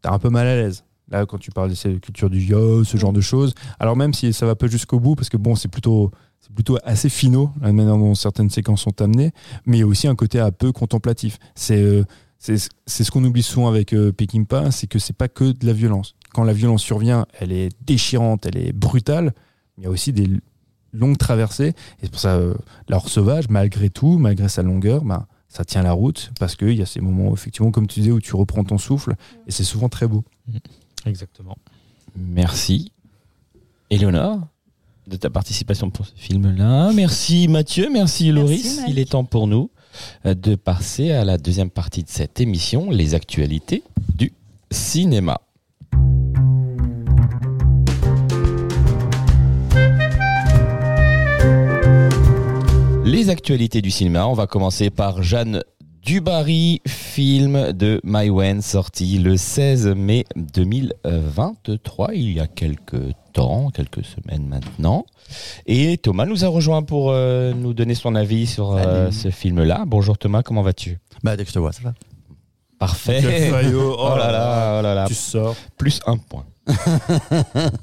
es 0.03 0.07
un 0.07 0.19
peu 0.19 0.29
mal 0.29 0.47
à 0.47 0.55
l'aise. 0.55 0.83
Là, 1.11 1.25
quand 1.25 1.37
tu 1.37 1.51
parles 1.51 1.69
de 1.69 1.75
cette 1.75 2.01
culture 2.01 2.29
du 2.29 2.39
yo, 2.39 2.83
ce 2.83 2.97
genre 2.97 3.13
de 3.13 3.21
choses. 3.21 3.53
Alors 3.79 3.95
même 3.95 4.13
si 4.13 4.31
ça 4.33 4.45
va 4.45 4.55
pas 4.55 4.67
jusqu'au 4.67 4.99
bout, 4.99 5.15
parce 5.15 5.29
que 5.29 5.37
bon, 5.37 5.55
c'est 5.55 5.67
plutôt, 5.67 6.11
c'est 6.39 6.53
plutôt 6.53 6.77
assez 6.83 7.09
finaux, 7.09 7.51
la 7.61 7.71
manière 7.71 7.97
dont 7.97 8.15
certaines 8.15 8.49
séquences 8.49 8.81
sont 8.81 9.01
amenées, 9.01 9.31
mais 9.65 9.77
il 9.77 9.79
y 9.81 9.83
a 9.83 9.87
aussi 9.87 10.07
un 10.07 10.15
côté 10.15 10.39
un 10.39 10.51
peu 10.51 10.71
contemplatif. 10.71 11.37
C'est 11.55 11.81
euh, 11.81 12.03
c'est 12.37 12.57
c'est 12.85 13.03
ce 13.03 13.11
qu'on 13.11 13.23
oublie 13.23 13.43
souvent 13.43 13.67
avec 13.67 13.93
euh, 13.93 14.11
Peckinpah, 14.11 14.71
c'est 14.71 14.87
que 14.87 14.97
c'est 14.99 15.15
pas 15.15 15.27
que 15.27 15.45
de 15.45 15.65
la 15.65 15.73
violence. 15.73 16.15
Quand 16.33 16.43
la 16.43 16.53
violence 16.53 16.83
survient, 16.83 17.25
elle 17.39 17.51
est 17.51 17.69
déchirante, 17.85 18.45
elle 18.45 18.57
est 18.57 18.73
brutale. 18.73 19.33
Il 19.77 19.83
y 19.83 19.87
a 19.87 19.89
aussi 19.89 20.13
des 20.13 20.29
longues 20.93 21.17
traversées. 21.17 21.69
Et 21.69 22.03
c'est 22.03 22.11
pour 22.11 22.19
ça, 22.19 22.35
euh, 22.35 22.53
l'or 22.87 23.09
sauvage, 23.09 23.49
malgré 23.49 23.89
tout, 23.89 24.17
malgré 24.17 24.49
sa 24.49 24.61
longueur, 24.61 25.03
bah, 25.03 25.27
ça 25.47 25.65
tient 25.65 25.81
la 25.81 25.93
route 25.93 26.31
parce 26.39 26.55
qu'il 26.55 26.73
y 26.73 26.81
a 26.81 26.85
ces 26.85 27.01
moments, 27.01 27.33
effectivement, 27.33 27.71
comme 27.71 27.87
tu 27.87 27.99
disais, 28.01 28.11
où 28.11 28.21
tu 28.21 28.35
reprends 28.35 28.63
ton 28.63 28.77
souffle 28.77 29.15
et 29.47 29.51
c'est 29.51 29.63
souvent 29.63 29.89
très 29.89 30.07
beau. 30.07 30.23
Exactement. 31.05 31.57
Merci. 32.15 32.91
Éléonore, 33.89 34.47
de 35.07 35.15
ta 35.15 35.29
participation 35.29 35.89
pour 35.89 36.05
ce 36.05 36.13
film-là. 36.15 36.91
Merci 36.93 37.47
Mathieu, 37.47 37.89
merci 37.91 38.31
Loris. 38.31 38.81
Il 38.87 38.99
est 38.99 39.11
temps 39.11 39.25
pour 39.25 39.47
nous 39.47 39.71
euh, 40.25 40.35
de 40.35 40.53
passer 40.55 41.11
à 41.11 41.25
la 41.25 41.39
deuxième 41.39 41.71
partie 41.71 42.03
de 42.03 42.09
cette 42.09 42.39
émission, 42.39 42.91
les 42.91 43.15
actualités 43.15 43.83
du 44.15 44.31
cinéma. 44.69 45.41
Les 53.09 53.31
actualités 53.31 53.81
du 53.81 53.89
cinéma, 53.89 54.27
on 54.27 54.33
va 54.33 54.45
commencer 54.45 54.91
par 54.91 55.23
Jeanne 55.23 55.63
Dubarry, 56.03 56.79
film 56.85 57.71
de 57.71 57.99
Maïwen, 58.03 58.61
sorti 58.61 59.17
le 59.17 59.35
16 59.35 59.87
mai 59.95 60.25
2023, 60.35 62.13
il 62.13 62.33
y 62.33 62.39
a 62.39 62.45
quelques 62.45 63.15
temps, 63.33 63.71
quelques 63.71 64.05
semaines 64.05 64.45
maintenant. 64.45 65.07
Et 65.65 65.97
Thomas 65.97 66.27
nous 66.27 66.45
a 66.45 66.49
rejoint 66.49 66.83
pour 66.83 67.09
euh, 67.09 67.51
nous 67.55 67.73
donner 67.73 67.95
son 67.95 68.13
avis 68.13 68.45
sur 68.45 68.73
euh, 68.73 69.09
ce 69.09 69.31
film-là. 69.31 69.85
Bonjour 69.87 70.15
Thomas, 70.15 70.43
comment 70.43 70.61
vas-tu? 70.61 70.99
Bah, 71.23 71.35
dès 71.35 71.45
que 71.45 71.49
je 71.49 71.55
te 71.55 71.59
vois, 71.59 71.71
ça 71.71 71.81
va. 71.83 71.95
Parfait. 72.77 73.49
Oh 73.73 74.15
là 74.19 74.31
là, 74.31 74.77
oh 74.79 74.83
là 74.83 74.93
là. 74.93 75.05
Tu 75.07 75.15
sors. 75.15 75.55
Plus 75.79 75.99
un 76.05 76.17
point. 76.17 76.45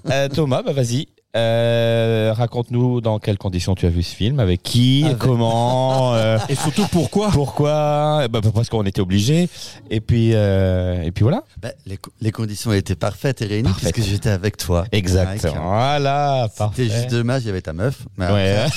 Euh, 0.08 0.28
Thomas, 0.28 0.62
bah 0.62 0.72
vas-y. 0.72 1.08
Euh, 1.36 2.32
Raconte-nous 2.34 3.00
dans 3.00 3.18
quelles 3.18 3.36
conditions 3.36 3.74
tu 3.74 3.84
as 3.86 3.90
vu 3.90 4.02
ce 4.02 4.14
film, 4.14 4.40
avec 4.40 4.62
qui, 4.62 5.02
Avec- 5.04 5.18
comment, 5.18 6.14
euh, 6.14 6.38
Et 6.48 6.54
surtout 6.54 6.86
pourquoi 6.90 7.28
pourquoi, 7.30 8.22
Eh 8.24 8.28
ben, 8.28 8.40
parce 8.40 8.68
qu'on 8.70 8.84
était 8.84 9.00
obligé. 9.00 9.48
Et 9.90 10.00
puis, 10.00 10.30
euh, 10.34 11.02
et 11.02 11.10
puis 11.10 11.24
voilà. 11.24 11.42
Bah, 11.60 11.70
les, 11.84 11.98
les 12.22 12.32
conditions 12.32 12.72
étaient 12.72 12.94
parfaites 12.94 13.42
et 13.42 13.46
réunies 13.46 13.68
Parfaites. 13.68 13.92
puisque 13.94 14.08
j'étais 14.08 14.30
avec 14.30 14.56
toi. 14.56 14.86
Exact. 14.92 15.42
Mike. 15.44 15.56
Voilà, 15.62 16.48
parfait. 16.56 16.84
C'était 16.84 16.94
juste 16.96 17.10
dommage, 17.10 17.42
il 17.42 17.46
y 17.48 17.50
avait 17.50 17.60
ta 17.60 17.72
meuf. 17.74 18.02
Mais 18.16 18.30
Ouais. 18.30 18.56
après, 18.56 18.70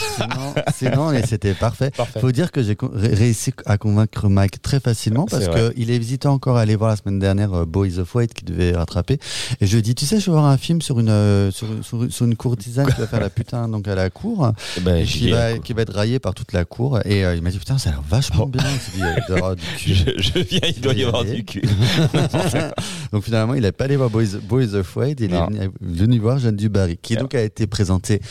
sinon, 0.75 1.11
sinon, 1.11 1.21
c'était 1.25 1.53
parfait. 1.53 1.91
Parfait. 1.91 2.19
Faut 2.19 2.31
dire 2.31 2.51
que 2.51 2.61
j'ai 2.61 2.75
réussi 2.95 3.51
à 3.65 3.77
convaincre 3.77 4.27
Mike 4.27 4.61
très 4.61 4.79
facilement 4.81 5.25
parce 5.27 5.47
qu'il 5.47 5.89
hésitait 5.89 6.27
encore 6.27 6.57
à 6.57 6.61
aller 6.61 6.75
voir 6.75 6.89
la 6.89 6.97
semaine 6.97 7.19
dernière 7.19 7.53
euh, 7.53 7.65
Boys 7.65 7.99
of 7.99 8.13
White 8.15 8.33
qui 8.33 8.43
devait 8.45 8.73
rattraper. 8.75 9.17
Et 9.61 9.65
je 9.65 9.71
lui 9.73 9.79
ai 9.79 9.81
dit, 9.81 9.95
tu 9.95 10.05
sais, 10.05 10.19
je 10.19 10.25
vais 10.25 10.33
voir 10.33 10.45
un 10.45 10.57
film 10.57 10.81
sur 10.81 10.99
une, 10.99 11.09
euh, 11.09 11.51
sur, 11.51 11.67
sur- 11.83 12.11
sur 12.11 12.25
une 12.25 12.35
qui 12.57 12.71
va 12.71 13.07
faire 13.07 13.19
la 13.19 13.29
putain 13.29 13.67
donc 13.67 13.87
à 13.87 13.95
la 13.95 14.09
cour 14.09 14.51
Eh 14.77 14.81
ben, 14.81 15.05
qui 15.05 15.31
va, 15.31 15.51
quoi. 15.51 15.59
qui 15.59 15.73
va 15.73 15.81
être 15.83 15.93
raillé 15.93 16.19
par 16.19 16.33
toute 16.33 16.53
la 16.53 16.65
cour. 16.65 16.99
Et 17.05 17.23
euh, 17.25 17.35
il 17.35 17.41
m'a 17.41 17.49
dit, 17.51 17.59
putain, 17.59 17.77
ça 17.77 17.89
a 17.89 17.93
l'air 17.93 18.01
vachement 18.07 18.43
Oh. 18.43 18.45
bien. 18.47 18.63
Dit, 18.63 19.01
euh, 19.03 19.15
il 19.17 19.25
doit 19.27 19.35
y 19.37 19.39
avoir 19.39 19.55
du 19.55 19.61
cul. 19.77 19.93
je, 19.93 20.11
je 20.17 20.39
viens, 20.39 20.59
il 20.75 20.81
doit 20.81 20.93
y 20.93 20.99
y 20.99 21.03
avoir 21.03 21.21
aller. 21.23 21.35
du 21.37 21.45
cul. 21.45 21.61
donc 23.11 23.23
finalement, 23.23 23.53
il 23.53 23.61
n'est 23.61 23.71
pas 23.71 23.85
allé 23.85 23.95
voir 23.97 24.09
Boys, 24.09 24.37
Boys 24.47 24.73
of 24.75 24.95
White, 24.95 25.19
il 25.21 25.31
Non. 25.31 25.47
est 25.49 25.69
venu, 25.81 26.19
voir 26.19 26.39
Jeanne 26.39 26.55
Dubarry, 26.55 26.97
qui 27.01 27.15
donc 27.15 27.35
a 27.35 27.41
été 27.41 27.67
présentée 27.67 28.21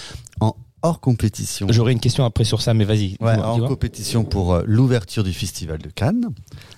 en 0.40 0.54
hors 0.82 1.00
compétition. 1.00 1.66
J'aurai 1.70 1.92
une 1.92 2.00
question 2.00 2.24
après 2.24 2.44
sur 2.44 2.62
ça, 2.62 2.72
mais 2.74 2.84
vas-y. 2.84 3.16
Ouais, 3.20 3.34
dis-moi. 3.36 3.66
compétition 3.68 4.24
pour 4.24 4.54
euh, 4.54 4.62
l'ouverture 4.66 5.24
du 5.24 5.32
Festival 5.32 5.78
de 5.78 5.90
Cannes. 5.90 6.28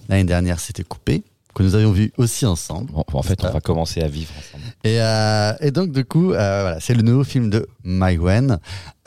L'année 0.08 0.24
dernière, 0.24 0.58
c'était 0.58 0.82
coupé, 0.84 1.22
que 1.54 1.62
nous 1.62 1.74
avions 1.74 1.92
vu 1.92 2.12
aussi 2.16 2.46
ensemble. 2.46 2.92
Bon, 2.92 3.04
en 3.12 3.22
fait, 3.22 3.44
on 3.44 3.50
va 3.50 3.60
commencer 3.60 4.00
à 4.00 4.08
vivre 4.08 4.30
ensemble. 4.38 4.64
Et, 4.84 5.00
euh, 5.00 5.52
et 5.60 5.70
donc, 5.70 5.92
du 5.92 6.04
coup, 6.04 6.32
euh, 6.32 6.62
voilà, 6.62 6.80
c'est 6.80 6.94
le 6.94 7.02
nouveau 7.02 7.24
film 7.24 7.50
de 7.50 7.66
Mai 7.84 8.18
Wen. 8.18 8.58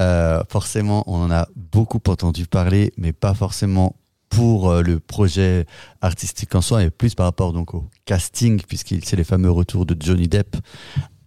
Euh, 0.02 0.44
forcément, 0.50 1.04
on 1.08 1.18
en 1.24 1.32
a 1.32 1.48
beaucoup 1.56 2.02
entendu 2.08 2.46
parler, 2.46 2.92
mais 2.98 3.14
pas 3.14 3.34
forcément 3.34 3.96
pour 4.30 4.74
le 4.82 5.00
projet 5.00 5.66
artistique 6.02 6.56
en 6.56 6.62
soi, 6.62 6.80
mais 6.80 6.90
plus 6.90 7.14
par 7.14 7.28
rapport 7.28 7.54
donc 7.54 7.76
au 7.76 7.88
casting, 8.06 8.60
puisqu'il 8.68 9.06
c'est 9.06 9.16
les 9.16 9.24
fameux 9.24 9.52
retours 9.52 9.86
de 9.86 9.96
Johnny 10.00 10.28
Depp 10.28 10.58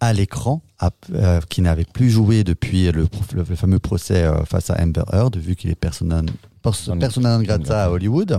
à 0.00 0.12
l'écran, 0.12 0.60
qui 1.48 1.62
n'avait 1.62 1.84
plus 1.84 2.10
joué 2.10 2.42
depuis 2.44 2.90
le, 2.90 3.06
le- 3.34 3.44
le 3.48 3.54
fameux 3.56 3.78
procès 3.78 4.28
face 4.44 4.70
à 4.70 4.82
Amber 4.82 5.04
Heard, 5.12 5.36
vu 5.36 5.54
qu'il 5.54 5.70
est 5.70 5.76
persona, 5.76 6.20
pers- 6.72 6.98
persona 6.98 7.36
non 7.36 7.42
grata 7.42 7.84
à 7.84 7.90
Hollywood. 7.90 8.38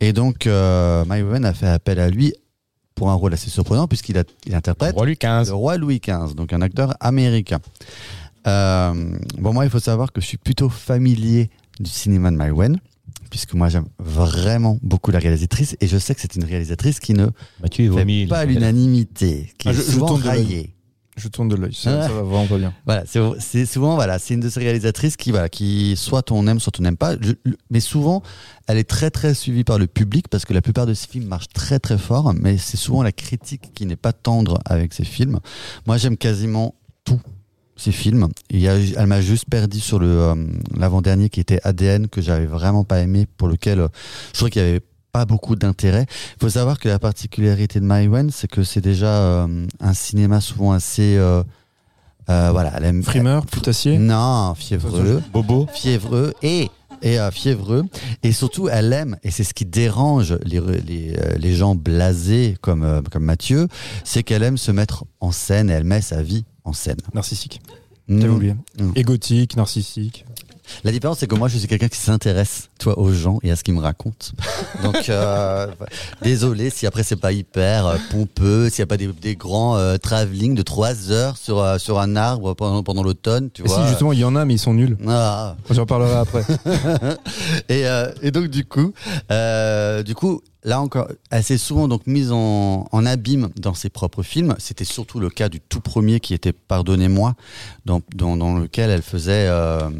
Et 0.00 0.12
donc, 0.12 0.46
euh, 0.46 1.04
Mai 1.04 1.22
Wen 1.22 1.44
a 1.44 1.54
fait 1.54 1.66
appel 1.68 1.98
à 2.00 2.08
lui 2.10 2.32
pour 2.94 3.10
un 3.10 3.14
rôle 3.14 3.32
assez 3.34 3.50
surprenant, 3.50 3.86
puisqu'il 3.88 4.22
il 4.46 4.54
interprète 4.54 4.94
Roi 4.94 5.06
Louis 5.06 5.16
XV. 5.20 5.48
le 5.48 5.54
roi 5.54 5.76
Louis 5.78 6.00
XV, 6.00 6.34
donc 6.34 6.52
un 6.52 6.60
acteur 6.60 6.94
américain. 7.00 7.58
Euh, 8.46 8.92
bon, 9.38 9.52
moi, 9.52 9.64
il 9.64 9.70
faut 9.70 9.78
savoir 9.78 10.12
que 10.12 10.20
je 10.20 10.26
suis 10.26 10.36
plutôt 10.38 10.68
familier 10.68 11.50
du 11.80 11.90
cinéma 11.90 12.30
de 12.30 12.36
Maïwen, 12.36 12.76
puisque 13.30 13.54
moi, 13.54 13.68
j'aime 13.68 13.86
vraiment 13.98 14.78
beaucoup 14.82 15.10
la 15.10 15.18
réalisatrice, 15.20 15.76
et 15.80 15.86
je 15.86 15.96
sais 15.98 16.14
que 16.14 16.20
c'est 16.20 16.34
une 16.36 16.44
réalisatrice 16.44 17.00
qui 17.00 17.14
ne 17.14 17.28
Mathieu 17.60 17.84
fait 17.84 17.88
vomi. 17.90 18.26
pas 18.26 18.44
l'unanimité, 18.44 19.52
qui 19.58 19.68
Ah, 19.68 19.70
est 19.70 19.74
je- 19.74 19.82
je 19.82 19.90
souvent 19.92 20.18
l'œil. 20.18 20.26
raillée. 20.28 20.74
Je 21.16 21.28
tourne 21.28 21.48
de 21.48 21.56
l'œil, 21.56 21.74
ça, 21.74 22.08
va 22.08 22.22
vraiment 22.22 22.56
bien. 22.56 22.72
Voilà, 22.86 23.04
c'est 23.38 23.66
souvent 23.66 23.96
voilà, 23.96 24.18
c'est 24.18 24.32
une 24.32 24.40
de 24.40 24.48
ces 24.48 24.60
réalisatrices 24.60 25.18
qui 25.18 25.30
voilà, 25.30 25.50
qui 25.50 25.94
soit 25.96 26.32
on 26.32 26.46
aime, 26.46 26.58
soit 26.58 26.72
on 26.80 26.82
n'aime 26.82 26.96
pas. 26.96 27.16
Mais 27.70 27.80
souvent, 27.80 28.22
elle 28.66 28.78
est 28.78 28.88
très 28.88 29.10
très 29.10 29.34
suivie 29.34 29.62
par 29.62 29.78
le 29.78 29.86
public 29.86 30.28
parce 30.28 30.46
que 30.46 30.54
la 30.54 30.62
plupart 30.62 30.86
de 30.86 30.94
ses 30.94 31.06
films 31.06 31.26
marchent 31.26 31.50
très 31.52 31.78
très 31.78 31.98
fort. 31.98 32.32
Mais 32.32 32.56
c'est 32.56 32.78
souvent 32.78 33.02
la 33.02 33.12
critique 33.12 33.72
qui 33.74 33.84
n'est 33.84 33.96
pas 33.96 34.14
tendre 34.14 34.58
avec 34.64 34.94
ses 34.94 35.04
films. 35.04 35.40
Moi, 35.86 35.98
j'aime 35.98 36.16
quasiment 36.16 36.74
tous 37.04 37.20
ses 37.76 37.92
films. 37.92 38.28
A, 38.50 38.56
elle 38.56 39.06
m'a 39.06 39.20
juste 39.20 39.46
perdu 39.50 39.80
sur 39.80 39.98
le 39.98 40.06
euh, 40.06 40.34
l'avant-dernier 40.76 41.28
qui 41.28 41.40
était 41.40 41.60
ADN 41.64 42.08
que 42.08 42.22
j'avais 42.22 42.46
vraiment 42.46 42.84
pas 42.84 43.00
aimé, 43.00 43.26
pour 43.36 43.48
lequel 43.48 43.80
euh, 43.80 43.88
je 44.28 44.38
trouvais 44.38 44.50
qu'il 44.50 44.62
y 44.62 44.64
avait 44.64 44.82
pas 45.12 45.26
beaucoup 45.26 45.56
d'intérêt. 45.56 46.06
Il 46.08 46.40
faut 46.40 46.48
savoir 46.48 46.78
que 46.78 46.88
la 46.88 46.98
particularité 46.98 47.78
de 47.80 47.84
Maïwen, 47.84 48.30
c'est 48.30 48.48
que 48.48 48.62
c'est 48.64 48.80
déjà 48.80 49.08
euh, 49.14 49.66
un 49.78 49.92
cinéma 49.92 50.40
souvent 50.40 50.72
assez 50.72 51.16
euh, 51.18 51.42
euh, 52.30 52.50
voilà, 52.50 52.72
elle 52.76 52.84
aime 52.84 53.02
Frimeur, 53.02 53.44
putassier 53.44 53.98
non, 53.98 54.54
fiévreux, 54.54 55.22
Bobo. 55.32 55.66
fiévreux 55.74 56.32
et 56.42 56.70
et 57.02 57.18
euh, 57.18 57.30
fiévreux 57.32 57.82
et 58.22 58.30
surtout 58.32 58.68
elle 58.68 58.92
aime 58.92 59.16
et 59.24 59.30
c'est 59.32 59.42
ce 59.44 59.54
qui 59.54 59.66
dérange 59.66 60.34
les 60.44 60.60
les, 60.60 61.16
euh, 61.18 61.34
les 61.36 61.54
gens 61.54 61.74
blasés 61.74 62.56
comme 62.62 62.84
euh, 62.84 63.02
comme 63.10 63.24
Mathieu, 63.24 63.68
c'est 64.04 64.22
qu'elle 64.22 64.42
aime 64.44 64.56
se 64.56 64.70
mettre 64.70 65.04
en 65.20 65.30
scène 65.32 65.68
et 65.68 65.74
elle 65.74 65.84
met 65.84 66.00
sa 66.00 66.22
vie 66.22 66.44
en 66.64 66.72
scène. 66.72 66.98
Narcissique. 67.12 67.60
Mm. 68.08 68.20
T'avais 68.20 68.32
oublié. 68.32 68.54
Mm. 68.78 68.92
Égotique, 68.94 69.56
narcissique. 69.56 70.24
La 70.84 70.92
différence, 70.92 71.18
c'est 71.18 71.26
que 71.26 71.34
moi, 71.34 71.48
je 71.48 71.58
suis 71.58 71.68
quelqu'un 71.68 71.88
qui 71.88 71.98
s'intéresse, 71.98 72.68
toi, 72.78 72.98
aux 72.98 73.12
gens 73.12 73.38
et 73.42 73.50
à 73.50 73.56
ce 73.56 73.64
qu'ils 73.64 73.74
me 73.74 73.80
racontent. 73.80 74.28
Donc, 74.82 75.08
euh, 75.08 75.66
désolé 76.22 76.70
si 76.70 76.86
après 76.86 77.02
c'est 77.02 77.16
pas 77.16 77.32
hyper 77.32 77.86
euh, 77.86 77.96
pompeux, 78.10 78.68
s'il 78.70 78.82
n'y 78.82 78.84
a 78.84 78.86
pas 78.86 78.96
des, 78.96 79.08
des 79.08 79.34
grands 79.36 79.76
euh, 79.76 79.96
travelling 79.96 80.54
de 80.54 80.62
trois 80.62 81.10
heures 81.10 81.36
sur 81.36 81.58
euh, 81.60 81.78
sur 81.78 81.98
un 82.00 82.16
arbre 82.16 82.54
pendant, 82.54 82.82
pendant 82.82 83.02
l'automne, 83.02 83.50
tu 83.52 83.62
Et 83.64 83.68
si, 83.68 83.74
vois. 83.74 83.86
justement, 83.88 84.12
il 84.12 84.20
y 84.20 84.24
en 84.24 84.36
a, 84.36 84.44
mais 84.44 84.54
ils 84.54 84.58
sont 84.58 84.74
nuls. 84.74 84.96
Ah. 85.08 85.56
J'en 85.70 85.86
parlerai 85.86 86.14
après. 86.16 86.42
et, 87.68 87.86
euh, 87.86 88.12
et 88.22 88.30
donc 88.30 88.46
du 88.48 88.64
coup, 88.64 88.92
euh, 89.30 90.02
du 90.02 90.14
coup, 90.14 90.40
là 90.64 90.80
encore, 90.80 91.08
s'est 91.42 91.58
souvent 91.58 91.88
donc 91.88 92.06
mise 92.06 92.30
en, 92.32 92.86
abîme 93.06 93.48
dans 93.56 93.74
ses 93.74 93.90
propres 93.90 94.22
films. 94.22 94.54
C'était 94.58 94.84
surtout 94.84 95.18
le 95.18 95.30
cas 95.30 95.48
du 95.48 95.60
tout 95.60 95.80
premier 95.80 96.20
qui 96.20 96.34
était 96.34 96.52
Pardonnez-moi, 96.52 97.34
dans, 97.84 98.00
lequel 98.58 98.90
elle 98.90 99.02
faisait, 99.02 99.46
euh, 99.48 99.90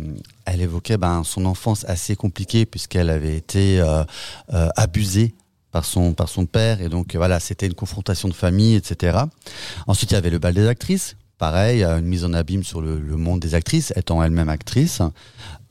elle 0.44 0.60
évoquait 0.60 0.96
ben, 0.96 1.24
son 1.24 1.44
enfance 1.44 1.84
assez 1.86 2.16
compliquée 2.16 2.66
puisqu'elle 2.66 3.10
avait 3.10 3.36
été 3.36 3.80
euh, 3.80 4.04
euh, 4.52 4.68
abusée 4.76 5.34
par 5.70 5.84
son 5.84 6.14
père 6.44 6.82
et 6.82 6.90
donc 6.90 7.16
voilà 7.16 7.40
c'était 7.40 7.66
une 7.66 7.72
confrontation 7.72 8.28
de 8.28 8.34
famille 8.34 8.74
etc 8.74 9.20
ensuite 9.86 10.10
il 10.10 10.14
y 10.14 10.16
avait 10.18 10.28
le 10.28 10.38
bal 10.38 10.52
des 10.52 10.68
actrices 10.68 11.16
pareil, 11.38 11.82
une 11.82 12.04
mise 12.04 12.26
en 12.26 12.34
abîme 12.34 12.62
sur 12.62 12.82
le, 12.82 12.98
monde 13.16 13.40
des 13.40 13.54
actrices, 13.54 13.90
étant 13.96 14.22
elle-même 14.22 14.50
actrice. 14.50 15.00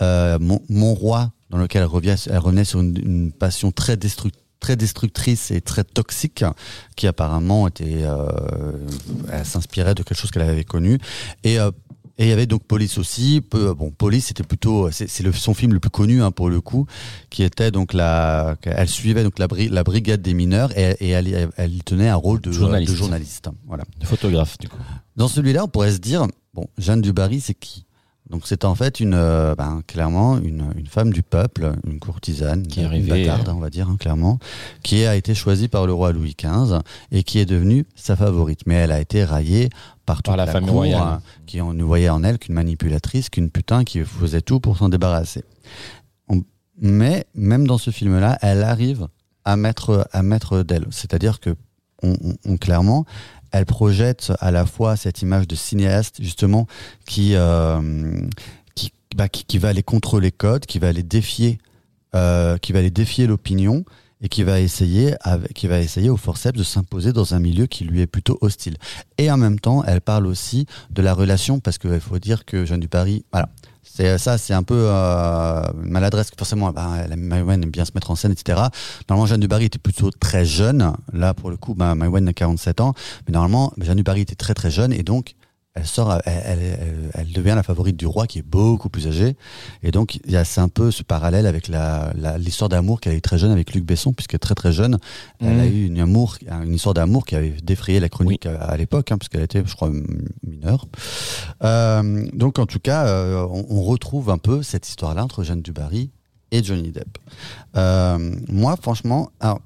Mon, 0.01 0.59
mon 0.69 0.93
roi, 0.95 1.31
dans 1.49 1.57
lequel 1.57 1.83
elle, 1.83 1.87
revient, 1.87 2.15
elle 2.29 2.39
revenait 2.39 2.65
sur 2.65 2.81
une, 2.81 2.97
une 2.97 3.31
passion 3.31 3.71
très 3.71 3.95
destructrice 3.95 4.40
très 4.61 4.77
destructrice 4.77 5.51
et 5.51 5.59
très 5.59 5.83
toxique, 5.83 6.45
qui 6.95 7.07
apparemment 7.07 7.67
était, 7.67 8.03
euh, 8.03 8.77
elle 9.29 9.45
s'inspirait 9.45 9.95
de 9.95 10.03
quelque 10.03 10.17
chose 10.17 10.31
qu'elle 10.31 10.43
avait 10.43 10.63
connu. 10.63 10.99
Et 11.43 11.59
euh, 11.59 11.71
et 12.17 12.25
il 12.25 12.29
y 12.29 12.33
avait 12.33 12.45
donc 12.45 12.63
Police 12.65 12.99
aussi. 12.99 13.41
Peu, 13.41 13.73
bon, 13.73 13.89
Police 13.89 14.27
c'était 14.27 14.43
plutôt, 14.43 14.91
c'est 14.91 15.07
son 15.31 15.53
film 15.55 15.73
le 15.73 15.79
plus 15.79 15.89
connu 15.89 16.21
hein, 16.21 16.29
pour 16.29 16.49
le 16.49 16.61
coup, 16.61 16.85
qui 17.31 17.41
était 17.41 17.71
donc 17.71 17.93
la, 17.93 18.57
elle 18.63 18.87
suivait 18.87 19.23
donc 19.23 19.39
la, 19.39 19.47
bri- 19.47 19.69
la 19.71 19.83
brigade 19.83 20.21
des 20.21 20.35
mineurs 20.35 20.77
et, 20.77 20.95
et 20.99 21.09
elle, 21.09 21.83
tenait 21.83 22.09
un 22.09 22.15
rôle 22.15 22.39
de 22.41 22.51
Journaliste. 22.51 22.91
de 22.93 22.97
journaliste. 22.97 23.49
Voilà. 23.65 23.85
Photographe, 24.03 24.59
du 24.59 24.69
coup. 24.69 24.77
Dans 25.15 25.29
celui-là, 25.29 25.63
on 25.63 25.67
pourrait 25.67 25.93
se 25.93 25.97
dire, 25.97 26.27
bon, 26.53 26.67
Jeanne 26.77 27.01
Dubarry, 27.01 27.41
c'est 27.41 27.55
qui? 27.55 27.85
Donc 28.31 28.43
c'est 28.45 28.63
en 28.63 28.75
fait 28.75 28.99
une, 29.01 29.13
euh, 29.13 29.55
ben, 29.55 29.81
clairement 29.85 30.37
une, 30.37 30.71
une 30.77 30.87
femme 30.87 31.11
du 31.11 31.21
peuple, 31.21 31.73
une 31.85 31.99
courtisane, 31.99 32.65
Qui 32.65 32.79
est 32.79 32.83
une 32.97 33.05
bâtarde, 33.05 33.49
euh, 33.49 33.53
on 33.53 33.59
va 33.59 33.69
dire 33.69 33.89
hein, 33.89 33.97
clairement, 33.99 34.39
qui 34.83 35.05
a 35.05 35.15
été 35.17 35.35
choisie 35.35 35.67
par 35.67 35.85
le 35.85 35.91
roi 35.93 36.13
Louis 36.13 36.33
XV 36.41 36.79
et 37.11 37.23
qui 37.23 37.39
est 37.39 37.45
devenue 37.45 37.85
sa 37.95 38.15
favorite. 38.15 38.61
Mais 38.65 38.75
elle 38.75 38.91
a 38.93 39.01
été 39.01 39.25
raillée 39.25 39.69
par 40.05 40.17
toute 40.17 40.27
Par 40.27 40.37
la 40.37 40.47
famille 40.47 40.69
cour, 40.69 40.77
royale. 40.77 41.01
hein, 41.01 41.21
qui 41.45 41.59
en- 41.59 41.73
ne 41.73 41.83
voyait 41.83 42.09
en 42.09 42.23
elle 42.23 42.39
qu'une 42.39 42.55
manipulatrice, 42.55 43.29
qu'une 43.29 43.49
putain 43.49 43.83
qui 43.83 43.99
faisait 44.05 44.41
tout 44.41 44.61
pour 44.61 44.77
s'en 44.77 44.87
débarrasser. 44.87 45.43
On- 46.29 46.41
mais 46.79 47.25
même 47.35 47.67
dans 47.67 47.77
ce 47.77 47.91
film-là, 47.91 48.37
elle 48.41 48.63
arrive 48.63 49.07
à 49.43 49.57
mettre 49.57 50.07
à 50.13 50.23
mettre 50.23 50.63
d'elle, 50.63 50.85
c'est-à-dire 50.89 51.39
que 51.41 51.49
on, 52.01 52.13
on- 52.23 52.35
on- 52.45 52.57
clairement, 52.57 53.05
elle 53.51 53.65
projette 53.65 54.31
à 54.39 54.51
la 54.51 54.65
fois 54.65 54.95
cette 54.95 55.21
image 55.21 55.47
de 55.47 55.55
cinéaste 55.55 56.21
justement 56.21 56.67
qui 57.05 57.35
euh, 57.35 57.81
bah, 59.15 59.27
qui 59.27 59.57
va 59.57 59.69
aller 59.69 59.83
contre 59.83 60.21
les 60.21 60.31
codes, 60.31 60.65
qui 60.65 60.79
va 60.79 60.87
aller 60.87 61.03
défier 61.03 61.57
euh, 62.15 62.57
qui 62.57 62.71
va 62.71 62.79
aller 62.79 62.91
défier 62.91 63.27
l'opinion 63.27 63.83
et 64.21 64.29
qui 64.29 64.43
va 64.43 64.59
essayer 64.59 65.15
qui 65.53 65.67
va 65.67 65.79
essayer 65.79 66.09
au 66.09 66.17
forceps 66.17 66.57
de 66.57 66.63
s'imposer 66.63 67.11
dans 67.11 67.33
un 67.33 67.39
milieu 67.39 67.65
qui 67.65 67.83
lui 67.83 68.01
est 68.01 68.07
plutôt 68.07 68.37
hostile. 68.41 68.77
Et 69.17 69.29
en 69.29 69.37
même 69.37 69.59
temps, 69.59 69.83
elle 69.83 70.01
parle 70.01 70.27
aussi 70.27 70.65
de 70.91 71.01
la 71.01 71.13
relation 71.13 71.59
parce 71.59 71.77
qu'il 71.77 71.99
faut 71.99 72.19
dire 72.19 72.45
que 72.45 72.65
Jeanne 72.65 72.79
du 72.79 72.87
Paris, 72.87 73.25
voilà. 73.31 73.49
C'est 73.83 74.17
ça, 74.17 74.37
c'est 74.37 74.53
un 74.53 74.63
peu 74.63 74.85
euh, 74.87 75.61
maladresse. 75.75 76.31
Forcément, 76.37 76.71
ben, 76.71 76.95
elle, 77.03 77.17
Maïwen 77.17 77.63
aime 77.63 77.71
bien 77.71 77.83
se 77.83 77.91
mettre 77.95 78.11
en 78.11 78.15
scène, 78.15 78.31
etc. 78.31 78.61
Normalement, 79.09 79.25
Jeanne 79.25 79.39
du 79.39 79.47
Barry 79.47 79.65
était 79.65 79.79
plutôt 79.79 80.11
très 80.11 80.45
jeune. 80.45 80.93
Là, 81.13 81.33
pour 81.33 81.49
le 81.49 81.57
coup, 81.57 81.73
ben, 81.73 81.95
Maïwen 81.95 82.27
a 82.27 82.33
47 82.33 82.81
ans. 82.81 82.93
Mais 83.27 83.33
normalement, 83.33 83.73
Jeanne 83.79 83.97
du 83.97 84.03
Barry 84.03 84.21
était 84.21 84.35
très 84.35 84.53
très 84.53 84.71
jeune 84.71 84.93
et 84.93 85.03
donc 85.03 85.35
elle 85.73 85.85
sort, 85.87 86.11
elle, 86.25 86.41
elle, 86.45 86.59
elle- 86.59 87.11
elle 87.13 87.31
devient 87.31 87.53
la 87.55 87.63
favorite 87.63 87.95
du 87.95 88.05
roi 88.05 88.27
qui 88.27 88.39
est 88.39 88.45
beaucoup 88.45 88.89
plus 88.89 89.07
âgé. 89.07 89.37
Et 89.83 89.91
donc, 89.91 90.19
il 90.25 90.31
y 90.31 90.35
a 90.35 90.43
un 90.57 90.67
peu 90.67 90.91
ce 90.91 91.01
parallèle 91.03 91.45
avec 91.45 91.67
la 91.69 92.11
la- 92.15 92.37
l'histoire 92.37 92.67
d'amour 92.69 92.99
qu'elle 92.99 93.13
a 93.13 93.15
eu 93.15 93.21
très 93.21 93.37
jeune 93.37 93.51
avec 93.51 93.73
Luc 93.73 93.85
Besson, 93.85 94.11
puisqu'elle 94.11 94.35
est 94.35 94.39
très 94.39 94.55
très 94.55 94.73
jeune. 94.73 94.97
Elle 95.39 95.59
a 95.61 95.65
eu 95.67 95.85
une 95.85 95.99
amour, 95.99 96.37
une 96.49 96.73
histoire 96.73 96.93
d'amour 96.93 97.25
qui 97.25 97.35
avait 97.35 97.55
défrayé 97.63 97.99
la 98.01 98.09
chronique 98.09 98.45
à, 98.45 98.55
à 98.61 98.75
l'époque, 98.77 99.11
hein, 99.11 99.17
puisqu'elle 99.17 99.43
était, 99.43 99.63
je 99.65 99.73
crois, 99.75 99.89
mineure. 100.45 100.87
Euh, 101.63 102.27
donc, 102.33 102.59
en 102.59 102.65
tout 102.65 102.79
cas, 102.79 103.05
euh, 103.07 103.45
on, 103.49 103.65
on 103.69 103.83
retrouve 103.83 104.29
un 104.29 104.37
peu 104.37 104.63
cette 104.63 104.87
histoire-là 104.87 105.23
entre 105.23 105.43
Jeanne 105.43 105.61
Dubarry 105.61 106.11
et 106.51 106.63
Johnny 106.63 106.91
Depp. 106.91 107.17
Euh, 107.77 108.35
moi, 108.49 108.75
franchement, 108.81 109.29
alors, 109.39 109.61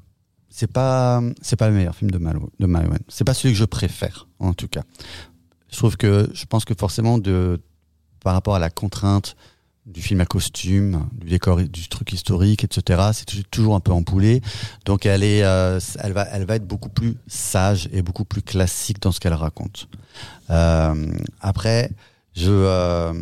c'est 0.50 0.72
pas 0.72 1.22
c'est 1.42 1.58
pas 1.58 1.68
le 1.68 1.74
meilleur 1.76 1.96
film 1.96 2.12
de 2.12 2.18
Malo, 2.18 2.50
de 2.60 2.66
Maïwen. 2.66 3.00
C'est 3.10 3.24
pas 3.26 3.34
celui 3.34 3.54
que 3.54 3.60
je 3.60 3.66
préfère, 3.66 4.28
en 4.40 4.54
tout 4.54 4.68
cas. 4.70 4.84
Je 5.76 5.80
trouve 5.82 5.98
que 5.98 6.30
je 6.34 6.46
pense 6.46 6.64
que 6.64 6.74
forcément 6.74 7.18
de 7.18 7.60
par 8.24 8.34
rapport 8.34 8.56
à 8.56 8.60
la 8.60 8.70
contrainte 8.70 9.36
du 9.86 10.02
film 10.02 10.22
à 10.22 10.26
costume, 10.26 11.10
du 11.12 11.28
décor, 11.28 11.58
du 11.58 11.90
truc 11.90 12.14
historique, 12.14 12.64
etc. 12.64 13.10
C'est 13.12 13.26
tou- 13.26 13.44
toujours 13.52 13.76
un 13.76 13.82
peu 13.82 13.92
empoulé. 13.92 14.40
Donc 14.86 15.06
elle 15.06 15.22
est, 15.22 15.44
euh, 15.44 15.78
elle 16.00 16.14
va, 16.14 16.24
elle 16.32 16.46
va 16.46 16.56
être 16.56 16.66
beaucoup 16.66 16.88
plus 16.88 17.18
sage 17.28 17.90
et 17.92 18.02
beaucoup 18.02 18.24
plus 18.24 18.42
classique 18.42 19.02
dans 19.02 19.12
ce 19.12 19.20
qu'elle 19.20 19.34
raconte. 19.34 19.90
Euh, 20.50 21.12
après, 21.42 21.92
je, 22.34 22.52
euh, 22.52 23.14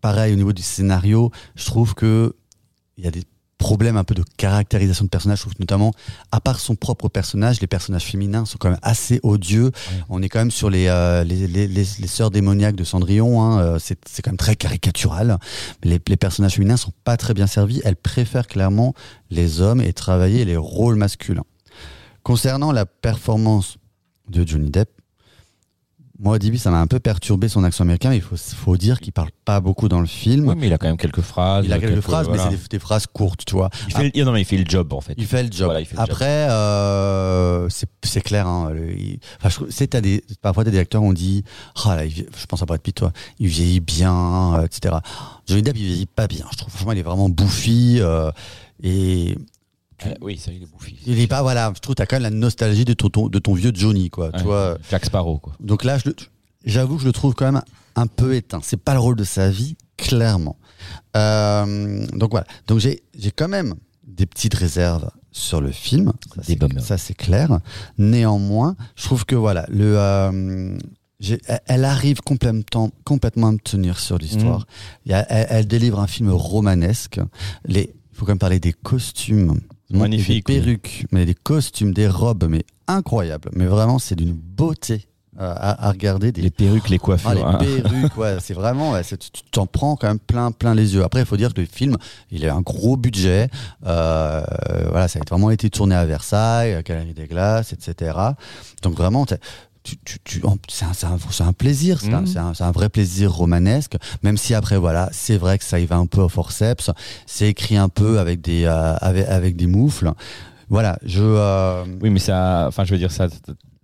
pareil 0.00 0.32
au 0.32 0.36
niveau 0.36 0.52
du 0.52 0.62
scénario, 0.62 1.30
je 1.54 1.66
trouve 1.66 1.94
que 1.94 2.34
il 2.98 3.04
y 3.04 3.06
a 3.06 3.12
des 3.12 3.22
problèmes 3.62 3.96
un 3.96 4.04
peu 4.04 4.14
de 4.14 4.24
caractérisation 4.36 5.04
de 5.04 5.10
personnage. 5.10 5.38
Je 5.38 5.42
trouve 5.44 5.60
notamment, 5.60 5.92
à 6.32 6.40
part 6.40 6.58
son 6.58 6.74
propre 6.74 7.08
personnage, 7.08 7.60
les 7.60 7.68
personnages 7.68 8.04
féminins 8.04 8.44
sont 8.44 8.58
quand 8.58 8.70
même 8.70 8.80
assez 8.82 9.20
odieux. 9.22 9.70
On 10.08 10.20
est 10.22 10.28
quand 10.28 10.40
même 10.40 10.50
sur 10.50 10.68
les 10.68 10.88
euh, 10.88 11.22
les, 11.24 11.46
les, 11.46 11.68
les, 11.68 11.86
les 12.02 12.06
sœurs 12.08 12.30
démoniaques 12.30 12.76
de 12.76 12.84
Cendrillon. 12.84 13.40
Hein. 13.40 13.60
Euh, 13.60 13.78
C'est 13.78 14.00
c'est 14.08 14.22
quand 14.22 14.32
même 14.32 14.44
très 14.46 14.56
caricatural. 14.56 15.38
Les, 15.84 16.00
les 16.06 16.16
personnages 16.16 16.54
féminins 16.54 16.76
sont 16.76 16.92
pas 17.04 17.16
très 17.16 17.34
bien 17.34 17.46
servis. 17.46 17.80
Elles 17.84 17.96
préfèrent 17.96 18.48
clairement 18.48 18.94
les 19.30 19.60
hommes 19.60 19.80
et 19.80 19.92
travailler 19.92 20.44
les 20.44 20.56
rôles 20.56 20.96
masculins. 20.96 21.46
Concernant 22.22 22.72
la 22.72 22.86
performance 22.86 23.78
de 24.28 24.46
Johnny 24.46 24.70
Depp, 24.70 24.90
moi 26.22 26.36
au 26.36 26.38
début 26.38 26.56
ça 26.56 26.70
m'a 26.70 26.80
un 26.80 26.86
peu 26.86 27.00
perturbé 27.00 27.48
son 27.48 27.64
accent 27.64 27.82
américain, 27.82 28.10
mais 28.10 28.16
il 28.16 28.22
faut, 28.22 28.36
faut 28.36 28.76
dire 28.76 29.00
qu'il 29.00 29.12
parle 29.12 29.30
pas 29.44 29.60
beaucoup 29.60 29.88
dans 29.88 30.00
le 30.00 30.06
film. 30.06 30.48
Oui, 30.48 30.54
mais 30.56 30.68
il 30.68 30.72
a 30.72 30.78
quand 30.78 30.86
même 30.86 30.96
quelques 30.96 31.20
phrases. 31.20 31.64
il 31.66 31.72
a 31.72 31.78
quelques 31.78 32.00
phrases, 32.00 32.28
voilà. 32.28 32.44
mais 32.44 32.50
c'est 32.56 32.62
des, 32.62 32.68
des 32.68 32.78
phrases 32.78 33.06
courtes, 33.06 33.44
tu 33.44 33.54
vois. 33.54 33.70
Il 33.88 33.94
fait, 33.94 34.10
le- 34.14 34.24
non, 34.24 34.32
mais 34.32 34.40
il 34.42 34.44
fait 34.44 34.56
le 34.56 34.64
job, 34.66 34.92
en 34.92 35.00
fait. 35.00 35.14
Il 35.18 35.26
fait 35.26 35.42
le 35.42 35.50
job. 35.52 35.64
Voilà, 35.66 35.80
il 35.80 35.86
fait 35.86 35.96
le 35.96 36.00
job. 36.00 36.08
Après, 36.10 36.46
euh, 36.50 37.68
c'est 38.02 38.20
clair. 38.20 38.46
Hein, 38.46 38.70
le- 38.72 38.92
il- 38.96 39.18
enfin, 39.38 39.48
je 39.48 39.54
trouve- 39.56 39.70
c'est 39.70 39.88
t'as 39.88 40.00
des 40.00 40.22
parfois 40.40 40.64
t'as 40.64 40.70
des 40.70 40.78
acteurs 40.78 41.02
on 41.02 41.12
dit, 41.12 41.44
ah 41.84 41.96
là, 41.96 42.04
il 42.04 42.12
vie- 42.12 42.26
je 42.40 42.46
pense 42.46 42.62
à 42.62 42.66
Brad 42.66 42.80
Pitt, 42.80 42.94
toi, 42.96 43.12
il 43.38 43.48
vieillit 43.48 43.80
bien, 43.80 44.54
euh, 44.60 44.64
etc. 44.66 44.94
Johnny 45.46 45.62
Depp, 45.62 45.76
il 45.76 45.86
vieillit 45.86 46.06
pas 46.06 46.26
bien. 46.28 46.46
Je 46.52 46.56
trouve 46.56 46.72
franchement, 46.72 46.92
il 46.92 46.98
est 46.98 47.02
vraiment 47.02 47.28
bouffi 47.28 47.98
euh, 48.00 48.30
et 48.82 49.36
Euh, 50.06 50.14
oui, 50.20 50.38
ça, 50.38 50.50
il 50.52 50.62
est 50.62 50.66
bouffi. 50.66 50.98
il 51.06 51.18
est 51.20 51.26
pas 51.26 51.42
voilà. 51.42 51.72
Je 51.74 51.80
trouve 51.80 51.94
t'as 51.94 52.06
quand 52.06 52.16
même 52.16 52.22
la 52.22 52.30
nostalgie 52.30 52.84
de 52.84 52.92
ton, 52.94 53.08
ton- 53.08 53.28
de 53.28 53.38
ton 53.38 53.54
vieux 53.54 53.72
Johnny, 53.74 54.10
quoi. 54.10 54.26
Ouais. 54.26 54.38
Tu 54.38 54.44
vois. 54.44 54.78
Jack 54.90 55.04
Sparrow, 55.04 55.38
quoi. 55.38 55.54
Donc 55.60 55.84
là, 55.84 55.98
j'avoue 56.64 56.96
que 56.96 57.02
je 57.02 57.06
le 57.06 57.12
trouve 57.12 57.34
quand 57.34 57.50
même 57.50 57.62
un 57.96 58.06
peu 58.06 58.34
éteint. 58.34 58.60
C'est 58.62 58.76
pas 58.82 58.94
le 58.94 59.00
rôle 59.00 59.16
de 59.16 59.24
sa 59.24 59.50
vie, 59.50 59.76
clairement. 59.96 60.56
Euh, 61.16 62.06
donc 62.14 62.30
voilà. 62.30 62.46
Donc 62.66 62.78
j'ai 62.80 63.00
quand 63.34 63.48
même 63.48 63.74
des 64.06 64.26
petites 64.26 64.54
réserves 64.54 65.10
sur 65.30 65.60
le 65.60 65.70
film. 65.70 66.12
Ça, 66.80 66.98
c'est- 66.98 67.14
clair. 67.14 67.58
Néanmoins, 67.98 68.76
je 68.96 69.04
trouve 69.04 69.24
que 69.24 69.34
voilà, 69.34 69.64
le 69.70 69.94
euh, 69.98 70.76
elle- 71.66 71.84
arrive 71.84 72.20
complètement, 72.20 72.90
complètement 73.04 73.48
à 73.48 73.52
me 73.52 73.58
tenir 73.58 73.98
sur 73.98 74.18
l'histoire. 74.18 74.66
Mm. 75.06 75.12
Elle, 75.12 75.46
elle 75.50 75.66
délivre 75.66 76.00
un 76.00 76.06
film 76.06 76.30
romanesque. 76.30 77.20
Il 77.68 77.86
faut 78.12 78.24
quand 78.26 78.32
même 78.32 78.38
parler 78.38 78.60
des 78.60 78.72
costumes, 78.72 79.60
Magnifique, 79.98 80.46
des 80.46 80.60
perruques, 80.60 81.06
mais 81.12 81.24
des 81.26 81.34
costumes, 81.34 81.92
des 81.92 82.08
robes, 82.08 82.46
mais 82.48 82.64
incroyables. 82.88 83.50
Mais 83.54 83.66
vraiment, 83.66 83.98
c'est 83.98 84.14
d'une 84.14 84.32
beauté 84.32 85.06
euh, 85.40 85.54
à, 85.56 85.88
à 85.88 85.90
regarder. 85.90 86.30
Des, 86.30 86.42
Les 86.42 86.50
perruques, 86.50 86.88
les 86.90 86.98
coiffures. 86.98 87.30
ah, 87.30 87.34
les 87.34 87.42
hein. 87.42 87.58
perruques, 87.58 88.16
ouais, 88.18 88.36
c'est 88.40 88.54
vraiment, 88.54 88.92
ouais, 88.92 89.02
tu 89.02 89.16
t'en 89.50 89.66
prends 89.66 89.96
quand 89.96 90.08
même 90.08 90.18
plein, 90.18 90.50
plein 90.52 90.74
les 90.74 90.94
yeux. 90.94 91.04
Après, 91.04 91.20
il 91.20 91.26
faut 91.26 91.38
dire 91.38 91.54
que 91.54 91.60
le 91.60 91.66
film, 91.66 91.96
il 92.30 92.46
a 92.46 92.54
un 92.54 92.60
gros 92.60 92.96
budget. 92.96 93.48
Euh, 93.86 94.42
voilà, 94.90 95.08
ça 95.08 95.20
a 95.20 95.22
vraiment 95.28 95.50
été 95.50 95.70
tourné 95.70 95.94
à 95.94 96.04
Versailles, 96.04 96.74
à 96.74 96.82
Galerie 96.82 97.14
des 97.14 97.26
Glaces, 97.26 97.72
etc. 97.72 98.16
Donc 98.82 98.94
vraiment, 98.94 99.24
tu, 99.82 99.96
tu, 100.04 100.18
tu, 100.24 100.44
en- 100.44 100.56
c'est 100.68 100.84
un, 100.84 101.52
plaisir, 101.52 102.00
c'est 102.00 102.12
un, 102.12 102.20
Mhm. 102.22 102.54
c'est 102.54 102.62
un, 102.64 102.70
vrai 102.70 102.88
plaisir 102.88 103.32
romanesque. 103.32 103.96
Même 104.22 104.36
si 104.36 104.54
après, 104.54 104.76
voilà, 104.78 105.08
c'est 105.12 105.36
vrai 105.36 105.58
que 105.58 105.64
ça 105.64 105.78
y 105.80 105.86
va 105.86 105.96
un 105.96 106.06
peu 106.06 106.20
au 106.20 106.28
forceps. 106.28 106.90
C'est 107.26 107.48
écrit 107.48 107.76
un 107.76 107.88
peu 107.88 108.18
avec 108.18 108.40
des, 108.40 108.64
euh, 108.64 108.94
avec, 109.00 109.26
avec 109.28 109.56
des 109.56 109.66
moufles. 109.66 110.12
Voilà, 110.68 110.98
je. 111.04 111.22
euh, 111.22 111.84
Oui, 112.00 112.10
mais 112.10 112.18
ça, 112.20 112.64
enfin, 112.68 112.84
je 112.84 112.92
veux 112.92 112.98
dire, 112.98 113.10
ça, 113.12 113.26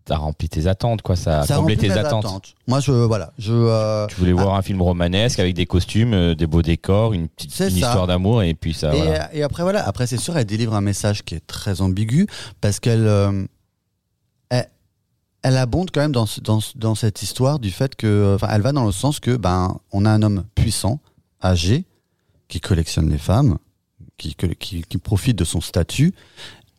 t'as 0.04 0.16
rempli 0.16 0.48
tes 0.48 0.66
attentes, 0.66 1.02
quoi. 1.02 1.16
Ça 1.16 1.40
a 1.40 1.46
ça 1.46 1.56
comblé 1.56 1.74
remplit 1.74 1.88
tes 1.90 1.98
attentes. 1.98 2.54
Moi, 2.66 2.80
je, 2.80 2.92
voilà, 2.92 3.32
je. 3.38 3.52
euh, 3.52 4.06
Tu 4.06 4.14
voulais 4.16 4.32
voir 4.32 4.54
un 4.54 4.62
film 4.62 4.80
romanesque 4.80 5.38
avec 5.38 5.54
des 5.54 5.66
costumes, 5.66 6.34
des 6.34 6.46
beaux 6.46 6.62
décors, 6.62 7.12
une 7.12 7.28
petite 7.28 7.58
une 7.60 7.76
histoire 7.76 8.06
d'amour, 8.06 8.42
et 8.42 8.54
puis 8.54 8.72
ça, 8.72 8.94
et, 8.94 9.02
voilà. 9.02 9.34
et 9.34 9.42
après 9.42 9.62
voilà, 9.64 9.86
après 9.86 10.06
c'est 10.06 10.16
sûr, 10.16 10.36
elle 10.38 10.46
délivre 10.46 10.74
un 10.74 10.80
message 10.80 11.24
qui 11.24 11.34
est 11.34 11.46
très 11.46 11.82
ambigu 11.82 12.26
parce 12.62 12.80
qu'elle 12.80 13.06
elle, 14.50 14.68
elle 15.42 15.56
abonde 15.56 15.90
quand 15.92 16.00
même 16.00 16.12
dans, 16.12 16.26
ce- 16.26 16.40
dans, 16.40 16.60
dans 16.76 16.94
cette 16.94 17.22
histoire 17.22 17.58
du 17.58 17.70
fait 17.70 17.94
que, 17.96 18.34
enfin, 18.34 18.48
elle 18.50 18.62
va 18.62 18.72
dans 18.72 18.84
le 18.84 18.92
sens 18.92 19.20
que 19.20 19.36
ben 19.36 19.78
on 19.92 20.04
a 20.04 20.10
un 20.10 20.22
homme 20.22 20.44
puissant, 20.54 21.00
âgé, 21.42 21.84
qui 22.48 22.60
collectionne 22.60 23.08
les 23.10 23.18
femmes, 23.18 23.58
qui, 24.16 24.34
qui, 24.34 24.82
qui 24.82 24.98
profite 24.98 25.36
de 25.36 25.44
son 25.44 25.60
statut 25.60 26.12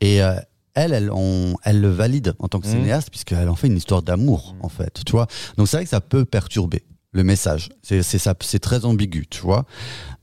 et 0.01 0.21
euh, 0.21 0.35
elle, 0.73 0.93
elle, 0.93 1.09
on, 1.11 1.55
elle 1.63 1.79
le 1.81 1.89
valide 1.89 2.33
en 2.39 2.47
tant 2.47 2.59
que 2.59 2.67
Mhm. 2.67 2.73
cinéaste 2.73 3.09
puisqu'elle 3.09 3.49
en 3.49 3.55
fait 3.55 3.67
une 3.67 3.77
histoire 3.77 4.01
d'amour 4.01 4.55
en 4.61 4.69
fait, 4.69 5.01
tu 5.05 5.11
vois. 5.13 5.27
Donc 5.57 5.67
c'est 5.67 5.77
vrai 5.77 5.83
que 5.85 5.89
ça 5.89 6.01
peut 6.01 6.25
perturber 6.25 6.83
le 7.11 7.23
message. 7.23 7.69
C'est 7.81 8.03
c'est 8.03 8.19
ça, 8.19 8.35
c'est 8.41 8.59
très 8.59 8.85
ambigu, 8.85 9.25
tu 9.27 9.41
vois. 9.41 9.65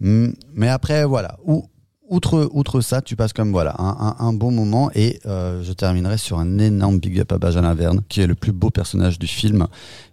Mm, 0.01 0.29
Mais 0.55 0.69
après 0.69 1.05
voilà, 1.05 1.37
où 1.45 1.69
outre, 2.09 2.49
outre 2.53 2.81
ça, 2.81 3.01
tu 3.03 3.17
passes 3.17 3.33
comme 3.33 3.51
voilà 3.53 3.75
un, 3.79 4.15
un, 4.19 4.27
un 4.27 4.33
bon 4.33 4.51
moment 4.51 4.91
et 4.95 5.21
euh, 5.27 5.63
je 5.63 5.73
terminerai 5.73 6.19
sur 6.19 6.39
un 6.39 6.59
énorme 6.59 6.99
big 6.99 7.21
up 7.21 7.33
à 7.33 7.39
Benjamin 7.39 7.75
Verne, 7.75 8.01
qui 8.09 8.21
est 8.21 8.27
le 8.27 8.35
plus 8.35 8.53
beau 8.53 8.71
personnage 8.71 9.19
du 9.19 9.27
film. 9.27 9.67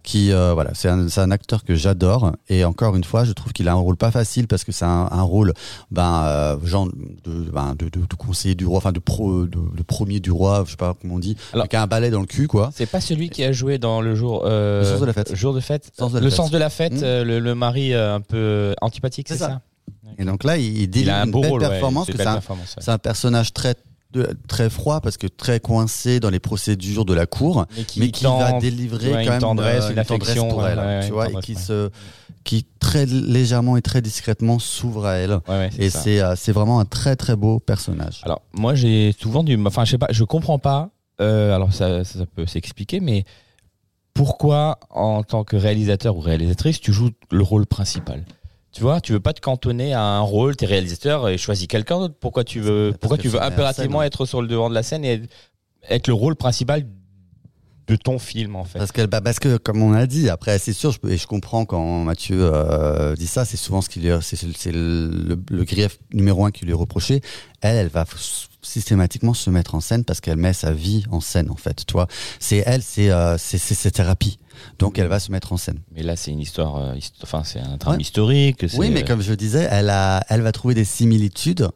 Qui 0.04 0.34
euh, 0.34 0.52
voilà, 0.54 0.72
c'est 0.74 0.90
un, 0.90 1.08
un 1.16 1.32
acteur 1.32 1.64
que 1.64 1.76
j'adore 1.76 2.34
et 2.50 2.66
encore 2.66 2.98
une 2.98 3.06
fois, 3.06 3.24
je 3.24 3.32
trouve 3.32 3.54
qu'il 3.54 3.70
a 3.70 3.72
un 3.72 3.76
rôle 3.76 3.96
pas 3.96 4.12
facile 4.12 4.48
parce 4.48 4.66
que 4.66 4.74
c'est 4.74 4.84
un, 4.84 5.08
un 5.10 5.22
rôle 5.22 5.54
ben 5.92 6.24
euh, 6.26 6.58
genre 6.66 6.88
de, 6.88 7.50
ben, 7.54 7.74
de, 7.80 7.86
de, 7.86 8.02
de 8.06 8.16
conseiller 8.18 8.54
du 8.54 8.66
roi, 8.66 8.80
enfin 8.80 8.92
de 8.92 9.00
pro, 9.00 9.46
de, 9.46 9.58
de 9.58 9.84
premier 9.84 10.20
du 10.20 10.30
roi, 10.30 10.64
je 10.66 10.72
sais 10.72 10.76
pas 10.78 10.94
comment 11.02 11.16
on 11.16 11.20
dit, 11.20 11.38
Alors- 11.54 11.64
avec 11.64 11.74
un 11.76 11.88
balai 11.88 12.10
dans 12.10 12.20
le 12.20 12.26
cul 12.26 12.48
quoi. 12.48 12.70
C'est 12.76 12.86
pas 12.86 13.00
celui 13.00 13.30
qui 13.30 13.46
a 13.46 13.54
joué 13.54 13.78
dans 13.78 14.02
le 14.02 14.14
jour. 14.14 14.44
euh, 14.46 14.82
Le 14.82 14.86
sens 14.92 15.00
de 15.00 15.06
la 15.06 15.14
fête. 15.14 15.36
Jour 15.36 15.54
de 15.54 15.62
fête. 15.62 15.90
Sens 15.98 16.12
de 16.12 16.18
la 16.18 16.24
le 16.26 16.30
fête. 16.30 16.38
sens 16.38 16.52
de 16.52 16.58
la 16.58 16.70
fête. 16.70 16.94
Mm. 16.94 17.04
euh, 17.04 17.24
le, 17.24 17.40
le 17.40 17.56
mari 17.56 17.94
euh, 17.94 18.16
un 18.16 18.20
peu 18.22 18.76
antipathique, 18.82 19.28
c'est 19.30 19.36
C'est 19.36 19.40
ça. 19.40 19.48
ça? 19.48 19.62
Et 20.18 20.26
donc 20.26 20.44
là, 20.44 20.58
il, 20.58 20.90
un 21.10 21.26
une 21.26 21.32
beau 21.32 21.42
belle 21.42 21.52
rôle. 21.52 21.60
performance. 21.62 22.06
c'est 22.08 22.12
que 22.14 22.18
belle 22.18 22.28
c'est 22.80 22.92
un- 22.92 22.98
personnage 22.98 23.54
très 23.54 23.76
très 24.48 24.70
froid 24.70 25.02
parce 25.02 25.18
que 25.18 25.26
très 25.26 25.60
coincé 25.60 26.20
dans 26.20 26.30
les 26.30 26.40
procédures 26.40 27.04
de 27.04 27.16
la 27.16 27.26
cour. 27.26 27.66
Mais 27.76 27.84
qui, 27.84 28.00
mais 28.00 28.12
qui 28.12 28.24
tend- 28.26 28.38
va 28.38 28.60
délivrer 28.60 29.08
ouais, 29.08 29.14
quand 29.14 29.20
une 29.24 29.30
même 29.32 29.40
tendresse, 29.42 29.86
euh, 29.86 29.92
une 29.92 29.98
affection, 30.00 30.50
pour 30.50 30.60
ouais, 30.62 30.72
elle, 30.74 30.80
ouais, 30.80 31.06
tu 31.08 31.12
vois, 31.14 31.26
et 31.26 31.32
tendresse, 31.32 31.46
qui 31.46 31.56
se, 31.56 31.90
qui 32.44 32.64
très 32.80 33.08
légèrement 33.08 33.76
et 33.76 33.82
très 33.82 34.04
discrètement 34.04 34.60
s'ouvre 34.60 35.08
à 35.08 35.14
elle. 35.16 35.40
Et 35.80 35.90
c'est, 35.90 36.22
euh, 36.22 36.36
c'est 36.36 36.52
vraiment 36.52 36.80
un 36.80 36.86
très 36.86 37.16
très 37.16 37.36
beau 37.36 37.60
personnage. 37.60 38.22
Alors, 38.24 38.42
moi, 38.54 38.76
j'ai 38.76 39.16
souvent 39.20 39.44
du. 39.44 39.60
Enfin, 39.66 39.84
je 39.84 39.90
sais 39.92 39.98
pas, 39.98 40.10
je 40.12 40.24
comprends 40.24 40.60
pas. 40.60 40.92
euh, 41.20 41.56
alors, 41.56 41.74
ça, 41.74 42.04
ça, 42.04 42.20
ça 42.20 42.26
peut 42.28 42.46
s'expliquer, 42.46 43.00
mais 43.00 43.24
pourquoi, 44.14 44.78
en 44.92 45.24
tant 45.24 45.44
que 45.44 45.56
réalisateur 45.56 46.16
ou 46.16 46.20
réalisatrice, 46.20 46.80
tu 46.80 46.94
joues 46.94 47.10
le 47.32 47.42
rôle 47.44 47.66
principal? 47.66 48.24
Tu 48.74 48.82
vois, 48.82 49.00
tu 49.02 49.14
veux 49.14 49.20
pas 49.20 49.34
te 49.34 49.40
cantonner 49.40 49.94
à 49.94 50.02
un 50.02 50.22
rôle, 50.22 50.56
t'es 50.56 50.66
réalisateur 50.66 51.30
et 51.30 51.38
choisis 51.38 51.68
quelqu'un 51.68 52.00
d'autre. 52.00 52.16
Pourquoi 52.20 52.44
tu 52.44 52.60
veux, 52.60 52.94
pourquoi 53.00 53.20
tu 53.20 53.30
veux 53.30 53.42
impérativement 53.42 54.00
scène. 54.00 54.08
être 54.08 54.26
sur 54.26 54.42
le 54.42 54.48
devant 54.48 54.68
de 54.68 54.74
la 54.74 54.82
scène 54.82 55.06
et 55.06 55.22
être 55.90 56.08
le 56.08 56.14
rôle 56.14 56.36
principal 56.36 56.84
de 57.86 57.96
ton 57.96 58.18
film, 58.18 58.56
en 58.56 58.64
fait? 58.64 58.80
Parce 58.80 58.92
que, 58.92 59.06
bah, 59.06 59.22
parce 59.22 59.40
que, 59.40 59.58
comme 59.58 59.84
on 59.84 59.94
a 59.94 60.08
dit, 60.08 60.28
après, 60.30 60.58
c'est 60.58 60.74
sûr, 60.74 60.92
je, 60.92 61.08
et 61.08 61.18
je 61.18 61.28
comprends 61.28 61.66
quand 61.66 62.04
Mathieu 62.04 62.40
euh, 62.42 63.16
dit 63.16 63.28
ça, 63.28 63.46
c'est 63.46 63.58
souvent 63.58 63.82
ce 63.82 63.90
qui 63.90 64.00
lui, 64.00 64.10
c'est, 64.22 64.38
c'est 64.38 64.72
le, 64.72 65.08
le, 65.08 65.44
le 65.52 65.64
grief 65.66 66.00
numéro 66.12 66.44
un 66.46 66.50
qui 66.52 66.66
lui 66.66 66.72
est 66.72 66.76
reproché. 66.76 67.22
Elle, 67.62 67.76
elle 67.76 67.90
va 67.90 68.06
systématiquement 68.62 69.34
se 69.34 69.50
mettre 69.50 69.76
en 69.76 69.82
scène 69.82 70.04
parce 70.04 70.20
qu'elle 70.22 70.38
met 70.38 70.54
sa 70.54 70.72
vie 70.72 71.04
en 71.12 71.20
scène, 71.20 71.52
en 71.52 71.58
fait. 71.58 71.86
Tu 71.86 71.92
vois, 71.94 72.08
c'est 72.40 72.64
elle, 72.66 72.82
c'est, 72.82 73.12
euh, 73.12 73.38
c'est, 73.38 73.60
c'est, 73.60 73.76
c'est 73.76 73.92
thérapie. 73.92 74.40
Donc, 74.80 74.98
elle 75.00 75.08
va 75.08 75.20
se 75.20 75.32
mettre 75.32 75.54
en 75.54 75.58
scène. 75.58 75.80
Mais 75.92 76.04
là, 76.04 76.16
c'est 76.16 76.32
une 76.32 76.40
histoire. 76.40 76.78
euh, 76.78 76.96
Enfin, 77.24 77.44
c'est 77.44 77.60
un 77.60 77.78
drame 77.78 77.96
Ouais. 77.96 78.02
historique. 78.02 78.66
Oui, 78.78 78.90
mais 78.92 79.04
comme 79.04 79.22
je 79.22 79.34
disais, 79.34 79.68
elle 79.70 79.90
a, 79.90 80.24
elle 80.30 80.42
va 80.42 80.52
trouver 80.52 80.74
des 80.76 80.86
similitudes 80.86 81.68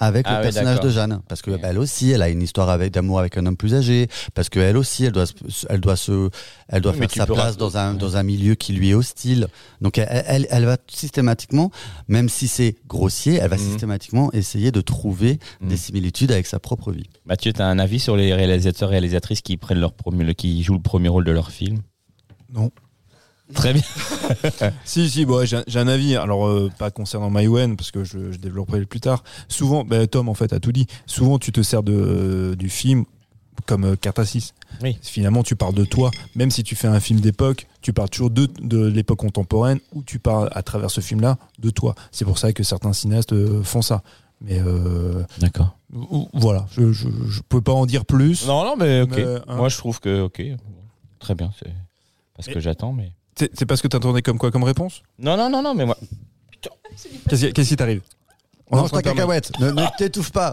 avec 0.00 0.26
Ah 0.26 0.32
le 0.32 0.36
ouais, 0.38 0.42
personnage 0.52 0.80
de 0.80 0.90
Jeanne, 0.90 1.20
parce 1.28 1.42
que 1.42 1.52
Ouais. 1.52 1.58
bah, 1.58 1.68
elle 1.70 1.78
aussi, 1.78 2.10
elle 2.10 2.22
a 2.22 2.28
une 2.28 2.42
histoire 2.42 2.70
avec 2.70 2.92
d'amour 2.92 3.20
avec 3.20 3.36
un 3.36 3.46
homme 3.46 3.56
plus 3.56 3.72
âgé, 3.72 4.08
parce 4.34 4.48
que 4.48 4.58
elle 4.58 4.76
aussi, 4.76 5.04
elle 5.04 5.12
doit, 5.12 5.26
elle 5.68 5.80
doit 5.80 5.94
se, 5.94 6.28
elle 6.68 6.80
doit 6.80 6.90
Oui, 6.90 6.98
faire 6.98 7.10
sa 7.12 7.24
place 7.26 7.38
raconter- 7.38 7.58
dans 7.60 7.76
un 7.76 7.94
dans 7.94 8.16
un 8.16 8.24
milieu 8.24 8.56
qui 8.56 8.72
lui 8.72 8.90
est 8.90 8.94
hostile. 8.94 9.46
Donc 9.80 9.98
elle, 9.98 10.24
elle, 10.26 10.48
elle 10.50 10.64
va 10.64 10.76
systématiquement, 10.88 11.70
même 12.08 12.28
si 12.28 12.48
c'est 12.48 12.74
grossier, 12.88 13.34
elle 13.40 13.50
va 13.50 13.56
Mhm. 13.56 13.62
systématiquement 13.62 14.32
essayer 14.32 14.72
de 14.72 14.80
trouver 14.80 15.38
Mhm. 15.60 15.68
des 15.68 15.76
similitudes 15.76 16.32
avec 16.32 16.48
sa 16.48 16.58
propre 16.58 16.90
vie. 16.90 17.08
Mathieu, 17.24 17.52
tu 17.52 17.62
as 17.62 17.66
un 17.68 17.78
avis 17.78 18.00
sur 18.00 18.16
les 18.16 18.34
réalisateurs 18.34 18.88
réalisatrices 18.88 19.40
qui 19.40 19.56
prennent 19.56 19.78
leur 19.78 19.92
premier, 19.92 20.34
qui 20.34 20.64
jouent 20.64 20.74
le 20.74 20.82
premier 20.82 21.10
rôle 21.10 21.24
de 21.24 21.30
leur 21.32 21.52
film? 21.52 21.78
Non. 22.52 22.70
Très 23.54 23.72
bien. 23.72 23.82
Si, 24.84 25.10
si, 25.10 25.26
bon, 25.26 25.38
ouais, 25.38 25.46
j'ai 25.46 25.78
un 25.78 25.88
avis. 25.88 26.16
Alors, 26.16 26.46
euh, 26.46 26.70
pas 26.78 26.90
concernant 26.90 27.30
MyWen, 27.30 27.76
parce 27.76 27.90
que 27.90 28.02
je, 28.04 28.32
je 28.32 28.38
développerai 28.38 28.84
plus 28.86 29.00
tard. 29.00 29.24
Souvent, 29.48 29.84
bah, 29.84 30.06
Tom, 30.06 30.28
en 30.28 30.34
fait, 30.34 30.52
a 30.52 30.60
tout 30.60 30.72
dit. 30.72 30.86
Souvent, 31.06 31.38
tu 31.38 31.52
te 31.52 31.60
sers 31.60 31.82
de, 31.82 31.92
euh, 31.92 32.54
du 32.56 32.70
film 32.70 33.04
comme 33.66 33.84
euh, 33.84 33.96
carte 33.96 34.18
à 34.18 34.24
six. 34.24 34.54
Oui. 34.82 34.98
Finalement, 35.02 35.42
tu 35.42 35.54
parles 35.56 35.74
de 35.74 35.84
toi. 35.84 36.10
Même 36.34 36.50
si 36.50 36.62
tu 36.62 36.74
fais 36.76 36.88
un 36.88 37.00
film 37.00 37.20
d'époque, 37.20 37.66
tu 37.82 37.92
parles 37.92 38.08
toujours 38.08 38.30
de, 38.30 38.48
de 38.60 38.86
l'époque 38.86 39.18
contemporaine 39.18 39.80
ou 39.92 40.02
tu 40.02 40.18
parles 40.18 40.48
à 40.52 40.62
travers 40.62 40.90
ce 40.90 41.00
film-là 41.00 41.36
de 41.58 41.70
toi. 41.70 41.94
C'est 42.10 42.24
pour 42.24 42.38
ça 42.38 42.52
que 42.52 42.62
certains 42.62 42.92
cinéastes 42.92 43.32
euh, 43.32 43.62
font 43.62 43.82
ça. 43.82 44.02
Mais 44.40 44.60
euh, 44.60 45.22
D'accord. 45.38 45.76
voilà, 46.32 46.66
je, 46.72 46.92
je, 46.92 47.08
je 47.28 47.40
peux 47.48 47.60
pas 47.60 47.72
en 47.72 47.86
dire 47.86 48.04
plus. 48.04 48.46
Non, 48.46 48.64
non, 48.64 48.74
mais 48.76 49.02
ok. 49.02 49.12
Mais, 49.16 49.24
hein. 49.24 49.56
Moi, 49.56 49.68
je 49.68 49.76
trouve 49.76 50.00
que 50.00 50.22
ok. 50.22 50.42
Très 51.20 51.34
bien. 51.34 51.52
C'est 51.58 51.72
parce 52.44 52.54
que 52.54 52.58
Et- 52.58 52.62
j'attends, 52.62 52.92
mais. 52.92 53.12
C'est 53.36 53.64
parce 53.66 53.80
que 53.80 53.88
t'attendais 53.88 54.20
comme 54.22 54.38
quoi 54.38 54.50
comme 54.50 54.64
réponse 54.64 55.02
Non, 55.18 55.36
non, 55.36 55.48
non, 55.48 55.62
non, 55.62 55.74
mais 55.74 55.86
moi. 55.86 55.96
Qu'est-ce 57.28 57.62
qui- 57.62 57.76
t'arrive 57.76 58.02
On 58.70 58.76
train 58.84 59.00
ta 59.00 59.10
cacahuète, 59.10 59.52
ne, 59.60 59.70
ne 59.70 59.84
t'étouffe 59.98 60.32
pas. 60.32 60.52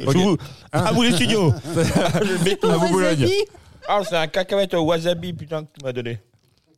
Vous- 0.00 0.36
À 0.72 0.92
vous 0.92 1.02
les 1.02 1.12
studios. 1.12 1.52
À 1.52 2.76
vous, 2.76 2.88
Boulogne. 2.88 3.28
Ah, 3.88 4.00
c'est 4.08 4.16
un 4.16 4.26
cacahuète 4.26 4.74
au 4.74 4.82
wasabi, 4.84 5.32
putain, 5.34 5.62
que 5.64 5.68
tu 5.78 5.84
m'as 5.84 5.92
donné. 5.92 6.18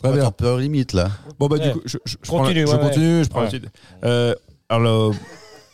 Très 0.02 0.12
bien. 0.12 0.30
Peux 0.30 0.58
limite 0.60 0.92
là. 0.92 1.10
Bon 1.38 1.46
bah 1.46 1.56
Ouais. 1.56 1.68
du 1.68 1.72
coup, 1.72 1.80
je, 1.86 1.96
je, 2.04 2.16
je 2.22 2.28
prends 2.28 2.38
Continue, 2.38 2.66
je 2.66 2.72
ouais. 2.72 2.78
continue, 2.78 3.24
je 3.24 3.28
prends 3.30 3.42
la 3.42 3.48
suite. 3.48 3.64
Euh, 4.04 4.34
alors 4.68 5.14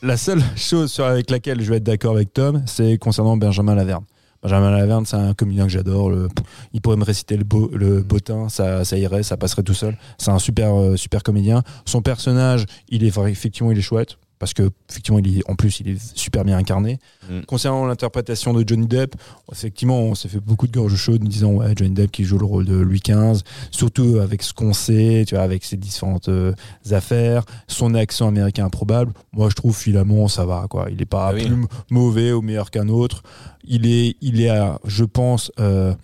la 0.02 0.16
seule 0.16 0.42
chose 0.56 0.92
sur, 0.92 1.04
avec 1.04 1.28
laquelle 1.30 1.60
je 1.60 1.68
vais 1.70 1.78
être 1.78 1.82
d'accord 1.84 2.14
avec 2.14 2.32
Tom, 2.32 2.62
c'est 2.66 2.98
concernant 2.98 3.36
Benjamin 3.36 3.74
Laverne. 3.74 4.04
Benjamin 4.42 4.70
Laverne, 4.72 5.06
c'est 5.06 5.16
un 5.16 5.34
comédien 5.34 5.64
que 5.66 5.70
j'adore. 5.72 6.10
le- 6.10 6.28
Il 6.72 6.80
pourrait 6.80 6.96
me 6.96 7.04
réciter 7.04 7.36
le, 7.36 7.44
beau, 7.44 7.70
le 7.72 8.02
bottin, 8.02 8.48
ça, 8.48 8.84
ça 8.84 8.96
irait, 8.98 9.22
ça 9.22 9.36
passerait 9.36 9.62
tout 9.62 9.74
seul. 9.74 9.96
C'est 10.18 10.30
un 10.30 10.38
super, 10.40 10.74
euh, 10.76 10.96
super 10.96 11.22
comédien. 11.22 11.62
Son 11.84 12.02
personnage, 12.02 12.66
il 12.88 13.04
est 13.04 13.16
effectivement, 13.30 13.70
il 13.70 13.78
est 13.78 13.82
chouette 13.82 14.18
parce 14.42 14.54
que 14.54 14.70
effectivement, 14.90 15.20
il 15.20 15.38
est, 15.38 15.48
en 15.48 15.54
plus, 15.54 15.78
il 15.78 15.88
est 15.88 16.16
super 16.18 16.44
bien 16.44 16.56
incarné. 16.58 16.98
Mm. 17.30 17.42
Concernant 17.46 17.86
l'interprétation 17.86 18.52
de 18.52 18.64
Johnny 18.66 18.88
Depp, 18.88 19.14
effectivement, 19.52 20.00
on 20.00 20.16
s'est 20.16 20.26
fait 20.28 20.40
beaucoup 20.40 20.66
de 20.66 20.72
gorge 20.72 20.96
chaude 20.96 21.22
en 21.22 21.28
disant 21.28 21.52
ouais, 21.52 21.74
Johnny 21.76 21.94
Depp 21.94 22.10
qui 22.10 22.24
joue 22.24 22.38
le 22.38 22.44
rôle 22.44 22.64
de 22.64 22.74
Louis 22.74 22.98
XV, 23.06 23.42
surtout 23.70 24.18
avec 24.20 24.42
ce 24.42 24.52
qu'on 24.52 24.72
sait, 24.72 25.22
tu 25.28 25.36
vois, 25.36 25.44
avec 25.44 25.62
ses 25.64 25.76
différentes 25.76 26.28
euh, 26.28 26.52
affaires, 26.90 27.44
son 27.68 27.94
accent 27.94 28.26
américain 28.26 28.64
improbable. 28.64 29.12
Moi, 29.32 29.48
je 29.48 29.54
trouve 29.54 29.76
finalement 29.76 30.26
ça 30.26 30.44
va, 30.44 30.66
quoi. 30.68 30.88
Il 30.90 31.00
est 31.00 31.04
pas 31.06 31.28
Ah 31.28 31.34
oui. 31.34 31.46
plus 31.46 31.54
mauvais 31.90 32.32
ou 32.32 32.42
meilleur 32.42 32.72
qu'un 32.72 32.88
autre. 32.88 33.22
Il 33.62 33.86
est, 33.86 34.16
il 34.20 34.40
est, 34.40 34.48
à, 34.48 34.80
je 34.84 35.04
pense. 35.04 35.52
Euh, 35.60 35.94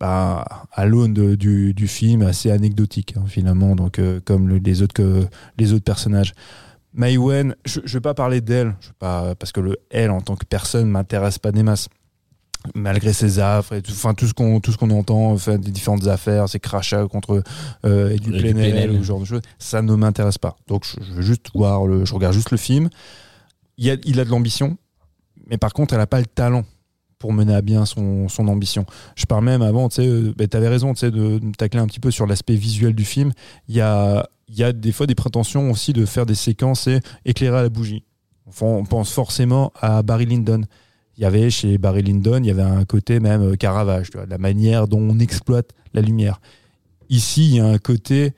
bah, 0.00 0.44
à 0.72 0.86
l'aune 0.86 1.14
du, 1.36 1.72
du 1.72 1.86
film 1.88 2.22
assez 2.22 2.50
anecdotique 2.50 3.14
hein, 3.16 3.22
finalement 3.28 3.76
donc 3.76 4.00
euh, 4.00 4.18
comme 4.24 4.48
le- 4.48 4.58
les 4.58 4.82
autres 4.82 4.92
que 4.92 5.24
les 5.56 5.72
autres 5.72 5.84
personnages 5.84 6.32
Mai 6.94 7.16
Wen, 7.16 7.56
je, 7.64 7.80
je 7.84 7.94
vais 7.94 8.00
pas 8.00 8.14
parler 8.14 8.40
d'elle, 8.40 8.76
je 8.80 8.88
vais 8.88 8.94
pas 8.98 9.34
parce 9.34 9.52
que 9.52 9.60
le 9.60 9.76
elle 9.90 10.10
en 10.10 10.20
tant 10.20 10.36
que 10.36 10.44
personne 10.44 10.88
m'intéresse 10.88 11.38
pas 11.38 11.52
des 11.52 11.62
masses. 11.62 11.88
Malgré 12.74 13.12
ses 13.12 13.40
affres 13.40 13.74
et 13.74 13.82
tout, 13.82 13.92
enfin 13.92 14.14
tout 14.14 14.26
ce 14.26 14.32
qu'on 14.32 14.58
tout 14.58 14.72
ce 14.72 14.78
qu'on 14.78 14.88
entend, 14.88 15.32
enfin, 15.32 15.58
des 15.58 15.70
différentes 15.70 16.06
affaires, 16.06 16.48
ses 16.48 16.60
crachats 16.60 17.06
contre 17.08 17.42
euh, 17.84 18.08
et 18.08 18.16
du 18.16 18.30
Plenel 18.30 18.54
Plenel. 18.54 18.90
ou 18.92 18.98
ce 19.00 19.02
genre 19.02 19.20
de 19.20 19.26
choses, 19.26 19.42
ça 19.58 19.82
ne 19.82 19.94
m'intéresse 19.94 20.38
pas. 20.38 20.56
Donc 20.66 20.86
je, 20.86 21.04
je 21.04 21.12
veux 21.12 21.20
juste 21.22 21.50
voir 21.54 21.86
le, 21.86 22.06
je 22.06 22.14
regarde 22.14 22.32
juste 22.32 22.52
le 22.52 22.56
film. 22.56 22.88
Il, 23.76 23.84
y 23.84 23.90
a, 23.90 23.96
il 24.04 24.18
a 24.18 24.24
de 24.24 24.30
l'ambition, 24.30 24.78
mais 25.50 25.58
par 25.58 25.74
contre, 25.74 25.92
elle 25.92 26.00
a 26.00 26.06
pas 26.06 26.20
le 26.20 26.26
talent 26.26 26.64
pour 27.24 27.32
mener 27.32 27.54
à 27.54 27.62
bien 27.62 27.86
son, 27.86 28.28
son 28.28 28.48
ambition. 28.48 28.84
Je 29.16 29.24
parle 29.24 29.46
même 29.46 29.62
avant, 29.62 29.88
tu 29.88 29.94
sais, 29.94 30.06
euh, 30.06 30.34
ben, 30.36 30.46
t'avais 30.46 30.68
raison, 30.68 30.92
de, 30.92 31.08
de 31.08 31.52
tacler 31.56 31.80
un 31.80 31.86
petit 31.86 31.98
peu 31.98 32.10
sur 32.10 32.26
l'aspect 32.26 32.54
visuel 32.54 32.94
du 32.94 33.06
film. 33.06 33.32
Il 33.66 33.74
y 33.74 33.80
a, 33.80 34.28
y 34.50 34.62
a 34.62 34.74
des 34.74 34.92
fois 34.92 35.06
des 35.06 35.14
prétentions 35.14 35.70
aussi 35.70 35.94
de 35.94 36.04
faire 36.04 36.26
des 36.26 36.34
séquences 36.34 36.86
et 36.86 37.00
éclairer 37.24 37.56
à 37.56 37.62
la 37.62 37.70
bougie. 37.70 38.04
On 38.60 38.84
pense 38.84 39.10
forcément 39.10 39.72
à 39.80 40.02
Barry 40.02 40.26
Lyndon. 40.26 40.64
Il 41.16 41.22
y 41.22 41.24
avait 41.24 41.48
chez 41.48 41.78
Barry 41.78 42.02
Lyndon, 42.02 42.40
il 42.42 42.46
y 42.46 42.50
avait 42.50 42.60
un 42.60 42.84
côté 42.84 43.20
même 43.20 43.52
euh, 43.52 43.56
Caravage, 43.56 44.10
la 44.28 44.36
manière 44.36 44.86
dont 44.86 45.00
on 45.00 45.18
exploite 45.18 45.70
la 45.94 46.02
lumière. 46.02 46.42
Ici, 47.08 47.46
il 47.46 47.54
y 47.54 47.60
a 47.60 47.66
un 47.66 47.78
côté 47.78 48.34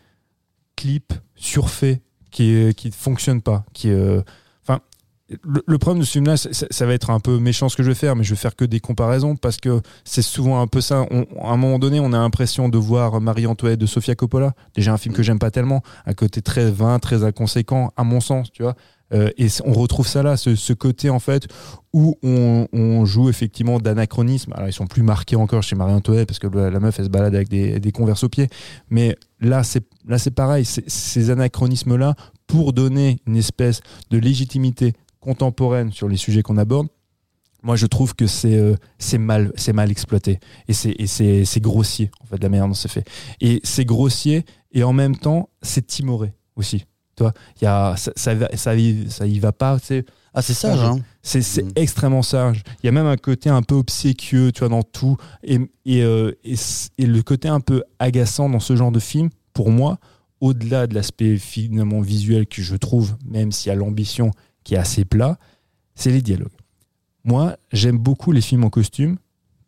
clip 0.76 1.12
surfait 1.34 2.02
qui 2.30 2.52
ne 2.52 2.90
fonctionne 2.92 3.42
pas, 3.42 3.64
qui 3.72 3.90
euh, 3.90 4.22
le, 5.42 5.78
problème 5.78 6.00
de 6.00 6.04
ce 6.06 6.12
film-là, 6.12 6.36
ça, 6.36 6.86
va 6.86 6.92
être 6.92 7.10
un 7.10 7.18
peu 7.18 7.38
méchant 7.38 7.68
ce 7.68 7.76
que 7.76 7.82
je 7.82 7.88
vais 7.88 7.94
faire, 7.94 8.14
mais 8.14 8.22
je 8.22 8.30
vais 8.30 8.36
faire 8.36 8.54
que 8.54 8.64
des 8.64 8.78
comparaisons 8.78 9.34
parce 9.34 9.56
que 9.56 9.80
c'est 10.04 10.22
souvent 10.22 10.60
un 10.60 10.68
peu 10.68 10.80
ça. 10.80 11.04
On- 11.10 11.26
à 11.42 11.52
un 11.52 11.56
moment 11.56 11.78
donné, 11.78 11.98
on 11.98 12.12
a 12.12 12.18
l'impression 12.18 12.68
de 12.68 12.78
voir 12.78 13.20
Marie-Antoinette 13.20 13.80
de 13.80 13.86
Sofia 13.86 14.14
Coppola, 14.14 14.52
déjà 14.74 14.92
un 14.92 14.98
film 14.98 15.14
que 15.14 15.22
j'aime 15.24 15.40
pas 15.40 15.50
tellement, 15.50 15.82
un 16.06 16.14
côté 16.14 16.42
très 16.42 16.70
vain, 16.70 16.98
très 17.00 17.24
inconséquent, 17.24 17.92
à 17.96 18.04
mon 18.04 18.20
sens, 18.20 18.52
tu 18.52 18.62
vois. 18.62 18.76
Euh, 19.12 19.30
et 19.36 19.46
on 19.64 19.72
retrouve 19.72 20.06
ça 20.06 20.22
là, 20.24 20.36
ce, 20.36 20.56
ce 20.56 20.72
côté 20.72 21.10
en 21.10 21.20
fait 21.20 21.46
où 21.92 22.16
on, 22.24 22.66
on 22.72 23.04
joue 23.04 23.28
effectivement 23.28 23.78
d'anachronisme. 23.78 24.52
Alors 24.54 24.68
ils 24.68 24.72
sont 24.72 24.88
plus 24.88 25.02
marqués 25.02 25.36
encore 25.36 25.62
chez 25.62 25.76
Marie-Antoinette 25.76 26.26
parce 26.26 26.40
que 26.40 26.48
la, 26.48 26.70
la 26.70 26.80
meuf 26.80 26.98
elle 26.98 27.04
se 27.04 27.10
balade 27.10 27.34
avec 27.34 27.48
des, 27.48 27.78
des 27.78 27.92
converses 27.92 28.24
aux 28.24 28.28
pieds. 28.28 28.48
Mais 28.90 29.16
là 29.40 29.62
c'est 29.62 29.84
là 30.08 30.18
c'est 30.18 30.32
pareil, 30.32 30.64
ces 30.64 31.30
anachronismes 31.30 31.94
là 31.94 32.16
pour 32.48 32.72
donner 32.72 33.20
une 33.26 33.36
espèce 33.36 33.80
de 34.10 34.18
légitimité 34.18 34.94
contemporaine 35.26 35.90
sur 35.92 36.08
les 36.08 36.16
sujets 36.16 36.42
qu'on 36.42 36.56
aborde. 36.56 36.88
Moi, 37.62 37.74
je 37.76 37.86
trouve 37.86 38.14
que 38.14 38.26
c'est 38.28 38.54
euh, 38.56 38.76
c'est 38.98 39.18
mal 39.18 39.52
c'est 39.56 39.72
mal 39.72 39.90
exploité 39.90 40.38
et 40.68 40.72
c'est 40.72 40.94
c'est 41.06 41.44
c'est 41.44 41.60
grossier 41.60 42.10
en 42.22 42.26
fait 42.26 42.36
de 42.38 42.42
la 42.42 42.48
manière 42.48 42.68
dont 42.68 42.74
c'est 42.74 42.90
fait. 42.90 43.04
Et 43.40 43.60
c'est 43.64 43.84
grossier 43.84 44.44
et 44.72 44.84
en 44.84 44.92
même 44.92 45.16
temps 45.16 45.48
c'est 45.62 45.84
timoré 45.86 46.32
aussi. 46.54 46.84
Tu 47.16 47.22
vois, 47.24 47.32
il 47.60 47.64
y 47.64 47.66
a 47.66 47.96
ça 47.96 48.12
ça, 48.14 48.34
va- 48.34 48.54
ça 48.56 48.76
y 48.76 49.10
ça 49.10 49.26
y 49.26 49.38
va 49.40 49.50
pas, 49.52 49.78
sais 49.80 50.04
Ah, 50.34 50.42
c'est 50.42 50.54
sage, 50.54 50.78
hein. 50.80 50.98
C'est 51.22 51.42
c'est 51.42 51.62
Mhm. 51.64 51.72
extrêmement 51.76 52.22
sage. 52.22 52.62
Il 52.82 52.86
y 52.86 52.88
a 52.88 52.92
même 52.92 53.06
un 53.06 53.16
côté 53.16 53.48
un 53.50 53.62
peu 53.62 53.74
obséquieux, 53.74 54.52
tu 54.52 54.60
vois, 54.60 54.68
dans 54.68 54.82
tout. 54.82 55.16
Et, 55.42 55.58
et, 55.86 56.02
euh, 56.02 56.32
et 56.44 56.54
et 56.98 57.06
le 57.06 57.22
côté 57.22 57.48
un 57.48 57.60
peu 57.60 57.82
agaçant 57.98 58.48
dans 58.50 58.60
ce 58.60 58.76
genre 58.76 58.92
de 58.92 59.00
film, 59.00 59.30
pour 59.54 59.70
moi, 59.70 59.98
au-delà 60.42 60.86
de 60.86 60.94
l'aspect 60.94 61.38
finalement 61.38 62.02
visuel 62.02 62.46
que 62.46 62.60
je 62.60 62.76
trouve, 62.76 63.16
même 63.24 63.50
s'il 63.50 63.70
y 63.70 63.72
a 63.72 63.76
l'ambition 63.76 64.30
qui 64.66 64.74
est 64.74 64.78
assez 64.78 65.04
plat, 65.04 65.38
c'est 65.94 66.10
les 66.10 66.20
dialogues. 66.22 66.50
Moi, 67.24 67.56
j'aime 67.72 67.98
beaucoup 67.98 68.32
les 68.32 68.40
films 68.40 68.64
en 68.64 68.68
costume 68.70 69.16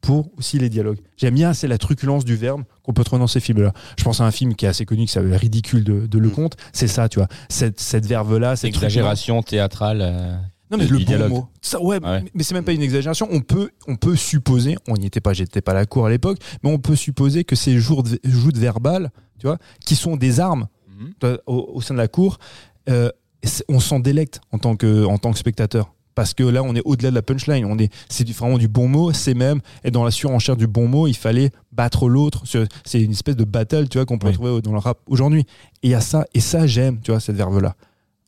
pour 0.01 0.30
aussi 0.36 0.59
les 0.59 0.68
dialogues. 0.68 0.99
J'aime 1.16 1.34
bien, 1.34 1.53
c'est 1.55 1.68
la 1.68 1.78
truculence 1.78 2.24
du 2.24 2.34
verbe 2.34 2.64
qu'on 2.82 2.92
peut 2.92 3.05
trouver 3.05 3.20
dans 3.20 3.26
ces 3.28 3.38
films-là. 3.40 3.72
Je 3.96 4.03
pense 4.03 4.20
à 4.20 4.24
un 4.24 4.30
film 4.32 4.55
qui 4.57 4.64
est 4.64 4.68
assez 4.68 4.84
connu, 4.84 5.07
qui 5.07 5.12
s'appelle 5.12 5.34
Ridicule 5.36 5.84
de, 5.84 6.07
de 6.07 6.18
Mm. 6.18 6.22
Lecomte. 6.22 6.57
C'est 6.72 6.88
ça, 6.88 7.09
tu 7.09 7.20
vois. 7.20 7.28
Cette, 7.49 7.78
cette 7.80 8.07
verve-là, 8.07 8.57
cette. 8.57 8.68
Exagération 8.68 9.40
théâtrale. 9.42 10.01
euh, 10.03 10.36
Non 10.70 10.78
mais 10.78 10.86
le 10.86 10.99
bon 10.99 11.05
dialogue. 11.05 11.30
mot. 11.30 11.49
Ça, 11.62 11.80
ouais, 11.80 12.03
Ouais. 12.05 12.22
mais- 12.22 12.30
mais 12.34 12.42
c'est 12.42 12.55
même 12.55 12.64
pas 12.64 12.72
une 12.72 12.82
exagération. 12.82 13.28
On 13.30 13.40
peut, 13.40 13.70
on 13.86 13.94
peut 13.94 14.16
supposer, 14.16 14.76
on 14.88 14.94
n'y 14.94 15.07
était 15.07 15.20
pas, 15.20 15.32
j'étais 15.32 15.61
pas 15.62 15.70
à 15.72 15.74
la 15.74 15.86
cour 15.86 16.07
à 16.07 16.11
l'époque, 16.11 16.38
mais 16.64 16.70
on 16.72 16.78
peut 16.78 16.96
supposer 16.96 17.44
que 17.44 17.55
ces 17.57 17.78
joutes 17.78 18.57
verbales, 18.57 19.11
tu 19.38 19.46
vois, 19.46 19.59
qui 19.84 19.94
sont 19.96 20.16
des 20.16 20.40
armes 20.40 20.66
euh, 21.24 21.38
au, 21.46 21.70
au 21.74 21.80
sein 21.80 21.94
de 21.94 21.99
la 21.99 22.09
cour, 22.09 22.38
euh, 22.88 23.11
on 23.68 23.80
s'en 23.80 24.01
délecte 24.01 24.41
en 24.53 24.59
tant 24.59 24.76
que, 24.76 25.05
en 25.05 25.18
tant 25.18 25.32
que 25.32 25.39
spectateur. 25.39 25.95
Parce 26.14 26.34
que 26.34 26.43
là, 26.43 26.64
on 26.64 26.74
est 26.74 26.82
au-delà 26.84 27.11
de 27.11 27.14
la 27.14 27.22
punchline. 27.22 27.64
On 27.64 27.78
est, 27.78 27.93
c'est 28.09 28.28
vraiment 28.30 28.59
du 28.59 28.66
bon 28.66 28.89
mot. 28.89 29.12
C'est 29.12 29.34
même, 29.34 29.61
et 29.84 29.93
dans 29.93 30.03
la 30.03 30.11
surenchère 30.11 30.57
du 30.57 30.66
bon 30.66 30.89
mot, 30.89 31.07
il 31.07 31.14
fallait 31.16 31.53
battre 31.70 32.09
l'autre. 32.09 32.43
C'est 32.84 33.01
une 33.01 33.12
espèce 33.12 33.36
de 33.36 33.45
battle, 33.45 33.89
tu 33.89 33.99
vois, 33.99 34.05
qu'on 34.05 34.18
peut 34.18 34.26
Oui. 34.26 34.32
retrouver 34.32 34.61
dans 34.62 34.72
le 34.72 34.78
rap 34.78 34.99
aujourd'hui. 35.07 35.43
Et 35.84 35.89
il 35.89 35.91
y 35.91 35.95
a 35.95 36.01
ça, 36.01 36.26
et 36.34 36.41
ça, 36.41 36.66
j'aime, 36.66 37.01
tu 37.01 37.12
vois, 37.12 37.20
cette 37.20 37.36
verve-là. 37.36 37.76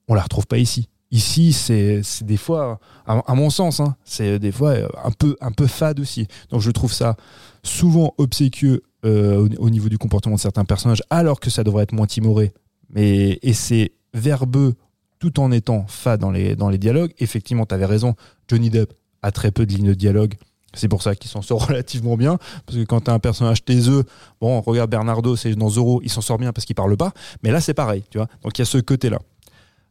On 0.07 0.15
la 0.15 0.23
retrouve 0.23 0.47
pas 0.47 0.59
ici. 0.59 0.89
Ici, 1.11 1.53
c'est 1.53 2.03
des 2.23 2.37
fois, 2.37 2.79
à, 3.05 3.19
à 3.27 3.35
mon 3.35 3.51
sens, 3.51 3.81
hein, 3.81 3.97
c'est 4.05 4.39
des 4.39 4.53
fois 4.53 4.71
euh, 4.71 4.87
un 5.03 5.11
peu, 5.11 5.37
un 5.41 5.51
peu 5.51 5.67
fade 5.67 5.99
aussi. 5.99 6.29
Donc 6.51 6.61
je 6.61 6.71
trouve 6.71 6.93
ça 6.93 7.17
souvent 7.65 8.15
obséquieux 8.19 8.85
euh, 9.05 9.49
au, 9.59 9.65
au 9.65 9.71
niveau 9.71 9.89
du 9.89 9.99
comportement 9.99 10.37
de 10.37 10.41
certains 10.41 10.65
personnages, 10.65 11.03
alors 11.11 11.41
que 11.41 11.51
ça 11.51 11.65
devrait 11.65 11.83
être 11.83 11.93
moins 11.93 12.07
timoré. 12.07 12.53
Mais, 12.91 13.41
et 13.43 13.53
c'est 13.53 13.91
verbeux 14.15 14.75
tout 15.21 15.39
en 15.39 15.53
étant 15.53 15.85
fade 15.87 16.19
dans 16.21 16.33
les, 16.33 16.57
dans 16.57 16.69
les 16.69 16.79
dialogues. 16.79 17.13
Effectivement, 17.21 17.67
tu 17.67 17.75
avais 17.75 17.87
raison, 17.87 18.17
Johnny 18.49 18.71
Depp 18.71 18.93
a 19.23 19.31
très 19.31 19.53
peu 19.53 19.67
de 19.67 19.73
lignes 19.73 19.87
de 19.89 19.95
dialogue. 19.95 20.35
C'est 20.73 20.89
pour 20.89 21.03
ça 21.03 21.15
qu'il 21.15 21.31
s'en 21.31 21.43
sort 21.43 21.67
relativement 21.69 22.17
bien. 22.17 22.39
Parce 22.67 22.79
que 22.79 22.85
quand 22.85 23.03
tu 23.03 23.11
as 23.11 23.15
un 23.15 23.19
personnage 23.19 23.65
taiseux, 23.65 24.05
bon, 24.41 24.61
regarde 24.61 24.91
Bernardo, 24.91 25.37
c'est 25.37 25.55
dans 25.55 25.69
Zorro, 25.69 26.01
il 26.03 26.11
s'en 26.11 26.21
sort 26.23 26.39
bien 26.39 26.53
parce 26.53 26.65
qu'il 26.65 26.75
parle 26.77 26.97
pas. 26.97 27.13
Mais 27.43 27.51
là, 27.53 27.61
c'est 27.61 27.75
pareil, 27.75 28.03
tu 28.11 28.19
vois. 28.19 28.29
Donc 28.43 28.59
il 28.59 28.61
y 28.61 28.65
a 28.65 28.67
ce 28.67 28.79
côté-là. 28.79 29.19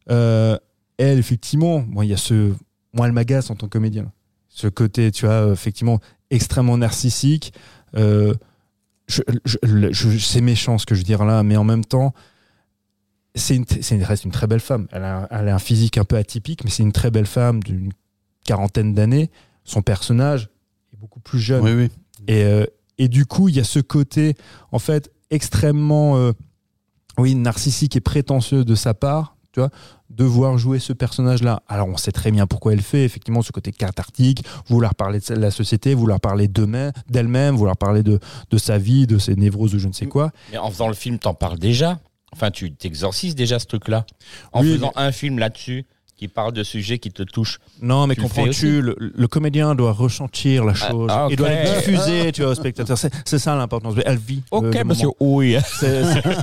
Euh, 0.10 0.58
elle, 0.98 1.20
effectivement, 1.20 1.80
bon, 1.80 2.02
il 2.02 2.10
y 2.10 2.14
a 2.14 2.18
ce. 2.18 2.54
Moi, 2.94 3.06
elle 3.08 3.14
m'agace 3.14 3.50
en 3.52 3.56
tant 3.56 3.68
que 3.68 3.72
comédien. 3.74 4.12
Ce 4.50 4.68
côté, 4.68 5.12
tu 5.12 5.26
vois, 5.26 5.52
effectivement, 5.54 6.00
extrêmement 6.32 6.78
narcissique. 6.78 7.54
Euh, 7.96 8.34
je, 9.08 9.22
je- 9.46 9.58
je- 9.92 10.18
c'est 10.18 10.42
méchant 10.42 10.78
ce 10.78 10.86
que 10.86 10.96
je 10.96 11.02
veux 11.02 11.06
dire 11.06 11.24
là, 11.24 11.44
mais 11.44 11.56
en 11.58 11.64
même 11.64 11.86
temps, 11.86 12.14
c'est 13.36 13.56
une, 13.56 13.66
c'est 13.66 13.96
une, 13.96 14.04
reste 14.04 14.26
une 14.26 14.32
très 14.32 14.48
belle 14.48 14.60
femme. 14.60 14.88
Elle 14.92 15.04
a, 15.04 15.28
elle 15.32 15.48
a 15.50 15.56
un 15.56 15.60
physique 15.60 15.98
un 15.98 16.06
peu 16.06 16.18
atypique, 16.18 16.64
mais 16.64 16.70
c'est 16.70 16.84
une 16.84 16.92
très 16.92 17.12
belle 17.12 17.26
femme 17.28 17.62
d'une 17.62 17.92
quarantaine 18.44 18.94
d'années. 18.94 19.30
Son 19.64 19.82
personnage 19.82 20.50
est 20.94 20.98
beaucoup 20.98 21.20
plus 21.20 21.40
jeune. 21.40 21.64
Oui, 21.64 21.74
oui. 21.74 21.90
Et, 22.28 22.44
euh, 22.44 22.66
et 22.98 23.08
du 23.08 23.26
coup, 23.26 23.48
il 23.50 23.56
y 23.56 23.60
a 23.60 23.64
ce 23.64 23.80
côté, 23.80 24.36
en 24.72 24.80
fait, 24.80 25.12
extrêmement 25.30 26.18
euh, 26.18 26.32
oui, 27.18 27.36
narcissique 27.36 27.96
et 27.96 28.02
prétentieux 28.02 28.66
de 28.66 28.76
sa 28.76 28.94
part, 28.94 29.36
tu 29.52 29.60
vois, 29.60 29.70
de 30.10 30.24
voir 30.24 30.58
jouer 30.58 30.80
ce 30.80 30.94
personnage-là. 30.94 31.62
Alors, 31.68 31.88
on 31.88 31.98
sait 31.98 32.12
très 32.12 32.32
bien 32.32 32.48
pourquoi 32.48 32.74
elle 32.74 32.82
fait, 32.82 33.04
effectivement, 33.04 33.42
ce 33.42 33.52
côté 33.52 33.72
cathartique, 33.72 34.44
vouloir 34.68 34.96
parler 34.96 35.20
de 35.20 35.34
la 35.36 35.52
société, 35.52 35.94
vouloir 35.94 36.20
parler 36.20 36.48
d'elle-même, 36.48 37.56
vouloir 37.56 37.78
parler 37.78 38.04
de, 38.04 38.20
de 38.50 38.58
sa 38.58 38.78
vie, 38.78 39.08
de 39.08 39.18
ses 39.18 39.36
névroses 39.36 39.76
ou 39.76 39.80
je 39.80 39.88
ne 39.88 39.94
sais 39.94 40.08
quoi. 40.08 40.32
Mais 40.52 40.58
en 40.58 40.70
faisant 40.72 40.88
le 40.88 40.94
film, 40.94 41.20
t'en 41.20 41.34
parles 41.34 41.60
déjà. 41.60 42.00
Enfin, 42.34 42.52
tu 42.52 42.72
t'exorcises 42.74 43.36
déjà 43.36 43.60
ce 43.60 43.66
truc-là. 43.66 44.06
En 44.54 44.62
Oui, 44.62 44.74
faisant 44.76 44.92
un 44.96 45.12
film 45.12 45.40
là-dessus 45.40 45.86
qui 46.16 46.28
parle 46.28 46.52
de 46.52 46.64
sujets 46.64 47.00
qui 47.00 47.12
te 47.12 47.24
touchent. 47.24 47.60
Non, 47.82 48.06
mais 48.06 48.16
comprends-tu, 48.16 48.82
le, 48.82 48.96
le 49.00 49.28
comédien 49.30 49.74
doit 49.74 49.94
ressentir 49.94 50.66
la 50.66 50.74
chose. 50.74 51.10
ah, 51.10 51.28
Il 51.30 51.38
doit 51.38 51.48
ok. 51.48 51.54
la 51.54 51.76
diffuser, 51.78 52.32
tu 52.34 52.42
vois, 52.42 52.52
au 52.52 52.56
spectateur. 52.56 52.98
C'est 52.98 53.40
ça 53.40 53.56
l'importance. 53.56 53.96
Elle 54.06 54.18
vit. 54.18 54.44
le- 54.62 54.70
le 54.70 54.84
moment. 54.84 55.16
oui. 55.22 55.56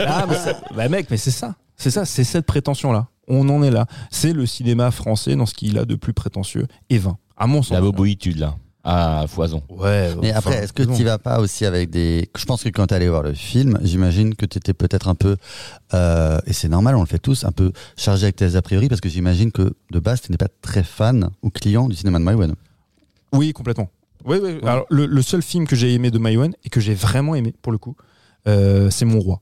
Ah, 0.06 0.26
mais 0.28 0.36
bah, 0.74 0.88
mec, 0.88 1.08
mais 1.10 1.16
c'est 1.18 1.30
ça. 1.30 1.54
C'est 1.76 1.90
ça, 1.90 2.04
c'est 2.06 2.24
cette 2.24 2.46
prétention-là. 2.46 3.08
On 3.28 3.46
en 3.50 3.62
est 3.62 3.70
là. 3.70 3.86
C'est 4.10 4.32
le 4.32 4.46
cinéma 4.46 4.90
français 4.90 5.36
dans 5.36 5.44
ce 5.46 5.52
qu'il 5.52 5.76
a 5.78 5.84
de 5.84 5.94
plus 5.94 6.14
prétentieux 6.14 6.66
et 6.88 6.96
vain. 6.98 7.18
À 7.36 7.46
mon 7.46 7.62
sens. 7.62 7.72
La 7.72 7.80
boboïtude, 7.82 8.38
là. 8.38 8.54
À 8.88 9.24
foison. 9.26 9.62
Ouais. 9.68 10.10
Mais 10.22 10.30
enfin, 10.30 10.38
après, 10.50 10.62
est-ce 10.62 10.72
que 10.72 10.84
tu 10.84 11.02
vas 11.02 11.18
pas 11.18 11.40
aussi 11.40 11.64
avec 11.66 11.90
des. 11.90 12.28
Je 12.38 12.44
pense 12.44 12.62
que 12.62 12.68
quand 12.68 12.86
tu 12.86 12.94
allé 12.94 13.08
voir 13.08 13.22
le 13.24 13.34
film, 13.34 13.80
j'imagine 13.82 14.36
que 14.36 14.46
tu 14.46 14.58
étais 14.58 14.74
peut-être 14.74 15.08
un 15.08 15.16
peu. 15.16 15.36
euh, 15.92 16.38
et 16.46 16.52
c'est 16.52 16.68
normal, 16.68 16.94
on 16.94 17.00
le 17.00 17.06
fait 17.06 17.18
tous, 17.18 17.42
un 17.44 17.50
peu 17.50 17.72
chargé 17.96 18.24
avec 18.26 18.36
tes 18.36 18.54
a 18.54 18.62
priori, 18.62 18.88
parce 18.88 19.00
que 19.00 19.08
j'imagine 19.08 19.50
que 19.50 19.74
de 19.90 19.98
base, 19.98 20.20
tu 20.20 20.30
n'es 20.30 20.38
pas 20.38 20.46
très 20.62 20.84
fan 20.84 21.30
ou 21.42 21.50
client 21.50 21.88
du 21.88 21.96
cinéma 21.96 22.20
de 22.20 22.24
Maïwen. 22.24 22.54
Oui, 23.32 23.52
complètement. 23.52 23.90
Oui, 24.24 24.38
oui. 24.40 24.58
Alors, 24.62 24.86
le, 24.88 25.06
le 25.06 25.22
seul 25.22 25.42
film 25.42 25.66
que 25.66 25.74
j'ai 25.74 25.92
aimé 25.92 26.10
de 26.12 26.18
Maïwen 26.18 26.52
et 26.64 26.68
que 26.68 26.80
j'ai 26.80 26.94
vraiment 26.94 27.34
aimé, 27.34 27.54
pour 27.62 27.72
le 27.72 27.78
coup, 27.78 27.96
euh, 28.46 28.88
c'est 28.90 29.04
Mon 29.04 29.18
Roi. 29.18 29.40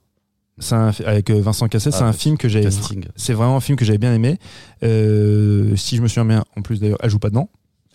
C'est 0.58 0.74
un- 0.74 0.92
avec 1.04 1.28
euh, 1.30 1.40
Vincent 1.42 1.68
Cassel, 1.68 1.92
c'est 1.92 2.02
Ah, 2.02 2.06
un 2.06 2.12
film 2.14 2.38
que 2.38 2.48
j'ai. 2.48 2.62
Casting. 2.62 3.04
C'est 3.16 3.32
vraiment 3.34 3.56
un 3.56 3.60
film 3.60 3.76
que 3.76 3.84
j'avais 3.84 3.98
bien 3.98 4.14
aimé. 4.14 4.38
Euh, 4.84 5.74
si 5.76 5.96
je 5.96 6.02
me 6.02 6.08
souviens 6.08 6.24
bien, 6.24 6.44
en 6.56 6.62
plus 6.62 6.80
d'ailleurs, 6.80 6.98
elle 7.02 7.10
joue 7.10 7.18
pas 7.18 7.28
dedans. 7.30 7.50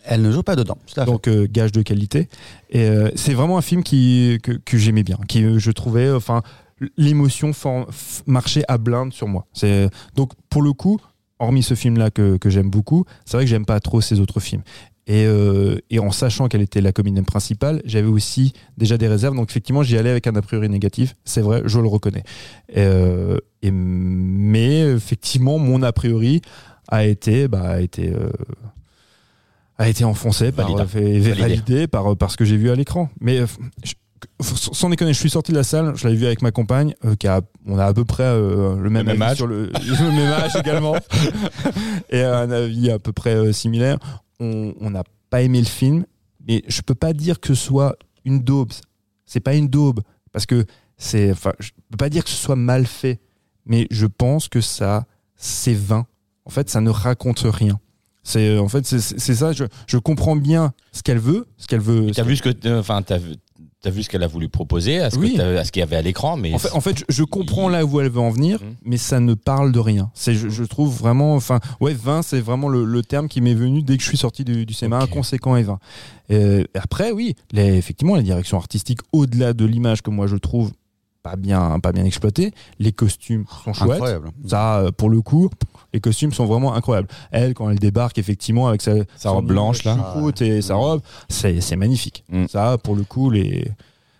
Elle 0.09 0.23
ne 0.23 0.31
joue 0.31 0.41
pas 0.41 0.55
dedans. 0.55 0.77
donc 1.05 1.27
euh, 1.27 1.47
gage 1.49 1.71
de 1.71 1.83
qualité. 1.83 2.29
Et 2.71 2.81
euh, 2.81 3.11
c'est 3.15 3.35
vraiment 3.35 3.59
un 3.59 3.61
film 3.61 3.83
qui, 3.83 4.39
que, 4.41 4.77
j'aimais 4.77 5.03
bien, 5.03 5.19
qui 5.27 5.43
euh, 5.43 5.59
je 5.59 5.69
trouvais, 5.69 6.09
enfin, 6.11 6.41
l'émotion 6.97 7.51
marchait 8.25 8.63
à 8.67 8.79
blinde 8.79 9.13
sur 9.13 9.27
moi. 9.27 9.45
Donc 10.15 10.31
pour 10.49 10.63
le 10.63 10.73
coup, 10.73 10.99
hormis 11.37 11.61
ce 11.61 11.75
film-là 11.75 12.09
que, 12.09 12.37
que 12.37 12.49
j'aime 12.49 12.71
beaucoup, 12.71 13.05
c'est 13.23 13.37
vrai 13.37 13.45
que 13.45 13.49
j'aime 13.51 13.67
pas 13.67 13.79
trop 13.79 14.01
ces 14.01 14.19
autres 14.19 14.39
films. 14.39 14.63
Et, 15.05 15.27
en 15.99 16.11
sachant 16.11 16.47
qu'elle 16.47 16.61
était 16.61 16.81
la 16.81 16.91
comédienne 16.91 17.25
principale, 17.25 17.81
j'avais 17.85 18.07
aussi 18.07 18.53
déjà 18.77 18.97
des 18.97 19.07
réserves. 19.07 19.35
Donc 19.35 19.49
effectivement, 19.49 19.81
j'y 19.83 19.97
allais 19.97 20.11
avec 20.11 20.27
un 20.27 20.35
a 20.35 20.41
priori 20.41 20.69
négatif. 20.69 21.15
C'est 21.23 21.41
vrai, 21.41 21.61
je 21.65 21.79
le 21.79 21.87
reconnais. 21.87 22.23
Mais 23.63 24.81
effectivement, 24.81 25.57
mon 25.59 25.81
a 25.81 25.91
priori 25.91 26.41
a 26.89 27.05
été, 27.05 27.47
bah, 27.47 27.81
été, 27.81 28.13
a 29.79 29.89
été 29.89 30.03
enfoncé, 30.03 30.51
par, 30.51 30.67
Validé. 30.67 30.83
euh, 30.83 30.87
fait- 30.87 31.19
Validé. 31.19 31.33
validé 31.41 31.87
par, 31.87 32.15
par 32.15 32.29
ce 32.29 32.37
que 32.37 32.45
j'ai 32.45 32.57
vu 32.57 32.69
à 32.69 32.75
l'écran. 32.75 33.09
Mais 33.19 33.39
euh, 33.39 33.47
je- 33.83 33.93
sans 34.41 34.89
déconner, 34.89 35.13
je 35.13 35.19
suis 35.19 35.29
sorti 35.29 35.51
de 35.53 35.57
la 35.57 35.63
salle, 35.63 35.95
je 35.95 36.03
l'avais 36.05 36.17
vu 36.17 36.25
avec 36.25 36.41
ma 36.41 36.51
compagne, 36.51 36.93
euh, 37.05 37.15
qui 37.15 37.27
a, 37.27 37.41
on 37.65 37.79
a 37.79 37.85
à 37.85 37.93
peu 37.93 38.03
près 38.05 38.23
euh, 38.23 38.75
le 38.75 38.89
même, 38.89 39.05
même 39.07 39.21
avis 39.21 39.31
âge. 39.31 39.37
sur 39.37 39.47
le, 39.47 39.67
le 39.87 40.11
même 40.11 40.31
âge 40.33 40.55
également, 40.57 40.95
et 42.09 42.21
un 42.21 42.51
avis 42.51 42.91
à 42.91 42.99
peu 42.99 43.11
près 43.13 43.35
euh, 43.35 43.51
similaire. 43.53 43.97
On 44.39 44.73
on 44.79 44.89
n'a 44.91 45.03
pas 45.29 45.41
aimé 45.41 45.59
le 45.59 45.65
film, 45.65 46.05
mais 46.47 46.63
je 46.67 46.81
peux 46.81 46.95
pas 46.95 47.13
dire 47.13 47.39
que 47.39 47.47
ce 47.47 47.55
soit 47.55 47.95
une 48.25 48.41
daube. 48.41 48.71
C'est 49.25 49.39
pas 49.41 49.55
une 49.55 49.67
daube 49.67 50.01
parce 50.31 50.45
que 50.45 50.65
c'est, 50.97 51.31
enfin, 51.31 51.53
je 51.59 51.69
peux 51.91 51.97
pas 51.97 52.09
dire 52.09 52.23
que 52.23 52.29
ce 52.29 52.35
soit 52.35 52.55
mal 52.55 52.85
fait, 52.85 53.19
mais 53.65 53.87
je 53.91 54.05
pense 54.05 54.47
que 54.49 54.59
ça, 54.61 55.05
c'est 55.35 55.73
vain. 55.73 56.05
En 56.45 56.49
fait, 56.49 56.69
ça 56.69 56.81
ne 56.81 56.89
raconte 56.89 57.41
rien. 57.45 57.79
C'est, 58.29 58.57
en 58.59 58.67
fait, 58.67 58.85
c'est 58.85 58.99
c'est 58.99 59.35
ça. 59.35 59.51
Je, 59.51 59.63
je 59.87 59.97
comprends 59.97 60.35
bien 60.35 60.73
ce 60.91 61.01
qu'elle 61.03 61.19
veut, 61.19 61.45
ce 61.57 61.67
qu'elle 61.67 61.79
veut. 61.81 62.11
T'as 62.13 62.23
vu 62.23 62.35
ce 62.35 62.43
que, 62.43 62.79
enfin, 62.79 63.01
t'as 63.01 63.17
vu, 63.17 63.35
t'as 63.81 63.89
vu 63.89 64.03
ce 64.03 64.09
qu'elle 64.09 64.23
a 64.23 64.27
voulu 64.27 64.49
proposer, 64.49 64.99
à 64.99 65.09
ce 65.09 65.17
Oui. 65.17 65.31
qu'il 65.71 65.79
y 65.79 65.83
avait 65.83 65.95
à 65.95 66.01
l'écran, 66.01 66.37
mais 66.37 66.53
En 66.53 66.59
fait, 66.59 66.71
en 66.73 66.81
fait, 66.81 66.99
je, 66.99 67.03
je 67.09 67.23
comprends 67.23 67.69
là 67.69 67.85
où 67.85 67.99
elle 68.01 68.09
veut 68.09 68.19
en 68.19 68.29
venir, 68.29 68.61
Mhm. 68.61 68.75
mais 68.83 68.97
ça 68.97 69.19
ne 69.19 69.33
parle 69.33 69.71
de 69.71 69.79
rien. 69.79 70.11
C'est, 70.13 70.35
je, 70.35 70.49
je 70.49 70.63
trouve 70.63 70.95
vraiment, 70.95 71.33
enfin, 71.35 71.59
ouais, 71.79 71.93
vain, 71.93 72.21
c'est 72.21 72.39
vraiment 72.41 72.67
le, 72.69 72.85
le 72.85 73.01
terme 73.01 73.27
qui 73.29 73.41
m'est 73.41 73.53
venu 73.55 73.81
dès 73.81 73.97
que 73.97 74.03
je 74.03 74.07
suis 74.09 74.17
sorti 74.17 74.43
du, 74.43 74.65
du 74.65 74.73
cinéma, 74.73 74.99
inconséquent 74.99 75.55
et 75.55 75.63
vain. 75.63 75.79
Euh, 76.31 76.63
après, 76.75 77.11
oui, 77.11 77.35
les- 77.51 77.77
effectivement, 77.77 78.15
la 78.15 78.21
direction 78.21 78.57
artistique, 78.57 78.99
au-delà 79.11 79.53
de 79.53 79.65
l'image 79.65 80.01
que 80.03 80.09
moi 80.11 80.27
je 80.27 80.35
trouve 80.35 80.71
pas 81.23 81.35
bien, 81.35 81.79
pas 81.79 81.91
bien 81.91 82.05
exploitée, 82.05 82.51
les 82.79 82.91
costumes 82.91 83.45
sont 83.65 83.73
chouettes. 83.73 83.91
Incroyable. 83.93 84.29
Ça, 84.47 84.79
euh, 84.79 84.91
pour 84.91 85.09
le 85.09 85.21
coup, 85.21 85.49
les 85.93 85.99
costumes 85.99 86.31
sont 86.33 86.45
vraiment 86.45 86.73
incroyables. 86.75 87.07
Elle, 87.31 87.53
quand 87.53 87.69
elle 87.69 87.79
débarque, 87.79 88.17
effectivement, 88.17 88.67
avec 88.67 88.81
sa, 88.81 88.93
Sa 89.17 89.31
robe 89.31 89.47
blanche, 89.47 89.83
là. 89.83 89.95
sa 90.61 90.75
robe, 90.75 91.01
c'est, 91.29 91.61
c'est 91.61 91.75
magnifique. 91.75 92.23
Mm. 92.29 92.45
Ça, 92.47 92.77
pour 92.83 92.95
le 92.95 93.03
coup, 93.03 93.29
les. 93.31 93.67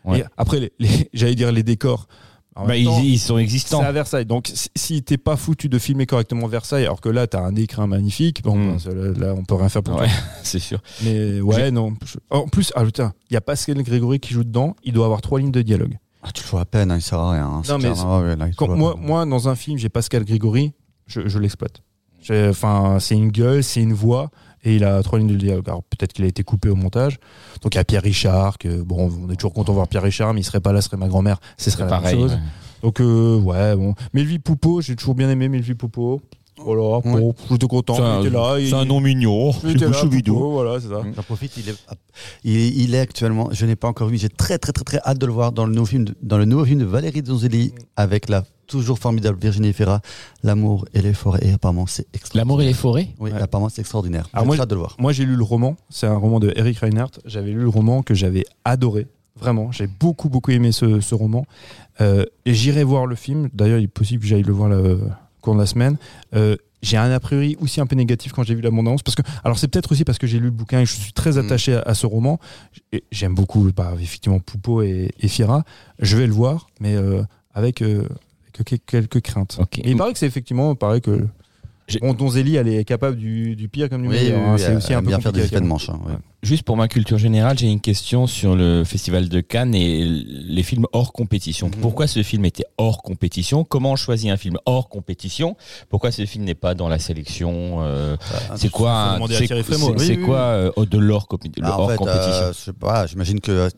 Ouais. 0.06 0.20
Et 0.20 0.24
après, 0.38 0.60
les, 0.60 0.72
les- 0.80 1.10
j'allais 1.14 1.36
dire 1.36 1.52
les 1.52 1.64
décors. 1.64 2.08
Bah, 2.56 2.66
temps, 2.66 2.74
ils, 2.74 3.06
ils 3.14 3.20
sont 3.20 3.38
existants. 3.38 3.80
c'est 3.80 3.86
à 3.86 3.92
Versailles. 3.94 4.26
Donc, 4.26 4.52
si- 4.76 5.02
t'es 5.02 5.18
pas 5.18 5.38
foutu 5.38 5.70
de 5.70 5.80
filmer 5.80 6.06
correctement 6.06 6.46
Versailles, 6.48 6.84
alors 6.84 7.00
que 7.00 7.08
là, 7.08 7.26
t'as 7.26 7.40
un 7.42 7.56
écrin 7.56 7.88
magnifique, 7.88 8.42
bon, 8.44 8.58
Mm. 8.58 8.78
ben, 8.86 8.94
là, 8.96 9.28
là, 9.28 9.34
on 9.38 9.46
peut 9.46 9.56
rien 9.56 9.70
faire 9.70 9.84
pour 9.84 9.96
Ouais, 9.96 10.08
toi. 10.08 10.16
c'est 10.44 10.60
sûr. 10.60 10.80
Mais 11.04 11.40
ouais, 11.40 11.72
non. 11.72 11.94
En 12.30 12.48
plus, 12.48 12.72
ah, 12.76 12.84
putain, 12.84 13.14
il 13.30 13.36
y 13.36 13.38
a 13.38 13.42
Pascal 13.42 13.82
Grégory 13.84 14.20
qui 14.20 14.34
joue 14.34 14.44
dedans. 14.44 14.76
Il 14.84 14.92
doit 14.94 15.06
avoir 15.06 15.22
trois 15.22 15.40
lignes 15.40 15.52
de 15.52 15.62
dialogue. 15.62 15.98
Ah, 16.22 16.32
tu 16.34 16.44
le 16.44 16.50
vois 16.50 16.62
à 16.62 16.66
peine, 16.66 16.92
hein, 16.92 16.98
il 16.98 17.02
sert 17.02 17.20
à 17.20 17.32
rien. 17.32 17.46
hein, 17.48 17.62
Non, 17.70 17.78
mais 17.78 17.92
clair. 17.92 18.06
Ah 18.06 18.20
ouais, 18.20 18.36
là, 18.36 18.48
Quand 18.58 18.68
moi, 18.76 18.96
moi, 19.00 19.26
dans 19.26 19.48
un 19.48 19.56
film, 19.56 19.78
j'ai 19.78 19.88
Pascal 19.88 20.26
Grégory, 20.26 20.74
je, 21.10 21.28
je 21.28 21.40
l'exploite. 21.40 21.82
J'ai- 22.22 22.48
Enfin, 22.50 22.98
c'est 23.00 23.16
une 23.16 23.30
gueule, 23.32 23.64
c'est 23.64 23.82
une 23.82 23.94
voix, 23.94 24.30
et 24.64 24.76
il 24.76 24.84
a 24.84 25.02
trois 25.04 25.20
lignes 25.20 25.28
de 25.30 25.36
dialogue. 25.36 25.68
Alors 25.68 25.84
peut-être 25.84 26.14
qu'il 26.14 26.24
a 26.26 26.28
été 26.28 26.44
coupé 26.44 26.70
au 26.70 26.76
montage. 26.76 27.18
Donc 27.62 27.76
il 27.76 27.78
y 27.78 27.82
a 27.82 27.84
Pierre 27.84 28.04
Richard, 28.04 28.58
que 28.58 28.82
bon, 28.82 29.10
on 29.28 29.30
est 29.32 29.36
toujours 29.36 29.54
content 29.54 29.72
de 29.74 29.76
voir 29.76 29.88
Pierre 29.88 30.04
Richard, 30.04 30.34
mais 30.34 30.42
il 30.42 30.44
serait 30.44 30.60
pas 30.62 30.72
là, 30.74 30.82
ce 30.82 30.88
serait 30.90 30.98
ma 30.98 31.08
grand-mère, 31.08 31.40
ce 31.58 31.70
serait 31.72 31.84
la 31.84 31.90
pareil. 31.90 32.16
même 32.16 32.24
chose. 32.30 32.34
ouais. 32.38 32.42
Donc 32.82 33.02
euh, 33.02 33.38
ouais, 33.40 33.76
bon. 33.76 33.94
Melville 34.14 34.40
Poupeau, 34.42 34.80
j'ai 34.82 34.96
toujours 34.96 35.16
bien 35.16 35.30
aimé 35.30 35.50
Melville 35.50 35.76
Poupeau. 35.76 36.22
Voilà, 36.64 37.00
bon, 37.04 37.34
j'étais 37.50 37.68
content, 37.68 37.96
C'est 37.96 38.02
un, 38.02 38.24
là. 38.30 38.54
c'est 38.58 38.64
il- 38.70 38.74
un 38.76 38.86
nom 38.86 39.00
mignon. 39.00 39.52
là, 39.64 40.32
voilà, 40.34 40.80
c'est 40.80 40.88
ça. 40.90 41.02
J'en 41.16 41.24
profite, 41.24 41.56
il 41.58 41.70
est, 41.70 41.76
il, 42.44 42.82
il 42.82 42.96
est 42.96 43.00
actuellement, 43.00 43.50
je 43.52 43.66
n'ai 43.66 43.76
pas 43.76 43.88
encore 43.88 44.08
vu, 44.10 44.18
j'ai 44.18 44.30
très 44.30 44.58
très 44.58 44.72
très 44.72 44.84
très 44.84 45.00
hâte 45.06 45.18
de 45.18 45.26
le 45.26 45.32
voir 45.32 45.52
dans 45.52 45.66
le 45.66 45.74
nouveau 45.74 45.86
film 45.86 46.06
de, 46.06 46.16
dans 46.22 46.38
le 46.38 46.46
nouveau 46.46 46.66
film 46.66 46.80
de 46.80 46.86
Valérie 46.86 47.22
Donzelli 47.22 47.74
avec 47.96 48.30
la 48.30 48.44
toujours 48.68 49.00
formidable 49.00 49.40
Virginie 49.42 49.74
Fira, 49.74 50.00
L'amour 50.44 50.86
et 50.94 51.02
les 51.02 51.14
forêts. 51.14 51.40
Et 51.44 51.52
apparemment, 51.54 51.88
c'est 51.88 52.06
extraordinaire. 52.14 52.36
L'amour 52.46 52.62
et 52.62 52.66
les 52.66 52.74
forêts 52.74 53.08
Oui, 53.20 53.32
Ouais. 53.32 53.42
apparemment, 53.42 53.70
c'est 53.70 53.82
extraordinaire. 53.82 54.30
Alors 54.32 54.44
J'ai 54.44 54.48
moi, 54.48 54.60
hâte 54.62 54.70
de 54.70 54.76
le 54.76 54.80
voir. 54.80 54.96
Moi, 55.00 55.12
j'ai 55.12 55.26
lu 55.26 55.36
le 55.36 55.44
roman. 55.44 55.76
C'est 55.90 56.06
un 56.06 56.16
roman 56.18 56.40
de 56.40 56.54
Eric 56.56 56.78
Reinhardt. 56.78 57.20
J'avais 57.26 57.50
lu 57.52 57.62
le 57.62 57.70
roman 57.70 58.04
que 58.04 58.14
j'avais 58.14 58.46
adoré. 58.66 59.08
Vraiment, 59.40 59.72
j'ai 59.72 59.88
beaucoup, 59.88 60.30
beaucoup 60.30 60.52
aimé 60.52 60.72
ce, 60.72 61.00
ce 61.00 61.16
roman. 61.16 61.46
Euh, 62.02 62.26
et 62.46 62.54
j'irai 62.54 62.84
voir 62.84 63.08
le 63.08 63.16
film. 63.16 63.50
D'ailleurs, 63.54 63.80
il 63.80 63.86
est 63.86 63.88
possible 63.88 64.22
que 64.22 64.28
j'aille 64.28 64.44
le 64.44 64.54
voir 64.54 64.70
au 64.70 64.98
cours 65.42 65.56
de 65.56 65.60
la 65.60 65.66
semaine. 65.66 65.98
Euh, 66.36 66.56
j'ai 66.82 66.96
un 66.96 67.12
a 67.12 67.20
priori 67.20 67.58
aussi 67.60 67.82
un 67.82 67.86
peu 67.86 67.96
négatif 67.96 68.32
quand 68.32 68.44
j'ai 68.44 68.56
vu 68.56 68.62
l'abondance. 68.62 69.04
Parce 69.04 69.16
que, 69.16 69.22
alors, 69.44 69.60
c'est 69.60 69.68
peut-être 69.68 69.92
aussi 69.92 70.06
parce 70.06 70.18
que 70.18 70.28
j'ai 70.28 70.38
lu 70.40 70.46
le 70.46 70.52
bouquin 70.52 70.80
et 70.82 70.86
je 70.86 70.94
suis 70.94 71.12
très 71.14 71.32
Mm. 71.34 71.38
attaché 71.40 71.74
à, 71.76 71.82
à 71.82 71.94
ce 71.94 72.06
roman. 72.06 72.40
J'aime 73.12 73.36
beaucoup, 73.36 73.70
bah, 73.76 73.94
effectivement, 74.02 74.40
Poupeau 74.40 74.82
et, 74.82 75.12
et 75.20 75.28
Fira. 75.28 75.64
Je 76.00 76.16
vais 76.16 76.26
le 76.28 76.34
voir, 76.34 76.68
mais 76.80 76.96
euh, 76.96 77.22
avec, 77.54 77.82
euh, 77.82 78.08
avec 78.58 78.86
quelques 78.86 79.22
craintes. 79.22 79.60
Et 79.80 79.92
il 79.92 79.98
paraît 79.98 80.14
que 80.14 80.20
c'est 80.20 80.28
effectivement, 80.28 80.74
pareil 80.76 81.02
que. 81.02 81.28
Bon, 82.02 82.14
Donzelli, 82.14 82.56
elle 82.56 82.68
est 82.68 82.84
capable 82.86 83.18
du, 83.18 83.56
du 83.56 83.68
pire 83.68 83.90
comme 83.90 84.04
du 84.04 84.10
Oui, 84.10 84.16
meilleur. 84.16 84.40
oui, 84.40 84.46
hein. 84.48 84.54
oui, 84.56 84.60
c'est 84.64 84.76
aussi 84.76 84.94
un 84.94 85.00
aime 85.00 85.06
peu 85.06 85.08
bien 85.10 85.20
faire 85.20 85.34
des 85.34 85.42
effets 85.44 85.60
de 85.60 85.66
manche. 85.66 85.90
hein, 85.90 86.00
ouais. 86.06 86.14
Juste 86.42 86.64
pour 86.64 86.78
ma 86.78 86.88
culture 86.88 87.18
générale, 87.18 87.60
j'ai 87.60 87.68
une 87.68 87.82
question 87.82 88.26
sur 88.26 88.56
le 88.56 88.86
festival 88.86 89.28
de 89.28 89.42
Cannes 89.42 89.76
et 89.76 90.06
les 90.06 90.64
films 90.64 90.86
hors 90.94 91.12
compétition. 91.12 91.68
Mhm. 91.68 91.74
Pourquoi 91.82 92.08
ce 92.08 92.24
film 92.24 92.46
était 92.46 92.64
hors 92.78 93.02
compétition? 93.04 93.66
Comment 93.66 93.92
on 93.92 93.96
choisit 93.98 94.30
un 94.32 94.38
film 94.38 94.58
hors 94.66 94.88
compétition? 94.88 95.58
Pourquoi 95.90 96.12
ce 96.12 96.26
film 96.26 96.46
n'est 96.46 96.56
pas 96.56 96.76
dans 96.76 96.88
la 96.88 96.98
sélection 96.98 97.80
euh, 97.82 98.16
C'est 98.56 98.70
quoi 98.70 99.18
C'est 99.28 99.48
Oui, 100.00 100.06
oui, 100.18 100.26
quoi 100.26 100.38
euh, 100.38 100.72
de 100.86 100.98
l'hors 100.98 101.28
Ah, 101.30 101.96
compétition 101.98 102.44
euh, 102.46 102.54
je 102.54 102.58
sais 102.60 102.74
pas, 102.74 103.06
j'imagine 103.06 103.42
que 103.42 103.70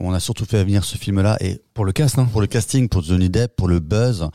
on 0.00 0.12
a 0.12 0.18
surtout 0.18 0.44
fait 0.44 0.64
venir 0.64 0.84
ce 0.84 0.98
film-là 0.98 1.36
et 1.40 1.60
Pour 1.72 1.84
le 1.84 1.92
cast, 1.92 2.18
hein. 2.18 2.26
pour 2.32 2.40
le 2.40 2.46
casting, 2.48 2.88
pour 2.88 3.02
Johnny 3.04 3.28
Depp, 3.30 3.54
pour 3.54 3.68
le 3.68 3.78
buzz, 3.78 4.28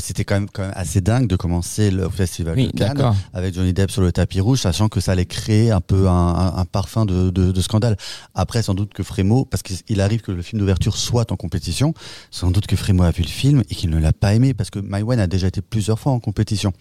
c'était 0.00 0.24
quand 0.24 0.34
même, 0.34 0.48
quand 0.52 0.62
même 0.62 0.72
assez 0.74 1.00
dingue 1.00 1.28
de 1.28 1.36
commencer 1.36 1.90
le 1.92 2.08
festival 2.08 2.54
Oui, 2.56 2.66
de 2.66 2.72
Cannes 2.78 3.14
avec 3.32 3.54
Johnny 3.54 3.72
Depp 3.72 3.90
sur 3.92 4.02
le 4.02 4.10
tapis 4.12 4.40
rouge, 4.40 4.58
sachant 4.60 4.88
que 4.88 4.98
ça 5.00 5.12
allait 5.12 5.24
créer 5.26 5.70
un 5.70 5.80
peu 5.80 6.08
un, 6.08 6.12
un- 6.12 6.56
un 6.56 6.64
parfum 6.80 7.04
de, 7.04 7.28
de- 7.30 7.52
de 7.52 7.60
scandale. 7.60 7.96
Après, 8.34 8.62
sans 8.62 8.74
doute 8.74 8.92
que 8.94 9.02
Frémo, 9.02 9.44
parce 9.44 9.62
qu'il 9.62 10.00
arrive 10.00 10.20
que 10.22 10.32
le 10.32 10.40
film 10.42 10.60
d'ouverture 10.60 10.96
soit 10.96 11.30
en 11.30 11.36
compétition, 11.36 11.92
sans 12.30 12.50
doute 12.50 12.66
que 12.66 12.76
Frémo 12.76 13.02
a 13.02 13.10
vu 13.10 13.22
le 13.22 13.28
film 13.28 13.62
et 13.68 13.74
qu'il 13.74 13.90
ne 13.90 13.98
l'a 13.98 14.12
pas 14.14 14.32
aimé, 14.34 14.54
parce 14.54 14.70
que 14.70 14.78
Maïwen 14.78 15.20
a 15.20 15.26
déjà 15.26 15.46
été 15.48 15.60
plusieurs 15.60 15.98
fois 15.98 16.12
en 16.12 16.20
compétition. 16.20 16.72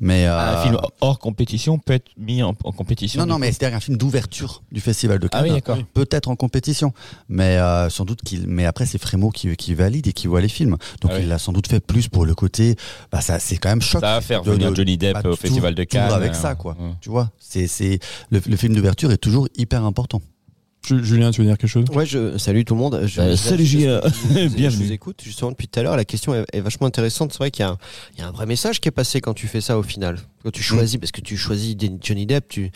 Mais 0.00 0.26
euh, 0.26 0.38
Un 0.56 0.62
film 0.62 0.76
hors 1.00 1.18
compétition 1.20 1.78
peut 1.78 1.92
être 1.92 2.10
mis 2.18 2.42
en, 2.42 2.54
en 2.64 2.72
compétition. 2.72 3.20
non, 3.20 3.26
non, 3.26 3.34
coup. 3.36 3.40
mais 3.42 3.52
c'est 3.52 3.64
un 3.66 3.78
film 3.80 3.96
d'ouverture 3.96 4.62
du 4.72 4.80
festival 4.80 5.18
de 5.20 5.28
Ah 5.30 5.38
Cannes. 5.38 5.42
oui, 5.44 5.52
d'accord. 5.52 5.78
Peut-être 5.94 6.28
en 6.28 6.36
compétition, 6.36 6.92
mais 7.28 7.56
euh, 7.58 7.88
sans 7.90 8.04
doute 8.04 8.22
qu'il. 8.22 8.46
Mais 8.48 8.64
après, 8.66 8.86
c'est 8.86 8.98
Frémo 8.98 9.30
qui, 9.30 9.54
qui 9.56 9.74
valide 9.74 10.06
et 10.08 10.12
qui 10.12 10.26
voit 10.26 10.40
les 10.40 10.48
films. 10.48 10.76
Donc 11.00 11.10
Ah 11.12 11.16
oui. 11.16 11.22
il 11.22 11.28
l'a 11.28 11.38
sans 11.38 11.52
doute 11.52 11.68
fait 11.68 11.80
plus 11.80 12.08
pour 12.08 12.26
le 12.26 12.34
côté. 12.34 12.74
Bah 13.12 13.20
ça, 13.20 13.38
c'est 13.38 13.56
quand 13.58 13.68
même 13.68 13.82
choc. 13.82 14.00
Ça 14.00 14.14
va 14.16 14.20
faire 14.20 14.42
de- 14.42 14.50
venir 14.50 14.74
Johnny 14.74 14.96
Depp 14.96 15.14
bah, 15.22 15.30
au 15.30 15.36
festival 15.36 15.74
de 15.76 15.84
Cannes. 15.84 16.10
avec 16.12 16.32
euh, 16.32 16.34
ça, 16.34 16.54
quoi. 16.56 16.76
ouais. 16.80 16.90
Tu 17.00 17.08
vois, 17.10 17.30
c'est 17.38 17.66
c'est 17.68 17.98
le, 18.30 18.40
le 18.46 18.56
film 18.56 18.74
d'ouverture 18.74 19.12
est 19.12 19.16
toujours 19.18 19.43
hyper 19.56 19.84
important. 19.84 20.20
Ju- 20.86 21.02
Julien, 21.02 21.30
tu 21.30 21.40
veux 21.40 21.46
dire 21.46 21.56
quelque 21.56 21.70
chose? 21.70 21.86
Ouais, 21.94 22.04
je 22.04 22.36
salut 22.36 22.66
tout 22.66 22.74
le 22.74 22.80
monde. 22.80 23.00
Je, 23.06 23.18
Euh, 23.18 23.30
je- 23.30 23.36
salut, 23.36 23.64
Julien. 23.64 24.02
je- 24.04 24.08
je- 24.34 24.48
Bienvenue. 24.54 24.70
Je 24.70 24.88
vous 24.88 24.92
écoute 24.92 25.22
justement 25.24 25.50
depuis 25.50 25.66
tout 25.66 25.80
à 25.80 25.82
l'heure. 25.82 25.96
La 25.96 26.04
question 26.04 26.34
est, 26.34 26.44
est 26.52 26.60
vachement 26.60 26.86
intéressante. 26.86 27.32
C'est 27.32 27.38
vrai 27.38 27.50
qu'il 27.50 27.64
y, 27.64 27.66
a 27.66 27.70
un- 27.70 27.78
il 28.14 28.20
y 28.20 28.22
a 28.22 28.28
un 28.28 28.32
vrai 28.32 28.44
message 28.44 28.82
qui 28.82 28.88
est 28.88 28.92
passé 28.92 29.22
quand 29.22 29.32
tu 29.32 29.46
fais 29.46 29.62
ça 29.62 29.78
au 29.78 29.82
final. 29.82 30.18
Quand 30.42 30.50
tu 30.50 30.62
choisis, 30.62 30.98
parce 30.98 31.10
que 31.10 31.22
tu 31.22 31.38
choisis 31.38 31.74
Johnny 32.02 32.26
Depp, 32.26 32.48
tu, 32.50 32.70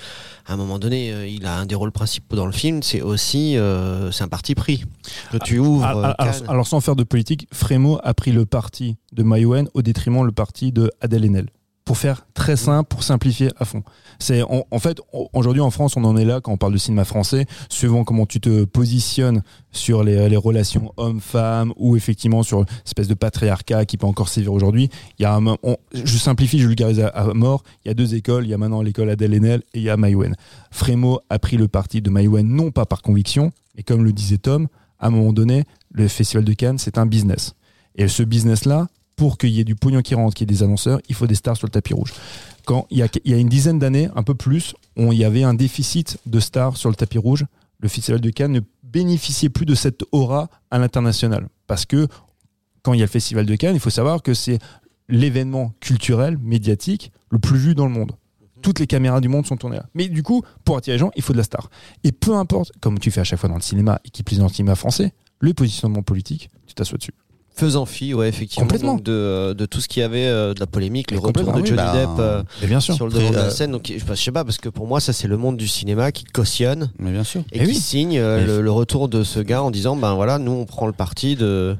à 0.46 0.54
un 0.54 0.56
moment 0.56 0.78
donné, 0.78 1.12
euh, 1.12 1.26
il 1.28 1.44
a 1.44 1.58
un 1.58 1.66
des 1.66 1.74
rôles 1.74 1.92
principaux 1.92 2.34
dans 2.34 2.46
le 2.46 2.52
film. 2.52 2.82
C'est 2.82 3.02
aussi, 3.02 3.58
euh, 3.58 4.10
c'est 4.10 4.24
un 4.24 4.28
parti 4.28 4.54
pris. 4.54 4.86
Que 5.30 5.36
tu 5.36 5.58
ouvres. 5.58 5.84
alors, 5.84 6.06
euh, 6.06 6.32
alors- 6.48 6.66
sans 6.66 6.80
faire 6.80 6.96
de 6.96 7.04
politique, 7.04 7.46
Frémo 7.52 7.98
a 8.02 8.14
pris 8.14 8.32
le 8.32 8.46
parti 8.46 8.96
de 9.12 9.22
Maïwen 9.22 9.68
au 9.74 9.82
détriment 9.82 10.24
le 10.24 10.32
parti 10.32 10.72
de 10.72 10.90
Adèle 11.02 11.26
Haenel. 11.26 11.48
Pour 11.88 11.96
faire 11.96 12.26
très 12.34 12.56
simple, 12.56 12.86
pour 12.86 13.02
simplifier 13.02 13.48
à 13.56 13.64
fond. 13.64 13.82
C'est 14.18 14.42
en, 14.42 14.78
fait 14.78 15.00
aujourd'hui 15.32 15.62
en 15.62 15.70
France, 15.70 15.96
on 15.96 16.04
en 16.04 16.18
est 16.18 16.26
là 16.26 16.42
quand 16.42 16.52
on 16.52 16.58
parle 16.58 16.74
de 16.74 16.78
cinéma 16.78 17.06
français, 17.06 17.46
suivant 17.70 18.04
comment 18.04 18.26
tu 18.26 18.40
te 18.40 18.66
positionnes 18.66 19.42
sur 19.72 20.04
les, 20.04 20.36
relations 20.36 20.92
hommes-femmes 20.98 21.72
ou 21.76 21.96
effectivement 21.96 22.42
sur 22.42 22.66
espèce 22.84 23.08
de 23.08 23.14
patriarcat 23.14 23.86
qui 23.86 23.96
peut 23.96 24.06
encore 24.06 24.28
sévir 24.28 24.52
aujourd'hui. 24.52 24.90
Il 25.18 25.22
y 25.22 25.24
a 25.24 25.34
un, 25.34 25.56
je 25.94 26.18
simplifie, 26.18 26.58
je 26.58 26.66
vulgarise 26.66 27.00
à, 27.00 27.08
à 27.08 27.32
mort. 27.32 27.62
Il 27.86 27.88
y 27.88 27.90
a 27.90 27.94
deux 27.94 28.14
écoles. 28.14 28.44
Il 28.44 28.50
y 28.50 28.54
a 28.54 28.58
maintenant 28.58 28.82
l'école 28.82 29.08
Adèle 29.08 29.32
Haenel 29.32 29.62
et 29.72 29.78
il 29.78 29.82
y 29.82 29.88
a 29.88 29.96
Maïwen. 29.96 30.36
Frémo 30.70 31.20
a 31.30 31.38
pris 31.38 31.56
le 31.56 31.68
parti 31.68 32.02
de 32.02 32.10
Maïwen 32.10 32.46
non 32.46 32.70
pas 32.70 32.84
par 32.84 33.00
conviction, 33.00 33.50
mais 33.78 33.82
comme 33.82 34.04
le 34.04 34.12
disait 34.12 34.36
Tom, 34.36 34.68
à 35.00 35.06
un 35.06 35.10
moment 35.10 35.32
donné, 35.32 35.64
le 35.90 36.06
festival 36.06 36.44
de 36.44 36.52
Cannes, 36.52 36.76
c'est 36.76 36.98
un 36.98 37.06
business. 37.06 37.54
Et 37.96 38.08
ce 38.08 38.22
business-là, 38.22 38.88
pour 39.18 39.36
qu'il 39.36 39.50
y 39.50 39.58
ait 39.58 39.64
du 39.64 39.74
pognon 39.74 40.00
qui 40.00 40.14
rentre, 40.14 40.34
qu'il 40.34 40.48
y 40.48 40.50
ait 40.50 40.56
des 40.56 40.62
annonceurs, 40.62 41.00
il 41.08 41.14
faut 41.14 41.26
des 41.26 41.34
stars 41.34 41.56
sur 41.56 41.66
le 41.66 41.72
tapis 41.72 41.92
rouge. 41.92 42.14
Quand 42.64 42.86
il 42.88 42.98
y 42.98 43.02
a, 43.02 43.08
il 43.24 43.32
y 43.32 43.34
a 43.34 43.38
une 43.38 43.48
dizaine 43.48 43.80
d'années, 43.80 44.08
un 44.14 44.22
peu 44.22 44.34
plus, 44.34 44.74
on, 44.96 45.10
il 45.10 45.18
y 45.18 45.24
avait 45.24 45.42
un 45.42 45.54
déficit 45.54 46.18
de 46.24 46.38
stars 46.38 46.76
sur 46.76 46.88
le 46.88 46.94
tapis 46.94 47.18
rouge. 47.18 47.44
Le 47.80 47.88
festival 47.88 48.20
de 48.20 48.30
Cannes 48.30 48.52
ne 48.52 48.60
bénéficiait 48.84 49.48
plus 49.48 49.66
de 49.66 49.74
cette 49.74 50.04
aura 50.12 50.48
à 50.70 50.78
l'international. 50.78 51.48
Parce 51.66 51.84
que 51.84 52.06
quand 52.82 52.92
il 52.92 53.00
y 53.00 53.02
a 53.02 53.06
le 53.06 53.10
festival 53.10 53.44
de 53.44 53.56
Cannes, 53.56 53.74
il 53.74 53.80
faut 53.80 53.90
savoir 53.90 54.22
que 54.22 54.34
c'est 54.34 54.60
l'événement 55.08 55.72
culturel, 55.80 56.38
médiatique, 56.38 57.10
le 57.30 57.40
plus 57.40 57.58
vu 57.58 57.74
dans 57.74 57.86
le 57.86 57.92
monde. 57.92 58.12
Toutes 58.62 58.78
les 58.78 58.86
caméras 58.86 59.20
du 59.20 59.28
monde 59.28 59.46
sont 59.46 59.56
tournées 59.56 59.78
là. 59.78 59.86
Mais 59.94 60.06
du 60.06 60.22
coup, 60.22 60.42
pour 60.64 60.76
attirer 60.76 60.94
les 60.94 61.00
gens, 61.00 61.10
il 61.16 61.22
faut 61.22 61.32
de 61.32 61.38
la 61.38 61.44
star. 61.44 61.70
Et 62.04 62.12
peu 62.12 62.34
importe, 62.34 62.70
comme 62.80 63.00
tu 63.00 63.10
fais 63.10 63.20
à 63.20 63.24
chaque 63.24 63.40
fois 63.40 63.48
dans 63.48 63.56
le 63.56 63.62
cinéma 63.62 64.00
et 64.04 64.10
qui 64.10 64.22
plus 64.22 64.38
dans 64.38 64.46
le 64.46 64.52
cinéma 64.52 64.76
français, 64.76 65.12
le 65.40 65.54
positionnement 65.54 66.02
politique, 66.02 66.50
tu 66.66 66.74
t'assois 66.74 66.98
dessus. 66.98 67.14
Faisant 67.58 67.86
fi, 67.86 68.14
ouais, 68.14 68.28
effectivement, 68.28 68.66
Complètement. 68.68 68.94
donc 68.94 69.02
de, 69.02 69.52
de 69.52 69.66
tout 69.66 69.80
ce 69.80 69.88
qu'il 69.88 70.00
y 70.00 70.04
avait, 70.04 70.28
euh, 70.28 70.54
de 70.54 70.60
la 70.60 70.68
polémique, 70.68 71.10
le 71.10 71.18
retour 71.18 71.52
de 71.52 71.66
Johnny 71.66 71.80
oui, 71.82 71.98
Depp 71.98 72.08
bah, 72.16 72.20
euh, 72.20 72.42
Et 72.62 72.68
bien 72.68 72.78
sûr. 72.78 72.94
sur 72.94 73.06
le 73.06 73.12
devant 73.12 73.30
de 73.30 73.34
la 73.34 73.46
euh, 73.46 73.50
scène. 73.50 73.72
Donc, 73.72 73.92
je, 73.92 74.14
sais 74.14 74.30
pas, 74.30 74.44
parce 74.44 74.58
que 74.58 74.68
pour 74.68 74.86
moi, 74.86 75.00
ça, 75.00 75.12
c'est 75.12 75.26
le 75.26 75.36
monde 75.36 75.56
du 75.56 75.66
cinéma 75.66 76.12
qui 76.12 76.22
cautionne 76.22 76.92
Mais 77.00 77.10
bien 77.10 77.24
sûr. 77.24 77.42
et 77.50 77.58
qui 77.58 77.66
oui. 77.66 77.74
signe 77.74 78.16
euh, 78.16 78.62
le 78.62 78.70
retour 78.70 79.08
de 79.08 79.24
ce 79.24 79.40
gars 79.40 79.64
en 79.64 79.72
disant, 79.72 79.96
ben 79.96 80.14
voilà, 80.14 80.38
nous, 80.38 80.52
on 80.52 80.66
prend 80.66 80.86
le 80.86 80.92
parti 80.92 81.34
de, 81.34 81.76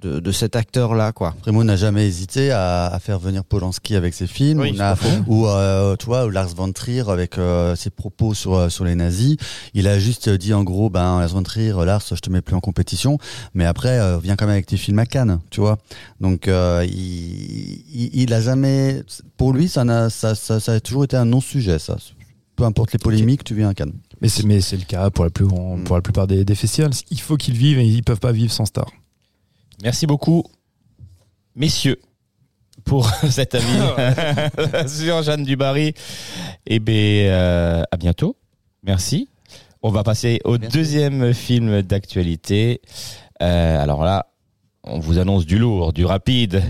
de, 0.00 0.20
de 0.20 0.32
cet 0.32 0.54
acteur-là, 0.56 1.12
quoi. 1.12 1.34
Frémo 1.42 1.64
n'a 1.64 1.76
jamais 1.76 2.06
hésité 2.06 2.50
à, 2.52 2.86
à 2.86 2.98
faire 3.00 3.18
venir 3.18 3.44
Polanski 3.44 3.96
avec 3.96 4.14
ses 4.14 4.26
films, 4.26 4.60
Oui, 4.60 4.78
a- 4.80 4.94
ou 5.26 5.46
euh, 5.46 5.96
tu 5.96 6.06
vois, 6.06 6.26
ou 6.26 6.30
Lars 6.30 6.54
von 6.54 6.70
Trier 6.72 7.02
avec 7.08 7.36
euh, 7.38 7.74
ses 7.76 7.90
propos 7.90 8.34
sur 8.34 8.54
euh, 8.54 8.68
sur 8.68 8.84
les 8.84 8.94
nazis. 8.94 9.36
Il 9.74 9.88
a 9.88 9.98
juste 9.98 10.28
dit 10.28 10.54
en 10.54 10.62
gros, 10.64 10.88
ben 10.90 11.18
Lars 11.20 11.28
von 11.30 11.42
Trier, 11.42 11.72
Lars, 11.84 12.02
je 12.08 12.14
te 12.20 12.30
mets 12.30 12.42
plus 12.42 12.54
en 12.54 12.60
compétition, 12.60 13.18
mais 13.54 13.64
après 13.66 13.98
euh, 13.98 14.18
viens 14.18 14.36
quand 14.36 14.46
même 14.46 14.52
avec 14.54 14.66
tes 14.66 14.76
films 14.76 14.98
à 15.00 15.06
Cannes, 15.06 15.40
tu 15.50 15.60
vois. 15.60 15.78
Donc 16.20 16.46
euh, 16.48 16.84
il, 16.86 17.82
il, 17.92 18.10
il 18.22 18.32
a 18.34 18.40
jamais, 18.40 19.02
pour 19.36 19.52
lui, 19.52 19.68
ça, 19.68 19.84
n'a- 19.84 20.10
ça, 20.10 20.34
ça, 20.34 20.60
ça 20.60 20.72
a 20.72 20.80
toujours 20.80 21.04
été 21.04 21.16
un 21.16 21.24
non-sujet, 21.24 21.78
ça. 21.78 21.96
Peu 22.56 22.64
importe 22.64 22.92
les 22.92 22.98
polémiques, 22.98 23.44
tu 23.44 23.54
viens 23.54 23.68
à 23.68 23.74
Cannes. 23.74 23.92
Mais 24.20 24.28
c'est, 24.28 24.44
mais 24.44 24.60
c'est 24.60 24.76
le 24.76 24.84
cas 24.84 25.10
pour 25.10 25.24
la, 25.24 25.30
plus 25.30 25.46
grand- 25.46 25.76
Mm. 25.76 25.84
pour 25.84 25.94
la 25.96 26.02
plupart 26.02 26.26
des, 26.26 26.44
des 26.44 26.54
festivals. 26.56 26.90
Il 27.10 27.20
faut 27.20 27.36
qu'ils 27.36 27.54
vivent 27.56 27.78
et 27.78 27.84
ils 27.86 28.02
peuvent 28.02 28.18
pas 28.18 28.32
vivre 28.32 28.52
sans 28.52 28.64
star. 28.66 28.86
Merci 29.82 30.06
beaucoup, 30.06 30.44
messieurs, 31.54 32.00
pour 32.84 33.08
cet 33.30 33.54
avis 33.54 34.88
sur 34.88 35.22
Jeanne 35.22 35.44
Dubarry. 35.44 35.94
Et 36.66 36.80
ben, 36.80 37.28
euh, 37.28 37.82
à 37.90 37.96
bientôt. 37.96 38.36
Merci. 38.82 39.28
On 39.82 39.90
va 39.90 40.02
passer 40.02 40.40
au 40.44 40.58
Merci. 40.58 40.76
deuxième 40.76 41.32
film 41.32 41.82
d'actualité. 41.82 42.80
Euh, 43.42 43.80
alors 43.80 44.04
là, 44.04 44.26
on 44.82 44.98
vous 44.98 45.18
annonce 45.18 45.46
du 45.46 45.58
lourd, 45.58 45.92
du 45.92 46.04
rapide. 46.04 46.62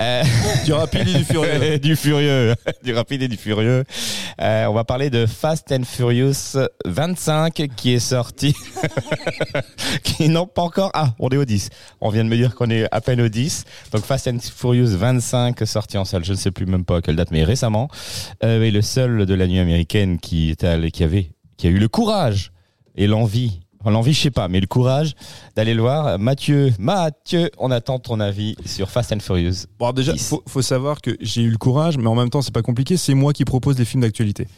Euh, 0.00 0.22
Du 0.64 0.72
rapide 0.72 1.08
et 1.08 1.14
du 1.18 1.24
furieux. 1.24 1.78
du 1.82 1.96
furieux, 1.96 2.54
du 2.82 2.94
rapide 2.94 3.22
et 3.22 3.28
du 3.28 3.36
furieux. 3.36 3.84
Euh, 4.40 4.66
on 4.66 4.72
va 4.74 4.84
parler 4.84 5.10
de 5.10 5.26
Fast 5.26 5.72
and 5.72 5.84
Furious 5.84 6.56
25 6.84 7.68
qui 7.76 7.92
est 7.94 7.98
sorti, 8.00 8.54
qui 10.02 10.28
n'ont 10.28 10.46
pas 10.46 10.62
encore. 10.62 10.90
Ah, 10.94 11.14
on 11.18 11.28
est 11.30 11.36
au 11.36 11.44
10. 11.44 11.70
On 12.00 12.10
vient 12.10 12.24
de 12.24 12.28
me 12.28 12.36
dire 12.36 12.54
qu'on 12.54 12.70
est 12.70 12.86
à 12.92 13.00
peine 13.00 13.20
au 13.20 13.28
10. 13.28 13.64
Donc 13.92 14.04
Fast 14.04 14.28
and 14.28 14.38
Furious 14.40 14.96
25 14.96 15.66
sorti 15.66 15.98
en 15.98 16.04
salle. 16.04 16.24
Je 16.24 16.32
ne 16.32 16.36
sais 16.38 16.50
plus 16.50 16.66
même 16.66 16.84
pas 16.84 16.98
à 16.98 17.02
quelle 17.02 17.16
date, 17.16 17.30
mais 17.30 17.44
récemment. 17.44 17.88
Euh, 18.44 18.62
et 18.62 18.70
le 18.70 18.82
seul 18.82 19.26
de 19.26 19.34
la 19.34 19.46
nuit 19.46 19.58
américaine 19.58 20.18
qui 20.18 20.50
était 20.50 20.66
allé- 20.66 20.90
qui 20.90 21.04
avait, 21.04 21.30
qui 21.56 21.66
a 21.66 21.70
eu 21.70 21.78
le 21.78 21.88
courage 21.88 22.52
et 22.96 23.06
l'envie 23.06 23.60
L'envie, 23.90 24.12
je 24.12 24.20
sais 24.20 24.30
pas, 24.30 24.48
mais 24.48 24.60
le 24.60 24.66
courage 24.66 25.14
d'aller 25.54 25.74
le 25.74 25.82
voir. 25.82 26.18
Mathieu, 26.18 26.72
Mathieu, 26.78 27.50
on 27.58 27.70
attend 27.70 27.98
ton 27.98 28.20
avis 28.20 28.56
sur 28.64 28.90
Fast 28.90 29.12
and 29.12 29.20
Furious. 29.20 29.66
Bon, 29.78 29.92
déjà, 29.92 30.12
10. 30.12 30.28
faut, 30.28 30.42
faut 30.46 30.62
savoir 30.62 31.00
que 31.00 31.16
j'ai 31.20 31.42
eu 31.42 31.50
le 31.50 31.58
courage, 31.58 31.96
mais 31.98 32.06
en 32.06 32.14
même 32.14 32.30
temps, 32.30 32.42
c'est 32.42 32.54
pas 32.54 32.62
compliqué. 32.62 32.96
C'est 32.96 33.14
moi 33.14 33.32
qui 33.32 33.44
propose 33.44 33.78
les 33.78 33.84
films 33.84 34.02
d'actualité. 34.02 34.48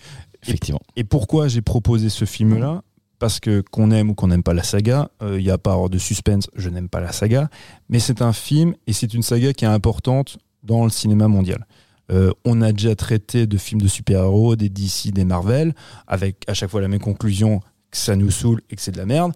Effectivement. 0.42 0.80
Et 0.96 1.04
pourquoi 1.04 1.48
j'ai 1.48 1.62
proposé 1.62 2.08
ce 2.08 2.24
film-là? 2.24 2.82
Parce 3.18 3.40
que 3.40 3.62
qu'on 3.72 3.90
aime 3.90 4.10
ou 4.10 4.14
qu'on 4.14 4.28
n'aime 4.28 4.44
pas 4.44 4.54
la 4.54 4.62
saga, 4.62 5.10
il 5.20 5.38
n'y 5.38 5.50
a 5.50 5.58
pas 5.58 5.72
avoir 5.72 5.90
de 5.90 5.98
suspense, 5.98 6.48
je 6.54 6.68
n'aime 6.68 6.88
pas 6.88 7.00
la 7.00 7.10
saga, 7.10 7.50
mais 7.88 7.98
c'est 7.98 8.22
un 8.22 8.32
film 8.32 8.74
et 8.86 8.92
c'est 8.92 9.12
une 9.12 9.22
saga 9.22 9.52
qui 9.52 9.64
est 9.64 9.68
importante 9.68 10.38
dans 10.62 10.84
le 10.84 10.90
cinéma 10.90 11.26
mondial. 11.26 11.66
Euh, 12.10 12.30
on 12.44 12.62
a 12.62 12.72
déjà 12.72 12.94
traité 12.94 13.46
de 13.46 13.58
films 13.58 13.82
de 13.82 13.88
super-héros, 13.88 14.56
des 14.56 14.68
DC, 14.68 15.12
des 15.12 15.24
Marvel, 15.24 15.74
avec 16.06 16.44
à 16.46 16.54
chaque 16.54 16.70
fois 16.70 16.80
la 16.80 16.88
même 16.88 17.00
conclusion 17.00 17.60
que 17.90 17.96
ça 17.96 18.16
nous 18.16 18.30
saoule 18.30 18.60
et 18.70 18.76
que 18.76 18.82
c'est 18.82 18.92
de 18.92 18.98
la 18.98 19.06
merde. 19.06 19.32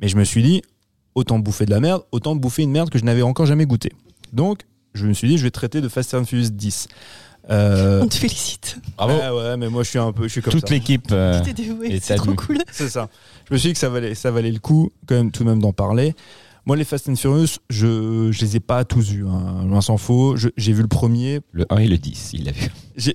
Mais 0.00 0.08
je 0.08 0.16
me 0.16 0.24
suis 0.24 0.42
dit, 0.42 0.62
autant 1.14 1.38
bouffer 1.38 1.66
de 1.66 1.70
la 1.70 1.80
merde, 1.80 2.02
autant 2.12 2.34
bouffer 2.36 2.62
une 2.62 2.70
merde 2.70 2.90
que 2.90 2.98
je 2.98 3.04
n'avais 3.04 3.22
encore 3.22 3.46
jamais 3.46 3.66
goûté. 3.66 3.92
Donc, 4.32 4.60
je 4.94 5.06
me 5.06 5.12
suis 5.12 5.28
dit, 5.28 5.38
je 5.38 5.44
vais 5.44 5.50
traiter 5.50 5.80
de 5.80 5.88
Fast 5.88 6.14
and 6.14 6.24
Furious 6.24 6.50
10. 6.50 6.88
Euh, 7.50 8.00
On 8.02 8.08
te 8.08 8.14
félicite. 8.14 8.78
Bravo. 8.96 9.12
ouais, 9.18 9.28
ouais, 9.28 9.56
mais 9.58 9.68
moi 9.68 9.82
je 9.82 9.90
suis 9.90 9.98
un 9.98 10.12
peu, 10.12 10.22
je 10.24 10.28
suis 10.28 10.40
comme 10.40 10.52
Toute 10.52 10.70
l'équipe. 10.70 11.08
euh, 11.12 11.42
T'es 11.44 11.52
dévoué, 11.52 11.92
et 11.92 12.00
c'est 12.00 12.14
trop 12.16 12.32
cool. 12.34 12.58
C'est 12.72 12.88
ça. 12.88 13.10
Je 13.48 13.52
me 13.54 13.58
suis 13.58 13.68
dit 13.68 13.72
que 13.74 13.78
ça 13.78 13.90
valait, 13.90 14.14
ça 14.14 14.30
valait 14.30 14.50
le 14.50 14.60
coup, 14.60 14.90
quand 15.06 15.14
même, 15.14 15.30
tout 15.30 15.44
de 15.44 15.50
même 15.50 15.60
d'en 15.60 15.72
parler. 15.74 16.14
Moi, 16.66 16.76
les 16.76 16.84
Fast 16.84 17.08
and 17.10 17.16
Furious, 17.16 17.58
je, 17.68 18.30
je 18.32 18.40
les 18.40 18.56
ai 18.56 18.60
pas 18.60 18.84
tous 18.86 19.10
vus, 19.10 19.26
hein, 19.28 19.64
loin 19.66 19.82
s'en 19.82 19.98
faut. 19.98 20.34
J'ai 20.36 20.72
vu 20.72 20.80
le 20.80 20.88
premier. 20.88 21.40
le 21.52 21.66
1 21.70 21.76
et 21.78 21.88
le 21.88 21.98
10, 21.98 22.30
il 22.34 22.44
l'a 22.44 22.52
vu. 22.52 22.70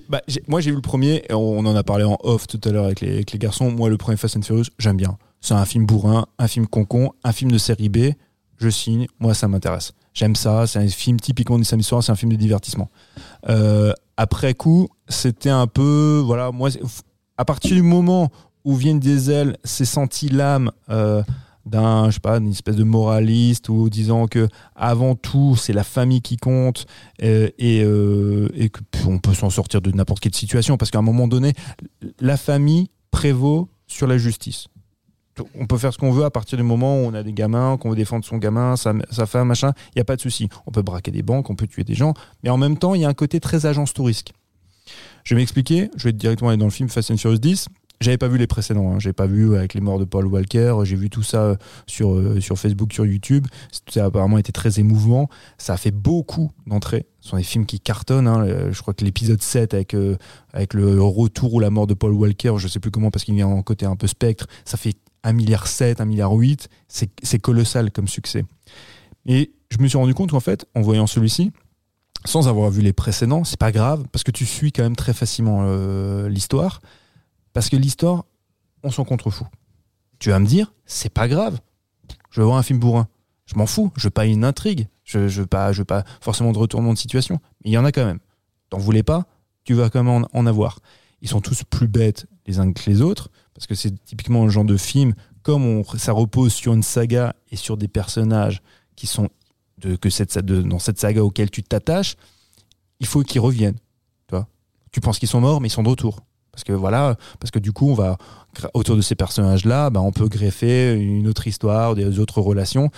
Bah, 0.08 0.20
moi, 0.46 0.60
j'ai 0.60 0.70
vu 0.70 0.76
le 0.76 0.82
premier, 0.82 1.24
et 1.28 1.34
on, 1.34 1.58
on 1.58 1.66
en 1.66 1.74
a 1.74 1.82
parlé 1.82 2.04
en 2.04 2.16
off 2.22 2.46
tout 2.46 2.60
à 2.64 2.70
l'heure 2.70 2.84
avec 2.84 3.00
les, 3.00 3.12
avec 3.14 3.32
les 3.32 3.38
garçons. 3.40 3.70
Moi, 3.72 3.88
le 3.88 3.96
premier 3.96 4.16
Fast 4.16 4.36
and 4.36 4.42
Furious, 4.42 4.66
j'aime 4.78 4.96
bien. 4.96 5.18
C'est 5.40 5.54
un 5.54 5.64
film 5.64 5.84
bourrin, 5.84 6.26
un 6.38 6.46
film 6.46 6.66
concon, 6.68 7.10
un 7.24 7.32
film 7.32 7.50
de 7.50 7.58
série 7.58 7.88
B. 7.88 8.12
Je 8.58 8.68
signe, 8.68 9.06
moi, 9.18 9.34
ça 9.34 9.48
m'intéresse. 9.48 9.94
J'aime 10.12 10.36
ça, 10.36 10.66
c'est 10.66 10.78
un 10.78 10.86
film 10.88 11.18
typiquement 11.18 11.56
du 11.58 11.64
samedi 11.64 11.84
soir, 11.84 12.02
c'est 12.04 12.12
un 12.12 12.16
film 12.16 12.30
de 12.30 12.36
divertissement. 12.36 12.88
Euh, 13.48 13.92
après 14.16 14.54
coup, 14.54 14.88
c'était 15.08 15.50
un 15.50 15.66
peu, 15.66 16.22
voilà, 16.24 16.50
moi, 16.52 16.70
c'est- 16.70 16.82
à 17.38 17.44
partir 17.44 17.74
du 17.74 17.82
moment 17.82 18.28
où 18.64 18.74
Vin 18.74 18.96
Diesel 18.96 19.56
s'est 19.64 19.86
senti 19.86 20.28
l'âme 20.28 20.70
euh, 20.90 21.22
d'un, 21.70 22.10
je 22.10 22.14
sais 22.14 22.20
pas, 22.20 22.40
d'une 22.40 22.50
espèce 22.50 22.76
de 22.76 22.84
moraliste 22.84 23.68
ou 23.68 23.88
disant 23.88 24.26
que 24.26 24.48
avant 24.74 25.14
tout 25.14 25.56
c'est 25.56 25.72
la 25.72 25.84
famille 25.84 26.20
qui 26.20 26.36
compte 26.36 26.86
euh, 27.22 27.48
et, 27.58 27.82
euh, 27.82 28.48
et 28.54 28.68
que 28.68 28.80
on 29.06 29.18
peut 29.18 29.34
s'en 29.34 29.50
sortir 29.50 29.80
de 29.80 29.90
n'importe 29.92 30.20
quelle 30.20 30.34
situation 30.34 30.76
parce 30.76 30.90
qu'à 30.90 30.98
un 30.98 31.02
moment 31.02 31.28
donné, 31.28 31.52
la 32.20 32.36
famille 32.36 32.88
prévaut 33.10 33.68
sur 33.86 34.06
la 34.06 34.18
justice. 34.18 34.68
On 35.54 35.66
peut 35.66 35.78
faire 35.78 35.92
ce 35.92 35.98
qu'on 35.98 36.10
veut 36.10 36.24
à 36.24 36.30
partir 36.30 36.58
du 36.58 36.64
moment 36.64 36.96
où 36.96 37.06
on 37.06 37.14
a 37.14 37.22
des 37.22 37.32
gamins, 37.32 37.78
qu'on 37.78 37.90
veut 37.90 37.96
défendre 37.96 38.24
son 38.24 38.36
gamin, 38.36 38.76
sa, 38.76 38.92
sa 39.10 39.24
femme, 39.26 39.48
machin, 39.48 39.72
il 39.88 39.92
n'y 39.96 40.02
a 40.02 40.04
pas 40.04 40.16
de 40.16 40.20
souci. 40.20 40.48
On 40.66 40.70
peut 40.70 40.82
braquer 40.82 41.12
des 41.12 41.22
banques, 41.22 41.48
on 41.48 41.54
peut 41.54 41.66
tuer 41.66 41.84
des 41.84 41.94
gens, 41.94 42.12
mais 42.42 42.50
en 42.50 42.58
même 42.58 42.76
temps, 42.76 42.94
il 42.94 43.00
y 43.00 43.04
a 43.04 43.08
un 43.08 43.14
côté 43.14 43.40
très 43.40 43.64
agence 43.64 43.94
touriste. 43.94 44.32
Je 45.24 45.34
vais 45.34 45.40
m'expliquer, 45.40 45.90
je 45.96 46.04
vais 46.04 46.12
directement 46.12 46.50
aller 46.50 46.58
dans 46.58 46.66
le 46.66 46.70
film 46.70 46.88
Fast 46.88 47.10
and 47.10 47.16
Furious 47.16 47.38
10. 47.38 47.68
J'avais 48.02 48.16
pas 48.16 48.28
vu 48.28 48.38
les 48.38 48.46
précédents, 48.46 48.94
hein. 48.94 48.98
j'ai 48.98 49.12
pas 49.12 49.26
vu 49.26 49.54
avec 49.54 49.74
les 49.74 49.82
morts 49.82 49.98
de 49.98 50.06
Paul 50.06 50.24
Walker, 50.26 50.74
j'ai 50.84 50.96
vu 50.96 51.10
tout 51.10 51.22
ça 51.22 51.42
euh, 51.42 51.56
sur, 51.86 52.14
euh, 52.14 52.40
sur 52.40 52.58
Facebook, 52.58 52.94
sur 52.94 53.04
YouTube. 53.04 53.46
Ça 53.90 54.04
a 54.04 54.06
apparemment 54.06 54.38
été 54.38 54.52
très 54.52 54.80
émouvant. 54.80 55.28
Ça 55.58 55.74
a 55.74 55.76
fait 55.76 55.90
beaucoup 55.90 56.50
d'entrées. 56.66 57.04
Ce 57.20 57.28
sont 57.28 57.36
des 57.36 57.42
films 57.42 57.66
qui 57.66 57.78
cartonnent. 57.78 58.26
hein. 58.26 58.46
Euh, 58.46 58.72
Je 58.72 58.80
crois 58.80 58.94
que 58.94 59.04
l'épisode 59.04 59.42
7 59.42 59.74
avec, 59.74 59.94
avec 60.54 60.72
le 60.72 61.02
retour 61.02 61.52
ou 61.52 61.60
la 61.60 61.68
mort 61.68 61.86
de 61.86 61.92
Paul 61.92 62.14
Walker, 62.14 62.54
je 62.56 62.68
sais 62.68 62.80
plus 62.80 62.90
comment 62.90 63.10
parce 63.10 63.24
qu'il 63.24 63.34
vient 63.34 63.48
en 63.48 63.62
côté 63.62 63.84
un 63.84 63.96
peu 63.96 64.06
spectre, 64.06 64.46
ça 64.64 64.78
fait 64.78 64.94
1,7 65.24 65.34
milliard, 65.34 65.66
1,8 65.66 66.06
milliard. 66.06 66.32
C'est 66.88 67.10
c'est 67.22 67.38
colossal 67.38 67.90
comme 67.90 68.08
succès. 68.08 68.46
Et 69.26 69.52
je 69.68 69.76
me 69.76 69.86
suis 69.86 69.98
rendu 69.98 70.14
compte 70.14 70.30
qu'en 70.30 70.40
fait, 70.40 70.64
en 70.74 70.80
voyant 70.80 71.06
celui-ci, 71.06 71.52
sans 72.24 72.48
avoir 72.48 72.70
vu 72.70 72.80
les 72.80 72.94
précédents, 72.94 73.44
c'est 73.44 73.60
pas 73.60 73.72
grave 73.72 74.04
parce 74.10 74.24
que 74.24 74.30
tu 74.30 74.46
suis 74.46 74.72
quand 74.72 74.84
même 74.84 74.96
très 74.96 75.12
facilement 75.12 75.66
l'histoire. 76.26 76.80
Parce 77.52 77.68
que 77.68 77.76
l'histoire, 77.76 78.24
on 78.82 78.90
s'en 78.90 79.04
contrefout. 79.04 79.46
Tu 80.18 80.30
vas 80.30 80.38
me 80.38 80.46
dire, 80.46 80.72
c'est 80.86 81.12
pas 81.12 81.28
grave. 81.28 81.58
Je 82.30 82.40
veux 82.40 82.46
voir 82.46 82.58
un 82.58 82.62
film 82.62 82.78
bourrin. 82.78 83.08
Je 83.46 83.56
m'en 83.56 83.66
fous. 83.66 83.92
Je 83.96 84.04
veux 84.04 84.10
pas 84.10 84.26
une 84.26 84.44
intrigue. 84.44 84.88
Je, 85.04 85.18
veux 85.18 85.46
pas, 85.46 85.72
je 85.72 85.78
veux 85.78 85.84
pas 85.84 86.04
forcément 86.20 86.52
de 86.52 86.58
retournement 86.58 86.92
de 86.92 86.98
situation. 86.98 87.40
Mais 87.64 87.70
il 87.70 87.72
y 87.72 87.78
en 87.78 87.84
a 87.84 87.92
quand 87.92 88.04
même. 88.04 88.20
T'en 88.68 88.78
voulais 88.78 89.02
pas, 89.02 89.26
tu 89.64 89.74
vas 89.74 89.90
quand 89.90 90.04
même 90.04 90.24
en, 90.32 90.46
avoir. 90.46 90.78
Ils 91.22 91.28
sont 91.28 91.40
tous 91.40 91.64
plus 91.64 91.88
bêtes 91.88 92.26
les 92.46 92.60
uns 92.60 92.72
que 92.72 92.88
les 92.88 93.02
autres 93.02 93.30
parce 93.52 93.66
que 93.66 93.74
c'est 93.74 93.92
typiquement 94.04 94.44
le 94.44 94.50
genre 94.50 94.64
de 94.64 94.76
film 94.76 95.14
comme 95.42 95.64
on, 95.64 95.84
ça 95.84 96.12
repose 96.12 96.52
sur 96.52 96.72
une 96.72 96.82
saga 96.82 97.34
et 97.50 97.56
sur 97.56 97.76
des 97.76 97.88
personnages 97.88 98.62
qui 98.94 99.06
sont 99.06 99.28
de, 99.78 99.96
que 99.96 100.08
cette, 100.08 100.38
dans 100.38 100.78
cette 100.78 101.00
saga 101.00 101.24
auquel 101.24 101.50
tu 101.50 101.62
t'attaches, 101.62 102.16
il 103.00 103.06
faut 103.06 103.22
qu'ils 103.22 103.40
reviennent. 103.40 103.78
Tu 104.92 105.00
penses 105.00 105.20
qu'ils 105.20 105.28
sont 105.28 105.40
morts, 105.40 105.60
mais 105.60 105.68
ils 105.68 105.72
sont 105.72 105.84
de 105.84 105.88
retour. 105.88 106.18
Parce 106.60 106.76
que 106.76 106.78
voilà, 106.78 107.16
parce 107.38 107.50
que 107.50 107.58
du 107.58 107.72
coup, 107.72 107.88
on 107.88 107.94
va 107.94 108.18
autour 108.74 108.94
de 108.94 109.00
ces 109.00 109.14
personnages-là, 109.14 109.88
bah, 109.88 110.00
on 110.02 110.12
peut 110.12 110.28
greffer 110.28 110.94
une 110.94 111.26
autre 111.26 111.46
histoire, 111.46 111.94
des 111.94 112.18
autres 112.18 112.42
relations, 112.42 112.90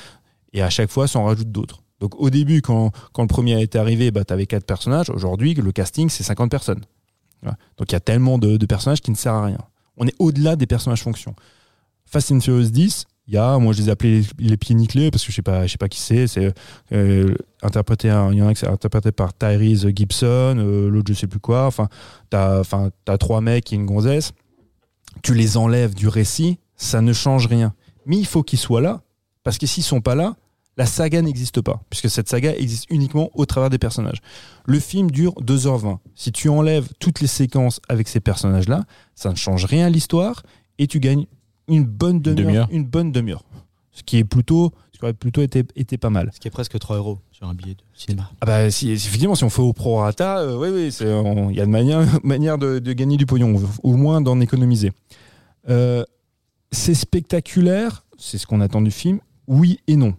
et 0.52 0.62
à 0.62 0.70
chaque 0.70 0.90
fois, 0.90 1.06
s'en 1.06 1.24
rajoute 1.24 1.52
d'autres. 1.52 1.82
Donc 2.00 2.20
au 2.20 2.28
début, 2.28 2.60
quand, 2.60 2.90
quand 3.12 3.22
le 3.22 3.28
premier 3.28 3.62
été 3.62 3.78
arrivé, 3.78 4.10
bah, 4.10 4.24
tu 4.24 4.32
avais 4.32 4.46
quatre 4.46 4.66
personnages. 4.66 5.10
Aujourd'hui, 5.10 5.54
le 5.54 5.70
casting, 5.70 6.10
c'est 6.10 6.24
50 6.24 6.50
personnes. 6.50 6.80
Donc 7.44 7.90
il 7.90 7.92
y 7.92 7.94
a 7.94 8.00
tellement 8.00 8.38
de, 8.38 8.56
de 8.56 8.66
personnages 8.66 9.00
qui 9.00 9.12
ne 9.12 9.16
servent 9.16 9.44
à 9.44 9.46
rien. 9.46 9.58
On 9.96 10.06
est 10.08 10.14
au-delà 10.18 10.56
des 10.56 10.66
personnages 10.66 11.02
fonctions. 11.02 11.36
Fast 12.04 12.32
and 12.32 12.40
Furious 12.40 12.70
10, 12.70 13.06
il 13.28 13.34
y 13.34 13.36
a, 13.36 13.58
moi 13.58 13.72
je 13.72 13.82
les 13.82 13.88
ai 13.88 13.92
appelés 13.92 14.22
les, 14.38 14.48
les 14.48 14.56
pieds 14.56 14.74
nickelés 14.74 15.10
parce 15.10 15.24
que 15.24 15.30
je 15.30 15.36
sais 15.36 15.42
pas, 15.42 15.66
je 15.66 15.72
sais 15.72 15.78
pas 15.78 15.88
qui 15.88 16.00
c'est. 16.00 16.26
C'est 16.26 16.52
euh, 16.92 17.34
interprété, 17.62 18.08
il 18.08 18.38
y 18.38 18.42
en 18.42 18.48
a 18.48 18.54
qui 18.54 18.60
c'est 18.60 18.68
interprété 18.68 19.12
par 19.12 19.32
Tyrese 19.32 19.86
Gibson, 19.94 20.56
euh, 20.58 20.88
l'autre 20.88 21.12
je 21.12 21.18
sais 21.18 21.28
plus 21.28 21.40
quoi. 21.40 21.66
Enfin, 21.66 21.88
t'as, 22.30 22.58
enfin, 22.60 22.90
t'as 23.04 23.18
trois 23.18 23.40
mecs 23.40 23.72
et 23.72 23.76
une 23.76 23.86
gonzesse. 23.86 24.32
Tu 25.22 25.34
les 25.34 25.56
enlèves 25.56 25.94
du 25.94 26.08
récit, 26.08 26.58
ça 26.76 27.00
ne 27.00 27.12
change 27.12 27.46
rien. 27.46 27.74
Mais 28.06 28.16
il 28.16 28.26
faut 28.26 28.42
qu'ils 28.42 28.58
soient 28.58 28.80
là 28.80 29.02
parce 29.44 29.58
que 29.58 29.66
s'ils 29.66 29.84
sont 29.84 30.00
pas 30.00 30.14
là, 30.14 30.34
la 30.76 30.86
saga 30.86 31.20
n'existe 31.20 31.60
pas, 31.60 31.82
puisque 31.90 32.08
cette 32.08 32.28
saga 32.28 32.54
existe 32.56 32.86
uniquement 32.88 33.30
au 33.34 33.44
travers 33.44 33.68
des 33.68 33.78
personnages. 33.78 34.20
Le 34.64 34.80
film 34.80 35.10
dure 35.10 35.34
2h20. 35.42 35.98
Si 36.14 36.32
tu 36.32 36.48
enlèves 36.48 36.88
toutes 36.98 37.20
les 37.20 37.26
séquences 37.26 37.80
avec 37.88 38.08
ces 38.08 38.20
personnages-là, 38.20 38.84
ça 39.14 39.30
ne 39.30 39.36
change 39.36 39.66
rien 39.66 39.86
à 39.86 39.90
l'histoire 39.90 40.42
et 40.78 40.86
tu 40.86 40.98
gagnes 40.98 41.26
une 41.68 41.84
bonne 41.84 42.20
demi-heure. 42.20 42.68
Une 42.70 42.84
bonne 42.84 43.12
demi-heure. 43.12 43.44
Ce 43.92 44.02
qui 44.02 44.16
est 44.18 44.24
plutôt, 44.24 44.72
ce 44.92 44.98
qui 44.98 45.04
aurait 45.04 45.12
plutôt 45.12 45.42
été, 45.42 45.64
été 45.76 45.98
pas 45.98 46.08
mal. 46.10 46.30
Ce 46.32 46.40
qui 46.40 46.48
est 46.48 46.50
presque 46.50 46.78
3 46.78 46.96
euros 46.96 47.18
sur 47.30 47.46
un 47.46 47.54
billet 47.54 47.74
de 47.74 47.82
cinéma. 47.92 48.30
Ah 48.40 48.46
bah, 48.46 48.70
si, 48.70 48.90
effectivement, 48.90 49.34
si 49.34 49.44
on 49.44 49.50
fait 49.50 49.60
au 49.62 49.72
prorata, 49.74 50.38
euh, 50.38 50.56
oui, 50.58 50.68
oui, 50.72 50.92
c'est- 50.92 51.12
on- 51.12 51.50
il 51.50 51.56
y 51.56 51.60
a 51.60 51.64
une 51.64 51.70
manière, 51.70 52.00
manière 52.24 52.56
de, 52.58 52.78
de 52.78 52.92
gagner 52.94 53.16
du 53.18 53.26
pognon, 53.26 53.60
au 53.82 53.96
moins 53.96 54.20
d'en 54.22 54.40
économiser. 54.40 54.92
Euh, 55.68 56.04
c'est 56.70 56.94
spectaculaire, 56.94 58.04
c'est 58.18 58.38
ce 58.38 58.46
qu'on 58.46 58.60
attend 58.62 58.80
du 58.80 58.90
film, 58.90 59.20
oui 59.46 59.78
et 59.86 59.96
non. 59.96 60.14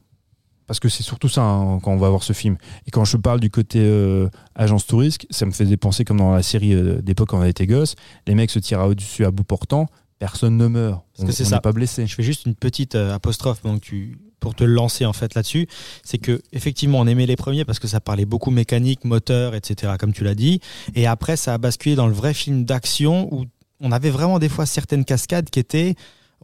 Parce 0.68 0.80
que 0.80 0.88
c'est 0.88 1.04
surtout 1.04 1.28
ça 1.28 1.42
hein, 1.44 1.80
quand 1.82 1.92
on 1.92 1.98
va 1.98 2.10
voir 2.10 2.24
ce 2.24 2.32
film. 2.34 2.58
Et 2.88 2.92
quand 2.92 3.04
je 3.06 3.18
parle 3.18 3.40
du 3.40 3.50
côté 3.50 3.80
euh, 3.82 4.30
agence 4.56 4.86
touriste, 4.88 5.26
ça 5.30 5.46
me 5.46 5.52
faisait 5.52 5.76
penser 5.78 6.06
comme 6.06 6.18
dans 6.18 6.32
la 6.34 6.42
série 6.44 6.74
euh, 6.74 7.02
d'époque 7.02 7.30
quand 7.30 7.40
on 7.40 7.44
était 7.44 7.68
gosse, 7.68 7.96
les 8.28 8.36
mecs 8.36 8.50
se 8.50 8.60
tirent 8.60 8.80
au-dessus 8.82 9.26
à 9.26 9.32
bout 9.32 9.44
portant, 9.44 9.88
personne 10.24 10.56
ne 10.56 10.68
meurt. 10.68 11.02
Parce 11.18 11.26
que 11.28 11.32
On- 11.32 11.36
c'est 11.36 11.44
on 11.46 11.50
ça. 11.50 11.60
pas 11.60 11.74
blessé. 11.74 12.08
Je 12.08 12.16
fais 12.16 12.24
juste 12.24 12.46
une 12.46 12.56
petite 12.56 12.96
euh, 12.96 13.14
apostrophe 13.14 13.62
donc 13.64 13.82
tu, 13.82 14.18
pour 14.40 14.56
te 14.56 14.64
lancer 14.64 15.06
en 15.06 15.12
fait 15.12 15.36
là-dessus. 15.36 15.68
C'est 16.04 16.18
que 16.18 16.42
effectivement 16.54 17.00
on 17.02 17.08
aimait 17.08 17.26
les 17.26 17.36
premiers 17.36 17.66
parce 17.66 17.80
que 17.80 17.88
ça 17.90 18.00
parlait 18.00 18.26
beaucoup 18.26 18.50
mécanique, 18.52 19.04
moteur, 19.04 19.54
etc. 19.54 19.94
Comme 20.00 20.14
tu 20.14 20.24
l'as 20.24 20.36
dit. 20.36 20.62
Et 20.96 21.08
après 21.08 21.36
ça 21.36 21.54
a 21.56 21.58
basculé 21.58 21.96
dans 21.96 22.08
le 22.08 22.14
vrai 22.14 22.34
film 22.34 22.64
d'action 22.64 23.28
où 23.34 23.44
on 23.82 23.92
avait 23.92 24.12
vraiment 24.12 24.40
des 24.40 24.48
fois 24.50 24.66
certaines 24.66 25.04
cascades 25.04 25.50
qui 25.50 25.60
étaient 25.60 25.96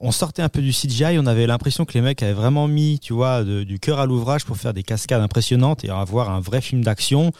on 0.02 0.12
sortait 0.12 0.42
un 0.42 0.50
peu 0.50 0.62
du 0.62 0.72
CGI, 0.72 1.18
on 1.20 1.26
avait 1.26 1.46
l'impression 1.48 1.84
que 1.86 1.94
les 1.94 2.02
mecs 2.02 2.22
avaient 2.24 2.32
vraiment 2.32 2.68
mis, 2.70 3.00
tu 3.00 3.12
vois, 3.14 3.44
de- 3.44 3.64
du 3.64 3.80
cœur 3.80 4.00
à 4.00 4.06
l'ouvrage 4.06 4.46
pour 4.46 4.56
faire 4.56 4.74
des 4.74 4.84
cascades 4.84 5.22
impressionnantes 5.22 5.84
et 5.84 5.90
avoir 5.90 6.30
un 6.30 6.40
vrai 6.40 6.62
film 6.62 6.82
d'action, 6.86 7.34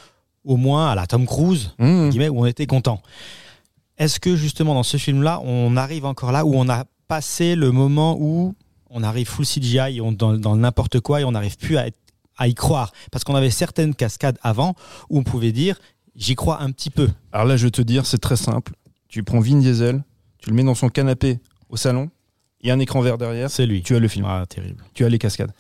au 0.44 0.58
moins 0.58 0.90
à 0.92 0.96
la 0.96 1.06
Tom 1.08 1.26
Cruise, 1.26 1.72
Mmh. 1.80 2.10
où 2.32 2.42
on 2.42 2.46
était 2.46 2.66
content. 2.66 3.02
Est-ce 4.00 4.20
que 4.20 4.36
justement 4.36 4.74
dans 4.74 4.84
ce 4.84 4.98
film-là, 4.98 5.40
on 5.44 5.78
arrive 5.78 6.06
encore 6.06 6.32
là 6.32 6.46
où 6.46 6.56
on 6.56 6.68
a 6.70 6.86
passé 7.08 7.56
le 7.56 7.72
moment 7.72 8.18
où 8.20 8.56
on 8.90 9.04
arrive 9.04 9.28
full 9.28 9.46
CGI, 9.46 9.98
et 9.98 10.02
on- 10.02 10.12
dans, 10.12 10.34
dans 10.38 10.56
n'importe 10.56 11.00
quoi 11.00 11.22
et 11.22 11.24
on 11.26 11.32
n'arrive 11.32 11.58
plus 11.58 11.78
à, 11.78 11.88
être- 11.88 12.00
à 12.38 12.48
y 12.48 12.54
croire? 12.56 12.92
Parce 13.12 13.24
qu'on 13.24 13.36
avait 13.36 13.52
certaines 13.52 13.94
cascades 13.94 14.38
avant 14.42 14.74
où 15.10 15.20
on 15.20 15.24
pouvait 15.24 15.52
dire 15.52 15.78
j'y 16.16 16.36
crois 16.36 16.62
un 16.62 16.72
petit 16.72 16.90
peu. 16.90 17.08
Alors 17.32 17.46
là, 17.46 17.56
je 17.58 17.66
vais 17.66 17.72
te 17.72 17.82
dire, 17.82 18.06
c'est 18.06 18.18
très 18.18 18.36
simple. 18.36 18.74
Tu 19.10 19.24
prends 19.24 19.40
Vin 19.40 19.58
Diesel, 19.60 20.04
tu 20.40 20.50
le 20.50 20.56
mets 20.56 20.64
dans 20.64 20.76
son 20.76 20.90
canapé 20.90 21.40
au 21.70 21.78
salon, 21.78 22.10
il 22.62 22.68
y 22.68 22.72
a 22.72 22.74
un 22.74 22.80
écran 22.80 23.00
vert 23.02 23.18
derrière, 23.18 23.50
C'est 23.50 23.66
lui. 23.66 23.84
tu 23.84 23.96
as 23.96 24.00
le 24.00 24.08
film. 24.08 24.26
Ah, 24.28 24.46
terrible. 24.48 24.84
tu 24.94 25.06
as 25.06 25.10
les 25.10 25.18
cascades. 25.20 25.52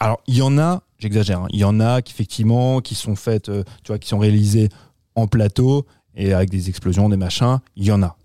Alors, 0.00 0.20
il 0.26 0.36
y 0.36 0.42
en 0.42 0.56
a, 0.58 0.82
j'exagère, 0.98 1.40
hein, 1.42 1.46
il 1.50 1.58
y 1.58 1.64
en 1.64 1.80
a 1.80 2.00
qui 2.02 2.12
effectivement 2.12 2.80
qui 2.80 2.94
sont 2.94 3.16
faites, 3.16 3.48
euh, 3.48 3.64
tu 3.82 3.88
vois, 3.88 3.98
qui 3.98 4.08
sont 4.08 4.18
réalisées 4.18 4.68
en 5.14 5.26
plateau 5.26 5.86
et 6.16 6.32
avec 6.32 6.50
des 6.50 6.68
explosions, 6.68 7.08
des 7.08 7.16
machins, 7.16 7.58
il 7.76 7.84
y 7.84 7.92
en 7.92 8.02
a. 8.02 8.16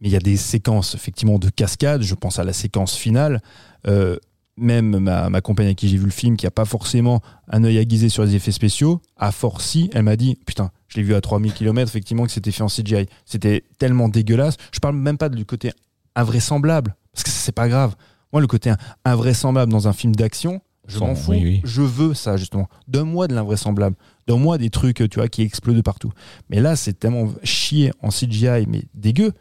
Mais 0.00 0.08
il 0.08 0.12
y 0.12 0.16
a 0.16 0.20
des 0.20 0.36
séquences 0.36 0.94
effectivement 0.94 1.38
de 1.38 1.48
cascades, 1.50 2.02
je 2.02 2.14
pense 2.14 2.38
à 2.38 2.44
la 2.44 2.52
séquence 2.52 2.96
finale, 2.96 3.40
euh, 3.86 4.18
même 4.56 4.98
ma, 4.98 5.28
ma 5.30 5.40
compagne 5.40 5.68
à 5.68 5.74
qui 5.74 5.88
j'ai 5.88 5.96
vu 5.96 6.04
le 6.04 6.10
film, 6.10 6.36
qui 6.36 6.46
a 6.46 6.50
pas 6.50 6.64
forcément 6.64 7.22
un 7.48 7.64
œil 7.64 7.78
aiguisé 7.78 8.08
sur 8.08 8.24
les 8.24 8.34
effets 8.34 8.52
spéciaux, 8.52 9.00
à 9.16 9.32
force 9.32 9.64
si, 9.64 9.90
elle 9.92 10.04
m'a 10.04 10.16
dit, 10.16 10.38
putain, 10.46 10.70
je 10.88 10.96
l'ai 10.96 11.02
vu 11.02 11.14
à 11.14 11.20
3000 11.20 11.52
km, 11.52 11.88
effectivement, 11.88 12.24
que 12.24 12.30
c'était 12.30 12.52
fait 12.52 12.62
en 12.62 12.68
CGI. 12.68 13.06
C'était 13.24 13.64
tellement 13.78 14.08
dégueulasse. 14.08 14.56
Je 14.72 14.78
parle 14.78 14.94
même 14.94 15.18
pas 15.18 15.28
du 15.28 15.44
côté 15.44 15.72
invraisemblable, 16.14 16.94
parce 17.12 17.24
que 17.24 17.30
c'est 17.30 17.52
pas 17.52 17.68
grave. 17.68 17.96
Moi, 18.32 18.40
le 18.40 18.46
côté 18.46 18.72
invraisemblable 19.04 19.72
dans 19.72 19.88
un 19.88 19.92
film 19.92 20.14
d'action, 20.14 20.60
je 20.86 20.98
m'en 20.98 21.14
fous. 21.14 21.32
oui, 21.32 21.40
oui. 21.42 21.60
Je 21.64 21.82
veux 21.82 22.14
ça, 22.14 22.36
justement. 22.36 22.68
Donne-moi 22.88 23.28
de 23.28 23.34
l'invraisemblable. 23.34 23.96
Donne-moi 24.26 24.58
des 24.58 24.70
trucs, 24.70 25.08
tu 25.08 25.18
vois, 25.18 25.28
qui 25.28 25.42
explosent 25.42 25.76
de 25.76 25.80
partout. 25.80 26.12
Mais 26.50 26.60
là, 26.60 26.76
c'est 26.76 26.98
tellement 26.98 27.28
chié 27.42 27.92
en 28.02 28.08
CGI, 28.10 28.66
mais 28.68 28.82
dégueu. 28.94 29.32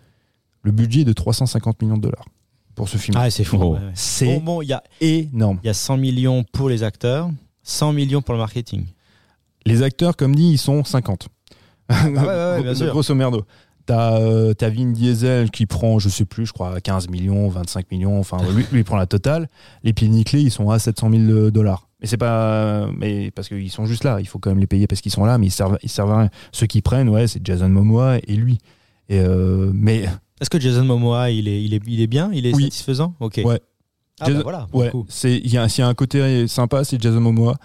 Le 0.61 0.71
budget 0.71 1.01
est 1.01 1.05
de 1.05 1.13
350 1.13 1.81
millions 1.81 1.97
de 1.97 2.03
dollars 2.03 2.25
pour 2.75 2.89
ce 2.89 2.97
film. 2.97 3.17
Ah, 3.19 3.29
c'est 3.29 3.43
fou. 3.43 3.57
Oh. 3.59 3.73
ouais, 3.73 3.79
ouais. 3.79 3.91
c'est 3.93 4.25
Bon, 4.25 4.39
bon, 4.39 4.61
il 4.61 4.69
y 4.69 4.73
a, 4.73 4.83
énorme. 5.01 5.59
il 5.63 5.67
y 5.67 5.69
a 5.69 5.73
100 5.73 5.97
millions 5.97 6.43
pour 6.51 6.69
les 6.69 6.83
acteurs, 6.83 7.29
100 7.63 7.93
millions 7.93 8.21
pour 8.21 8.33
le 8.33 8.39
marketing. 8.39 8.85
Les 9.65 9.81
acteurs, 9.81 10.15
comme 10.15 10.35
dit, 10.35 10.51
ils 10.51 10.57
sont 10.57 10.83
50. 10.83 11.27
Ah 11.89 12.07
ouais, 12.07 12.17
ouais, 12.17 12.63
bien 12.63 12.75
sûr. 12.75 12.87
Grosso 12.87 13.13
merdo. 13.15 13.45
T'as 13.85 14.17
euh, 14.19 14.53
Vin 14.61 14.91
Diesel 14.91 15.51
qui 15.51 15.65
prend, 15.65 15.99
je 15.99 16.07
sais 16.09 16.23
plus, 16.25 16.45
je 16.45 16.53
crois 16.53 16.79
15 16.79 17.09
millions, 17.09 17.49
25 17.49 17.91
millions, 17.91 18.17
enfin 18.19 18.37
lui, 18.55 18.65
lui 18.71 18.79
il 18.79 18.83
prend 18.83 18.95
la 18.95 19.05
totale. 19.07 19.49
Les 19.83 19.91
pieds 19.93 20.07
nickelés, 20.07 20.43
ils 20.43 20.51
sont 20.51 20.69
à 20.69 20.79
700 20.79 21.09
000 21.11 21.51
dollars. 21.51 21.89
Mais 21.99 22.07
c'est 22.07 22.17
pas, 22.17 22.87
mais 22.97 23.31
parce 23.31 23.47
qu'ils 23.49 23.71
sont 23.71 23.85
juste 23.85 24.03
là, 24.03 24.19
il 24.19 24.27
faut 24.27 24.39
quand 24.39 24.49
même 24.51 24.59
les 24.59 24.67
payer 24.67 24.87
parce 24.87 25.01
qu'ils 25.01 25.11
sont 25.11 25.25
là, 25.25 25.37
mais 25.37 25.47
ils 25.47 25.51
servent, 25.51 25.77
ils 25.83 25.89
servent 25.89 26.11
à 26.11 26.19
rien. 26.19 26.29
Ceux 26.51 26.65
qui 26.67 26.81
prennent, 26.81 27.09
ouais, 27.09 27.27
c'est 27.27 27.45
Jason 27.45 27.69
Momoa 27.69 28.17
et 28.27 28.35
lui. 28.35 28.57
Et 29.09 29.19
euh, 29.19 29.71
mais 29.73 30.05
Est-ce 30.39 30.49
que 30.49 30.59
Jason 30.59 30.85
Momoa, 30.85 31.29
il 31.31 31.47
est, 31.47 31.61
il 31.63 31.73
est, 31.73 31.81
il 31.85 31.99
est 32.01 32.07
bien? 32.07 32.29
Il 32.33 32.45
est 32.45 32.53
Oui. 32.55 32.63
satisfaisant? 32.63 33.13
Ok. 33.19 33.41
Ouais. 33.43 33.59
Ah, 34.19 34.25
Jason- 34.25 34.37
bah 34.37 34.43
voilà, 34.43 34.67
Ouais, 34.73 34.91
c'est 35.09 35.37
il 35.37 35.51
y 35.51 35.57
a, 35.57 35.67
s'il 35.67 35.81
y 35.81 35.85
a 35.85 35.89
un 35.89 35.93
côté 35.93 36.47
sympa, 36.47 36.83
c'est 36.83 37.01
Jason 37.01 37.19
Momoa. 37.19 37.55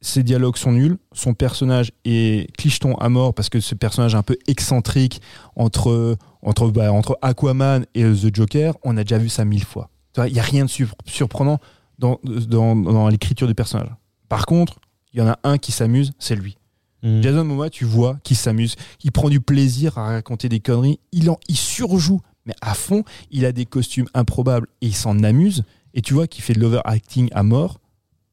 Ses 0.00 0.22
dialogues 0.22 0.56
sont 0.56 0.72
nuls, 0.72 0.96
son 1.12 1.34
personnage 1.34 1.90
est 2.04 2.50
clicheton 2.56 2.94
à 2.96 3.08
mort 3.08 3.34
parce 3.34 3.48
que 3.48 3.58
ce 3.60 3.74
personnage 3.74 4.14
un 4.14 4.22
peu 4.22 4.36
excentrique 4.46 5.20
entre 5.56 6.16
entre 6.42 6.70
bah, 6.70 6.92
entre 6.92 7.18
Aquaman 7.20 7.84
et 7.94 8.04
The 8.04 8.34
Joker, 8.34 8.74
on 8.84 8.96
a 8.96 9.02
déjà 9.02 9.18
vu 9.18 9.28
ça 9.28 9.44
mille 9.44 9.64
fois. 9.64 9.90
Il 10.16 10.32
y 10.32 10.40
a 10.40 10.42
rien 10.42 10.64
de 10.64 10.70
sur- 10.70 10.94
surprenant 11.04 11.58
dans 11.98 12.20
dans, 12.24 12.76
dans 12.76 13.08
l'écriture 13.08 13.48
du 13.48 13.54
personnage. 13.54 13.90
Par 14.28 14.46
contre, 14.46 14.78
il 15.12 15.18
y 15.18 15.22
en 15.22 15.28
a 15.28 15.38
un 15.42 15.58
qui 15.58 15.72
s'amuse, 15.72 16.12
c'est 16.18 16.36
lui. 16.36 16.58
Mm. 17.02 17.22
Jason 17.22 17.44
Momoa, 17.44 17.70
tu 17.70 17.84
vois 17.84 18.18
qu'il 18.22 18.36
s'amuse, 18.36 18.76
il 19.02 19.10
prend 19.10 19.28
du 19.28 19.40
plaisir 19.40 19.98
à 19.98 20.06
raconter 20.06 20.48
des 20.48 20.60
conneries, 20.60 21.00
il 21.12 21.30
en 21.30 21.38
il 21.48 21.56
surjoue 21.56 22.20
mais 22.48 22.54
à 22.62 22.72
fond, 22.74 23.04
il 23.30 23.44
a 23.44 23.52
des 23.52 23.66
costumes 23.66 24.08
improbables 24.14 24.68
et 24.80 24.86
il 24.86 24.94
s'en 24.94 25.22
amuse 25.22 25.64
et 25.92 26.00
tu 26.00 26.14
vois 26.14 26.26
qu'il 26.26 26.42
fait 26.42 26.54
de 26.54 26.60
l'overacting 26.60 27.28
à 27.32 27.42
mort, 27.42 27.78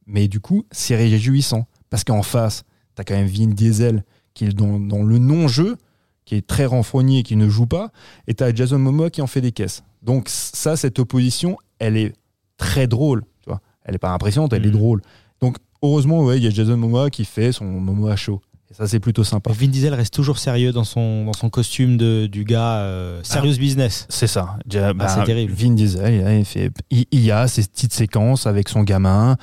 mais 0.08 0.28
du 0.28 0.40
coup, 0.40 0.66
c'est 0.72 0.96
réjouissant 0.96 1.68
parce 1.90 2.04
qu'en 2.04 2.22
face, 2.24 2.64
t'as 2.96 3.04
quand 3.04 3.16
même 3.16 3.28
Vin 3.28 3.48
Diesel 3.48 4.04
qui 4.34 4.46
est 4.46 4.54
dans, 4.54 4.80
dans 4.80 5.04
le 5.04 5.18
non-jeu, 5.18 5.78
qui 6.26 6.36
est 6.36 6.46
très 6.46 6.66
renfrogné 6.66 7.20
et 7.20 7.24
qui 7.24 7.36
ne 7.36 7.48
joue 7.48 7.68
pas, 7.68 7.92
et 8.28 8.34
t'as 8.34 8.54
Jason 8.54 8.80
Momoa 8.80 9.10
qui 9.10 9.22
en 9.22 9.28
fait 9.28 9.42
des 9.42 9.52
caisses. 9.52 9.84
Donc 10.02 10.28
ça, 10.30 10.76
cette 10.76 11.00
opposition, 11.00 11.58
elle 11.80 11.98
est 11.98 12.14
très 12.58 12.88
drôle, 12.88 13.22
tu 13.44 13.50
vois. 13.50 13.62
Elle 13.84 13.96
est 13.96 14.00
pas 14.00 14.12
impressionnante, 14.12 14.54
elle 14.54 14.64
est 14.66 14.70
Mhm. 14.70 14.74
drôle. 14.74 15.02
Donc 15.42 15.58
heureusement, 15.82 16.24
ouais, 16.24 16.38
il 16.38 16.44
y 16.44 16.48
a 16.48 16.50
Jason 16.50 16.78
Momoa 16.78 17.10
qui 17.10 17.26
fait 17.26 17.52
son 17.52 17.66
Momoa 17.66 18.16
show. 18.16 18.42
Et 18.72 18.74
ça, 18.74 18.88
c'est 18.88 19.00
plutôt 19.00 19.24
sympa. 19.24 19.52
Vin 19.52 19.68
Diesel 19.68 19.94
reste 19.94 20.14
toujours 20.14 20.40
sérieux 20.40 20.72
dans 20.72 20.84
son, 20.84 21.26
dans 21.26 21.34
son 21.34 21.50
costume 21.52 21.98
de, 21.98 22.26
du 22.26 22.44
gars 22.46 22.78
euh, 22.80 23.20
serious 23.24 23.58
business. 23.60 24.08
C'est 24.10 24.26
ça. 24.28 24.58
Bah, 24.96 25.08
c'est 25.08 25.24
terrible. 25.24 25.54
Vin 25.54 25.72
Diesel, 25.72 26.14
il, 26.16 26.40
il 26.40 26.46
fait, 26.46 26.72
il, 26.90 27.06
il 27.12 27.20
y 27.24 27.32
a 27.32 27.48
ces 27.48 27.62
petites 27.64 27.94
séquences 27.94 28.48
avec 28.48 28.68
son 28.70 28.82
gamin, 28.82 29.38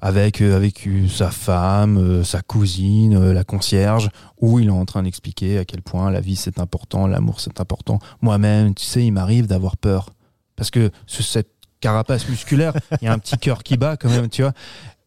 avec, 0.00 0.40
euh, 0.40 0.56
avec 0.56 0.88
sa 1.08 1.30
femme, 1.30 1.98
euh, 1.98 2.24
sa 2.24 2.42
cousine, 2.42 3.16
euh, 3.16 3.32
la 3.32 3.44
concierge, 3.44 4.08
où 4.40 4.58
il 4.60 4.68
est 4.68 4.70
en 4.70 4.84
train 4.84 5.02
d'expliquer 5.02 5.58
à 5.58 5.64
quel 5.64 5.82
point 5.82 6.10
la 6.10 6.20
vie 6.20 6.36
c'est 6.36 6.58
important, 6.58 7.06
l'amour 7.06 7.40
c'est 7.40 7.60
important. 7.60 7.98
Moi-même, 8.20 8.74
tu 8.74 8.84
sais, 8.84 9.04
il 9.04 9.10
m'arrive 9.12 9.46
d'avoir 9.46 9.76
peur. 9.76 10.10
Parce 10.56 10.70
que 10.70 10.90
sur 11.06 11.24
cette 11.24 11.50
carapace 11.80 12.28
musculaire, 12.28 12.72
il 13.00 13.04
y 13.06 13.08
a 13.08 13.12
un 13.12 13.18
petit 13.18 13.36
cœur 13.38 13.62
qui 13.62 13.76
bat 13.76 13.96
quand 13.96 14.08
même, 14.10 14.28
tu 14.28 14.42
vois. 14.42 14.52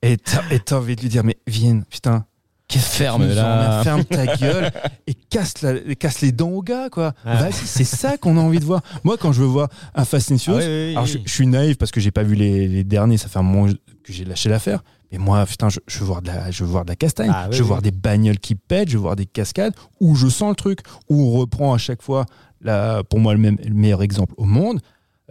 Et 0.02 0.18
t'as 0.18 0.78
envie 0.78 0.95
de 0.95 1.02
lui 1.02 1.10
dire, 1.10 1.24
mais 1.24 1.38
Vin, 1.48 1.82
putain, 1.90 2.26
Ferme 2.72 3.28
là. 3.28 3.82
Ferme 3.84 4.06
ta 4.06 4.38
gueule 4.38 4.72
et 5.07 5.16
casse, 5.16 5.64
la- 5.64 5.95
casse 5.95 6.22
les 6.22 6.32
dents 6.32 6.49
au 6.49 6.61
gars, 6.61 6.90
quoi. 6.91 7.14
Ah. 7.26 7.38
Vas-y, 7.38 7.53
c'est 7.66 7.84
ça 7.84 8.18
qu'on 8.18 8.38
a 8.38 8.41
envie 8.41 8.60
de 8.60 8.66
voir. 8.66 8.82
Moi, 9.03 9.18
quand 9.18 9.32
je 9.32 9.41
veux 9.41 9.48
voir 9.48 9.70
un 9.95 10.06
Fast 10.06 10.32
and 10.32 10.36
Ah 10.36 10.38
Furious, 10.38 10.60
oui, 10.60 10.66
oui, 10.68 10.86
oui. 10.90 10.91
alors 10.91 11.06
je, 11.07 11.18
je 11.26 11.34
suis 11.34 11.48
naïf 11.48 11.78
parce 11.80 11.90
que 11.90 11.99
j'ai 11.99 12.11
pas 12.11 12.22
vu 12.22 12.36
les, 12.36 12.68
les 12.68 12.84
derniers, 12.84 13.18
ça 13.18 13.28
fait 13.28 13.40
un 13.40 13.44
moment 13.44 13.72
que 14.11 14.18
j'ai 14.18 14.26
lâché 14.26 14.49
l'affaire. 14.49 14.84
Mais 15.11 15.18
moi, 15.18 15.45
putain, 15.45 15.69
je, 15.69 15.80
je 15.88 15.99
veux 15.99 16.06
voir 16.06 16.22
de 16.22 16.27
la, 16.27 16.52
je 16.52 16.64
veux 16.64 16.69
voir 16.69 16.86
de 16.86 16.90
la 16.90 16.95
castagne. 16.95 17.31
Ah 17.34 17.45
oui, 17.49 17.53
je 17.53 17.57
veux 17.57 17.64
oui. 17.64 17.68
voir 17.69 17.81
des 17.81 17.91
bagnoles 17.91 18.40
qui 18.40 18.56
pètent, 18.56 18.90
je 18.90 18.98
veux 18.98 19.02
voir 19.03 19.15
des 19.15 19.26
cascades 19.26 19.73
où 19.99 20.15
je 20.15 20.27
sens 20.27 20.49
le 20.49 20.56
truc, 20.56 20.80
où 21.10 21.22
on 21.22 21.31
reprend 21.40 21.73
à 21.73 21.77
chaque 21.77 22.02
fois, 22.02 22.26
la, 22.61 23.03
pour 23.03 23.19
moi, 23.19 23.34
le, 23.34 23.40
même, 23.40 23.57
le 23.64 23.73
meilleur 23.73 24.02
exemple 24.03 24.34
au 24.38 24.45
monde, 24.45 24.80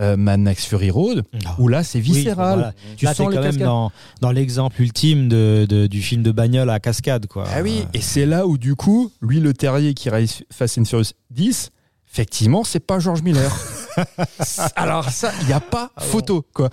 euh, 0.00 0.16
Mad 0.16 0.38
Max 0.40 0.64
Fury 0.64 0.90
Road, 0.90 1.24
Ah. 1.44 1.56
où 1.59 1.66
là, 1.68 1.82
c'est 1.82 1.98
Oui, 1.98 2.05
viscéral. 2.05 2.59
voilà. 2.59 2.72
Tu 2.96 3.05
Là, 3.05 3.14
sens 3.14 3.30
les 3.30 3.36
quand 3.36 3.42
même 3.42 3.56
dans, 3.56 3.90
dans 4.20 4.30
l'exemple 4.30 4.80
ultime 4.80 5.28
de, 5.28 5.66
de- 5.68 5.86
du 5.88 6.00
film 6.02 6.22
de 6.22 6.30
bagnole 6.32 6.70
à 6.70 6.78
cascade, 6.80 7.26
quoi. 7.26 7.44
Ah 7.52 7.62
oui, 7.62 7.84
et 7.94 8.00
c'est 8.00 8.24
là 8.26 8.46
où 8.46 8.59
du 8.59 8.74
coup, 8.76 9.10
lui, 9.20 9.40
le 9.40 9.52
terrier 9.55 9.94
qui 9.94 10.09
réalise 10.09 10.42
Fast 10.52 10.78
and 10.78 10.84
Furious 10.84 11.10
10, 11.30 11.70
effectivement, 12.12 12.64
c'est 12.64 12.80
pas 12.80 12.98
George 12.98 13.22
Miller. 13.22 13.51
Alors 14.76 15.09
ça, 15.10 15.32
il 15.43 15.47
n'y 15.48 15.52
a 15.52 15.60
pas 15.60 15.90
Ah 15.97 16.01
photo, 16.02 16.44
quoi. 16.52 16.70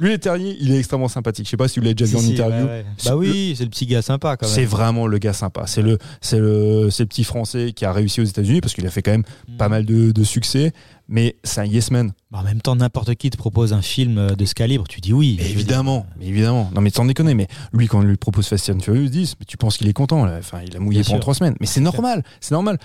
Lui, 0.00 0.10
le 0.10 0.18
terrier, 0.18 0.56
il 0.60 0.72
est 0.72 0.78
extrêmement 0.78 1.08
sympathique. 1.08 1.44
Je 1.46 1.50
sais 1.50 1.56
pas 1.56 1.68
si 1.68 1.78
vous 1.78 1.84
l'avez 1.84 1.94
déjà 1.94 2.06
Si, 2.06 2.12
vu 2.12 2.18
en 2.18 2.22
si, 2.26 2.32
interview. 2.32 2.64
ouais, 2.66 2.70
ouais. 2.72 2.86
C'est 2.96 3.08
Bah 3.10 3.14
le- 3.14 3.18
oui, 3.20 3.54
c'est 3.56 3.64
le 3.64 3.70
petit 3.70 3.86
gars 3.86 4.02
sympa 4.02 4.36
quand 4.36 4.46
même. 4.46 4.54
C'est 4.54 4.64
vraiment 4.64 5.06
le 5.06 5.18
gars 5.18 5.32
sympa. 5.32 5.66
C'est 5.66 5.82
le, 5.82 5.98
c'est 6.20 6.38
le, 6.38 6.88
c'est 6.90 7.02
le 7.04 7.08
petit 7.08 7.24
français 7.24 7.72
qui 7.74 7.84
a 7.84 7.92
réussi 7.92 8.20
aux 8.20 8.24
États-Unis 8.24 8.60
parce 8.60 8.74
qu'il 8.74 8.86
a 8.86 8.90
fait 8.90 9.02
quand 9.02 9.10
même 9.12 9.24
Mm. 9.48 9.56
pas 9.58 9.68
mal 9.68 9.84
de, 9.84 10.10
de 10.12 10.24
succès. 10.24 10.72
Mais 11.06 11.36
c'est 11.44 11.60
un 11.60 11.66
yes 11.66 11.90
man. 11.90 12.12
Bah, 12.30 12.38
en 12.40 12.42
même 12.44 12.62
temps, 12.62 12.76
n'importe 12.76 13.14
qui 13.16 13.28
te 13.28 13.36
propose 13.36 13.74
un 13.74 13.82
film 13.82 14.16
euh, 14.16 14.30
de 14.30 14.44
ce 14.46 14.54
calibre, 14.54 14.84
tu 14.88 15.00
dis 15.02 15.12
oui. 15.12 15.36
Mais 15.38 15.50
évidemment, 15.50 16.06
mais 16.18 16.26
évidemment. 16.26 16.70
Non, 16.74 16.80
mais 16.80 16.88
sans 16.90 17.04
déconner. 17.04 17.34
Mais 17.34 17.46
lui, 17.74 17.86
quand 17.88 17.98
on 17.98 18.02
lui 18.02 18.16
propose 18.16 18.48
Fast 18.48 18.70
and 18.70 18.80
Furious 18.80 19.08
10, 19.10 19.36
mais 19.38 19.44
tu 19.46 19.58
penses 19.58 19.76
qu'il 19.76 19.86
est 19.88 19.92
content. 19.92 20.24
Là? 20.24 20.36
Enfin, 20.38 20.60
il 20.66 20.74
a 20.76 20.80
mouillé 20.80 21.00
Bien 21.00 21.04
pendant 21.04 21.16
sûr. 21.16 21.20
trois 21.20 21.34
semaines. 21.34 21.56
Mais 21.60 21.66
c'est 21.66 21.80
normal. 21.82 22.24
C'est 22.40 22.52
normal. 22.52 22.78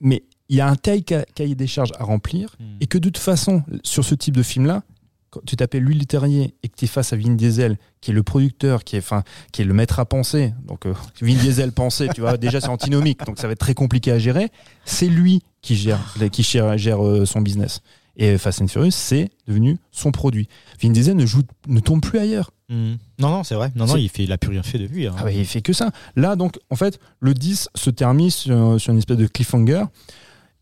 Mais 0.00 0.22
il 0.48 0.56
y 0.56 0.60
a 0.60 0.68
un 0.68 0.76
tel 0.76 1.02
ca- 1.08 1.24
cahier 1.34 1.54
des 1.54 1.66
charges 1.66 1.90
à 1.98 2.04
remplir 2.04 2.50
dire. 2.50 2.56
Mm. 2.60 2.64
et 2.80 2.86
que 2.86 2.98
de 2.98 3.08
toute 3.08 3.18
façon, 3.18 3.62
sur 3.82 4.04
ce 4.04 4.14
type 4.14 4.36
de 4.36 4.42
film-là, 4.42 4.82
quand 5.30 5.40
tu 5.44 5.56
t'appelles 5.56 5.82
Louis 5.82 5.94
Leterrier 5.98 6.54
et 6.62 6.68
que 6.68 6.76
tu 6.76 6.84
es 6.84 6.88
face 6.88 7.12
à 7.12 7.16
Vin 7.16 7.34
Diesel, 7.34 7.76
qui 8.00 8.10
est 8.12 8.14
le 8.14 8.22
producteur, 8.22 8.84
qui 8.84 8.96
est, 8.96 9.00
enfin, 9.00 9.22
qui 9.52 9.62
est 9.62 9.64
le 9.64 9.74
maître 9.74 9.98
à 9.98 10.04
penser, 10.04 10.54
donc 10.66 10.86
euh, 10.86 10.94
Vin 11.20 11.34
Diesel 11.34 11.72
penser, 11.72 12.08
tu 12.14 12.20
vois, 12.20 12.36
déjà 12.36 12.60
c'est 12.60 12.68
antinomique, 12.68 13.24
donc 13.26 13.38
ça 13.38 13.46
va 13.48 13.52
être 13.54 13.58
très 13.58 13.74
compliqué 13.74 14.12
à 14.12 14.18
gérer. 14.18 14.50
C'est 14.84 15.08
lui 15.08 15.42
qui 15.62 15.76
gère, 15.76 16.14
qui 16.30 16.42
gère, 16.42 16.78
gère, 16.78 17.04
euh, 17.04 17.26
son 17.26 17.40
business. 17.40 17.80
Et 18.18 18.38
Fast 18.38 18.62
and 18.62 18.68
Furious, 18.68 18.92
c'est 18.92 19.28
devenu 19.46 19.76
son 19.90 20.10
produit. 20.10 20.48
Vin 20.80 20.88
Diesel 20.90 21.16
ne, 21.16 21.26
joue, 21.26 21.42
ne 21.66 21.80
tourne 21.80 22.00
plus 22.00 22.18
ailleurs. 22.18 22.50
Mm. 22.70 22.94
Non, 23.18 23.28
non, 23.28 23.44
c'est 23.44 23.56
vrai. 23.56 23.72
Non, 23.74 23.84
non, 23.86 23.96
il, 23.96 24.08
fait, 24.08 24.24
il 24.24 24.32
a 24.32 24.38
plus 24.38 24.50
rien 24.52 24.62
fait 24.62 24.78
depuis. 24.78 25.06
hein. 25.06 25.14
Ah 25.18 25.24
bah, 25.24 25.32
il 25.32 25.44
fait 25.44 25.60
que 25.60 25.74
ça. 25.74 25.90
Là, 26.14 26.34
donc, 26.34 26.56
en 26.70 26.76
fait, 26.76 26.98
le 27.20 27.34
10 27.34 27.68
se 27.74 27.90
termine 27.90 28.30
sur, 28.30 28.80
sur 28.80 28.92
une 28.92 28.98
espèce 28.98 29.18
de 29.18 29.26
cliffhanger. 29.26 29.82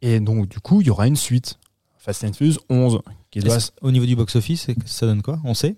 Et 0.06 0.20
donc, 0.20 0.48
du 0.48 0.60
coup, 0.60 0.80
il 0.82 0.86
y 0.86 0.90
aura 0.90 1.06
une 1.06 1.16
suite. 1.16 1.58
Fast 1.98 2.24
and 2.24 2.34
Furious 2.34 2.58
11, 2.68 3.00
qui 3.30 3.40
doit 3.40 3.56
Au 3.80 3.90
niveau 3.90 4.04
du 4.04 4.14
box-office, 4.14 4.66
ça 4.84 5.06
donne 5.06 5.22
quoi? 5.22 5.38
On 5.44 5.54
sait 5.54 5.76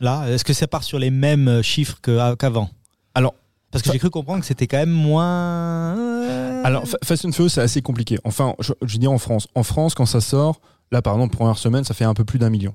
Là, 0.00 0.26
est-ce 0.28 0.44
que 0.44 0.52
ça 0.52 0.66
part 0.66 0.82
sur 0.84 0.98
les 0.98 1.10
mêmes 1.10 1.48
euh, 1.48 1.62
chiffres 1.62 1.98
que- 2.02 2.34
qu'avant? 2.34 2.68
Alors, 3.14 3.34
Parce 3.70 3.82
que 3.82 3.90
j'ai 3.92 3.98
cru 3.98 4.10
comprendre 4.10 4.40
que 4.40 4.46
c'était 4.46 4.66
quand 4.66 4.76
même 4.76 4.90
moins. 4.90 5.96
euh, 5.96 6.62
Alors, 6.64 6.86
Fa- 6.86 6.98
Fast 7.02 7.24
and 7.24 7.32
Furious, 7.32 7.48
c'est 7.48 7.62
assez 7.62 7.80
compliqué. 7.80 8.18
Enfin, 8.24 8.54
je, 8.60 8.72
je 8.82 8.98
dis 8.98 9.06
en 9.06 9.16
France. 9.18 9.48
En 9.54 9.62
France, 9.62 9.94
quand 9.94 10.04
ça 10.04 10.20
sort, 10.20 10.60
là, 10.92 11.00
par 11.00 11.14
exemple, 11.14 11.34
première 11.34 11.56
semaine, 11.58 11.84
ça 11.84 11.94
fait 11.94 12.04
un 12.04 12.12
peu 12.14 12.24
plus 12.24 12.38
d'un 12.38 12.50
million. 12.50 12.74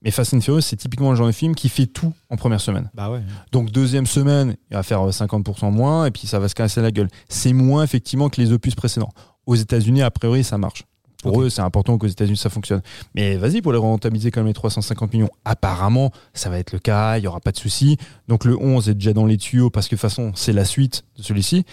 Mais 0.00 0.10
Fast 0.10 0.32
and 0.32 0.40
Furious, 0.40 0.62
c'est 0.62 0.76
typiquement 0.76 1.10
le 1.10 1.16
genre 1.16 1.26
de 1.26 1.32
film 1.32 1.54
qui 1.54 1.68
fait 1.68 1.86
tout 1.86 2.12
en 2.30 2.36
première 2.36 2.60
semaine. 2.62 2.90
Bah 2.94 3.10
ouais. 3.10 3.20
Donc, 3.52 3.70
deuxième 3.70 4.06
semaine, 4.06 4.56
il 4.70 4.74
va 4.76 4.82
faire 4.82 5.02
euh, 5.02 5.10
50% 5.10 5.70
moins, 5.70 6.06
et 6.06 6.10
puis 6.10 6.26
ça 6.26 6.38
va 6.38 6.48
se 6.48 6.54
casser 6.54 6.80
la 6.80 6.90
gueule. 6.92 7.08
C'est 7.28 7.52
moins, 7.52 7.82
effectivement, 7.82 8.30
que 8.30 8.40
les 8.40 8.52
opus 8.52 8.74
précédents. 8.74 9.12
Aux 9.46 9.54
États-Unis, 9.54 10.02
a 10.02 10.10
priori, 10.10 10.44
ça 10.44 10.58
marche. 10.58 10.84
Pour 11.22 11.40
eux, 11.40 11.48
c'est 11.48 11.62
important 11.62 11.96
qu'aux 11.96 12.06
États-Unis, 12.06 12.36
ça 12.36 12.50
fonctionne. 12.50 12.82
Mais 13.14 13.36
vas-y, 13.36 13.62
pour 13.62 13.72
les 13.72 13.78
rentabiliser 13.78 14.30
quand 14.30 14.40
même 14.40 14.48
les 14.48 14.54
350 14.54 15.12
millions, 15.14 15.30
apparemment, 15.46 16.12
ça 16.34 16.50
va 16.50 16.58
être 16.58 16.72
le 16.72 16.78
cas, 16.78 17.16
il 17.16 17.22
n'y 17.22 17.26
aura 17.26 17.40
pas 17.40 17.52
de 17.52 17.56
souci. 17.56 17.96
Donc, 18.28 18.44
le 18.44 18.58
11 18.60 18.90
est 18.90 18.94
déjà 18.94 19.14
dans 19.14 19.24
les 19.24 19.38
tuyaux, 19.38 19.70
parce 19.70 19.86
que 19.88 19.94
de 19.94 20.00
toute 20.00 20.08
façon, 20.08 20.32
c'est 20.34 20.52
la 20.52 20.66
suite 20.66 21.04
de 21.16 21.22
celui-ci. 21.22 21.64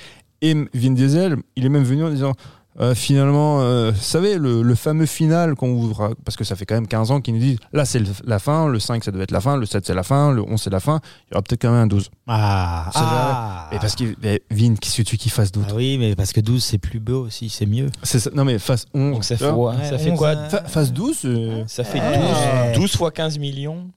Et 0.42 0.54
Vin 0.74 0.92
Diesel, 0.92 1.38
il 1.56 1.66
est 1.66 1.70
même 1.70 1.84
venu 1.84 2.04
en 2.04 2.10
disant 2.10 2.34
euh, 2.80 2.96
finalement, 2.96 3.62
euh, 3.62 3.92
vous 3.92 4.00
savez, 4.02 4.38
le, 4.38 4.62
le 4.62 4.76
fameux 4.76 5.06
final 5.06 5.56
qu'on 5.56 5.72
ouvre, 5.72 6.16
parce 6.24 6.38
que 6.38 6.44
ça 6.44 6.56
fait 6.56 6.66
quand 6.66 6.76
même 6.76 6.88
15 6.88 7.12
ans 7.12 7.20
qu'ils 7.22 7.34
nous 7.34 7.40
disent 7.42 7.58
là 7.74 7.84
c'est 7.86 8.02
la 8.26 8.40
fin, 8.40 8.68
le 8.68 8.80
5 8.80 9.04
ça 9.04 9.12
devait 9.12 9.26
être 9.26 9.32
la 9.32 9.42
fin, 9.42 9.58
le 9.58 9.66
7 9.66 9.86
c'est 9.86 9.94
la 9.94 10.04
fin, 10.04 10.32
le 10.32 10.42
11 10.42 10.62
c'est 10.62 10.70
la 10.70 10.80
fin, 10.80 11.00
il 11.28 11.32
y 11.32 11.36
aura 11.36 11.42
peut-être 11.42 11.62
quand 11.62 11.72
même 11.72 11.82
un 11.82 11.88
12. 11.88 12.10
Ah, 12.28 12.90
C'est 12.94 13.00
ah. 13.04 13.70
Et 13.74 13.80
parce 13.80 13.96
que 13.96 14.04
mais 14.24 14.42
Vin, 14.52 14.76
qu'est-ce 14.76 14.98
que 14.98 15.02
tu 15.04 15.18
qu'il 15.18 15.32
fasse 15.32 15.52
d'autre? 15.52 15.68
Ah 15.72 15.76
oui, 15.76 15.98
mais 16.00 16.16
parce 16.16 16.32
que 16.32 16.40
12, 16.42 16.64
c'est 16.64 16.78
plus 16.78 17.00
beau 17.00 17.26
aussi, 17.26 17.50
c'est 17.50 17.66
mieux. 17.66 17.90
C'est 18.04 18.20
ça- 18.20 18.30
Non 18.34 18.46
mais 18.46 18.58
face 18.60 18.86
11. 18.94 19.14
Donc 19.16 19.24
ça 19.26 19.36
fait, 19.38 19.50
ouais, 19.50 19.74
ça 19.90 19.98
fait 19.98 20.12
11, 20.12 20.18
quoi? 20.18 20.36
Fa- 20.50 20.64
Face 20.64 20.94
12 20.94 21.20
euh, 21.26 21.64
Ça 21.68 21.84
fait 21.84 22.00
Ouais. 22.00 22.72
12, 22.74 22.82
12 22.82 22.96
fois 22.98 23.12
15 23.12 23.38
millions 23.38 23.88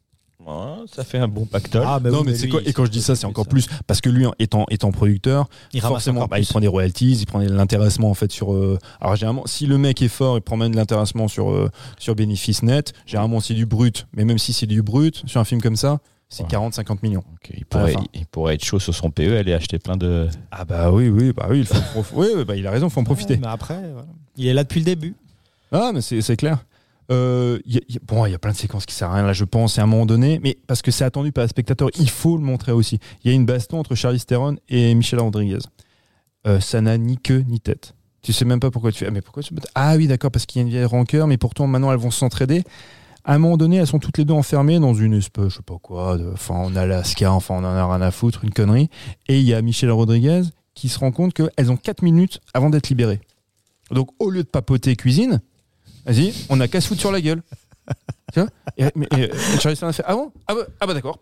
Ouais, 0.46 0.84
ça 0.92 1.04
fait 1.04 1.18
un 1.18 1.28
bon 1.28 1.46
pactole. 1.46 1.84
Ah, 1.86 1.98
bah 1.98 2.10
non, 2.10 2.18
oui, 2.20 2.24
mais, 2.26 2.34
c'est 2.34 2.44
lui, 2.44 2.50
quoi 2.50 2.60
il 2.62 2.68
Et 2.68 2.72
quand 2.72 2.84
je 2.84 2.90
dis 2.90 3.00
ça, 3.02 3.16
c'est 3.16 3.26
encore 3.26 3.46
plus 3.46 3.66
parce 3.86 4.00
que 4.00 4.08
lui, 4.10 4.26
étant, 4.38 4.66
étant 4.70 4.92
producteur, 4.92 5.48
Il 5.72 5.80
forcément, 5.80 6.26
bah, 6.26 6.38
il 6.38 6.46
prend 6.46 6.60
des 6.60 6.66
royalties, 6.68 7.16
il 7.18 7.26
prend 7.26 7.40
de 7.40 7.48
l'intéressement 7.48 8.10
en 8.10 8.14
fait 8.14 8.30
sur. 8.30 8.52
euh, 8.52 8.78
alors 9.00 9.16
généralement, 9.16 9.46
si 9.46 9.66
le 9.66 9.78
mec 9.78 10.02
est 10.02 10.08
fort, 10.08 10.36
il 10.36 10.42
prend 10.42 10.56
même 10.56 10.72
de 10.72 10.76
l'intéressement 10.76 11.28
sur 11.28 11.50
euh, 11.50 11.70
sur 11.98 12.14
bénéfice 12.14 12.62
net. 12.62 12.92
Généralement, 13.06 13.40
c'est 13.40 13.54
du 13.54 13.64
brut, 13.66 14.06
mais 14.14 14.24
même 14.24 14.38
si 14.38 14.52
c'est 14.52 14.66
du 14.66 14.82
brut 14.82 15.22
sur 15.26 15.40
un 15.40 15.44
film 15.44 15.60
comme 15.62 15.76
ça, 15.76 15.98
c'est 16.28 16.42
Ouais. 16.42 16.48
40-50 16.48 16.98
millions. 17.02 17.22
Il, 17.56 17.64
pourrait, 17.64 17.94
il 18.12 18.26
pourrait 18.26 18.54
être 18.54 18.64
chaud 18.64 18.78
sur 18.80 18.94
son 18.94 19.10
PE, 19.10 19.36
aller 19.38 19.52
acheter 19.54 19.78
plein 19.78 19.96
de. 19.96 20.28
Ah 20.50 20.64
bah 20.64 20.90
oui, 20.90 21.08
oui, 21.08 21.32
bah 21.32 21.46
oui, 21.48 21.60
il 21.60 21.66
faut 21.66 21.80
prof- 21.92 22.12
oui, 22.16 22.44
bah, 22.46 22.56
il 22.56 22.66
a 22.66 22.70
raison, 22.70 22.88
faut 22.90 23.00
en 23.00 23.04
profiter. 23.04 23.34
Ouais, 23.34 23.40
mais 23.40 23.46
après, 23.48 23.80
voilà. 23.92 24.08
il 24.36 24.46
est 24.46 24.54
là 24.54 24.64
depuis 24.64 24.80
le 24.80 24.84
début. 24.86 25.14
Ah, 25.72 25.90
mais 25.94 26.00
c'est 26.00 26.20
c'est 26.22 26.36
clair. 26.36 26.64
Euh, 27.10 27.59
bon, 28.06 28.24
il 28.26 28.32
y 28.32 28.35
a 28.35 28.39
plein 28.39 28.52
de 28.52 28.56
séquences 28.56 28.86
qui 28.86 28.94
servent 28.94 29.12
à 29.12 29.16
rien 29.16 29.24
là, 29.26 29.32
je 29.32 29.44
pense, 29.44 29.78
à 29.78 29.82
un 29.82 29.86
moment 29.86 30.06
donné, 30.06 30.40
mais 30.43 30.56
parce 30.66 30.81
que 30.82 30.90
c'est 30.90 31.05
attendu 31.05 31.32
par 31.32 31.44
le 31.44 31.48
spectateur, 31.48 31.90
il 31.98 32.09
faut 32.09 32.36
le 32.36 32.43
montrer 32.43 32.72
aussi. 32.72 32.98
Il 33.22 33.31
y 33.31 33.32
a 33.32 33.35
une 33.36 33.44
baston 33.47 33.78
entre 33.78 33.94
Charlize 33.94 34.24
Theron 34.26 34.56
et 34.68 34.94
Michel 34.94 35.20
Rodriguez. 35.20 35.59
Euh, 36.47 36.60
ça 36.60 36.81
n'a 36.81 36.97
ni 36.98 37.18
queue 37.18 37.44
ni 37.47 37.60
tête. 37.60 37.94
Tu 38.22 38.32
sais 38.32 38.44
même 38.47 38.60
pas 38.60 38.70
pourquoi 38.70 38.90
tu 38.90 38.98
fais. 39.01 39.06
Ah, 39.06 39.10
mais 39.10 39.20
pourquoi 39.20 39.43
tu 39.43 39.55
Ah 39.74 39.97
oui, 39.97 40.06
d'accord, 40.06 40.31
parce 40.31 40.47
qu'il 40.47 40.60
y 40.60 40.64
a 40.64 40.66
une 40.66 40.70
vieille 40.72 40.85
rancœur, 40.86 41.26
mais 41.26 41.36
pourtant 41.36 41.66
maintenant 41.66 41.93
elles 41.93 41.98
vont 41.98 42.10
s'entraider. 42.10 42.62
À 43.26 43.35
un 43.35 43.39
moment 43.39 43.56
donné, 43.56 43.76
elles 43.76 43.86
sont 43.86 43.98
toutes 43.98 44.18
les 44.18 44.24
deux 44.26 44.35
enfermées 44.35 44.78
dans 44.78 44.93
une 44.94 45.14
espèce, 45.14 45.48
je 45.48 45.56
sais 45.56 45.62
pas 45.62 45.78
quoi, 45.82 46.18
de- 46.18 46.31
enfin 46.32 46.55
en 46.55 46.76
Alaska, 46.76 47.32
enfin 47.32 47.55
on 47.55 47.59
en 47.59 47.64
a 47.64 47.86
rien 47.86 48.02
à 48.02 48.10
foutre, 48.10 48.44
une 48.44 48.52
connerie. 48.52 48.89
Et 49.28 49.39
il 49.40 49.44
y 49.47 49.55
a 49.55 49.60
Michel 49.62 49.90
Rodriguez 49.90 50.43
qui 50.74 50.89
se 50.90 50.98
rend 50.98 51.10
compte 51.12 51.32
qu'elles 51.35 51.70
ont 51.70 51.76
4 51.76 52.02
minutes 52.02 52.40
avant 52.52 52.68
d'être 52.70 52.89
libérées. 52.89 53.20
Donc 53.90 54.09
au 54.18 54.28
lieu 54.31 54.43
de 54.43 54.48
papoter 54.48 54.97
cuisine, 54.97 55.40
vas-y, 56.06 56.32
on 56.48 56.60
a 56.60 56.68
qu'à 56.68 56.81
se 56.81 56.89
foutre 56.89 57.01
sur 57.01 57.12
la 57.12 57.20
gueule. 57.20 57.43
tu 58.32 58.40
vois 58.40 58.48
et, 58.78 58.85
et, 58.85 58.86
a 58.86 59.93
fait 59.93 60.02
Ah 60.06 60.14
bon 60.14 60.32
Ah 60.48 60.55
bah, 60.55 60.66
ah 60.81 60.86
bah 60.86 60.94
d'accord. 60.94 61.20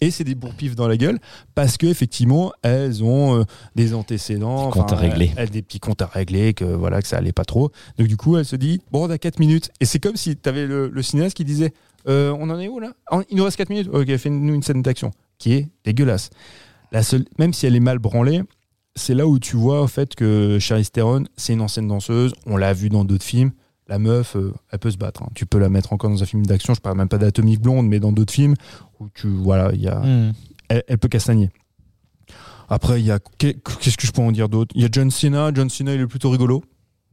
Et 0.00 0.10
c'est 0.10 0.24
des 0.24 0.34
bourpifs 0.34 0.74
dans 0.74 0.86
la 0.88 0.96
gueule 0.96 1.18
parce 1.54 1.76
que 1.76 1.86
effectivement 1.86 2.52
elles 2.62 3.02
ont 3.02 3.40
euh, 3.40 3.44
des 3.74 3.94
antécédents, 3.94 4.66
Des 4.66 4.72
comptes 4.72 4.92
à 4.92 4.96
régler. 4.96 5.30
Elles, 5.36 5.44
elles, 5.44 5.50
des 5.50 5.62
petits 5.62 5.80
comptes 5.80 6.02
à 6.02 6.06
régler, 6.06 6.54
que 6.54 6.64
voilà 6.64 7.00
que 7.00 7.08
ça 7.08 7.16
allait 7.16 7.32
pas 7.32 7.44
trop. 7.44 7.70
Donc 7.98 8.08
du 8.08 8.16
coup 8.16 8.36
elle 8.36 8.44
se 8.44 8.56
dit 8.56 8.82
Bon 8.90 9.06
on 9.06 9.10
a 9.10 9.18
4 9.18 9.38
minutes. 9.38 9.70
Et 9.80 9.86
c'est 9.86 9.98
comme 9.98 10.16
si 10.16 10.36
tu 10.36 10.48
avais 10.48 10.66
le, 10.66 10.88
le 10.88 11.02
cinéaste 11.02 11.36
qui 11.36 11.44
disait 11.44 11.72
Euh, 12.08 12.36
On 12.38 12.50
en 12.50 12.58
est 12.60 12.68
où 12.68 12.78
là? 12.78 12.92
Il 13.30 13.36
nous 13.36 13.44
reste 13.44 13.56
4 13.56 13.70
minutes. 13.70 13.88
Ok, 13.92 14.14
fais-nous 14.16 14.54
une 14.54 14.62
scène 14.62 14.82
d'action 14.82 15.12
qui 15.38 15.54
est 15.54 15.68
dégueulasse. 15.84 16.30
La 16.92 17.02
seule, 17.02 17.24
même 17.38 17.52
si 17.54 17.66
elle 17.66 17.74
est 17.74 17.80
mal 17.80 17.98
branlée, 17.98 18.42
c'est 18.94 19.14
là 19.14 19.26
où 19.26 19.38
tu 19.38 19.56
vois 19.56 19.82
en 19.82 19.86
fait 19.86 20.14
que 20.14 20.58
Charlize 20.60 20.92
Theron, 20.92 21.24
c'est 21.36 21.54
une 21.54 21.62
ancienne 21.62 21.88
danseuse. 21.88 22.34
On 22.46 22.56
l'a 22.56 22.74
vu 22.74 22.90
dans 22.90 23.04
d'autres 23.04 23.24
films. 23.24 23.52
La 23.92 23.98
meuf, 23.98 24.36
euh, 24.36 24.54
elle 24.70 24.78
peut 24.78 24.90
se 24.90 24.96
battre. 24.96 25.22
hein. 25.22 25.28
Tu 25.34 25.44
peux 25.44 25.58
la 25.58 25.68
mettre 25.68 25.92
encore 25.92 26.08
dans 26.08 26.22
un 26.22 26.24
film 26.26 26.46
d'action. 26.46 26.72
Je 26.72 26.80
parle 26.80 26.96
même 26.96 27.08
pas 27.10 27.18
d'Atomic 27.18 27.60
Blonde, 27.60 27.86
mais 27.88 28.00
dans 28.00 28.10
d'autres 28.10 28.32
films 28.32 28.54
où 29.00 29.08
tu 29.12 29.28
voilà, 29.28 29.70
il 29.74 29.82
y 29.82 29.88
a, 29.88 30.00
Hmm. 30.00 30.32
elle, 30.70 30.82
elle 30.88 30.96
peut 30.98 31.08
castagner. 31.08 31.50
Après, 32.68 33.00
il 33.00 33.06
y 33.06 33.10
a 33.10 33.18
qu'est- 33.38 33.58
qu'est-ce 33.80 33.96
que 33.98 34.06
je 34.06 34.12
peux 34.12 34.22
en 34.22 34.32
dire 34.32 34.48
d'autre? 34.48 34.72
Il 34.74 34.80
y 34.82 34.84
a 34.84 34.88
John 34.90 35.10
Cena. 35.10 35.50
John 35.54 35.68
Cena, 35.68 35.94
il 35.94 36.00
est 36.00 36.06
plutôt 36.06 36.30
rigolo. 36.30 36.62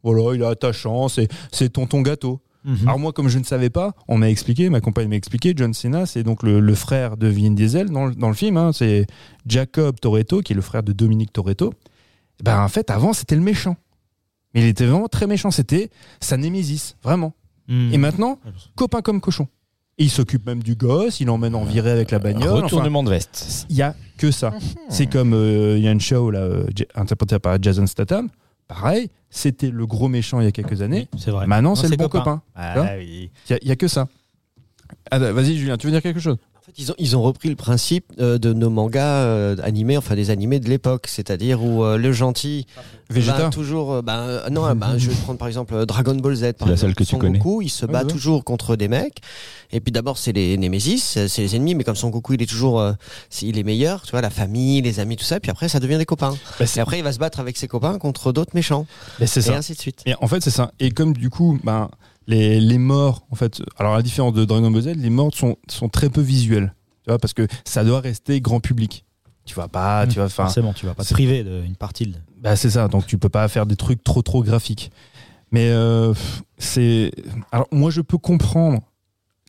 Voilà, 0.03 0.35
il 0.35 0.41
est 0.41 0.45
attachant. 0.45 1.09
C'est 1.09 1.27
c'est 1.51 1.69
tonton 1.69 2.01
gâteau. 2.01 2.39
Mhm. 2.63 2.77
Alors 2.83 2.99
moi, 2.99 3.11
comme 3.13 3.27
je 3.29 3.39
ne 3.39 3.43
savais 3.43 3.69
pas, 3.69 3.93
on 4.07 4.17
m'a 4.17 4.29
expliqué, 4.29 4.69
ma 4.69 4.79
compagne 4.81 5.07
m'a 5.09 5.15
expliqué, 5.15 5.53
John 5.55 5.73
Cena, 5.73 6.05
c'est 6.05 6.23
donc 6.23 6.43
le, 6.43 6.59
le 6.59 6.75
frère 6.75 7.17
de 7.17 7.27
Vin 7.27 7.51
Diesel 7.51 7.89
dans 7.89 8.05
le, 8.07 8.15
dans 8.15 8.27
le 8.29 8.33
film. 8.35 8.57
hein. 8.57 8.71
c'est 8.73 9.05
Jacob 9.45 9.99
Toretto, 9.99 10.41
qui 10.41 10.53
est 10.53 10.55
le 10.55 10.61
frère 10.61 10.83
de 10.83 10.91
Dominique 10.93 11.31
Toretto. 11.33 11.73
Ben, 12.43 12.61
en 12.63 12.67
fait, 12.69 12.89
avant, 12.89 13.11
c'était 13.13 13.35
le 13.35 13.41
méchant. 13.41 13.75
Mais 14.53 14.61
il 14.61 14.67
était 14.67 14.85
vraiment 14.85 15.07
très 15.07 15.27
méchant. 15.27 15.51
C'était 15.51 15.89
sa 16.19 16.37
némésis, 16.37 16.95
vraiment. 17.03 17.33
Hmm. 17.67 17.93
Et 17.93 17.97
maintenant, 17.97 18.39
copain 18.75 19.01
comme 19.01 19.21
cochon. 19.21 19.47
Et 19.97 20.03
il 20.05 20.09
s'occupe 20.09 20.45
même 20.45 20.63
du 20.63 20.75
gosse, 20.75 21.19
il 21.19 21.25
l'emmène 21.27 21.55
en 21.55 21.65
virée 21.65 21.91
avec 21.91 22.09
la 22.11 22.19
bagnole. 22.19 22.49
Enfin, 22.49 22.61
Retournement 22.63 23.03
de 23.03 23.09
veste. 23.09 23.65
il 23.69 23.75
y 23.75 23.81
a 23.81 23.95
que 24.17 24.31
ça. 24.31 24.53
C'est 24.89 25.07
comme 25.07 25.33
euh, 25.33 25.77
il 25.77 25.83
y 25.83 25.87
a 25.87 25.91
une 25.91 25.99
show 25.99 26.31
là, 26.31 26.39
euh, 26.39 26.65
interprétée 26.95 27.37
par 27.37 27.61
Jason 27.61 27.85
Statham. 27.85 28.29
Pareil, 28.67 29.09
c'était 29.29 29.71
le 29.71 29.85
gros 29.85 30.07
méchant 30.07 30.39
il 30.39 30.45
y 30.45 30.47
a 30.47 30.51
quelques 30.51 30.81
années. 30.81 31.07
C'est 31.17 31.31
vrai. 31.31 31.47
Maintenant, 31.47 31.75
c'est 31.75 31.89
le 31.89 31.97
bon 31.97 32.05
copain. 32.07 32.19
copain. 32.19 32.41
Ah, 32.55 32.73
vois 32.75 32.89
oui. 32.97 33.29
Il 33.49 33.51
y 33.51 33.55
a- 33.55 33.59
il 33.61 33.71
a 33.71 33.75
que 33.75 33.87
ça. 33.87 34.07
Ah, 35.11 35.19
bah, 35.19 35.31
Vas-y, 35.33 35.57
Julien, 35.57 35.77
tu 35.77 35.85
veux 35.87 35.91
dire 35.91 36.01
quelque 36.01 36.19
chose? 36.19 36.37
Fait, 36.69 36.81
ils 36.81 36.91
ont, 36.91 36.95
ils 36.97 37.17
ont 37.17 37.21
repris 37.21 37.49
le 37.49 37.55
principe 37.55 38.05
euh, 38.19 38.37
de 38.37 38.53
nos 38.53 38.69
mangas 38.69 39.23
euh, 39.23 39.55
animés, 39.63 39.97
enfin 39.97 40.15
des 40.15 40.29
animés 40.29 40.59
de 40.59 40.69
l'époque, 40.69 41.07
c'est-à-dire 41.07 41.63
où 41.63 41.83
euh, 41.83 41.97
le 41.97 42.11
gentil 42.11 42.65
Vegeta 43.09 43.37
va 43.43 43.49
toujours. 43.49 43.93
euh, 43.93 44.01
bah, 44.01 44.19
euh, 44.21 44.49
non, 44.49 44.73
bah, 44.75 44.97
je 44.97 45.09
vais 45.09 45.15
prendre 45.15 45.39
par 45.39 45.47
exemple 45.47 45.73
euh, 45.73 45.85
Dragon 45.85 46.15
Ball 46.15 46.35
Z. 46.35 46.53
Par 46.53 46.67
la 46.67 46.73
exemple. 46.75 46.79
seule 46.91 46.95
que 46.95 47.03
tu 47.03 47.09
Son 47.11 47.17
connais. 47.19 47.37
Goku, 47.39 47.61
il 47.61 47.69
se 47.69 47.85
Ouais, 47.85 47.91
bat 47.91 48.03
ouais. 48.03 48.07
toujours 48.07 48.43
contre 48.43 48.75
des 48.75 48.87
mecs. 48.87 49.17
Et 49.71 49.79
puis 49.79 49.91
d'abord, 49.91 50.17
c'est 50.17 50.31
les 50.31 50.57
Némésis, 50.57 51.17
c'est 51.27 51.41
les 51.41 51.55
ennemis, 51.55 51.75
mais 51.75 51.83
comme 51.83 51.95
Son 51.95 52.09
Goku, 52.09 52.33
il 52.33 52.41
est 52.41 52.45
toujours. 52.49 52.79
euh, 52.79 52.93
il 53.41 53.57
est 53.57 53.63
meilleur, 53.63 54.01
tu 54.03 54.11
vois, 54.11 54.21
la 54.21 54.29
famille, 54.29 54.81
les 54.81 54.99
amis, 54.99 55.15
tout 55.15 55.23
ça. 55.25 55.39
Puis 55.39 55.51
après, 55.51 55.69
ça 55.69 55.79
devient 55.79 55.97
des 55.97 56.05
copains. 56.05 56.35
Bah, 56.59 56.65
Et 56.75 56.79
après, 56.79 56.97
il 56.99 57.03
va 57.03 57.11
se 57.13 57.19
battre 57.19 57.39
avec 57.39 57.57
ses 57.57 57.67
copains 57.67 57.97
contre 57.99 58.31
d'autres 58.31 58.51
méchants. 58.55 58.85
C'est 59.25 59.37
Et 59.37 59.41
ça. 59.41 59.55
ainsi 59.57 59.73
de 59.73 59.79
suite. 59.79 60.01
Et 60.05 60.13
en 60.21 60.27
fait, 60.27 60.41
c'est 60.41 60.49
ça. 60.51 60.71
Et 60.79 60.91
comme 60.91 61.13
du 61.13 61.29
coup, 61.29 61.59
ben, 61.63 61.89
les, 62.29 62.59
les 62.61 62.77
morts, 62.77 63.25
en 63.31 63.35
fait, 63.35 63.61
alors 63.77 63.93
à 63.93 63.97
la 63.97 64.03
différence 64.03 64.33
de 64.33 64.45
Dragon 64.45 64.69
Ball 64.71 64.81
Z, 64.83 64.87
les 64.95 65.09
morts 65.09 65.33
sont, 65.35 65.57
sont 65.67 65.89
très 65.89 66.09
peu 66.09 66.21
visuelles. 66.21 66.73
Tu 67.03 67.09
vois, 67.09 67.17
parce 67.19 67.33
que 67.33 67.47
ça 67.65 67.83
doit 67.83 67.99
rester 68.01 68.39
grand 68.39 68.59
public. 68.59 69.03
Tu 69.45 69.55
vas 69.55 69.67
pas, 69.67 70.05
tu 70.05 70.19
vas, 70.19 70.29
Forcément, 70.29 70.73
tu 70.73 70.85
vas 70.85 70.93
pas 70.93 71.01
te 71.03 71.07
c'est- 71.09 71.15
priver 71.15 71.43
d'une 71.43 71.75
partie. 71.75 72.05
de- 72.05 72.13
Bah, 72.39 72.55
c'est 72.55 72.69
ça, 72.69 72.87
donc 72.87 73.07
tu 73.07 73.17
peux 73.17 73.29
pas 73.29 73.47
faire 73.47 73.65
des 73.65 73.75
trucs 73.75 74.03
trop 74.03 74.21
trop 74.21 74.43
graphiques. 74.43 74.91
Mais 75.51 75.69
euh, 75.71 76.13
c'est. 76.59 77.11
Alors 77.51 77.67
moi 77.71 77.89
je 77.89 78.01
peux 78.01 78.19
comprendre 78.19 78.81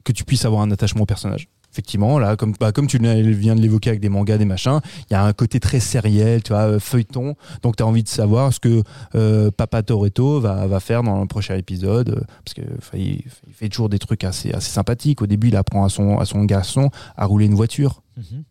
que 0.03 0.13
tu 0.13 0.25
puisses 0.25 0.47
avoir 0.47 0.63
un 0.63 0.71
attachement 0.71 1.03
au 1.03 1.07
personnage. 1.07 1.49
Effectivement, 1.73 2.19
là, 2.19 2.35
comme, 2.37 2.53
bah, 2.59 2.73
comme 2.73 2.87
tu 2.89 2.99
viens 2.99 3.55
de 3.55 3.61
l'évoquer 3.61 3.91
avec 3.91 4.01
des 4.01 4.09
mangas, 4.09 4.39
des 4.39 4.45
machins, 4.45 4.81
il 5.09 5.13
y 5.13 5.17
a 5.17 5.25
un 5.25 5.33
côté 5.33 5.61
très 5.61 5.79
sériel, 5.79 6.43
tu 6.43 6.53
vois, 6.53 6.63
euh, 6.63 6.79
feuilleton. 6.81 7.37
Donc 7.63 7.77
tu 7.77 7.83
as 7.83 7.87
envie 7.87 8.03
de 8.03 8.09
savoir 8.09 8.53
ce 8.53 8.59
que 8.59 8.83
euh, 9.15 9.51
Papa 9.53 9.83
Toretto 9.85 10.41
va, 10.41 10.67
va 10.67 10.81
faire 10.81 11.03
dans 11.05 11.21
le 11.21 11.27
prochain 11.29 11.55
épisode. 11.57 12.09
euh, 12.11 12.21
Parce 12.45 12.55
que 12.55 12.63
il, 12.97 13.23
il 13.47 13.53
fait 13.53 13.69
toujours 13.69 13.89
des 13.89 13.99
trucs 14.01 14.25
assez, 14.25 14.51
assez 14.53 14.71
sympathiques. 14.71 15.23
Au 15.23 15.27
début, 15.29 15.49
il 15.49 15.57
apprend 15.57 15.85
à 15.85 15.89
son, 15.89 16.19
à 16.19 16.25
son 16.25 16.45
garçon 16.45 16.91
à 17.17 17.25
rouler 17.27 17.47
une 17.47 17.55
voiture. 17.55 18.03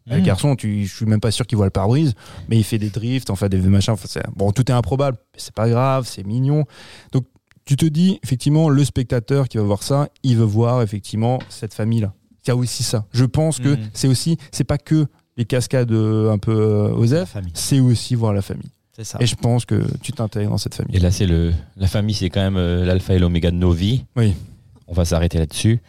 Le 0.07 0.17
Hmm. 0.19 0.23
garçon, 0.23 0.55
tu, 0.55 0.85
je 0.87 0.95
suis 0.95 1.05
même 1.05 1.19
pas 1.19 1.29
sûr 1.29 1.45
qu'il 1.45 1.55
voit 1.57 1.67
le 1.67 1.71
pare-brise, 1.71 2.13
mais 2.47 2.57
il 2.57 2.63
fait 2.63 2.79
des 2.79 2.89
drifts, 2.89 3.29
enfin 3.29 3.49
des 3.49 3.59
machins. 3.59 3.93
enfin, 3.93 4.21
bon, 4.35 4.51
tout 4.51 4.71
est 4.71 4.73
improbable, 4.73 5.17
mais 5.33 5.39
c'est 5.39 5.53
pas 5.53 5.69
grave, 5.69 6.07
c'est 6.07 6.25
mignon. 6.25 6.65
Donc, 7.11 7.25
tu 7.65 7.75
te 7.75 7.85
dis, 7.85 8.19
effectivement, 8.23 8.69
le 8.69 8.83
spectateur 8.83 9.47
qui 9.47 9.57
va 9.57 9.63
voir 9.63 9.83
ça, 9.83 10.07
il 10.23 10.37
veut 10.37 10.43
voir 10.45 10.81
effectivement 10.81 11.37
cette 11.49 11.75
famille-là. 11.75 12.13
Il 12.49 12.53
y 12.53 12.53
a 12.53 12.55
aussi 12.55 12.81
ça. 12.83 13.05
Je 13.13 13.25
pense 13.25 13.59
que 13.59 13.69
Mhm. 13.69 13.89
c'est 13.93 14.07
aussi, 14.07 14.37
c'est 14.51 14.63
pas 14.63 14.79
que 14.79 15.05
les 15.37 15.45
cascades 15.45 15.91
euh, 15.91 16.31
un 16.31 16.39
peu 16.39 16.51
euh, 16.51 16.89
Osef, 16.95 17.29
famille. 17.29 17.51
c'est 17.53 17.79
aussi 17.79 18.15
voir 18.15 18.33
la 18.33 18.41
famille. 18.41 18.69
Ça. 19.01 19.17
Et 19.21 19.25
je 19.27 19.35
pense 19.35 19.63
que 19.65 19.85
tu 20.01 20.11
t'intègres 20.11 20.49
dans 20.49 20.57
cette 20.57 20.73
famille. 20.75 20.95
Et 20.97 20.99
là, 20.99 21.09
c'est 21.11 21.25
le, 21.27 21.53
la 21.77 21.87
famille, 21.87 22.13
c'est 22.15 22.29
quand 22.29 22.41
même 22.41 22.57
euh, 22.57 22.83
l'alpha 22.83 23.13
et 23.13 23.19
l'oméga 23.19 23.49
de 23.51 23.55
nos 23.55 23.71
vies. 23.71 24.03
Oui. 24.17 24.33
On 24.87 24.93
va 24.93 25.05
s'arrêter 25.05 25.37
là-dessus. 25.37 25.79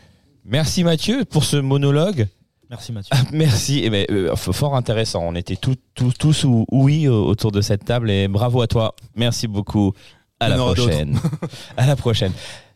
Merci 0.45 0.85
Mathieu 0.85 1.25
pour 1.25 1.43
ce 1.45 1.57
monologue. 1.57 2.29
Merci 2.69 2.93
Mathieu. 2.93 3.09
Ah, 3.13 3.23
Merci. 3.33 3.81
Eh 3.83 3.91
ben, 3.91 4.07
euh, 4.11 4.37
fort 4.37 4.77
intéressant. 4.77 5.23
On 5.27 5.35
était 5.35 5.57
tous, 5.57 5.75
tous, 5.95 6.13
tous 6.13 6.45
ou- 6.45 6.67
oui 6.71 7.07
euh, 7.07 7.13
autour 7.13 7.51
de 7.51 7.61
cette 7.63 7.85
table 7.85 8.11
et 8.13 8.29
bravo 8.29 8.61
à 8.63 8.67
toi. 8.69 8.95
Merci 9.17 9.49
beaucoup. 9.49 9.93
À 10.39 10.49
la 10.49 10.57
prochaine. 10.57 11.19
à 11.77 11.87
la 11.87 11.97
prochaine. 11.97 12.33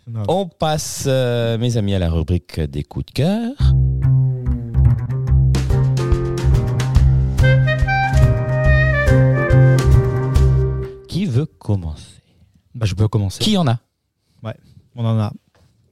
Non. 0.07 0.23
On 0.29 0.47
passe, 0.47 1.05
euh, 1.07 1.57
mes 1.57 1.77
amis, 1.79 1.95
à 1.95 1.99
la 1.99 2.11
rubrique 2.11 2.61
des 2.61 2.83
coups 2.83 3.07
de 3.07 3.13
cœur. 3.13 3.53
Qui 11.09 11.27
veut 11.27 11.47
commencer? 11.47 12.23
Bah, 12.75 12.87
je 12.87 12.95
peux 12.95 13.09
commencer. 13.09 13.43
Qui 13.43 13.57
en 13.57 13.67
a? 13.67 13.79
On 14.97 15.05
en 15.05 15.19
a. 15.19 15.33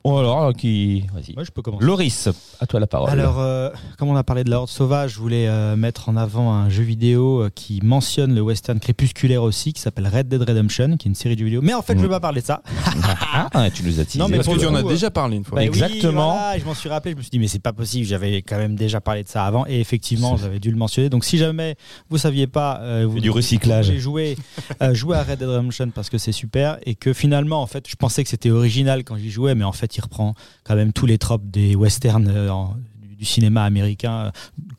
Oh 0.05 0.19
alors, 0.19 0.53
qui 0.53 1.05
Vas-y. 1.15 1.35
Moi, 1.35 1.45
je 1.45 1.51
peux 1.53 1.63
commencer. 1.63 1.85
Loris, 1.85 2.29
à 2.59 2.67
toi 2.67 2.81
la 2.81 2.89
parole. 2.89 3.09
Alors, 3.09 3.39
euh, 3.39 3.71
comme 3.99 4.09
on 4.09 4.17
a 4.17 4.25
parlé 4.25 4.43
de 4.43 4.51
la 4.51 4.59
Horde 4.59 4.69
Sauvage, 4.69 5.13
je 5.13 5.21
voulais 5.21 5.47
euh, 5.47 5.77
mettre 5.77 6.09
en 6.09 6.17
avant 6.17 6.53
un 6.53 6.69
jeu 6.69 6.83
vidéo 6.83 7.43
euh, 7.43 7.51
qui 7.55 7.81
mentionne 7.85 8.35
le 8.35 8.41
western 8.41 8.81
crépusculaire 8.81 9.45
aussi, 9.45 9.73
qui 9.73 9.81
s'appelle 9.81 10.09
Red 10.13 10.29
Dead 10.29 10.43
Redemption, 10.43 10.97
qui 10.97 11.07
est 11.07 11.11
une 11.11 11.15
série 11.15 11.37
de 11.37 11.41
jeux 11.41 11.45
vidéo. 11.45 11.61
Mais 11.63 11.75
en 11.75 11.83
fait, 11.83 11.93
je 11.93 11.99
ne 11.99 12.03
vais 12.03 12.09
pas 12.09 12.19
parler 12.21 12.41
de 12.41 12.47
ça. 12.47 12.63
ah, 13.55 13.71
tu 13.73 13.85
nous 13.85 14.01
as 14.01 14.05
teasé. 14.05 14.19
Non, 14.19 14.27
mais 14.29 14.39
Parce 14.39 14.49
que 14.49 14.59
tu 14.59 14.67
en 14.67 14.75
as 14.75 14.83
déjà 14.83 15.13
parlé 15.13 15.37
une 15.37 15.45
fois. 15.45 15.57
Bah 15.57 15.63
oui, 15.63 15.69
Exactement. 15.69 16.33
voilà, 16.33 16.59
je 16.59 16.65
m'en 16.65 16.75
suis 16.75 16.89
rappelé, 16.89 17.13
je 17.13 17.19
me 17.19 17.23
suis 17.23 17.31
dit, 17.31 17.39
mais 17.39 17.49
c'est 17.49 17.61
pas 17.61 17.73
possible, 17.73 18.05
j'avais 18.05 18.43
quand 18.43 18.59
même 18.59 18.75
déjà 18.75 19.01
parlé 19.01 19.23
de 19.23 19.29
ça 19.29 19.45
avant, 19.45 19.67
et 19.69 19.79
effectivement, 19.79 20.37
j'avais 20.37 20.59
dû 20.59 20.73
le 20.73 20.77
mentionner. 20.77 21.11
Donc, 21.11 21.25
si 21.25 21.39
jamais 21.39 21.77
vous 22.11 22.19
saviez 22.19 22.49
pas, 22.49 22.81
euh, 22.81 23.07
vous, 23.09 23.21
du 23.21 23.31
recyclage. 23.31 23.87
J'ai 23.87 23.99
joué, 23.99 24.37
euh, 24.83 24.95
joué 24.95 25.17
à 25.17 25.23
Red 25.23 25.39
Dead 25.39 25.49
Redemption 25.49 25.91
parce 25.95 26.11
que 26.11 26.19
c'est 26.19 26.33
super, 26.33 26.79
et 26.87 26.97
que 26.97 27.13
finalement, 27.13 27.63
en 27.63 27.67
fait, 27.69 27.89
je 27.89 27.95
pensais 27.95 28.25
que 28.25 28.29
c'était 28.29 28.51
original 28.51 29.05
quand 29.05 29.17
j'y 29.17 29.31
jouais, 29.31 29.55
mais 29.55 29.65
en 29.65 29.73
fait, 29.73 29.92
il 29.97 30.01
reprend 30.01 30.35
quand 30.65 30.75
même 30.75 30.93
tous 30.93 31.07
les 31.07 31.19
tropes 31.19 31.51
des 31.51 31.75
westerns 31.77 32.29
euh, 32.29 32.49
en- 32.51 32.77
du, 33.19 33.25
cinéma 33.25 33.63
américain 33.63 34.13
euh, 34.27 34.31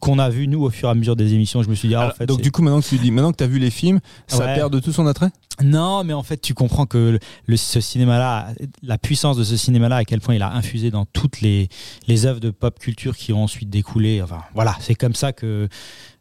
qu'on 0.02 0.20
a 0.20 0.30
vu 0.30 0.48
nous 0.50 0.62
au 0.64 0.70
fur 0.70 0.90
et 0.90 0.92
à 0.92 0.96
mesure 0.96 1.16
des 1.16 1.34
émissions. 1.34 1.64
Je 1.64 1.70
me 1.70 1.76
suis 1.76 1.88
dit, 1.88 1.96
ah, 1.96 2.08
en 2.10 2.12
fait, 2.12 2.26
donc 2.26 2.42
du 2.42 2.52
coup, 2.52 2.62
maintenant 2.62 2.82
que 2.82 2.88
tu 2.88 2.98
dis, 2.98 3.10
maintenant 3.10 3.32
que 3.32 3.42
as 3.42 3.48
vu 3.48 3.58
les 3.58 3.70
films, 3.72 4.02
ça 4.28 4.40
Ouais. 4.40 4.56
perd 4.56 4.74
de 4.74 4.80
tout 4.80 4.92
son 4.92 5.08
attrait? 5.08 5.30
Non, 5.64 6.04
mais 6.04 6.12
en 6.14 6.24
fait, 6.24 6.42
tu 6.42 6.54
comprends 6.54 6.86
que 6.86 6.98
le, 6.98 7.20
le- 7.46 7.56
ce 7.58 7.80
cinéma-là, 7.80 8.50
la 8.82 8.98
puissance 8.98 9.38
de 9.38 9.44
ce 9.46 9.56
cinéma-là, 9.56 9.96
à 9.98 10.04
quel 10.04 10.20
point 10.20 10.36
il 10.36 10.42
a 10.42 10.52
infusé 10.52 10.92
dans 10.92 11.06
toutes 11.06 11.40
les, 11.40 11.70
les 12.08 12.26
œuvres 12.26 12.42
de 12.42 12.50
pop 12.50 12.78
culture 12.80 13.16
qui 13.16 13.32
ont 13.32 13.44
ensuite 13.44 13.70
découlé. 13.70 14.22
Enfin, 14.22 14.42
voilà, 14.56 14.76
c'est 14.82 14.96
comme 14.96 15.16
ça 15.16 15.32
que. 15.32 15.70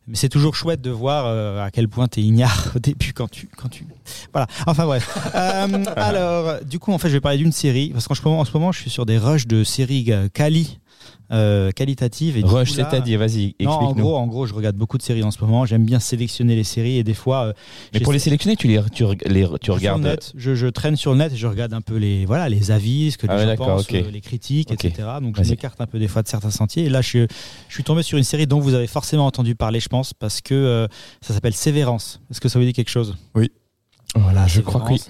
Mais 0.09 0.17
c'est 0.17 0.29
toujours 0.29 0.57
chouette 0.57 0.81
de 0.81 0.91
voir 0.91 1.27
euh, 1.27 1.65
à 1.65 1.71
quel 1.71 1.89
point 1.89 2.09
tu 2.09 2.21
es 2.21 2.23
ignare 2.25 2.73
au 2.77 2.79
début 2.81 3.13
quand 3.13 3.31
tu, 3.31 3.49
quand 3.57 3.69
tu. 3.69 3.87
Voilà. 4.33 4.49
Enfin 4.67 4.85
bref. 4.85 5.09
Euh, 5.35 5.85
alors, 5.97 6.65
du 6.65 6.79
coup, 6.79 6.93
en 6.93 6.99
fait, 6.99 7.09
je 7.09 7.15
vais 7.15 7.21
parler 7.21 7.39
d'une 7.39 7.53
série 7.53 7.91
parce 7.91 8.07
qu'en 8.07 8.15
ce 8.15 8.23
moment, 8.23 8.41
en 8.41 8.45
ce 8.45 8.53
moment, 8.53 8.71
je 8.71 8.81
suis 8.81 8.91
sur 8.91 9.07
des 9.07 9.19
rushs 9.19 9.47
de 9.47 9.65
séries 9.65 10.07
euh, 10.09 10.29
quali, 10.33 10.79
euh, 11.31 11.71
qualitatives. 11.71 12.37
Et 12.37 12.43
du 12.43 12.49
Rush, 12.49 12.73
c'est-à-dire, 12.73 13.19
vas-y, 13.19 13.55
en 13.65 13.71
explique-nous. 13.71 14.03
gros, 14.03 14.17
en 14.17 14.27
gros, 14.27 14.47
je 14.47 14.53
regarde 14.55 14.77
beaucoup 14.77 14.99
de 14.99 15.03
séries 15.03 15.23
en 15.23 15.31
ce 15.31 15.41
moment. 15.43 15.65
J'aime 15.65 15.85
bien 15.85 15.99
sélectionner 15.99 16.55
les 16.57 16.65
séries 16.65 16.99
et 16.99 17.05
des 17.05 17.15
fois. 17.15 17.45
euh, 17.47 17.53
Mais 17.95 18.01
pour 18.01 18.13
les 18.13 18.19
sélectionner, 18.19 18.57
tu 18.57 18.69
les, 18.69 18.81
tu, 18.93 19.05
les, 19.27 19.47
tu 19.61 19.71
regardes. 19.71 20.03
net, 20.03 20.33
je, 20.37 20.55
je 20.55 20.67
traîne 20.67 20.97
sur 20.97 21.13
le 21.13 21.19
net 21.19 21.33
et 21.33 21.37
je 21.37 21.47
regarde 21.47 21.73
un 21.73 21.81
peu 21.81 21.97
les 21.97 22.27
voilà 22.27 22.49
les 22.49 22.71
avis, 22.71 23.13
ce 23.13 23.19
que 23.19 23.27
Ah 23.31 23.37
les 23.37 23.45
ouais, 23.47 23.57
gens 23.57 23.65
pensent, 23.65 23.87
euh, 23.93 24.11
les 24.11 24.21
critiques, 24.21 24.71
etc. 24.73 25.09
Donc 25.23 25.37
je 25.37 25.49
m'écarte 25.51 25.81
un 25.81 25.87
peu 25.87 25.99
des 25.99 26.09
fois 26.09 26.23
de 26.23 26.29
certains 26.29 26.51
sentiers. 26.51 26.85
Et 26.85 26.89
là, 26.91 27.01
je, 27.01 27.27
je 27.69 27.75
suis 27.75 27.85
tombé 27.85 28.03
sur 28.03 28.19
une 28.19 28.25
série 28.25 28.47
dont 28.47 28.61
vous 28.61 28.75
avez 28.75 28.87
forcément 28.87 29.27
entendu 29.27 29.55
parler, 29.55 29.81
je 29.81 29.89
pense, 29.89 30.13
parce 30.13 30.41
que 30.41 30.55
euh, 30.55 30.87
ça 31.23 31.33
s'appelle 31.35 31.55
Sévérance. 31.55 32.21
Est-ce 32.31 32.41
que 32.41 32.49
ça 32.49 32.59
vous 32.59 32.65
dit 32.65 32.73
quelque 32.75 32.91
chose? 32.91 33.17
Voilà, 34.15 34.47
je 34.47 34.61
crois 34.61 34.83
que 34.83 34.91
oui. 34.93 35.01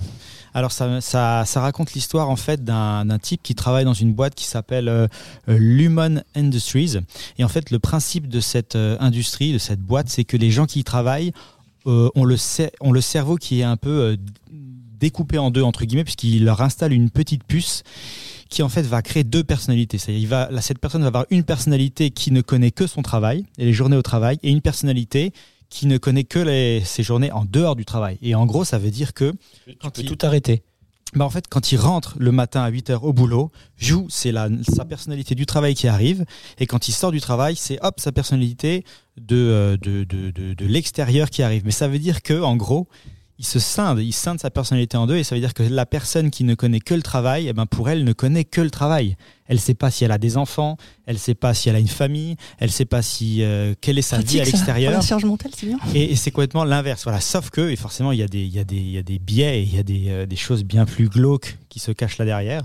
Alors 0.54 0.72
ça, 0.72 1.44
raconte 1.56 1.94
l'histoire 1.94 2.28
en 2.28 2.36
fait 2.36 2.64
d'un 2.64 3.18
type 3.20 3.42
qui 3.42 3.54
travaille 3.54 3.84
dans 3.84 3.94
une 3.94 4.12
boîte 4.12 4.34
qui 4.34 4.44
s'appelle 4.44 4.88
euh, 4.88 5.06
euh, 5.48 5.56
Lumon 5.58 6.22
Industries. 6.34 6.98
Et 7.38 7.44
en 7.44 7.48
fait, 7.48 7.70
le 7.70 7.78
principe 7.78 8.28
de 8.28 8.40
cette 8.40 8.76
euh, 8.76 8.96
industrie, 9.00 9.52
de 9.52 9.58
cette 9.58 9.80
boîte, 9.80 10.08
c'est 10.08 10.24
que 10.24 10.36
les 10.36 10.50
gens 10.50 10.66
qui 10.66 10.80
y 10.80 10.84
travaillent 10.84 11.32
euh, 11.86 12.10
ont, 12.14 12.24
le 12.24 13.00
cerveau 13.00 13.36
qui 13.36 13.60
est 13.60 13.64
un 13.64 13.76
peu 13.76 14.16
découpé 15.00 15.38
en 15.38 15.50
deux 15.50 15.62
entre 15.62 15.84
guillemets, 15.84 16.04
puisqu'il 16.04 16.44
leur 16.44 16.60
installe 16.60 16.92
une 16.92 17.10
petite 17.10 17.44
puce 17.44 17.82
qui 18.48 18.62
en 18.62 18.68
fait 18.68 18.82
va 18.82 19.00
créer 19.02 19.24
deux 19.24 19.42
personnalités. 19.42 19.98
Cette 19.98 20.78
personne 20.78 21.00
va 21.00 21.08
avoir 21.08 21.26
une 21.30 21.42
personnalité 21.42 22.10
qui 22.10 22.30
ne 22.30 22.42
connaît 22.42 22.70
que 22.70 22.86
son 22.86 23.02
travail 23.02 23.46
et 23.58 23.64
les 23.64 23.72
journées 23.72 23.96
au 23.96 24.02
travail, 24.02 24.38
et 24.42 24.50
une 24.50 24.60
personnalité 24.60 25.32
qui 25.72 25.86
ne 25.86 25.96
connaît 25.96 26.24
que 26.24 26.38
les, 26.38 26.82
ses 26.84 27.02
journées 27.02 27.32
en 27.32 27.46
dehors 27.46 27.76
du 27.76 27.86
travail. 27.86 28.18
Et 28.20 28.34
en 28.34 28.44
gros, 28.44 28.64
ça 28.64 28.78
veut 28.78 28.90
dire 28.90 29.14
que 29.14 29.32
Tu 29.66 29.74
peux 29.90 30.02
il- 30.02 30.06
tout 30.06 30.18
arrêter. 30.26 30.62
bah 31.14 31.24
en 31.24 31.30
fait, 31.30 31.46
quand 31.48 31.72
il 31.72 31.78
rentre 31.78 32.14
le 32.18 32.30
matin 32.30 32.62
à 32.62 32.70
8h 32.70 32.98
au 33.02 33.12
boulot, 33.14 33.50
joue, 33.78 34.06
c'est 34.10 34.32
sa 34.68 34.84
personnalité 34.84 35.34
du 35.34 35.46
travail 35.46 35.74
qui 35.74 35.88
arrive. 35.88 36.24
Et 36.58 36.66
quand 36.66 36.88
il 36.88 36.92
sort 36.92 37.10
du 37.10 37.20
travail, 37.22 37.56
c'est 37.56 37.78
hop, 37.82 38.00
sa 38.00 38.12
personnalité 38.12 38.84
de, 39.16 39.36
euh, 39.36 39.76
de, 39.78 40.04
de, 40.04 40.30
de, 40.30 40.52
de 40.54 40.66
l'extérieur 40.66 41.30
qui 41.30 41.42
arrive. 41.42 41.62
Mais 41.64 41.70
ça 41.70 41.88
veut 41.88 41.98
dire 41.98 42.20
que, 42.22 42.40
en 42.42 42.56
gros, 42.56 42.86
il 43.38 43.46
se 43.46 43.58
scinde, 43.58 43.98
il 44.00 44.12
scinde 44.12 44.38
sa 44.40 44.50
personnalité 44.50 44.96
en 44.98 45.06
deux. 45.06 45.16
Et 45.16 45.24
ça 45.24 45.34
veut 45.34 45.40
dire 45.40 45.54
que 45.54 45.62
la 45.62 45.86
personne 45.86 46.30
qui 46.30 46.44
ne 46.44 46.54
connaît 46.54 46.80
que 46.80 46.94
le 46.94 47.02
travail, 47.02 47.48
eh 47.48 47.52
ben 47.54 47.66
pour 47.66 47.88
elle, 47.88 48.04
ne 48.04 48.12
connaît 48.12 48.44
que 48.44 48.60
le 48.60 48.70
travail. 48.70 49.16
Elle 49.52 49.60
sait 49.60 49.74
pas 49.74 49.90
si 49.90 50.02
elle 50.02 50.12
a 50.12 50.16
des 50.16 50.38
enfants, 50.38 50.78
elle 51.04 51.18
sait 51.18 51.34
pas 51.34 51.52
si 51.52 51.68
elle 51.68 51.76
a 51.76 51.78
une 51.78 51.86
famille, 51.86 52.36
elle 52.58 52.70
sait 52.70 52.86
pas 52.86 53.02
si 53.02 53.42
euh, 53.42 53.74
quelle 53.82 53.98
est 53.98 54.02
sa 54.02 54.16
vie 54.16 54.40
à 54.40 54.44
l'extérieur. 54.52 54.92
Mentale, 55.26 55.50
c'est 55.54 55.66
bien. 55.66 55.78
Et, 55.94 56.12
et 56.12 56.16
c'est 56.16 56.30
complètement 56.30 56.64
l'inverse. 56.64 57.02
Voilà. 57.04 57.20
Sauf 57.20 57.50
que, 57.50 57.68
et 57.68 57.76
forcément, 57.76 58.12
il 58.12 58.18
y, 58.18 58.22
a 58.22 58.28
des, 58.28 58.40
il, 58.40 58.48
y 58.54 58.58
a 58.58 58.64
des, 58.64 58.76
il 58.76 58.90
y 58.92 58.96
a 58.96 59.02
des 59.02 59.18
biais 59.18 59.62
il 59.62 59.74
y 59.74 59.78
a 59.78 59.82
des, 59.82 60.06
euh, 60.08 60.24
des 60.24 60.36
choses 60.36 60.64
bien 60.64 60.86
plus 60.86 61.10
glauques 61.10 61.58
qui 61.68 61.80
se 61.80 61.92
cachent 61.92 62.16
là 62.16 62.24
derrière. 62.24 62.62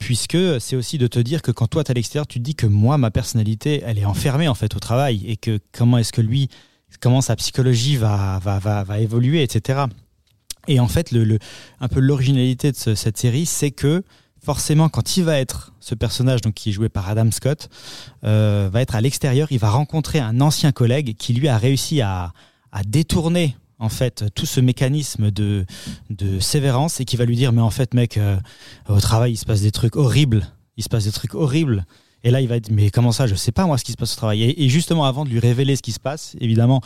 Puisque 0.00 0.36
c'est 0.60 0.74
aussi 0.74 0.98
de 0.98 1.06
te 1.06 1.20
dire 1.20 1.40
que 1.40 1.52
quand 1.52 1.68
toi, 1.68 1.84
tu 1.84 1.88
es 1.88 1.92
à 1.92 1.94
l'extérieur, 1.94 2.26
tu 2.26 2.40
te 2.40 2.44
dis 2.44 2.56
que 2.56 2.66
moi, 2.66 2.98
ma 2.98 3.12
personnalité, 3.12 3.82
elle 3.86 3.98
est 3.98 4.04
enfermée 4.04 4.48
en 4.48 4.54
fait 4.54 4.74
au 4.74 4.80
travail. 4.80 5.22
Et 5.26 5.36
que 5.36 5.60
comment 5.70 5.98
est-ce 5.98 6.12
que 6.12 6.20
lui, 6.20 6.48
comment 7.00 7.20
sa 7.20 7.36
psychologie 7.36 7.96
va, 7.96 8.40
va, 8.42 8.58
va, 8.58 8.82
va 8.82 8.98
évoluer, 8.98 9.44
etc. 9.44 9.82
Et 10.66 10.80
en 10.80 10.88
fait, 10.88 11.12
le, 11.12 11.22
le, 11.22 11.38
un 11.80 11.86
peu 11.88 12.00
l'originalité 12.00 12.72
de 12.72 12.76
ce- 12.76 12.96
cette 12.96 13.18
série, 13.18 13.46
c'est 13.46 13.70
que 13.70 14.02
forcément, 14.42 14.88
quand 14.88 15.16
il 15.16 15.24
va 15.24 15.38
être 15.38 15.72
ce 15.80 15.94
personnage, 15.94 16.40
donc 16.40 16.54
qui 16.54 16.70
est 16.70 16.72
joué 16.72 16.88
par 16.88 17.08
Adam 17.08 17.30
Scott, 17.30 17.68
euh, 18.24 18.68
va 18.72 18.82
être 18.82 18.94
à 18.94 19.00
l'extérieur, 19.00 19.48
il 19.50 19.58
va 19.58 19.70
rencontrer 19.70 20.18
un 20.18 20.40
ancien 20.40 20.72
collègue 20.72 21.16
qui 21.16 21.34
lui 21.34 21.48
a 21.48 21.58
réussi 21.58 22.00
à, 22.00 22.32
détourner 22.86 23.56
en 23.80 23.88
fait 23.88 24.26
tout 24.34 24.46
ce 24.46 24.60
mécanisme 24.60 25.30
de, 25.30 25.66
sévérance 26.38 27.00
et 27.00 27.04
qui 27.04 27.16
va 27.16 27.24
lui 27.24 27.34
dire 27.34 27.52
mais 27.52 27.62
en 27.62 27.70
fait 27.70 27.92
mec 27.94 28.16
euh, 28.16 28.36
au 28.88 29.00
travail 29.00 29.32
il 29.32 29.36
se 29.36 29.46
passe 29.46 29.62
des 29.62 29.72
trucs 29.72 29.96
horribles. 29.96 30.46
Il 30.76 30.84
se 30.84 30.88
passe 30.88 31.04
des 31.04 31.12
trucs 31.12 31.34
horribles. 31.34 31.86
Et 32.22 32.30
là 32.30 32.40
il 32.40 32.46
va 32.46 32.56
être 32.56 32.70
mais 32.70 32.90
comment 32.90 33.10
ça 33.10 33.26
je 33.26 33.34
sais 33.34 33.52
pas 33.52 33.66
moi 33.66 33.78
ce 33.78 33.84
qui 33.84 33.92
se 33.92 33.96
passe 33.96 34.12
au 34.12 34.16
travail. 34.16 34.42
Et, 34.44 34.64
et 34.64 34.68
justement 34.68 35.06
avant 35.06 35.24
de 35.24 35.30
lui 35.30 35.40
révéler 35.40 35.74
ce 35.74 35.82
qui 35.82 35.92
se 35.92 36.00
passe 36.00 36.36
évidemment 36.40 36.82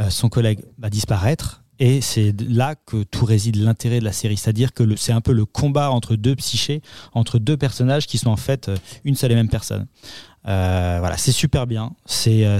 euh, 0.00 0.10
son 0.10 0.28
collègue 0.28 0.64
va 0.78 0.90
disparaître 0.90 1.62
et 1.78 2.00
c'est 2.00 2.34
là 2.40 2.74
que 2.74 3.02
tout 3.04 3.24
réside 3.24 3.56
l'intérêt 3.56 4.00
de 4.00 4.04
la 4.04 4.12
série 4.12 4.36
c'est-à-dire 4.36 4.72
que 4.72 4.96
c'est 4.96 5.12
un 5.12 5.20
peu 5.20 5.32
le 5.32 5.44
combat 5.44 5.90
entre 5.90 6.16
deux 6.16 6.36
psychés 6.36 6.82
entre 7.12 7.38
deux 7.38 7.56
personnages 7.56 8.06
qui 8.06 8.18
sont 8.18 8.30
en 8.30 8.36
fait 8.36 8.68
euh, 8.68 8.76
une 9.04 9.14
seule 9.14 9.32
et 9.32 9.34
même 9.34 9.48
personne 9.48 9.86
euh, 10.48 10.96
voilà, 11.00 11.16
c'est 11.16 11.32
super 11.32 11.66
bien. 11.66 11.92
C'est 12.06 12.44
euh, 12.44 12.58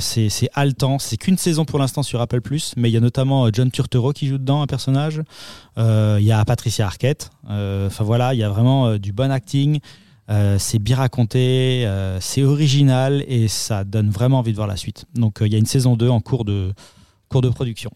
haletant. 0.55 0.99
C'est 0.99 1.17
qu'une 1.17 1.39
saison 1.39 1.65
pour 1.65 1.79
l'instant 1.79 2.03
sur 2.03 2.21
Apple 2.21 2.41
mais 2.77 2.91
il 2.91 2.93
y 2.93 2.97
a 2.97 3.01
notamment 3.01 3.47
euh, 3.47 3.51
John 3.53 3.71
Turturro 3.71 4.13
qui 4.13 4.27
joue 4.27 4.39
dedans 4.39 4.63
un 4.63 4.67
personnage. 4.67 5.23
Euh, 5.79 6.19
Il 6.21 6.27
y 6.27 6.33
a 6.33 6.45
Patricia 6.45 6.87
Arquette. 6.87 7.31
Enfin 7.45 8.05
voilà, 8.05 8.35
il 8.35 8.41
y 8.41 8.43
a 8.43 8.51
vraiment 8.51 8.99
du 8.99 9.13
bon 9.13 9.31
acting. 9.31 9.81
C'est 10.59 10.79
bien 10.79 10.97
raconté, 10.97 11.89
c'est 12.21 12.43
original 12.43 13.25
et 13.27 13.49
ça 13.49 13.85
donne 13.85 14.11
vraiment 14.11 14.41
envie 14.41 14.51
de 14.51 14.57
voir 14.57 14.69
la 14.69 14.77
suite. 14.77 15.07
Donc 15.15 15.39
il 15.41 15.51
y 15.51 15.55
a 15.55 15.59
une 15.59 15.65
saison 15.67 15.97
2 15.97 16.09
en 16.11 16.21
cours 16.21 16.45
de 16.45 16.75
cours 17.31 17.41
de 17.41 17.49
production. 17.49 17.91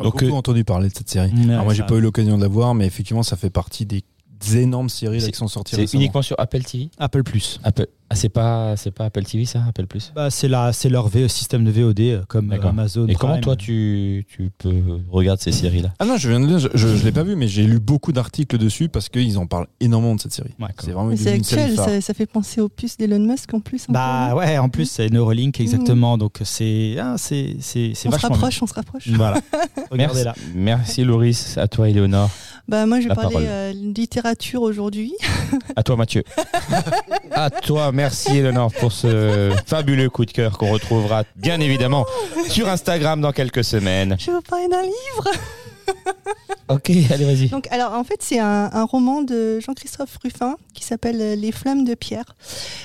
J'ai 0.00 0.04
Donc, 0.04 0.20
beaucoup 0.20 0.34
euh, 0.34 0.38
entendu 0.38 0.64
parler 0.64 0.88
de 0.88 0.94
cette 0.94 1.10
série. 1.10 1.32
Alors 1.50 1.64
moi, 1.64 1.74
j'ai 1.74 1.82
pas 1.82 1.94
eu 1.94 2.00
l'occasion 2.00 2.36
de 2.36 2.42
la 2.42 2.48
voir, 2.48 2.74
mais 2.74 2.86
effectivement, 2.86 3.22
ça 3.22 3.36
fait 3.36 3.50
partie 3.50 3.86
des 3.86 4.02
énormes 4.54 4.88
séries 4.88 5.20
là, 5.20 5.28
qui 5.28 5.36
sont 5.36 5.48
sorties 5.48 5.76
C'est 5.76 5.94
uniquement 5.94 6.22
sur 6.22 6.38
Apple 6.38 6.62
TV 6.62 6.90
Apple 6.98 7.22
Plus. 7.22 7.60
Apple. 7.62 7.86
Ah, 8.12 8.16
c'est 8.16 8.28
pas, 8.28 8.76
c'est 8.76 8.90
pas 8.90 9.04
Apple 9.04 9.22
TV, 9.22 9.44
ça, 9.44 9.62
Apple 9.68 9.86
Plus? 9.86 10.10
Bah, 10.16 10.30
c'est 10.30 10.48
la 10.48 10.72
c'est 10.72 10.88
leur 10.88 11.06
V- 11.06 11.28
système 11.28 11.62
de 11.62 11.70
VOD 11.70 12.00
euh, 12.00 12.22
comme 12.26 12.50
euh. 12.52 12.58
Amazon. 12.60 13.06
Et 13.06 13.14
comment 13.14 13.38
toi, 13.38 13.54
tu, 13.54 14.26
tu 14.28 14.50
peux 14.58 14.82
regarder 15.12 15.40
ces 15.40 15.52
séries-là? 15.52 15.90
Ah 16.00 16.06
non, 16.06 16.16
je 16.16 16.28
viens 16.28 16.40
de 16.40 16.46
le 16.46 16.58
dire, 16.58 16.58
je, 16.58 16.76
je, 16.76 16.96
je 16.96 17.04
l'ai 17.04 17.12
pas 17.12 17.22
vu, 17.22 17.36
mais 17.36 17.46
j'ai 17.46 17.62
lu 17.62 17.78
beaucoup 17.78 18.10
d'articles 18.10 18.58
dessus 18.58 18.88
parce 18.88 19.08
qu'ils 19.08 19.38
en 19.38 19.46
parlent 19.46 19.68
énormément 19.78 20.16
de 20.16 20.20
cette 20.20 20.32
série. 20.32 20.50
Ouais, 20.58 20.66
C'est 20.80 20.90
vraiment 20.90 21.12
une, 21.12 21.28
actuel, 21.28 21.76
ça, 21.76 22.00
ça 22.00 22.12
fait 22.12 22.26
penser 22.26 22.60
aux 22.60 22.68
puces 22.68 22.96
d'Elon 22.96 23.20
Musk 23.20 23.54
en 23.54 23.60
plus. 23.60 23.84
un 23.88 23.92
Bah 23.92 24.34
ouais, 24.34 24.58
en 24.58 24.68
plus 24.68 24.86
c'est 24.90 25.08
Neuralink 25.08 25.60
exactement. 25.60 26.18
Donc 26.18 26.38
c'est 26.42 26.96
ah, 27.00 27.14
c'est 27.16 27.58
c'est 27.60 27.92
c'est 27.94 28.08
non 28.08 28.16
on 28.16 28.18
se 28.18 28.26
bien. 28.26 28.28
rapproche, 28.30 28.60
on 28.60 28.66
se 28.66 28.74
rapproche. 28.74 29.06
Voilà. 29.10 29.40
Regardez 29.92 30.24
là. 30.24 30.34
Merci, 30.52 30.56
merci 30.56 31.04
Loris, 31.04 31.58
à 31.58 31.68
toi 31.68 31.88
Éléonore, 31.88 32.30
Bah 32.66 32.86
moi, 32.86 32.98
je 32.98 33.04
vais 33.04 33.10
La 33.10 33.14
parler 33.14 33.36
euh, 33.38 33.72
littérature 33.72 34.62
aujourd'hui. 34.62 35.12
à 35.76 35.84
toi 35.84 35.94
Mathieu. 35.94 36.24
à 37.30 37.50
toi, 37.50 37.92
merci 37.92 37.99
Éléonore 38.30 38.72
pour 38.72 38.92
ce 38.92 39.52
fabuleux 39.66 40.08
coup 40.10 40.24
de 40.24 40.30
cœur 40.32 40.56
qu'on 40.58 40.70
retrouvera 40.70 41.24
bien 41.36 41.60
évidemment 41.60 42.06
sur 42.48 42.68
Instagram 42.68 43.20
dans 43.20 43.32
quelques 43.32 43.64
semaines. 43.64 44.16
Je 44.18 44.26
vais 44.26 44.32
vous 44.36 44.42
parler 44.42 44.68
d'un 44.68 44.82
livre. 44.82 45.30
Ok, 46.68 46.88
allez 46.88 47.24
vas-y. 47.24 47.48
Donc, 47.48 47.66
alors, 47.72 47.94
en 47.94 48.04
fait, 48.04 48.18
c'est 48.20 48.38
un, 48.38 48.70
un 48.72 48.84
roman 48.84 49.22
de 49.22 49.58
Jean-Christophe 49.58 50.16
Ruffin 50.22 50.54
qui 50.72 50.84
s'appelle 50.84 51.20
euh, 51.20 51.34
Les 51.34 51.50
Flammes 51.50 51.84
de 51.84 51.94
Pierre. 51.94 52.36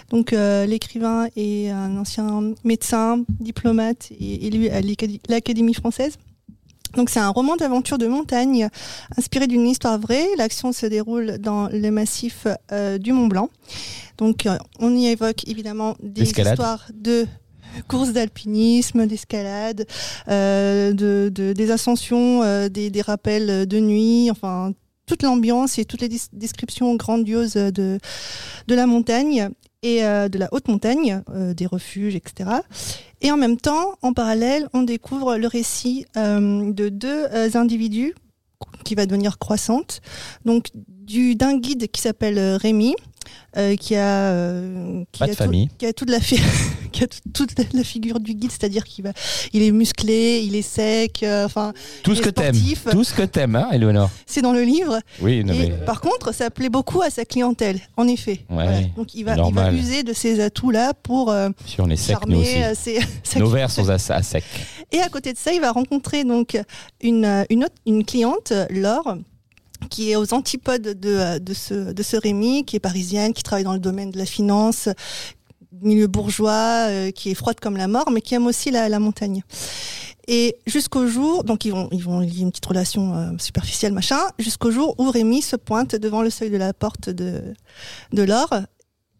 Donc, 0.10 0.34
euh, 0.34 0.66
l'écrivain 0.66 1.28
est 1.38 1.70
un 1.70 1.96
ancien 1.98 2.54
médecin, 2.64 3.20
diplomate 3.40 4.10
et 4.20 4.48
élu 4.48 4.70
à 4.70 4.82
l'Acadé- 4.82 5.22
l'Académie 5.30 5.76
française. 5.76 6.18
Donc, 6.96 7.10
c'est 7.10 7.20
un 7.20 7.30
roman 7.30 7.56
d'aventure 7.56 7.98
de 7.98 8.08
montagne 8.08 8.70
inspiré 9.18 9.48
d'une 9.48 9.68
histoire 9.68 10.00
vraie. 10.00 10.28
L'action 10.38 10.72
se 10.72 10.86
déroule 10.86 11.38
dans 11.40 11.68
le 11.70 11.90
massif 11.92 12.48
euh, 12.72 12.98
du 12.98 13.12
Mont 13.14 13.28
Blanc. 13.28 13.50
Donc, 14.18 14.46
euh, 14.46 14.58
on 14.80 14.96
y 14.96 15.08
évoque 15.08 15.48
évidemment 15.48 15.96
des 16.02 16.24
histoires 16.54 16.86
de 16.94 17.28
courses 17.90 18.14
d'alpinisme, 18.14 19.06
d'escalade, 19.06 19.86
euh, 20.30 20.94
de, 20.94 21.30
de- 21.34 21.52
des 21.54 21.72
ascensions, 21.72 22.42
des, 22.70 22.90
des 22.90 23.02
rappels 23.02 23.66
de 23.68 23.80
nuit, 23.80 24.30
enfin 24.32 24.72
toute 25.08 25.22
l'ambiance 25.22 25.78
et 25.78 25.86
toutes 25.86 26.02
les 26.02 26.10
descriptions 26.34 26.96
grandioses 26.96 27.54
de, 27.54 28.00
de 28.68 28.76
la 28.76 28.88
montagne 28.88 29.50
et 29.86 30.04
euh, 30.04 30.30
de 30.30 30.40
la 30.40 30.50
haute 30.52 30.68
montagne, 30.68 31.22
euh, 31.30 31.54
des 31.54 31.68
refuges, 31.68 32.16
etc. 32.16 32.50
Et 33.22 33.32
en 33.32 33.38
même 33.38 33.58
temps, 33.58 33.94
en 34.02 34.14
parallèle, 34.14 34.68
on 34.74 34.82
découvre 34.82 35.38
le 35.38 35.46
récit 35.46 36.08
euh, 36.18 36.72
de 36.72 36.90
deux 36.90 37.28
individus 37.56 38.16
qui 38.84 38.96
va 38.96 39.06
devenir 39.06 39.38
croissante. 39.38 40.02
Donc 40.44 40.70
du 40.74 41.36
d'un 41.36 41.58
guide 41.58 41.88
qui 41.92 42.02
s'appelle 42.02 42.40
Rémi 42.56 42.96
euh, 43.58 43.76
qui 43.76 43.96
a, 43.96 44.30
euh, 44.32 45.04
qui 45.12 45.20
Pas 45.20 45.26
a 45.26 45.36
tout- 45.36 45.52
qui 45.78 45.86
a 45.86 45.94
toute 45.94 46.10
la, 46.10 46.20
fi- 46.20 46.40
qui 46.92 47.04
a 47.04 47.08
tout- 47.08 47.20
toute 47.34 47.74
la 47.74 47.84
figure 47.84 48.20
du 48.20 48.34
guide, 48.34 48.52
c'est-à-dire 48.52 48.84
qu'il 48.84 49.04
va, 49.04 49.12
il 49.54 49.62
est 49.64 49.72
musclé, 49.72 50.42
il 50.46 50.56
est 50.56 50.62
sec, 50.62 51.22
euh, 51.24 51.46
enfin, 51.46 51.74
Tout 52.04 52.12
il 52.12 52.18
ce 52.18 52.22
que 52.22 52.30
t'aimes. 52.30 52.56
Tout 52.92 53.04
ce 53.04 53.14
que 53.14 53.24
t'aimes, 53.24 53.56
hein, 53.56 53.68
Eleonore 53.72 54.10
c'est 54.26 54.42
dans 54.42 54.54
le 54.54 54.62
livre. 54.64 55.00
Oui, 55.22 55.44
non, 55.44 55.54
Et 55.54 55.70
mais. 55.70 55.86
par 55.86 56.02
contre, 56.02 56.34
ça 56.34 56.50
plaît 56.50 56.70
beaucoup 56.70 57.02
à 57.02 57.10
sa 57.10 57.26
clientèle, 57.26 57.80
en 57.98 58.08
effet. 58.08 58.42
Ouais, 58.50 58.92
Donc 58.98 59.14
il 59.16 59.24
va, 59.24 59.36
il 59.36 59.54
va 59.54 59.72
user 59.72 60.04
de 60.04 60.14
ces 60.14 60.40
atouts-là 60.40 60.94
pour 60.94 61.32
euh, 61.32 61.50
Si 61.66 61.80
on 61.82 61.90
est 61.90 61.96
sec, 61.96 62.18
nous 62.28 62.40
aussi. 62.40 62.62
euh, 62.64 62.74
ses- 62.76 63.00
sa 63.24 63.40
Nos 63.40 63.48
verres 63.48 63.72
sont 63.72 63.90
à, 63.90 63.94
à 63.96 64.24
sec. 64.24 64.44
Et 64.92 65.00
à 65.00 65.10
côté 65.10 65.34
de 65.34 65.38
ça, 65.38 65.52
il 65.54 65.62
va 65.62 65.72
rencontrer 65.72 66.24
donc 66.24 66.58
une, 67.02 67.26
euh, 67.26 67.44
une, 67.50 67.64
autre, 67.64 67.76
une 67.86 68.06
cliente, 68.06 68.52
euh, 68.52 68.66
Laure, 68.70 69.18
qui 69.90 70.12
est 70.12 70.16
aux 70.16 70.34
antipodes 70.34 70.82
de, 70.82 71.40
de, 71.40 71.54
ce, 71.54 71.92
de 71.94 72.04
ce 72.04 72.18
Rémi, 72.18 72.66
qui 72.66 72.76
est 72.76 72.80
parisienne, 72.80 73.34
qui 73.34 73.44
travaille 73.44 73.64
dans 73.64 73.74
le 73.74 73.80
domaine 73.80 74.12
de 74.12 74.18
la 74.18 74.26
finance, 74.26 74.90
milieu 75.82 76.08
bourgeois, 76.08 76.88
euh, 76.90 77.12
qui 77.12 77.32
est 77.32 77.36
froide 77.36 77.60
comme 77.60 77.78
la 77.78 77.88
mort, 77.88 78.10
mais 78.12 78.22
qui 78.22 78.36
aime 78.36 78.48
aussi 78.48 78.72
la, 78.72 78.90
la 78.90 79.00
montagne. 79.00 79.44
Et 80.28 80.58
jusqu'au 80.66 81.08
jour, 81.08 81.44
donc 81.44 81.66
ils 81.66 81.72
vont, 81.72 81.88
ils 81.92 82.04
vont 82.04 82.20
lier 82.20 82.42
une 82.42 82.50
petite 82.50 82.66
relation 82.66 83.16
euh, 83.16 83.32
superficielle, 83.38 83.94
machin, 83.94 84.20
jusqu'au 84.40 84.72
jour 84.72 84.96
où 84.98 85.12
Rémi 85.12 85.42
se 85.42 85.56
pointe 85.56 85.96
devant 85.96 86.22
le 86.22 86.30
seuil 86.30 86.50
de 86.50 86.58
la 86.58 86.74
porte 86.74 87.10
de, 87.10 87.54
de 88.12 88.24
Laure. 88.24 88.62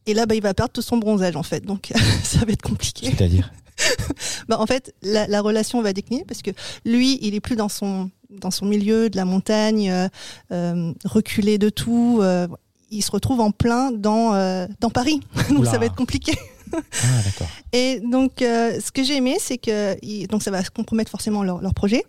Et 0.08 0.14
là, 0.14 0.26
bah, 0.26 0.36
il 0.36 0.42
va 0.42 0.54
perdre 0.54 0.72
tout 0.72 0.82
son 0.82 0.98
bronzage, 0.98 1.36
en 1.36 1.44
fait. 1.44 1.66
Donc, 1.66 1.92
ça 2.24 2.40
va 2.40 2.52
être 2.52 2.62
compliqué. 2.62 3.12
C'est-à-dire 3.16 3.52
Bah, 4.48 4.60
en 4.60 4.66
fait, 4.66 4.94
la, 5.02 5.28
la 5.28 5.42
relation 5.42 5.82
va 5.82 5.94
décliner 5.94 6.24
parce 6.26 6.42
que 6.42 6.52
lui, 6.86 7.20
il 7.22 7.36
est 7.36 7.40
plus 7.40 7.56
dans 7.56 7.70
son 7.70 8.10
dans 8.40 8.52
son 8.52 8.66
milieu 8.66 9.10
de 9.10 9.18
la 9.18 9.26
montagne, 9.26 9.90
euh, 9.90 10.08
euh, 10.52 10.94
reculé 11.04 11.58
de 11.58 11.70
tout. 11.70 12.20
euh, 12.22 12.48
il 12.92 13.02
se 13.02 13.12
retrouve 13.12 13.42
en 13.42 13.52
plein 13.52 13.92
dans 13.92 14.34
dans 14.80 14.90
Paris, 14.92 15.20
donc 15.50 15.60
Oula. 15.60 15.72
ça 15.72 15.78
va 15.80 15.86
être 15.86 15.96
compliqué. 15.96 16.34
Ah, 16.74 17.22
d'accord. 17.24 17.48
Et 17.74 18.00
donc, 18.00 18.42
euh, 18.42 18.80
ce 18.80 18.92
que 18.92 19.04
j'ai 19.04 19.18
aimé, 19.18 19.38
c'est 19.40 19.58
que 19.58 20.28
donc 20.28 20.44
ça 20.44 20.52
va 20.52 20.64
compromettre 20.64 21.12
forcément 21.12 21.44
leur, 21.44 21.74
projet. 21.74 22.04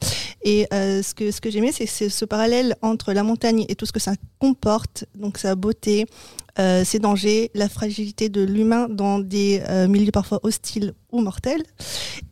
Et 0.44 0.66
euh, 0.72 1.02
ce 1.02 1.14
que 1.14 1.30
ce 1.30 1.40
que 1.40 1.50
j'ai 1.50 1.58
aimé, 1.58 1.72
c'est 1.72 1.86
ce 1.86 2.24
parallèle 2.24 2.76
entre 2.82 3.12
la 3.12 3.22
montagne 3.22 3.64
et 3.68 3.74
tout 3.74 3.86
ce 3.86 3.92
que 3.92 4.00
ça 4.00 4.12
comporte, 4.38 5.04
donc 5.16 5.38
sa 5.38 5.54
beauté, 5.56 6.06
euh, 6.58 6.84
ses 6.84 6.98
dangers, 6.98 7.50
la 7.54 7.68
fragilité 7.68 8.28
de 8.28 8.42
l'humain 8.42 8.86
dans 8.88 9.18
des 9.18 9.62
milieux 9.88 10.12
parfois 10.12 10.40
hostiles 10.42 10.94
ou 11.10 11.20
mortels, 11.20 11.62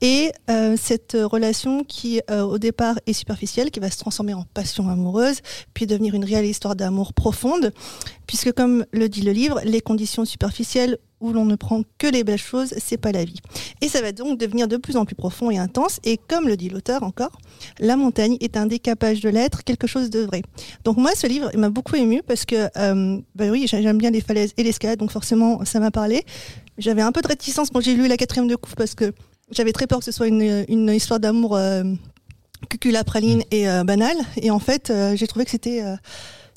et 0.00 0.32
cette 0.76 1.16
relation 1.20 1.82
qui 1.84 2.20
au 2.30 2.58
départ 2.58 2.96
est 3.06 3.12
superficielle, 3.12 3.70
qui 3.70 3.80
va 3.80 3.90
se 3.90 3.98
transformer 3.98 4.34
en 4.34 4.44
passion 4.54 4.88
amoureuse, 4.88 5.38
puis 5.72 5.86
devenir 5.86 6.14
une 6.14 6.24
réelle 6.24 6.46
histoire 6.46 6.76
d'amour 6.76 7.14
profonde, 7.14 7.72
puisque 8.26 8.52
comme 8.52 8.84
le 8.92 9.08
dit 9.08 9.22
le 9.22 9.32
livre, 9.32 9.60
les 9.64 9.80
conditions 9.80 10.24
superficielles 10.24 10.98
où 11.24 11.32
l'on 11.32 11.44
ne 11.46 11.56
prend 11.56 11.82
que 11.98 12.06
les 12.06 12.22
belles 12.22 12.38
choses, 12.38 12.74
c'est 12.78 12.98
pas 12.98 13.10
la 13.10 13.24
vie. 13.24 13.40
Et 13.80 13.88
ça 13.88 14.02
va 14.02 14.12
donc 14.12 14.38
devenir 14.38 14.68
de 14.68 14.76
plus 14.76 14.96
en 14.96 15.04
plus 15.06 15.14
profond 15.14 15.50
et 15.50 15.58
intense. 15.58 15.98
Et 16.04 16.18
comme 16.28 16.46
le 16.46 16.56
dit 16.56 16.68
l'auteur 16.68 17.02
encore, 17.02 17.32
la 17.80 17.96
montagne 17.96 18.36
est 18.40 18.56
un 18.56 18.66
décapage 18.66 19.20
de 19.20 19.30
l'être, 19.30 19.64
quelque 19.64 19.86
chose 19.86 20.10
de 20.10 20.20
vrai. 20.20 20.42
Donc 20.84 20.98
moi, 20.98 21.12
ce 21.16 21.26
livre 21.26 21.50
m'a 21.56 21.70
beaucoup 21.70 21.96
ému 21.96 22.22
parce 22.26 22.44
que, 22.44 22.68
euh, 22.76 23.18
bah 23.34 23.46
oui, 23.50 23.66
j'ai- 23.66 23.82
j'aime 23.82 23.98
bien 23.98 24.10
les 24.10 24.20
falaises 24.20 24.52
et 24.58 24.62
l'escalade, 24.62 24.98
donc 24.98 25.10
forcément, 25.10 25.64
ça 25.64 25.80
m'a 25.80 25.90
parlé. 25.90 26.24
J'avais 26.76 27.02
un 27.02 27.12
peu 27.12 27.22
de 27.22 27.28
réticence 27.28 27.70
quand 27.70 27.80
j'ai 27.80 27.94
lu 27.94 28.06
la 28.06 28.16
quatrième 28.16 28.48
de 28.48 28.56
couve 28.56 28.74
parce 28.74 28.94
que 28.94 29.12
j'avais 29.50 29.72
très 29.72 29.86
peur 29.86 30.00
que 30.00 30.04
ce 30.04 30.12
soit 30.12 30.26
une, 30.26 30.90
histoire 30.92 31.20
d'amour 31.20 31.56
euh, 31.56 31.84
cuculapraline 32.68 33.42
et 33.50 33.68
euh, 33.68 33.84
banale. 33.84 34.16
Et 34.36 34.50
en 34.50 34.58
fait, 34.58 34.90
euh, 34.90 35.16
j'ai 35.16 35.26
trouvé 35.26 35.44
que 35.44 35.50
c'était 35.50 35.82
euh, 35.82 35.96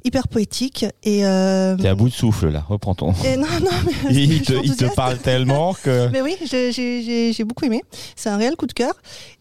hyper 0.03 0.27
poétique 0.27 0.85
et, 1.03 1.25
euh, 1.25 1.75
T'es 1.75 1.87
à 1.87 1.95
bout 1.95 2.09
de 2.09 2.13
souffle 2.13 2.49
là, 2.49 2.63
reprends 2.67 2.95
ton. 2.95 3.13
et 3.25 3.35
non, 3.37 3.47
non, 3.61 3.71
mais 4.05 4.13
Il 4.23 4.41
te, 4.41 4.53
il 4.53 4.89
parle 4.95 5.17
tellement 5.17 5.73
que. 5.73 6.07
Mais 6.11 6.21
oui, 6.21 6.35
j'ai- 6.45 7.43
beaucoup 7.43 7.65
aimé. 7.65 7.83
C'est 8.15 8.29
un 8.29 8.37
réel 8.37 8.55
coup 8.55 8.65
de 8.67 8.73
cœur. 8.73 8.93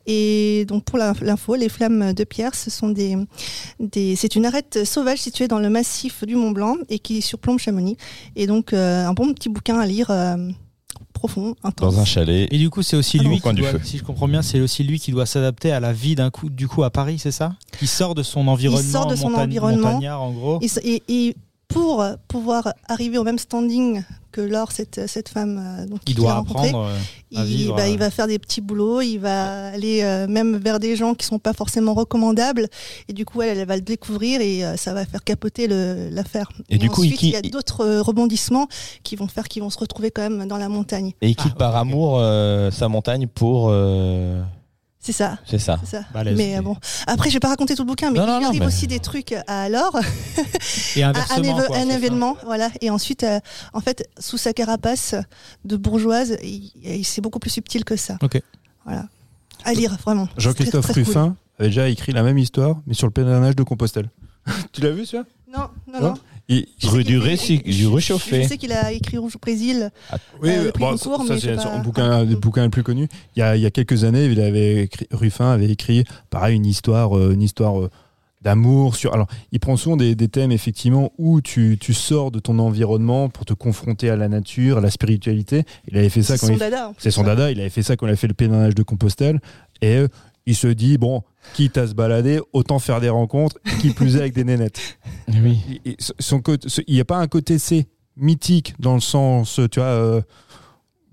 Et 0.06 0.64
donc 0.68 0.84
pour 0.84 0.98
l'info, 0.98 1.54
les 1.56 1.68
flammes 1.68 2.12
de 2.12 2.24
pierre, 2.24 2.54
ce 2.54 2.70
sont 2.70 2.88
des, 2.90 3.16
des 3.80 4.14
c'est 4.16 4.36
une 4.36 4.46
arête 4.46 4.84
sauvage 4.84 5.18
située 5.20 5.48
dans 5.48 5.58
le 5.58 5.68
massif 5.68 6.24
du 6.24 6.36
Mont 6.36 6.52
Blanc 6.52 6.76
et 6.88 6.98
qui 7.00 7.22
surplombe 7.22 7.58
Chamonix. 7.58 7.96
Et 8.36 8.46
donc 8.46 8.72
euh, 8.72 9.04
un 9.06 9.12
bon 9.12 9.32
petit 9.34 9.48
bouquin 9.48 9.78
à 9.80 9.86
lire, 9.86 10.10
euh, 10.10 10.36
profond, 11.16 11.54
intense. 11.64 11.94
Dans 11.94 12.00
un 12.00 12.04
chalet. 12.04 12.46
Et 12.52 12.58
du 12.58 12.70
coup, 12.70 12.82
c'est 12.82 12.96
aussi 12.96 13.18
Ah, 13.20 13.24
lui 13.24 13.40
qui 13.40 13.52
doit, 13.54 13.70
si 13.82 13.98
je 13.98 14.04
comprends 14.04 14.28
bien, 14.28 14.42
c'est 14.42 14.60
aussi 14.60 14.84
lui 14.84 15.00
qui 15.00 15.10
doit 15.10 15.26
s'adapter 15.26 15.72
à 15.72 15.80
la 15.80 15.92
vie 15.92 16.14
d'un 16.14 16.30
coup, 16.30 16.48
du 16.50 16.68
coup, 16.68 16.84
à 16.84 16.90
Paris, 16.90 17.18
c'est 17.18 17.30
ça? 17.32 17.54
Il 17.82 17.88
sort 17.88 18.14
de 18.14 18.22
son 18.22 18.46
environnement, 18.48 18.82
sort 18.92 19.06
de 19.06 19.16
son 19.16 19.34
environnement. 19.34 19.88
montagnard, 19.92 20.22
en 20.22 20.32
gros. 20.32 20.60
Et, 20.62 20.68
et- 20.84 21.02
et 21.08 21.36
pour 21.68 22.04
pouvoir 22.28 22.72
arriver 22.88 23.18
au 23.18 23.24
même 23.24 23.38
standing 23.38 24.02
que 24.32 24.40
Laure, 24.42 24.70
cette, 24.70 25.08
cette 25.08 25.28
femme 25.30 25.58
euh, 25.80 25.86
donc, 25.86 26.00
Il 26.02 26.04
qu'il 26.08 26.16
doit 26.16 26.36
apprendre 26.36 26.88
euh, 26.88 26.96
à 27.38 27.42
il, 27.42 27.44
vivre. 27.44 27.74
bah, 27.76 27.84
euh, 27.84 27.88
il 27.88 27.98
va 27.98 28.10
faire 28.10 28.26
des 28.26 28.38
petits 28.38 28.60
boulots, 28.60 29.00
il 29.00 29.16
va 29.18 29.68
aller 29.68 30.02
euh, 30.02 30.26
même 30.28 30.56
vers 30.58 30.78
des 30.78 30.94
gens 30.94 31.14
qui 31.14 31.24
sont 31.26 31.38
pas 31.38 31.54
forcément 31.54 31.94
recommandables, 31.94 32.68
et 33.08 33.12
du 33.14 33.24
coup 33.24 33.40
elle, 33.42 33.56
elle 33.58 33.66
va 33.66 33.76
le 33.76 33.82
découvrir 33.82 34.40
et 34.42 34.64
euh, 34.64 34.76
ça 34.76 34.92
va 34.94 35.06
faire 35.06 35.24
capoter 35.24 35.66
l'affaire. 36.10 36.50
Et 36.68 36.76
du 36.78 36.90
coup, 36.90 37.04
il 37.04 37.14
ensuite, 37.14 37.22
il 37.22 37.30
y 37.30 37.36
a 37.36 37.40
qui- 37.40 37.50
d'autres 37.50 37.80
euh, 37.84 38.02
rebondissements 38.02 38.68
qui 39.02 39.16
vont 39.16 39.26
faire 39.28 39.48
qu'ils 39.48 39.62
vont 39.62 39.70
se 39.70 39.78
retrouver 39.78 40.10
quand 40.10 40.22
même 40.28 40.46
dans 40.46 40.58
la 40.58 40.68
montagne. 40.68 41.12
Et 41.22 41.30
il 41.30 41.36
quitte 41.36 41.52
Ah, 41.54 41.58
par 41.58 41.76
amour 41.76 42.18
euh, 42.18 42.70
sa 42.70 42.88
montagne 42.88 43.26
pour. 43.26 43.70
Euh, 45.08 45.12
C'est 45.12 45.12
ça. 45.12 45.38
C'est 45.46 45.58
ça. 45.58 45.78
c'est 45.84 45.90
ça. 45.98 46.04
Balèze. 46.12 46.36
mais 46.36 46.58
euh, 46.58 46.62
bon, 46.62 46.76
après, 47.06 47.28
je 47.30 47.34
vais 47.34 47.40
pas 47.40 47.48
raconter 47.48 47.74
tout 47.74 47.82
le 47.82 47.86
bouquin, 47.88 48.10
mais 48.10 48.18
Non, 48.18 48.24
il 48.24 48.28
non, 48.28 48.34
lui 48.36 48.42
non, 48.42 48.48
arrive 48.48 48.60
mais- 48.60 48.66
aussi 48.66 48.86
des 48.86 48.98
trucs 49.00 49.34
à 49.46 49.68
Laure, 49.68 49.98
Et 50.96 51.02
un, 51.02 51.10
inversement, 51.10 51.58
éve- 51.58 51.66
quoi, 51.66 51.76
un 51.78 51.88
événement, 51.88 52.36
voilà. 52.44 52.70
Et 52.80 52.90
ensuite, 52.90 53.22
euh, 53.24 53.40
en 53.72 53.80
fait, 53.80 54.08
sous 54.18 54.38
sa 54.38 54.52
carapace 54.52 55.14
de 55.64 55.76
bourgeoise, 55.76 56.36
il, 56.42 56.72
il- 56.82 57.04
c'est 57.04 57.20
beaucoup 57.20 57.38
plus 57.38 57.50
subtil 57.50 57.84
que 57.84 57.96
ça. 57.96 58.16
Ok. 58.22 58.40
Voilà. 58.84 59.06
À 59.64 59.72
lire, 59.72 59.96
vraiment. 60.04 60.28
Jean-Christophe 60.36 60.86
cool. 60.86 61.02
Ruffin 61.02 61.36
avait 61.58 61.68
déjà 61.68 61.88
écrit 61.88 62.12
la 62.12 62.22
même 62.22 62.38
histoire, 62.38 62.76
mais 62.86 62.94
sur 62.94 63.06
le 63.06 63.12
pèlerinage 63.12 63.56
de 63.56 63.62
Compostelle. 63.62 64.10
tu 64.72 64.80
l'as 64.80 64.90
vu, 64.90 65.06
ça 65.06 65.24
Non, 65.52 65.68
non, 65.88 65.94
Ouais. 65.94 66.00
non. 66.00 66.14
Il- 66.48 66.66
Rue 66.84 67.02
du 67.02 67.18
réci- 67.18 67.62
du 67.62 67.88
réchauffé. 67.88 68.44
Je 68.44 68.48
sais 68.48 68.56
qu'il 68.58 68.72
a 68.72 68.92
écrit 68.92 69.18
Rouge 69.18 69.34
au 69.36 69.38
Brésil. 69.40 69.90
Oui, 70.40 70.50
Euh, 70.50 70.62
le 70.62 70.68
euh, 70.68 70.72
bon, 70.78 70.96
ça 70.96 71.38
c'est 71.40 71.56
pas- 71.56 71.78
bouquin, 71.78 72.24
des 72.24 72.36
bouquins 72.36 72.64
le 72.64 72.70
plus 72.70 72.84
connu. 72.84 73.08
Il 73.34 73.40
y 73.40 73.42
a, 73.42 73.56
il 73.56 73.62
y 73.62 73.66
a 73.66 73.70
quelques 73.70 74.04
années, 74.04 74.26
il 74.26 74.40
avait 74.40 74.84
écrit, 74.84 75.06
Ruffin 75.10 75.50
avait 75.50 75.68
écrit, 75.70 76.04
pareil, 76.30 76.54
une 76.56 76.66
histoire, 76.66 77.16
euh, 77.18 77.32
une 77.32 77.42
histoire 77.42 77.80
euh, 77.80 77.90
d'amour. 78.42 78.94
Sur, 78.94 79.12
alors, 79.12 79.26
il 79.50 79.58
prend 79.58 79.76
souvent 79.76 79.96
des, 79.96 80.14
des 80.14 80.28
thèmes 80.28 80.52
effectivement 80.52 81.10
où 81.18 81.40
tu, 81.40 81.78
tu 81.80 81.92
sors 81.94 82.30
de 82.30 82.38
ton 82.38 82.60
environnement 82.60 83.28
pour 83.28 83.44
te 83.44 83.52
confronter 83.54 84.08
à 84.08 84.14
la 84.14 84.28
nature, 84.28 84.78
à 84.78 84.80
la 84.80 84.90
spiritualité. 84.90 85.64
Il 85.90 85.98
avait 85.98 86.10
fait 86.10 86.22
ça 86.22 86.34
C'est 86.36 86.40
quand 86.42 86.46
son 86.46 86.52
il, 86.52 86.58
dada. 86.60 86.92
c'est 86.98 87.10
son 87.10 87.24
dada. 87.24 87.50
Il 87.50 87.58
avait 87.60 87.70
fait 87.70 87.82
ça 87.82 87.96
quand 87.96 88.06
il 88.06 88.12
a 88.12 88.16
fait 88.16 88.28
le 88.28 88.34
pèlerinage 88.34 88.76
de 88.76 88.84
Compostelle. 88.84 89.40
Et 89.82 89.96
euh, 89.96 90.06
il 90.46 90.54
se 90.54 90.68
dit 90.68 90.96
bon, 90.96 91.22
quitte 91.54 91.76
à 91.78 91.86
se 91.86 91.94
balader, 91.94 92.40
autant 92.52 92.78
faire 92.78 93.00
des 93.00 93.08
rencontres, 93.08 93.56
qui 93.80 93.90
plus 93.90 94.16
est 94.16 94.20
avec 94.20 94.34
des 94.34 94.44
nénettes. 94.44 94.80
Oui. 95.28 95.58
Il- 95.68 95.80
il- 95.92 95.96
son 96.18 96.40
côté- 96.40 96.68
ce- 96.68 96.82
il 96.86 96.94
n'y 96.94 97.00
a 97.00 97.04
pas 97.04 97.16
un 97.18 97.26
côté 97.28 97.58
C 97.58 97.86
mythique 98.16 98.74
dans 98.78 98.94
le 98.94 99.00
sens, 99.00 99.60
tu 99.70 99.78
vois, 99.80 99.88
euh, 99.88 100.20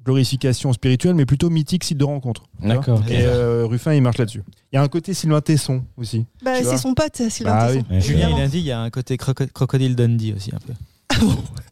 glorification 0.06 0.74
spirituelle, 0.74 1.16
mais 1.16 1.26
plutôt 1.26 1.50
mythique 1.50 1.84
site 1.84 1.98
de 1.98 2.04
rencontre. 2.04 2.44
D'accord. 2.62 3.02
Et 3.10 3.22
euh, 3.22 3.66
Ruffin, 3.66 3.94
il 3.94 4.02
marche 4.02 4.18
là-dessus. 4.18 4.44
Il 4.72 4.76
y 4.76 4.80
a 4.80 4.82
un 4.82 4.88
côté 4.90 5.14
Sylvain 5.14 5.40
Tesson 5.42 5.84
aussi. 5.98 6.26
Bah, 6.44 6.52
c'est 6.62 6.78
son 6.78 6.94
pote, 6.94 7.16
Sylvain 7.30 7.52
Bah 7.56 7.68
Tesson. 7.74 7.86
oui. 7.90 8.02
Julien, 8.02 8.30
il 8.36 8.42
a 8.42 8.48
dit, 8.48 8.60
il 8.60 8.66
y 8.66 8.72
a 8.72 8.82
un 8.82 8.90
côté 8.90 9.16
croco- 9.16 9.48
crocodile 9.52 9.96
Dundee 9.96 10.34
aussi, 10.36 10.52
un 10.54 10.60
peu. 10.60 10.74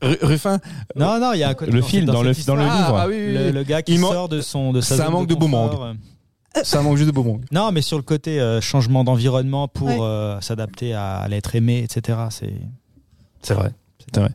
Ru- 0.02 0.18
Ruffin, 0.22 0.60
Non, 0.96 1.20
non, 1.20 1.34
il 1.34 1.40
y 1.40 1.44
a 1.44 1.50
un 1.50 1.54
côté. 1.56 1.72
Le 1.72 1.82
dans 1.82 1.86
film, 1.88 2.06
dans 2.06 2.24
le, 2.24 2.46
dans 2.46 2.56
le 2.56 2.62
livre. 2.64 2.96
Ah, 2.98 3.08
oui, 3.08 3.16
oui, 3.16 3.52
Le, 3.52 3.64
gars 3.64 3.82
qui 3.82 3.96
Il 3.96 4.00
sort 4.00 4.30
de 4.30 4.40
son 4.40 4.72
de 4.72 4.80
sa 4.82 4.96
Ça 4.96 5.04
zone 5.06 5.14
manque 5.14 5.28
de 5.28 5.34
confort, 5.34 5.70
boomerang. 5.72 5.98
Ça 6.64 6.82
manque 6.82 6.98
juste 6.98 7.08
de 7.10 7.14
Beaumont. 7.14 7.42
Non, 7.52 7.72
mais 7.72 7.82
sur 7.82 7.98
le 7.98 8.04
côté 8.04 8.40
euh, 8.40 8.62
changement 8.62 9.04
d'environnement 9.04 9.68
pour 9.68 9.88
Ouais. 9.88 9.98
euh, 10.02 10.40
s'adapter 10.42 10.94
à, 10.94 11.18
à 11.18 11.28
l'être 11.28 11.56
aimé, 11.56 11.84
etc. 11.84 12.18
C'est 12.30 12.54
C'est 13.42 13.54
vrai. 13.54 13.72
Vrai. 14.16 14.30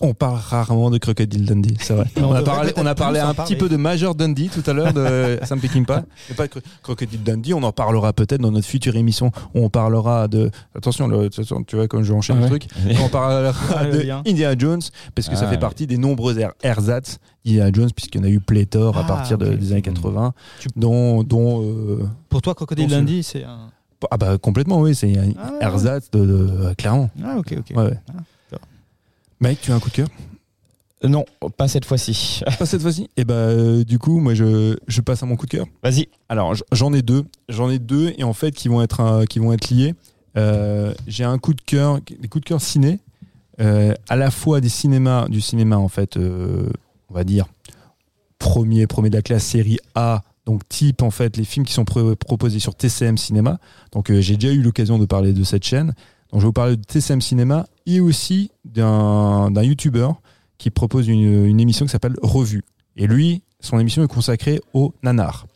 On 0.00 0.14
parle 0.14 0.38
rarement 0.38 0.90
de 0.90 0.98
Crocodile 0.98 1.44
Dundee, 1.46 1.76
c'est 1.80 1.94
vrai. 1.94 2.06
On 2.16 2.32
a 2.34 2.42
parlé, 2.42 2.72
on 2.76 2.86
a 2.86 2.90
un 2.90 3.34
petit 3.34 3.56
peu 3.56 3.68
de 3.68 3.76
Major 3.76 4.14
Dundee 4.14 4.48
tout 4.48 4.68
à 4.68 4.72
l'heure 4.72 4.92
de 4.92 5.38
Sam 5.44 5.60
Peckinpah, 5.60 6.04
mais 6.28 6.34
pas 6.34 6.46
de 6.46 6.52
Crocodile 6.82 7.22
Dundee. 7.22 7.54
On 7.54 7.62
en 7.62 7.72
parlera 7.72 8.12
peut-être 8.12 8.40
dans 8.40 8.50
notre 8.50 8.66
future 8.66 8.96
émission. 8.96 9.30
où 9.54 9.64
On 9.64 9.68
parlera 9.70 10.28
de 10.28 10.50
attention, 10.76 11.08
le- 11.08 11.28
tu 11.30 11.76
vois 11.76 11.88
comme 11.88 12.02
je 12.02 12.12
enchaîne 12.12 12.36
Ah 12.40 12.42
le 12.42 12.48
truc. 12.48 12.66
On 13.02 13.08
parlera 13.08 13.52
Ah, 13.76 13.84
de. 13.86 14.04
Indiana 14.28 14.54
Jones 14.58 14.80
parce 15.14 15.28
que 15.28 15.36
ça 15.36 15.42
Ah, 15.44 15.48
fait 15.48 15.54
oui. 15.56 15.60
partie 15.60 15.86
des 15.86 15.96
nombreux 15.98 16.38
er- 16.38 16.52
ersatz 16.62 17.18
d'Indiana 17.44 17.70
Jones 17.72 17.90
puisqu'il 17.94 18.20
y 18.20 18.24
en 18.24 18.26
a 18.26 18.30
eu 18.30 18.40
pléthore 18.40 18.96
à 18.96 19.00
Ah, 19.00 19.04
partir 19.08 19.38
de- 19.38 19.54
des 19.54 19.72
années 19.72 19.82
80, 19.82 20.32
Tu- 20.60 20.68
dont 20.76 21.22
dont 21.22 21.62
euh, 21.62 22.04
Pour 22.28 22.42
toi, 22.42 22.54
Crocodile 22.54 22.88
Dundee, 22.88 23.22
c'est 23.22 23.44
un. 23.44 23.70
ah 24.10 24.16
bah 24.16 24.38
complètement 24.38 24.80
oui, 24.80 24.94
c'est 24.94 25.12
un 25.18 25.32
ersatz 25.60 26.10
de, 26.10 26.24
de- 26.24 26.74
clairement. 26.74 27.10
Ah, 27.24 27.36
ok, 27.38 27.54
ok. 27.58 27.76
Ouais, 27.76 27.84
ouais. 27.84 27.98
Mec, 29.42 29.60
tu 29.60 29.72
as 29.72 29.74
un 29.74 29.80
coup 29.80 29.90
de 29.90 29.94
cœur? 29.94 30.08
Non, 31.04 31.24
pas 31.56 31.66
cette 31.66 31.84
fois-ci. 31.84 32.40
Pas 32.58 32.64
cette 32.66 32.80
fois-ci? 32.82 33.10
Et 33.16 33.24
bah 33.24 33.34
euh, 33.34 33.82
du 33.82 33.98
coup, 33.98 34.20
moi 34.20 34.34
je, 34.34 34.76
je 34.86 35.00
passe 35.00 35.22
à 35.22 35.26
mon 35.26 35.34
coup 35.36 35.46
de 35.46 35.50
cœur. 35.50 35.66
Vas-y. 35.82 36.06
Alors 36.28 36.54
j'en 36.70 36.92
ai 36.92 37.02
deux, 37.02 37.24
j'en 37.48 37.68
ai 37.68 37.80
deux 37.80 38.14
et 38.16 38.22
en 38.22 38.32
fait 38.32 38.52
qui 38.52 38.68
vont 38.68 38.80
être 38.82 39.00
euh, 39.00 39.24
qui 39.24 39.40
vont 39.40 39.52
être 39.52 39.68
liés. 39.70 39.94
Euh, 40.36 40.94
J'ai 41.08 41.24
un 41.24 41.38
coup 41.38 41.54
de 41.54 41.60
cœur, 41.60 42.00
des 42.20 42.28
coups 42.28 42.44
de 42.44 42.48
cœur 42.48 42.60
ciné. 42.60 43.00
euh, 43.60 43.92
à 44.08 44.14
la 44.16 44.30
fois 44.30 44.60
des 44.60 44.68
cinémas, 44.68 45.28
du 45.28 45.40
cinéma 45.40 45.76
en 45.76 45.88
fait, 45.88 46.16
euh, 46.16 46.68
on 47.10 47.14
va 47.14 47.24
dire 47.24 47.46
premier, 48.38 48.86
premier 48.86 49.10
de 49.10 49.16
la 49.16 49.22
classe 49.22 49.44
série 49.44 49.78
A, 49.96 50.22
donc 50.46 50.68
type 50.68 51.02
en 51.02 51.10
fait 51.10 51.36
les 51.36 51.44
films 51.44 51.66
qui 51.66 51.72
sont 51.72 51.84
pro- 51.84 52.14
proposés 52.16 52.60
sur 52.60 52.74
TCM 52.76 53.16
Cinéma. 53.18 53.58
Donc 53.90 54.08
euh, 54.10 54.20
j'ai 54.20 54.36
déjà 54.36 54.54
eu 54.54 54.62
l'occasion 54.62 54.98
de 55.00 55.04
parler 55.04 55.32
de 55.32 55.42
cette 55.42 55.64
chaîne. 55.64 55.94
Donc 56.32 56.40
je 56.40 56.46
vais 56.46 56.48
vous 56.48 56.52
parler 56.52 56.76
de 56.76 56.82
TCM 56.82 57.20
Cinéma 57.20 57.66
et 57.86 58.00
aussi 58.00 58.50
d'un 58.64 59.50
YouTuber 59.62 60.08
qui 60.58 60.70
propose 60.70 61.08
une, 61.08 61.46
une 61.46 61.60
émission 61.60 61.84
qui 61.86 61.92
s'appelle 61.92 62.14
Revue. 62.22 62.62
Et 62.96 63.06
lui, 63.06 63.42
son 63.60 63.78
émission 63.78 64.02
est 64.02 64.08
consacrée 64.08 64.60
au 64.72 64.94
nanar. 65.02 65.46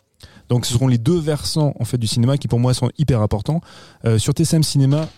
Donc 0.49 0.67
ce 0.67 0.73
seront 0.75 0.89
les 0.89 0.99
deux 0.99 1.19
versants 1.19 1.75
en 1.81 1.85
fait 1.85 1.99
du 1.99 2.07
cinéma 2.07 2.37
qui 2.39 2.47
pour 2.49 2.61
moi 2.61 2.75
sont 2.75 2.91
hyper 2.99 3.21
importants. 3.21 3.61
Euh, 4.05 4.19
sur 4.19 4.35
TCM 4.35 4.63
Cinéma, 4.63 5.09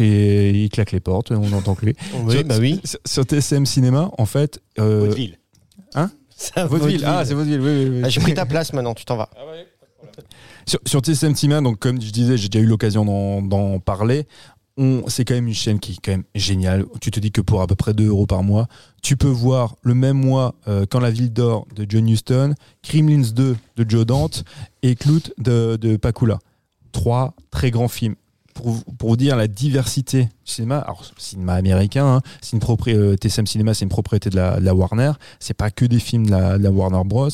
il 0.00 0.68
claque 0.70 0.92
les 0.92 1.00
portes, 1.00 1.30
on 1.30 1.52
entend 1.52 1.74
que 1.74 1.86
les. 1.86 1.94
Oui, 2.24 2.32
sur, 2.38 2.44
bah 2.44 2.56
oui. 2.58 2.80
sur- 2.84 2.98
sur 3.06 3.24
TCM 3.26 3.64
Cinéma, 3.64 4.10
en 4.18 4.26
fait, 4.26 4.60
euh, 4.80 5.00
Vaudeville. 5.06 5.38
Hein 5.94 6.10
Ça, 6.36 6.66
Vaudeville. 6.66 7.04
Ah, 7.06 7.24
c'est 7.24 7.34
Vaudeville. 7.34 7.60
Oui, 7.60 7.84
oui, 7.84 7.88
oui. 7.98 8.02
Ah, 8.04 8.08
J'ai 8.08 8.20
pris 8.20 8.34
ta 8.34 8.44
place 8.44 8.72
maintenant, 8.72 8.94
tu 8.94 9.04
t'en 9.04 9.16
vas. 9.16 9.30
Sur, 10.66 10.80
sur 10.84 11.00
TCM 11.02 11.34
Cinéma, 11.36 11.60
donc 11.60 11.78
comme 11.78 12.00
je 12.00 12.10
disais, 12.10 12.36
j'ai 12.36 12.48
déjà 12.48 12.62
eu 12.64 12.66
l'occasion 12.66 13.40
d'en 13.42 13.78
parler. 13.78 14.26
C'est 15.08 15.24
quand 15.24 15.34
même 15.34 15.48
une 15.48 15.54
chaîne 15.54 15.80
qui 15.80 15.92
est 15.92 15.98
quand 16.02 16.10
même 16.10 16.24
géniale. 16.34 16.84
Tu 17.00 17.10
te 17.10 17.18
dis 17.18 17.32
que 17.32 17.40
pour 17.40 17.62
à 17.62 17.66
peu 17.66 17.74
près 17.74 17.94
2 17.94 18.08
euros 18.08 18.26
par 18.26 18.42
mois, 18.42 18.66
tu 19.02 19.16
peux 19.16 19.28
voir 19.28 19.76
le 19.82 19.94
même 19.94 20.18
mois 20.18 20.54
euh, 20.68 20.84
Quand 20.90 21.00
la 21.00 21.10
ville 21.10 21.32
dort 21.32 21.66
de 21.74 21.86
John 21.88 22.06
Huston, 22.06 22.54
Kremlins 22.82 23.30
2 23.34 23.56
de 23.76 23.90
Joe 23.90 24.04
Dante 24.04 24.44
et 24.82 24.94
Clout 24.94 25.32
de, 25.38 25.96
Pakula. 25.96 26.38
Trois 26.92 27.34
très 27.50 27.70
grands 27.70 27.88
films. 27.88 28.16
Pour, 28.52 28.70
vous- 28.70 29.16
dire 29.16 29.36
la 29.36 29.48
diversité 29.48 30.24
du 30.24 30.30
cinéma, 30.52 30.78
alors 30.78 31.04
cinéma 31.18 31.54
américain, 31.54 32.06
hein, 32.06 33.16
TCM 33.20 33.46
Cinéma, 33.46 33.74
c'est 33.74 33.84
une 33.84 33.90
propriété 33.90 34.30
de 34.30 34.36
la, 34.36 34.74
Warner. 34.74 35.12
C'est 35.40 35.54
pas 35.54 35.70
que 35.70 35.84
des 35.84 36.00
films 36.00 36.26
de 36.26 36.30
la, 36.30 36.70
Warner 36.70 37.02
Bros, 37.04 37.28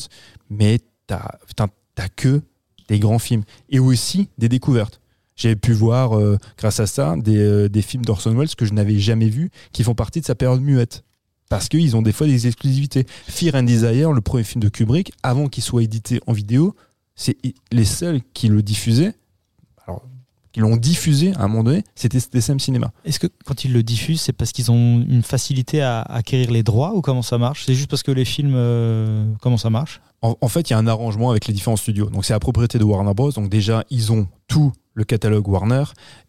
mais 0.49 0.79
t'as, 1.07 1.29
t'as 1.55 2.09
que 2.09 2.41
des 2.89 2.99
grands 2.99 3.19
films 3.19 3.43
et 3.69 3.79
aussi 3.79 4.27
des 4.37 4.49
découvertes. 4.49 4.99
J'ai 5.43 5.57
pu 5.57 5.73
voir, 5.73 6.17
euh, 6.17 6.37
grâce 6.57 6.79
à 6.79 6.87
ça, 6.87 7.15
des, 7.17 7.35
euh, 7.35 7.67
des 7.67 7.81
films 7.81 8.05
d'Orson 8.05 8.33
Welles 8.33 8.55
que 8.55 8.63
je 8.63 8.71
n'avais 8.71 8.97
jamais 8.97 9.27
vus, 9.27 9.51
qui 9.73 9.83
font 9.83 9.93
partie 9.93 10.21
de 10.21 10.25
sa 10.25 10.35
période 10.35 10.61
muette. 10.61 11.03
Parce 11.49 11.67
qu'ils 11.67 11.97
ont 11.97 12.01
des 12.01 12.13
fois 12.13 12.27
des 12.27 12.47
exclusivités. 12.47 13.05
Fear 13.27 13.55
and 13.55 13.63
Desire, 13.63 14.13
le 14.13 14.21
premier 14.21 14.45
film 14.45 14.63
de 14.63 14.69
Kubrick, 14.69 15.11
avant 15.21 15.47
qu'il 15.47 15.61
soit 15.61 15.83
édité 15.83 16.21
en 16.27 16.31
vidéo, 16.31 16.75
c'est 17.15 17.35
les 17.73 17.83
seuls 17.83 18.21
qui 18.33 18.47
le 18.47 18.63
diffusaient, 18.63 19.15
alors, 19.85 20.05
qui 20.53 20.61
l'ont 20.61 20.77
diffusé 20.77 21.33
à 21.35 21.43
un 21.43 21.47
moment 21.49 21.65
donné, 21.65 21.83
c'était 21.93 22.21
TCM 22.21 22.61
Cinéma. 22.61 22.93
Est-ce 23.03 23.19
que 23.19 23.27
quand 23.43 23.65
ils 23.65 23.73
le 23.73 23.83
diffusent, 23.83 24.21
c'est 24.21 24.31
parce 24.31 24.53
qu'ils 24.53 24.71
ont 24.71 25.05
une 25.05 25.23
facilité 25.23 25.81
à 25.81 26.03
acquérir 26.03 26.51
les 26.51 26.63
droits 26.63 26.95
ou 26.95 27.01
comment 27.01 27.21
ça 27.21 27.37
marche? 27.37 27.65
C'est 27.65 27.75
juste 27.75 27.89
parce 27.89 28.03
que 28.03 28.11
les 28.11 28.23
films, 28.23 28.53
euh, 28.55 29.29
comment 29.41 29.57
ça 29.57 29.69
marche? 29.69 29.99
En, 30.21 30.37
en 30.39 30.47
fait, 30.47 30.69
il 30.69 30.71
y 30.71 30.73
a 30.73 30.79
un 30.79 30.87
arrangement 30.87 31.31
avec 31.31 31.47
les 31.47 31.53
différents 31.53 31.75
studios. 31.75 32.09
Donc, 32.09 32.23
c'est 32.23 32.31
la 32.31 32.39
propriété 32.39 32.79
de 32.79 32.85
Warner 32.85 33.13
Bros. 33.13 33.33
Donc, 33.33 33.49
déjà, 33.49 33.83
ils 33.89 34.13
ont 34.13 34.25
tout 34.47 34.71
le 34.93 35.03
catalogue 35.03 35.47
Warner 35.47 35.83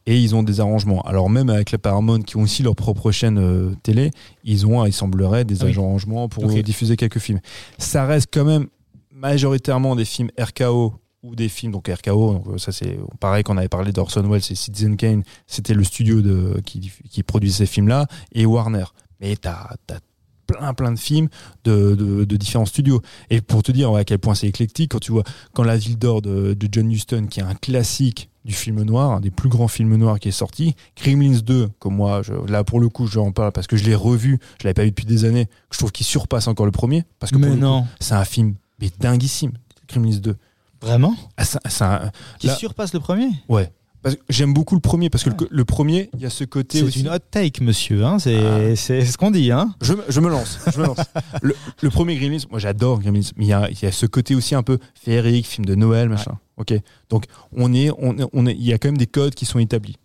et 0.06 0.18
ils 0.18 0.34
ont 0.34 0.42
des 0.42 0.60
arrangements. 0.60 1.02
Alors, 1.02 1.28
même 1.30 1.50
avec 1.50 1.70
la 1.70 1.78
Paramount, 1.78 2.20
qui 2.22 2.36
ont 2.36 2.42
aussi 2.42 2.62
leur 2.62 2.74
propre 2.74 3.10
chaîne 3.12 3.38
euh, 3.38 3.74
télé, 3.82 4.10
ils 4.42 4.66
ont, 4.66 4.84
il 4.86 4.92
semblerait, 4.92 5.44
des 5.44 5.62
Ah 5.62 5.66
oui. 5.66 5.76
arrangements 5.76 6.28
pour 6.28 6.46
diffuser 6.46 6.96
quelques 6.96 7.18
films. 7.18 7.40
Ça 7.78 8.06
reste 8.06 8.28
quand 8.32 8.44
même 8.44 8.66
majoritairement 9.12 9.96
des 9.96 10.04
films 10.04 10.30
RKO 10.38 10.94
ou 11.22 11.34
des 11.34 11.48
films 11.48 11.72
donc 11.72 11.88
RKO 11.88 12.34
donc 12.34 12.46
euh, 12.48 12.58
ça 12.58 12.70
c'est 12.72 12.98
pareil 13.18 13.42
qu'on 13.44 13.56
avait 13.56 13.68
parlé 13.68 13.92
d'Orson 13.92 14.22
Welles 14.28 14.42
et 14.50 14.54
Citizen 14.54 14.96
Kane 14.98 15.22
c'était 15.46 15.72
le 15.72 15.82
studio 15.84 16.20
de 16.20 16.60
qui, 16.66 16.92
qui 17.08 17.22
produit 17.22 17.50
ces 17.50 17.64
films 17.64 17.88
là 17.88 18.06
et 18.32 18.44
Warner 18.44 18.84
mais 19.20 19.34
t'as 19.36 19.70
as 19.90 20.00
plein 20.46 20.74
plein 20.74 20.92
de 20.92 20.98
films 20.98 21.28
de, 21.64 21.94
de, 21.94 22.24
de 22.24 22.36
différents 22.36 22.66
studios. 22.66 23.00
Et 23.30 23.40
pour 23.40 23.62
te 23.62 23.72
dire 23.72 23.94
à 23.94 24.04
quel 24.04 24.18
point 24.18 24.34
c'est 24.34 24.46
éclectique 24.48 24.92
quand 24.92 25.00
tu 25.00 25.12
vois 25.12 25.24
quand 25.52 25.62
la 25.64 25.76
ville 25.76 25.98
d'or 25.98 26.22
de, 26.22 26.54
de 26.54 26.68
John 26.70 26.90
Huston 26.90 27.26
qui 27.30 27.40
est 27.40 27.44
un 27.44 27.54
classique 27.54 28.30
du 28.44 28.52
film 28.52 28.82
noir 28.82 29.12
un 29.12 29.20
des 29.20 29.30
plus 29.30 29.48
grands 29.48 29.68
films 29.68 29.96
noirs 29.96 30.18
qui 30.20 30.28
est 30.28 30.32
sorti 30.32 30.74
Gremlins 31.02 31.38
2 31.42 31.70
comme 31.78 31.96
moi 31.96 32.20
je, 32.22 32.34
là 32.50 32.62
pour 32.62 32.78
le 32.78 32.88
coup 32.90 33.06
je 33.06 33.18
en 33.18 33.32
parle 33.32 33.52
parce 33.52 33.66
que 33.66 33.76
je 33.76 33.84
l'ai 33.84 33.94
revu 33.94 34.38
je 34.60 34.64
l'avais 34.64 34.74
pas 34.74 34.82
vu 34.84 34.90
depuis 34.90 35.06
des 35.06 35.24
années 35.24 35.48
je 35.72 35.78
trouve 35.78 35.92
qu'il 35.92 36.04
surpasse 36.04 36.46
encore 36.46 36.66
le 36.66 36.72
premier 36.72 37.04
parce 37.20 37.32
que 37.32 37.38
Mais 37.38 37.56
non, 37.56 37.86
c'est 38.00 38.14
un 38.14 38.24
film 38.26 38.54
mais 38.80 38.90
dinguissime 39.00 39.52
Gremlins 39.88 40.18
2 40.18 40.36
vraiment? 40.82 41.14
Ah, 41.38 42.10
Qui 42.38 42.48
Là- 42.48 42.56
surpasse 42.56 42.92
le 42.92 43.00
premier? 43.00 43.30
Ouais. 43.48 43.72
Parce 44.04 44.14
que 44.14 44.20
j'aime 44.28 44.54
beaucoup 44.54 44.76
le 44.76 44.80
premier 44.80 45.10
parce 45.10 45.24
que 45.24 45.30
le, 45.30 45.36
le 45.50 45.64
premier, 45.64 46.10
il 46.14 46.20
y 46.20 46.26
a 46.26 46.30
ce 46.30 46.44
côté 46.44 46.78
C'est 46.78 46.84
aussi. 46.84 47.00
une 47.00 47.08
hot 47.08 47.18
take, 47.30 47.64
monsieur. 47.64 48.04
Hein 48.04 48.18
c'est 48.20 48.76
c'est 48.76 49.04
ce 49.04 49.16
qu'on 49.18 49.30
dit. 49.32 49.50
Hein 49.50 49.74
Je, 49.82 49.94
me- 49.94 50.04
je 50.08 50.20
me 50.20 50.28
lance. 50.28 50.58
Je 50.72 50.78
me 50.78 50.84
lance. 50.86 50.98
le, 51.42 51.56
le 51.82 51.90
premier 51.90 52.14
Gremlins, 52.16 52.44
moi 52.50 52.60
j'adore 52.60 53.00
Gremlins, 53.00 53.30
mais 53.36 53.46
il 53.46 53.48
y, 53.48 53.52
a, 53.52 53.68
il 53.70 53.82
y 53.82 53.86
a 53.86 53.90
ce 53.92 54.06
côté 54.06 54.34
aussi 54.36 54.54
un 54.54 54.62
peu 54.62 54.78
féerique, 54.94 55.46
film 55.46 55.64
de 55.64 55.74
Noël, 55.74 56.08
machin. 56.08 56.38
Ok. 56.58 56.72
Donc 57.08 57.24
on 57.52 57.72
est, 57.74 57.90
on, 57.98 58.14
on 58.32 58.46
est, 58.46 58.52
il 58.54 58.62
y 58.64 58.72
a 58.72 58.78
quand 58.78 58.88
même 58.88 58.98
des 58.98 59.06
codes 59.08 59.34
qui 59.34 59.46
sont 59.46 59.58
établis. 59.58 59.96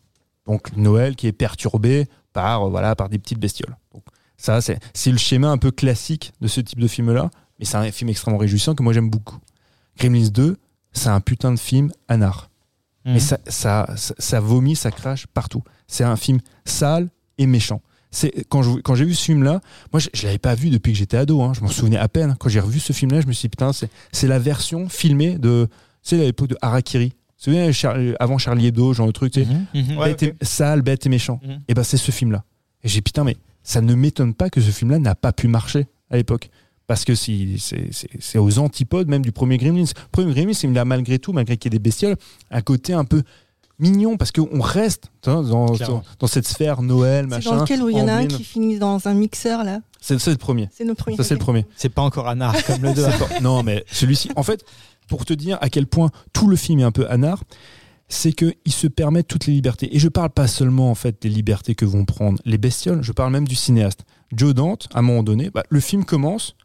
Donc 0.48 0.76
Noël 0.76 1.16
qui 1.16 1.28
est 1.28 1.32
perturbé 1.34 2.08
par, 2.34 2.70
voilà, 2.70 2.96
par 2.96 3.10
des 3.10 3.20
petites 3.20 3.38
bestioles. 3.40 3.76
Donc 3.94 4.04
ça, 4.38 4.62
c'est, 4.62 4.80
c'est 4.94 5.12
le 5.12 5.18
schéma 5.18 5.50
un 5.50 5.58
peu 5.58 5.72
classique 5.72 6.32
de 6.40 6.48
ce 6.48 6.62
type 6.62 6.80
de 6.80 6.88
film-là, 6.88 7.30
mais 7.60 7.66
c'est 7.66 7.76
un 7.76 7.92
film 7.92 8.10
extrêmement 8.10 8.40
réjouissant 8.40 8.74
que 8.76 8.82
moi 8.82 8.94
j'aime 8.94 9.10
beaucoup. 9.10 9.38
Gremlins 9.98 10.30
2, 10.30 10.56
c'est 10.94 11.10
un 11.10 11.20
putain 11.20 11.52
de 11.52 11.60
film 11.60 11.92
anard. 12.08 12.49
Mhm. 13.10 13.14
Mais 13.16 13.20
ça, 13.20 13.38
ça, 13.48 13.90
ça, 13.96 14.14
ça 14.18 14.40
vomit, 14.40 14.76
ça 14.76 14.92
crache 14.92 15.28
partout. 15.28 15.64
C'est 15.88 16.04
un 16.04 16.16
film 16.16 16.40
sale 16.66 17.10
et 17.38 17.48
méchant. 17.48 17.82
C'est 18.12 18.46
quand 18.50 18.64
je- 18.64 18.80
quand 18.82 18.96
j'ai 18.96 19.06
vu 19.06 19.14
ce 19.14 19.24
film-là, 19.26 19.62
moi 19.94 20.00
je, 20.00 20.10
je 20.14 20.24
l'avais 20.26 20.38
pas 20.40 20.56
vu 20.56 20.70
depuis 20.70 20.94
que 20.94 20.98
j'étais 20.98 21.18
ado. 21.18 21.42
hein. 21.42 21.54
je 21.54 21.62
m'en 21.62 21.68
souvenais 21.68 21.98
à 21.98 22.08
peine. 22.08 22.36
Quand 22.40 22.50
j'ai 22.50 22.60
revu 22.60 22.80
ce 22.80 22.92
film-là, 22.94 23.22
je 23.22 23.28
me 23.28 23.34
suis 23.34 23.44
dit 23.48 23.50
putain, 23.50 23.72
c'est 23.74 23.90
c'est 24.12 24.28
la 24.28 24.40
version 24.40 24.90
filmée 24.90 25.38
de, 25.38 25.68
c'est 26.02 26.20
à 26.20 26.24
l'époque 26.24 26.50
de 26.50 26.58
Harakiri. 26.62 27.10
Vous 27.10 27.12
vous 27.12 27.44
souvenez 27.54 27.72
Char- 27.74 27.96
avant 28.20 28.38
Charlie 28.38 28.68
Hebdo, 28.68 28.94
genre 28.94 29.08
le 29.08 29.14
truc, 29.14 29.34
tu 29.34 29.44
sais, 29.44 29.48
Mhm, 29.74 29.92
mhm, 29.94 29.98
ouais, 29.98 30.16
sale, 30.42 30.82
bête 30.82 31.06
et 31.06 31.10
méchant. 31.10 31.40
Mhm. 31.44 31.60
Et 31.68 31.74
ben 31.74 31.84
c'est 31.84 31.98
ce 31.98 32.12
film-là. 32.12 32.44
Et 32.84 32.88
j'ai 32.90 32.96
dit, 32.96 33.02
putain, 33.02 33.24
mais 33.24 33.38
ça 33.64 33.82
ne 33.82 33.94
m'étonne 33.94 34.34
pas 34.34 34.50
que 34.50 34.60
ce 34.62 34.72
film-là 34.72 35.00
n'a 35.00 35.16
pas 35.16 35.32
pu 35.32 35.48
marcher 35.48 35.88
à 36.10 36.18
l'époque. 36.18 36.50
Parce 36.90 37.06
que 37.06 37.14
c'est 37.14 38.40
aux 38.40 38.58
antipodes 38.58 39.08
même 39.10 39.22
du 39.22 39.32
premier 39.32 39.58
Gremlins. 39.60 39.84
Le 39.84 40.08
premier 40.12 40.34
Gremlins, 40.34 40.54
il 40.64 40.76
a 40.80 40.86
malgré 40.86 41.20
tout, 41.20 41.34
malgré 41.34 41.56
qu'il 41.56 41.72
y 41.72 41.76
ait 41.76 41.78
des 41.78 41.84
bestioles, 41.84 42.16
un 42.50 42.62
côté 42.62 42.94
un 42.94 43.06
peu 43.06 43.22
mignon 43.78 44.18
parce 44.18 44.32
qu'on 44.32 44.60
reste 44.60 45.12
dans, 45.22 45.44
dans, 45.44 45.68
Clairement. 45.68 46.02
dans 46.18 46.26
cette 46.26 46.48
sphère 46.48 46.82
Noël, 46.82 47.26
C'est 47.30 47.36
machin. 47.36 47.56
dans 47.58 47.62
lequel 47.62 47.84
où 47.84 47.90
il 47.90 47.98
y 47.98 48.02
en 48.02 48.08
a 48.08 48.14
un 48.14 48.26
qui 48.26 48.44
finit 48.44 48.80
dans 48.80 49.08
un 49.08 49.14
mixeur 49.14 49.64
là. 49.64 49.82
C'est 50.02 50.16
le 50.26 50.36
premier. 50.38 50.68
C'est 50.72 50.84
le 50.84 50.96
premier. 50.96 51.16
Ça, 51.16 51.24
c'est 51.24 51.36
le 51.36 51.40
premier. 51.40 51.68
C'est 51.76 51.90
pas 51.90 52.02
encore 52.02 52.28
un 52.28 52.42
art 52.42 52.56
comme 52.66 52.82
le 52.82 52.92
deux. 52.96 53.06
C'est 53.06 53.20
pas- 53.20 53.40
non, 53.40 53.62
mais 53.62 53.86
celui-ci, 53.92 54.32
en 54.36 54.42
fait, 54.42 54.66
pour 55.08 55.26
te 55.26 55.34
dire 55.34 55.60
à 55.62 55.70
quel 55.70 55.86
point 55.86 56.10
tout 56.34 56.48
le 56.48 56.56
film 56.56 56.80
est 56.80 56.84
un 56.84 56.92
peu 56.92 57.08
anard, 57.08 57.44
c'est 58.08 58.34
qu'il 58.34 58.56
se 58.68 58.88
permet 58.88 59.22
toutes 59.22 59.46
les 59.46 59.54
libertés. 59.54 59.96
Et 59.96 60.00
je 60.00 60.08
parle 60.10 60.32
pas 60.32 60.48
seulement 60.48 60.90
en 60.90 60.96
fait 60.96 61.22
des 61.22 61.30
libertés 61.30 61.76
que 61.76 61.86
vont 61.86 62.04
prendre 62.06 62.40
les 62.46 62.58
bestioles, 62.58 63.04
je 63.04 63.12
parle 63.12 63.32
même 63.32 63.48
du 63.48 63.54
cinéaste. 63.56 64.06
Joe 64.36 64.56
Dante, 64.56 64.88
à 64.96 65.00
un 65.00 65.02
moment 65.04 65.22
donné, 65.22 65.52
bah, 65.52 65.64
le 65.70 65.80
film 65.80 66.04
commence 66.04 66.56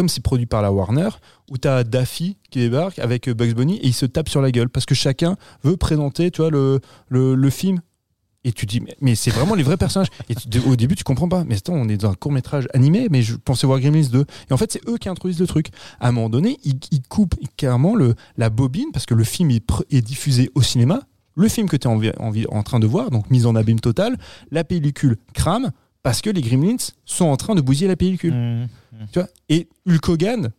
comme 0.00 0.08
c'est 0.08 0.22
produit 0.22 0.46
par 0.46 0.62
la 0.62 0.72
Warner, 0.72 1.10
où 1.50 1.58
tu 1.58 1.68
as 1.68 1.84
Daffy 1.84 2.38
qui 2.48 2.60
débarque 2.60 2.98
avec 3.00 3.28
euh, 3.28 3.34
Bugs 3.34 3.52
Bunny 3.52 3.76
et 3.76 3.86
il 3.88 3.92
se 3.92 4.06
tape 4.06 4.30
sur 4.30 4.40
la 4.40 4.50
gueule 4.50 4.70
parce 4.70 4.86
que 4.86 4.94
chacun 4.94 5.36
veut 5.62 5.76
présenter 5.76 6.30
tu 6.30 6.40
vois, 6.40 6.50
le, 6.50 6.80
le, 7.10 7.50
film. 7.50 7.82
Et 8.42 8.52
tu 8.52 8.64
dis, 8.64 8.80
mais, 9.02 9.14
c'est 9.14 9.30
vraiment 9.30 9.54
les 9.54 9.62
vrais 9.62 9.76
personnages. 9.76 10.08
Et 10.30 10.34
au 10.66 10.74
début, 10.74 10.94
tu 10.94 11.04
comprends 11.04 11.28
pas. 11.28 11.44
Mais 11.44 11.56
attends, 11.56 11.74
on 11.74 11.86
est 11.90 11.98
dans 11.98 12.12
un 12.12 12.14
court 12.14 12.32
métrage 12.32 12.66
animé, 12.72 13.08
mais 13.10 13.20
je 13.20 13.36
pensais 13.36 13.66
voir 13.66 13.78
Gremlins 13.78 14.08
2. 14.10 14.24
Et 14.48 14.52
en 14.54 14.56
fait, 14.56 14.72
c'est 14.72 14.88
eux 14.88 14.96
qui 14.96 15.10
introduisent 15.10 15.38
le 15.38 15.46
truc. 15.46 15.66
À 16.00 16.08
un 16.08 16.12
moment 16.12 16.30
donné, 16.30 16.56
ils, 16.64 16.78
ils 16.90 17.02
coupent 17.02 17.34
carrément 17.58 17.94
le, 17.94 18.14
la 18.38 18.48
bobine 18.48 18.88
parce 18.94 19.04
que 19.04 19.12
le 19.12 19.24
film 19.24 19.50
est, 19.50 20.00
diffusé 20.00 20.50
au 20.54 20.62
cinéma. 20.62 21.02
Le 21.36 21.48
film 21.48 21.68
que 21.68 21.76
tu 21.76 21.86
es 21.88 22.46
en, 22.48 22.62
train 22.62 22.80
de 22.80 22.86
voir, 22.86 23.10
donc 23.10 23.28
mise 23.28 23.44
en 23.44 23.54
abîme 23.54 23.80
totale, 23.80 24.16
la 24.50 24.64
pellicule 24.64 25.18
crame 25.34 25.72
parce 26.02 26.22
que 26.22 26.30
les 26.30 26.40
Gremlins 26.40 26.88
sont 27.04 27.26
en 27.26 27.36
train 27.36 27.54
de 27.54 27.60
bousiller 27.60 27.88
la 27.88 27.96
pellicule. 27.96 28.66
Mhm. 28.92 29.06
Tu 29.12 29.18
vois 29.18 29.28
et 29.48 29.68
Hulk 29.86 30.08
Hogan, 30.08 30.50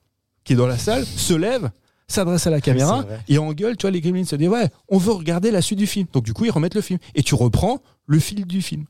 qui 0.43 0.53
est 0.53 0.55
dans 0.55 0.67
la 0.67 0.77
salle, 0.77 1.05
se 1.05 1.33
lève, 1.33 1.69
s'adresse 2.07 2.47
à 2.47 2.49
la 2.49 2.61
caméra 2.61 3.01
vrai. 3.03 3.19
et 3.27 3.37
engueule, 3.37 3.77
tu 3.77 3.83
vois, 3.83 3.91
les 3.91 4.01
Gremlins 4.01 4.25
se 4.25 4.35
disent 4.35 4.49
Ouais, 4.49 4.69
on 4.89 4.97
veut 4.97 5.11
regarder 5.13 5.51
la 5.51 5.61
suite 5.61 5.79
du 5.79 5.87
film. 5.87 6.07
Donc, 6.11 6.23
du 6.23 6.33
coup, 6.33 6.45
ils 6.45 6.51
remettent 6.51 6.75
le 6.75 6.81
film. 6.81 6.99
Et 7.15 7.23
tu 7.23 7.35
reprends 7.35 7.81
le 8.07 8.19
fil 8.19 8.45
du 8.45 8.61
film. 8.61 8.85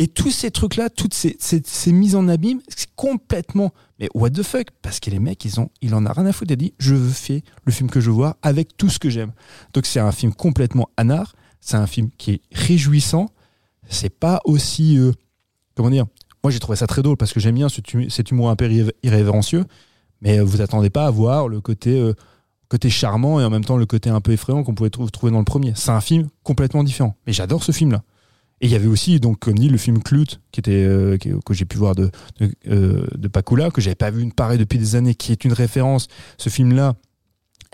Et 0.00 0.06
tous 0.06 0.30
ces 0.30 0.50
trucs-là, 0.52 0.90
toutes 0.90 1.12
ces, 1.12 1.36
ces, 1.40 1.60
ces 1.66 1.92
mises 1.92 2.14
en 2.14 2.28
abîme, 2.28 2.60
c'est 2.68 2.88
complètement. 2.94 3.72
Mais 3.98 4.08
what 4.14 4.30
the 4.30 4.44
fuck? 4.44 4.68
Parce 4.80 5.00
que 5.00 5.10
les 5.10 5.18
mecs, 5.18 5.44
ils 5.44 5.58
ont, 5.58 5.70
il 5.82 5.92
en 5.94 6.06
a 6.06 6.12
rien 6.12 6.24
à 6.26 6.32
foutre. 6.32 6.50
Il 6.50 6.54
a 6.54 6.56
dit 6.56 6.72
Je 6.78 6.94
veux 6.94 7.10
faire 7.10 7.40
le 7.64 7.72
film 7.72 7.90
que 7.90 8.00
je 8.00 8.06
veux 8.08 8.14
voir 8.16 8.36
avec 8.42 8.76
tout 8.76 8.88
ce 8.90 8.98
que 9.00 9.10
j'aime. 9.10 9.32
Donc, 9.74 9.86
c'est 9.86 9.98
un 10.00 10.12
film 10.12 10.32
complètement 10.32 10.88
anard. 10.96 11.34
C'est 11.60 11.76
un 11.76 11.86
film 11.88 12.10
qui 12.16 12.30
est 12.30 12.40
réjouissant. 12.52 13.28
C'est 13.88 14.10
pas 14.16 14.40
aussi. 14.44 14.96
euh, 14.98 15.12
comment 15.74 15.90
dire 15.90 16.06
Moi, 16.44 16.50
j'ai 16.50 16.58
trouvé 16.60 16.76
ça 16.76 16.86
très 16.86 17.02
drôle 17.02 17.16
parce 17.16 17.32
que 17.32 17.40
j'aime 17.40 17.54
bien 17.56 17.68
cet 17.68 17.86
cet 18.10 18.30
humour 18.30 18.50
un 18.50 18.56
peu 18.56 18.70
irré- 18.70 18.94
irrévérencieux. 19.02 19.64
Mais 20.20 20.38
euh, 20.38 20.44
vous 20.44 20.60
attendez 20.60 20.90
pas 20.90 21.06
à 21.06 21.10
voir 21.10 21.48
le 21.48 21.60
côté, 21.60 21.98
euh, 22.00 22.12
côté 22.68 22.90
charmant 22.90 23.40
et 23.40 23.44
en 23.44 23.50
même 23.50 23.64
temps 23.64 23.76
le 23.76 23.86
côté 23.86 24.10
un 24.10 24.20
peu 24.20 24.32
effrayant 24.32 24.62
qu'on 24.64 24.74
pouvait 24.74 24.90
trou- 24.90 25.08
trouver 25.10 25.32
dans 25.32 25.38
le 25.38 25.44
premier. 25.44 25.72
C'est 25.76 25.90
un 25.90 26.00
film 26.00 26.28
complètement 26.42 26.82
différent. 26.84 27.16
Mais 27.26 27.32
j'adore 27.32 27.62
ce 27.64 27.72
film-là. 27.72 28.02
Et 28.60 28.66
il 28.66 28.72
y 28.72 28.74
avait 28.74 28.88
aussi, 28.88 29.20
donc, 29.20 29.38
comme 29.38 29.56
dit, 29.56 29.68
le 29.68 29.78
film 29.78 30.02
Clout, 30.02 30.40
qui 30.50 30.58
était, 30.58 30.72
euh, 30.72 31.16
que 31.18 31.54
j'ai 31.54 31.64
pu 31.64 31.76
voir 31.76 31.94
de, 31.94 32.10
de, 32.40 32.52
euh, 32.68 33.06
de 33.16 33.28
Pakula, 33.28 33.70
que 33.70 33.80
j'avais 33.80 33.94
pas 33.94 34.10
vu 34.10 34.20
une 34.20 34.32
pareille 34.32 34.58
depuis 34.58 34.78
des 34.80 34.96
années, 34.96 35.14
qui 35.14 35.30
est 35.30 35.44
une 35.44 35.52
référence. 35.52 36.08
Ce 36.38 36.48
film-là, 36.48 36.94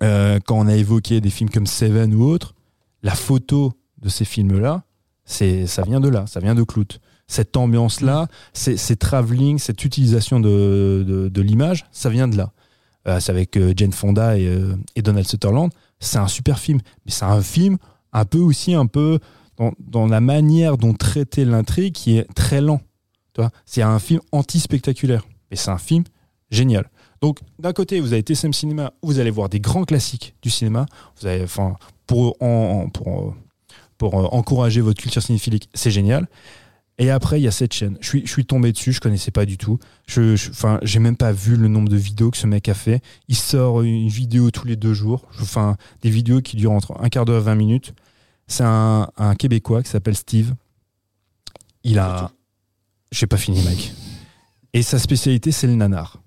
quand 0.00 0.58
on 0.58 0.66
a 0.66 0.74
évoqué 0.74 1.20
des 1.22 1.30
films 1.30 1.48
comme 1.50 1.66
Seven 1.66 2.14
ou 2.14 2.24
autres, 2.24 2.54
la 3.02 3.14
photo 3.14 3.72
de 4.02 4.08
ces 4.10 4.24
films-là, 4.26 4.82
ça 5.24 5.82
vient 5.86 6.00
de 6.00 6.08
là, 6.08 6.26
ça 6.26 6.40
vient 6.40 6.54
de 6.54 6.62
Clout. 6.62 6.98
Cette 7.26 7.56
ambiance-là, 7.56 8.28
ces, 8.52 8.76
ces 8.76 8.96
travelling, 8.96 9.58
cette 9.58 9.84
utilisation 9.84 10.40
de, 10.40 11.04
de, 11.06 11.28
de 11.28 11.42
l'image, 11.42 11.86
ça 11.90 12.10
vient 12.10 12.28
de 12.28 12.36
là. 12.36 12.52
Euh, 13.06 13.20
c'est 13.20 13.30
avec 13.32 13.56
euh, 13.56 13.72
Jane 13.76 13.92
Fonda 13.92 14.38
et, 14.38 14.46
euh, 14.46 14.76
et 14.96 15.02
Donald 15.02 15.26
Sutherland. 15.26 15.70
C'est 16.00 16.18
un 16.18 16.28
super 16.28 16.58
film, 16.58 16.80
mais 17.06 17.12
c'est 17.12 17.24
un 17.24 17.40
film 17.42 17.78
un 18.12 18.24
peu 18.24 18.38
aussi 18.38 18.74
un 18.74 18.86
peu 18.86 19.18
dans, 19.56 19.72
dans 19.78 20.06
la 20.06 20.20
manière 20.20 20.76
dont 20.76 20.92
traiter 20.94 21.44
l'intrigue 21.44 21.92
qui 21.94 22.18
est 22.18 22.32
très 22.34 22.60
lent. 22.60 22.80
C'est 23.66 23.82
un 23.82 23.98
film 23.98 24.20
anti-spectaculaire, 24.32 25.24
mais 25.50 25.56
c'est 25.56 25.70
un 25.70 25.78
film 25.78 26.04
génial. 26.50 26.88
Donc 27.20 27.40
d'un 27.58 27.72
côté, 27.72 28.00
vous 28.00 28.12
avez 28.12 28.22
TSM 28.22 28.52
Cinéma, 28.52 28.92
où 29.02 29.08
vous 29.08 29.18
allez 29.18 29.30
voir 29.30 29.48
des 29.48 29.60
grands 29.60 29.84
classiques 29.84 30.34
du 30.42 30.50
cinéma. 30.50 30.86
Vous 31.20 31.26
avez, 31.26 31.42
enfin, 31.42 31.74
pour 32.06 32.36
en- 32.40 32.84
en- 32.84 32.88
pour 32.90 33.34
pour 33.96 34.14
encourager 34.34 34.80
votre 34.80 35.00
culture 35.00 35.22
cinéphilique, 35.22 35.68
c'est 35.72 35.90
génial. 35.90 36.26
Et 36.98 37.10
après, 37.10 37.40
il 37.40 37.42
y 37.42 37.48
a 37.48 37.50
cette 37.50 37.72
chaîne. 37.72 37.98
Je 38.00 38.24
suis, 38.24 38.46
tombé 38.46 38.70
dessus, 38.70 38.92
je 38.92 39.00
connaissais 39.00 39.32
pas 39.32 39.46
du 39.46 39.58
tout. 39.58 39.78
Je, 40.06 40.34
enfin, 40.50 40.78
j'ai 40.82 41.00
même 41.00 41.16
pas 41.16 41.32
vu 41.32 41.56
le 41.56 41.66
nombre 41.66 41.88
de 41.88 41.96
vidéos 41.96 42.30
que 42.30 42.36
ce 42.36 42.46
mec 42.46 42.68
a 42.68 42.74
fait. 42.74 43.02
Il 43.26 43.34
sort 43.34 43.82
une 43.82 44.08
vidéo 44.08 44.52
tous 44.52 44.66
les 44.66 44.76
deux 44.76 44.94
jours. 44.94 45.26
Enfin, 45.40 45.76
des 46.02 46.10
vidéos 46.10 46.40
qui 46.40 46.56
durent 46.56 46.70
entre 46.70 46.96
un 47.00 47.08
quart 47.08 47.24
d'heure 47.24 47.40
et 47.40 47.44
20 47.44 47.54
minutes. 47.56 47.94
C'est 48.46 48.64
un, 48.64 49.08
Québécois 49.38 49.82
qui 49.82 49.90
s'appelle 49.90 50.14
Steve. 50.14 50.54
Il 51.82 51.98
a. 51.98 52.30
J'ai 53.10 53.26
pas 53.26 53.38
fini, 53.38 53.62
mec. 53.64 53.92
Et 54.72 54.82
sa 54.82 54.98
spécialité, 54.98 55.50
c'est 55.50 55.66
le 55.66 55.74
nanar. 55.74 56.22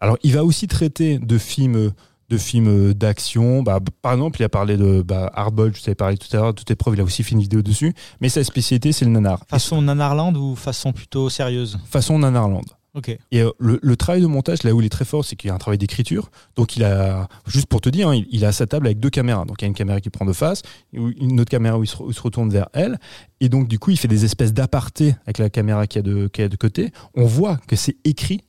Alors, 0.00 0.18
il 0.24 0.32
va 0.32 0.44
aussi 0.44 0.66
traiter 0.66 1.18
de 1.18 1.38
films, 1.38 1.92
de 2.28 2.38
films 2.38 2.94
d'action. 2.94 3.62
Bah, 3.62 3.80
par 4.02 4.12
exemple, 4.12 4.40
il 4.40 4.44
a 4.44 4.48
parlé 4.48 4.76
de 4.76 5.02
bah, 5.02 5.30
Hardball, 5.34 5.74
je 5.74 5.82
t'avais 5.82 5.94
parlé 5.94 6.16
tout 6.16 6.34
à 6.36 6.40
l'heure, 6.40 6.54
toute 6.54 6.70
épreuve, 6.70 6.94
il 6.94 7.00
a 7.00 7.04
aussi 7.04 7.22
fait 7.22 7.32
une 7.32 7.40
vidéo 7.40 7.62
dessus. 7.62 7.94
Mais 8.20 8.28
sa 8.28 8.42
spécialité, 8.44 8.92
c'est 8.92 9.04
le 9.04 9.10
nanar. 9.10 9.44
Façon 9.48 9.82
Nanarland 9.82 10.36
ou 10.36 10.56
façon 10.56 10.92
plutôt 10.92 11.28
sérieuse? 11.28 11.78
Façon 11.86 12.18
nanarland. 12.18 12.64
Ok. 12.94 13.08
Et 13.32 13.40
euh, 13.40 13.50
le, 13.58 13.80
le 13.82 13.96
travail 13.96 14.22
de 14.22 14.26
montage, 14.28 14.62
là 14.62 14.72
où 14.72 14.80
il 14.80 14.86
est 14.86 14.90
très 14.90 15.04
fort, 15.04 15.24
c'est 15.24 15.34
qu'il 15.34 15.48
y 15.48 15.50
a 15.50 15.54
un 15.54 15.58
travail 15.58 15.78
d'écriture. 15.78 16.30
Donc 16.54 16.76
il 16.76 16.84
a, 16.84 17.26
juste 17.44 17.66
pour 17.66 17.80
te 17.80 17.88
dire, 17.88 18.08
hein, 18.08 18.14
il, 18.14 18.26
il 18.30 18.44
a 18.44 18.52
sa 18.52 18.68
table 18.68 18.86
avec 18.86 19.00
deux 19.00 19.10
caméras. 19.10 19.44
Donc 19.44 19.60
il 19.60 19.64
y 19.64 19.66
a 19.66 19.68
une 19.68 19.74
caméra 19.74 20.00
qui 20.00 20.10
prend 20.10 20.24
de 20.24 20.32
face, 20.32 20.62
une 20.92 21.40
autre 21.40 21.50
caméra 21.50 21.76
où 21.76 21.82
il 21.82 21.88
se, 21.88 22.00
où 22.00 22.10
il 22.10 22.14
se 22.14 22.22
retourne 22.22 22.50
vers 22.50 22.68
elle. 22.72 22.98
Et 23.40 23.48
donc 23.48 23.66
du 23.66 23.80
coup, 23.80 23.90
il 23.90 23.96
fait 23.96 24.06
des 24.06 24.24
espèces 24.24 24.52
d'apartés 24.52 25.16
avec 25.24 25.38
la 25.38 25.50
caméra 25.50 25.88
qui 25.88 25.98
a 25.98 26.02
de, 26.02 26.28
qui 26.28 26.42
a 26.42 26.48
de 26.48 26.56
côté. 26.56 26.92
On 27.16 27.26
voit 27.26 27.58
que 27.66 27.74
c'est 27.74 27.96
écrit. 28.04 28.42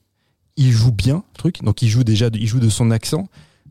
Il 0.56 0.70
joue 0.70 0.92
bien, 0.92 1.24
le 1.34 1.38
truc. 1.38 1.64
Donc 1.64 1.82
il 1.82 1.88
joue 1.88 2.04
déjà, 2.04 2.30
de, 2.30 2.38
il 2.38 2.46
joue 2.46 2.60
de 2.60 2.68
son 2.68 2.92
accent. 2.92 3.26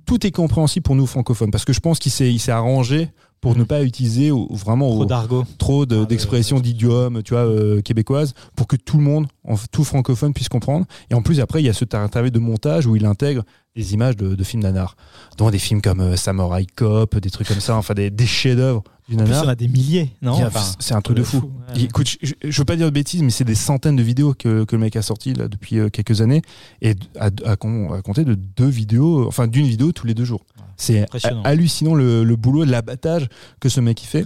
Tout 0.06 0.26
est 0.26 0.32
compréhensible 0.32 0.84
pour 0.84 0.95
nous 0.95 1.06
francophones, 1.07 1.52
parce 1.52 1.65
que 1.65 1.73
je 1.73 1.80
pense 1.80 1.99
qu'il 1.99 2.11
s'est, 2.11 2.32
il 2.32 2.40
s'est 2.40 2.52
arrangé 2.52 3.10
pour 3.41 3.56
ne 3.57 3.64
pas 3.64 3.84
utiliser 3.84 4.32
vraiment 4.49 4.90
Trop 4.90 5.06
d'argot. 5.06 5.44
trop 5.60 5.86
de- 5.86 5.95
Ah, 5.95 5.99
de- 5.99 6.06
d'expressions, 6.06 6.60
d'idiomes, 6.60 7.22
tu 7.22 7.34
vois, 7.34 7.44
euh, 7.45 7.82
québécoises, 7.82 8.34
pour 8.56 8.65
que 8.68 8.76
tout 8.76 8.98
le 8.98 9.03
monde, 9.03 9.27
tout 9.72 9.84
francophone, 9.84 10.34
puisse 10.34 10.49
comprendre. 10.49 10.86
Et 11.11 11.14
en 11.14 11.22
plus, 11.22 11.40
après, 11.40 11.61
il 11.61 11.65
y 11.65 11.69
a 11.69 11.73
ce 11.73 11.86
tra- 11.86 12.10
travail 12.10 12.32
de 12.32 12.40
montage 12.40 12.88
où 12.88 12.95
il 12.95 13.06
intègre 13.06 13.44
des 13.76 13.94
images 13.94 14.15
de, 14.15 14.34
de 14.36 14.44
films 14.44 14.64
nanar, 14.64 14.95
dont 15.38 15.49
des 15.52 15.60
films 15.60 15.82
comme 15.82 15.99
euh, 15.99 16.15
Samurai 16.15 16.65
Cop, 16.76 17.18
des 17.19 17.30
trucs 17.30 17.48
comme 17.48 17.60
ça, 17.60 17.76
enfin 17.76 17.94
des, 17.94 18.10
des 18.10 18.26
chefs-d'œuvre 18.26 18.84
du 19.07 19.15
En 19.15 19.18
plus, 19.19 19.26
on 19.26 19.27
nanar. 19.36 19.49
a 19.49 19.56
des 19.56 19.68
milliers, 19.68 20.11
non 20.22 20.36
Il 20.38 20.41
y 20.41 20.45
Enfin, 20.45 20.64
c'est 20.80 20.94
un 20.95 21.02
truc 21.02 21.18
de 21.18 21.23
fou. 21.23 21.38
ouais. 21.38 21.73
Il- 21.76 21.84
Écoute, 21.86 22.07
je, 22.22 22.34
je- 22.44 22.57
veux 22.61 22.65
pas 22.65 22.76
dire 22.76 22.88
de 22.88 22.91
bêtises, 22.91 23.22
mais 23.22 23.30
c'est 23.30 23.44
des 23.44 23.53
centaines 23.56 23.95
de 23.95 24.02
vidéos 24.03 24.34
que, 24.34 24.64
que 24.64 24.76
le 24.76 24.82
mec 24.82 24.95
a 24.95 25.02
sorti 25.03 25.34
là 25.34 25.48
depuis 25.48 25.77
euh, 25.80 25.90
quelques 25.90 26.22
années 26.22 26.41
et 26.82 26.95
à, 27.19 27.30
à, 27.45 27.56
con- 27.56 27.94
à 27.94 28.02
compter 28.02 28.23
de 28.26 28.34
deux 28.36 28.68
vidéos, 28.68 29.27
enfin 29.27 29.48
d'une 29.48 29.68
vidéo 29.68 29.91
tous 29.91 30.07
les 30.07 30.14
deux 30.15 30.26
jours. 30.26 30.44
C'est 30.77 31.06
hallucinant 31.44 31.94
le, 31.94 32.23
le 32.23 32.36
boulot, 32.36 32.64
l'abattage 32.65 33.27
que 33.60 33.69
ce 33.69 33.80
mec 33.80 34.02
il 34.03 34.07
fait. 34.07 34.26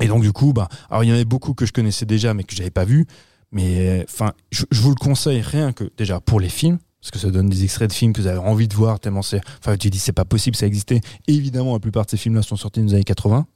Et 0.00 0.06
donc 0.06 0.22
du 0.22 0.32
coup, 0.32 0.52
bah, 0.52 0.68
alors 0.90 1.02
il 1.02 1.08
y 1.08 1.10
en 1.10 1.14
avait 1.14 1.24
beaucoup 1.24 1.52
que 1.54 1.66
je 1.66 1.72
connaissais 1.72 2.06
déjà 2.06 2.34
mais 2.34 2.44
que 2.44 2.54
j'avais 2.54 2.70
pas 2.70 2.84
vu. 2.84 3.06
Mais 3.50 4.04
enfin, 4.08 4.32
je, 4.52 4.64
je 4.70 4.80
vous 4.80 4.90
le 4.90 4.94
conseille 4.94 5.40
rien 5.40 5.72
que 5.72 5.90
déjà 5.96 6.20
pour 6.20 6.38
les 6.40 6.48
films. 6.48 6.78
Parce 7.00 7.12
que 7.12 7.18
ça 7.20 7.30
donne 7.30 7.48
des 7.48 7.62
extraits 7.62 7.88
de 7.88 7.94
films 7.94 8.12
que 8.12 8.20
vous 8.20 8.26
avez 8.26 8.38
envie 8.40 8.66
de 8.66 8.74
voir 8.74 8.98
tellement 8.98 9.22
c'est. 9.22 9.40
Enfin, 9.60 9.76
tu 9.76 9.88
dis 9.88 9.98
c'est 10.00 10.12
pas 10.12 10.24
possible, 10.24 10.56
ça 10.56 10.66
existait. 10.66 11.00
Évidemment, 11.28 11.72
la 11.74 11.78
plupart 11.78 12.04
de 12.04 12.10
ces 12.10 12.16
films-là 12.16 12.42
sont 12.42 12.56
sortis 12.56 12.80
dans 12.80 12.86
les 12.86 12.94
années 12.94 13.04
80 13.04 13.46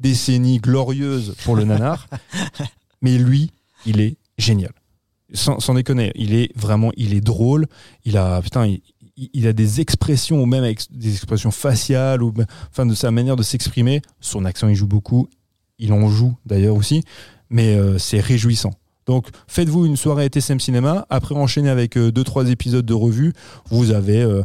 décennie 0.00 0.58
glorieuse 0.58 1.34
pour 1.44 1.56
le 1.56 1.64
nanar. 1.64 2.08
mais 3.02 3.18
lui, 3.18 3.50
il 3.86 4.00
est 4.00 4.16
génial. 4.38 4.72
Sans, 5.32 5.58
sans 5.60 5.74
déconner, 5.74 6.12
il 6.14 6.34
est 6.34 6.56
vraiment, 6.56 6.90
il 6.96 7.14
est 7.14 7.20
drôle. 7.20 7.66
Il 8.04 8.16
a, 8.16 8.40
putain, 8.42 8.66
il, 8.66 8.82
il 9.16 9.46
a 9.46 9.52
des 9.52 9.80
expressions, 9.80 10.42
ou 10.42 10.46
même 10.46 10.72
des 10.90 11.12
expressions 11.12 11.50
faciales, 11.50 12.22
ou 12.22 12.32
enfin 12.70 12.86
de 12.86 12.94
sa 12.94 13.10
manière 13.10 13.36
de 13.36 13.42
s'exprimer. 13.42 14.02
Son 14.20 14.44
accent, 14.44 14.68
il 14.68 14.74
joue 14.74 14.86
beaucoup. 14.86 15.28
Il 15.78 15.92
en 15.92 16.08
joue 16.08 16.36
d'ailleurs 16.46 16.76
aussi. 16.76 17.04
Mais 17.50 17.76
euh, 17.76 17.98
c'est 17.98 18.20
réjouissant. 18.20 18.72
Donc, 19.06 19.28
faites-vous 19.48 19.86
une 19.86 19.96
soirée 19.96 20.28
TSM 20.28 20.60
Cinéma. 20.60 21.06
Après, 21.10 21.34
enchaînez 21.34 21.68
avec 21.68 21.96
euh, 21.96 22.10
deux, 22.10 22.24
trois 22.24 22.48
épisodes 22.48 22.86
de 22.86 22.94
revue. 22.94 23.32
Vous 23.70 23.90
avez 23.90 24.22
euh, 24.22 24.42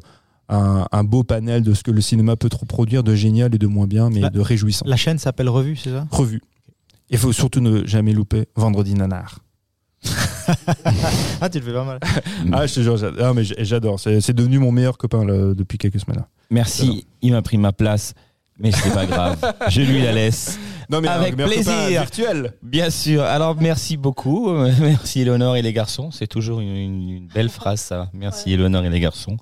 un, 0.49 0.88
un 0.91 1.03
beau 1.03 1.23
panel 1.23 1.63
de 1.63 1.73
ce 1.73 1.84
que 1.84 1.91
le 1.91 2.01
cinéma 2.01 2.35
peut 2.35 2.49
trop 2.49 2.65
produire 2.65 3.03
de 3.03 3.15
génial 3.15 3.53
et 3.55 3.57
de 3.57 3.67
moins 3.67 3.88
bien, 3.88 4.09
mais 4.09 4.30
de 4.30 4.39
réjouissant. 4.39 4.85
La 4.88 4.97
chaîne 4.97 5.19
s'appelle 5.19 5.49
Revue, 5.49 5.76
c'est 5.76 5.91
ça? 5.91 6.07
Revue. 6.11 6.41
Il 7.09 7.17
faut 7.17 7.31
surtout 7.31 7.61
ne 7.61 7.85
jamais 7.85 8.13
louper 8.13 8.47
Vendredi 8.55 8.93
Nanar. 8.93 9.39
Ah, 11.41 11.49
tu 11.49 11.59
le 11.59 11.65
fais 11.65 11.73
pas 11.73 11.84
mal. 11.84 11.99
Ah, 12.51 12.65
je 12.65 12.76
te 12.76 12.80
jure, 12.81 12.97
j'adore. 12.97 13.27
Ah, 13.27 13.34
mais 13.34 13.43
j'adore. 13.43 13.99
C'est 13.99 14.21
c'est 14.21 14.34
devenu 14.34 14.59
mon 14.59 14.71
meilleur 14.71 14.97
copain 14.97 15.26
là, 15.26 15.53
depuis 15.53 15.77
quelques 15.77 15.99
semaines. 15.99 16.23
Merci, 16.51 17.05
il 17.21 17.31
m'a 17.31 17.41
pris 17.41 17.57
ma 17.57 17.71
place, 17.71 18.13
mais 18.60 18.72
c'est 18.72 18.94
pas 18.94 19.06
grave. 19.06 19.38
Je 19.69 19.81
lui 19.81 20.02
la 20.02 20.11
laisse. 20.11 20.60
Non, 20.91 21.02
mais 21.02 21.07
Avec 21.07 21.36
copain 21.36 21.48
plaisir. 21.48 21.73
virtuel. 21.90 22.53
Bien 22.64 22.90
sûr. 22.90 23.22
Alors 23.22 23.56
merci 23.61 23.95
beaucoup. 23.95 24.49
Euh, 24.49 24.72
Merci 24.80 25.22
Eleonore 25.22 25.56
et 25.56 25.61
les 25.61 25.72
garçons. 25.72 26.10
C'est 26.11 26.26
toujours 26.26 26.61
une, 26.61 26.76
une- 26.76 27.10
une 27.10 27.27
belle 27.27 27.49
phrase 27.49 27.80
ça. 27.80 28.10
Merci 28.11 28.53
Eleonore 28.53 28.86
et 28.86 28.90
les 28.90 28.99
garçons 28.99 29.38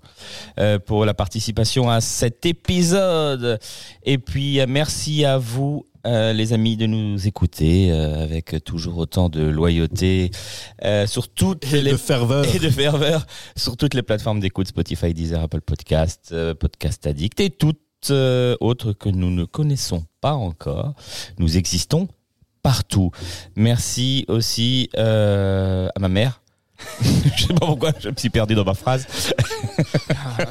euh, 0.60 0.78
pour 0.78 1.06
la 1.06 1.14
participation 1.14 1.90
à 1.90 2.02
cet 2.02 2.46
épisode. 2.46 3.60
Et 4.04 4.18
puis 4.18 4.60
euh, 4.60 4.66
merci 4.68 5.24
à 5.26 5.38
vous. 5.38 5.86
euh, 6.06 6.32
les 6.34 6.54
amis 6.54 6.78
de 6.78 6.86
nous 6.86 7.28
écouter 7.28 7.92
euh, 7.92 8.24
avec 8.24 8.56
toujours 8.64 8.98
autant 8.98 9.28
de 9.30 9.42
loyauté 9.42 10.32
euh, 10.86 11.06
sur 11.08 11.28
toutes 11.30 11.66
Et 11.74 11.82
les 11.82 11.92
de 11.92 11.98
ferveur. 11.98 12.46
et 12.56 12.60
de 12.60 12.70
ferveur 12.70 13.26
sur 13.58 13.76
toutes 13.78 13.94
les 13.94 14.04
plateformes 14.04 14.40
d'écoute 14.40 14.68
Spotify, 14.68 15.14
Deezer, 15.14 15.42
Apple 15.44 15.62
Podcast, 15.62 16.30
euh, 16.34 16.54
Podcast 16.54 17.06
Addict 17.08 17.40
et 17.42 17.50
toutes 17.50 17.80
euh, 18.12 18.56
autres 18.60 18.94
que 18.94 19.10
nous 19.10 19.32
ne 19.32 19.46
connaissons 19.46 20.06
pas 20.22 20.34
encore. 20.34 20.94
Nous 21.38 21.58
existons 21.58 22.08
partout. 22.64 23.12
Merci 23.56 24.26
aussi 24.28 24.90
euh, 24.98 25.88
à 25.96 26.00
ma 26.00 26.10
mère. 26.10 26.42
je 27.02 27.48
sais 27.48 27.54
pas 27.56 27.66
pourquoi 27.66 27.92
je 28.00 28.10
me 28.10 28.16
suis 28.16 28.30
perdu 28.30 28.54
dans 28.54 28.64
ma 28.64 28.76
phrase. 28.76 29.08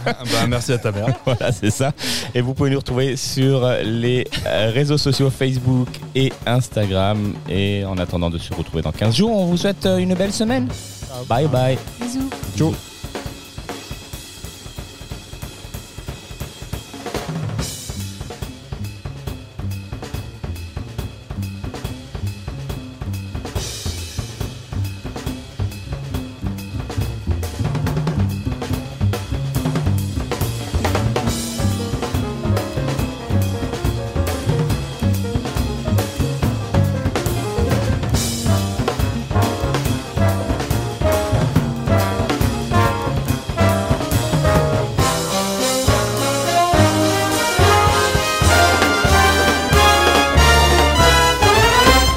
bah, 0.04 0.46
merci 0.48 0.72
à 0.72 0.78
ta 0.78 0.90
mère. 0.90 1.06
Voilà, 1.24 1.52
c'est 1.52 1.70
ça. 1.70 1.92
Et 2.34 2.40
vous 2.40 2.52
pouvez 2.52 2.70
nous 2.70 2.78
retrouver 2.78 3.16
sur 3.16 3.68
les 3.84 4.26
réseaux 4.44 4.98
sociaux 4.98 5.30
Facebook 5.30 5.88
et 6.14 6.32
Instagram. 6.44 7.34
Et 7.48 7.84
en 7.84 7.96
attendant 7.98 8.30
de 8.30 8.38
se 8.38 8.52
retrouver 8.54 8.82
dans 8.82 8.92
15 8.92 9.14
jours, 9.14 9.30
on 9.30 9.46
vous 9.46 9.56
souhaite 9.56 9.86
une 9.86 10.14
belle 10.14 10.32
semaine. 10.32 10.68
Bye 11.28 11.46
bye. 11.46 11.78
Bisous. 12.00 12.30
Ciao. 12.56 12.74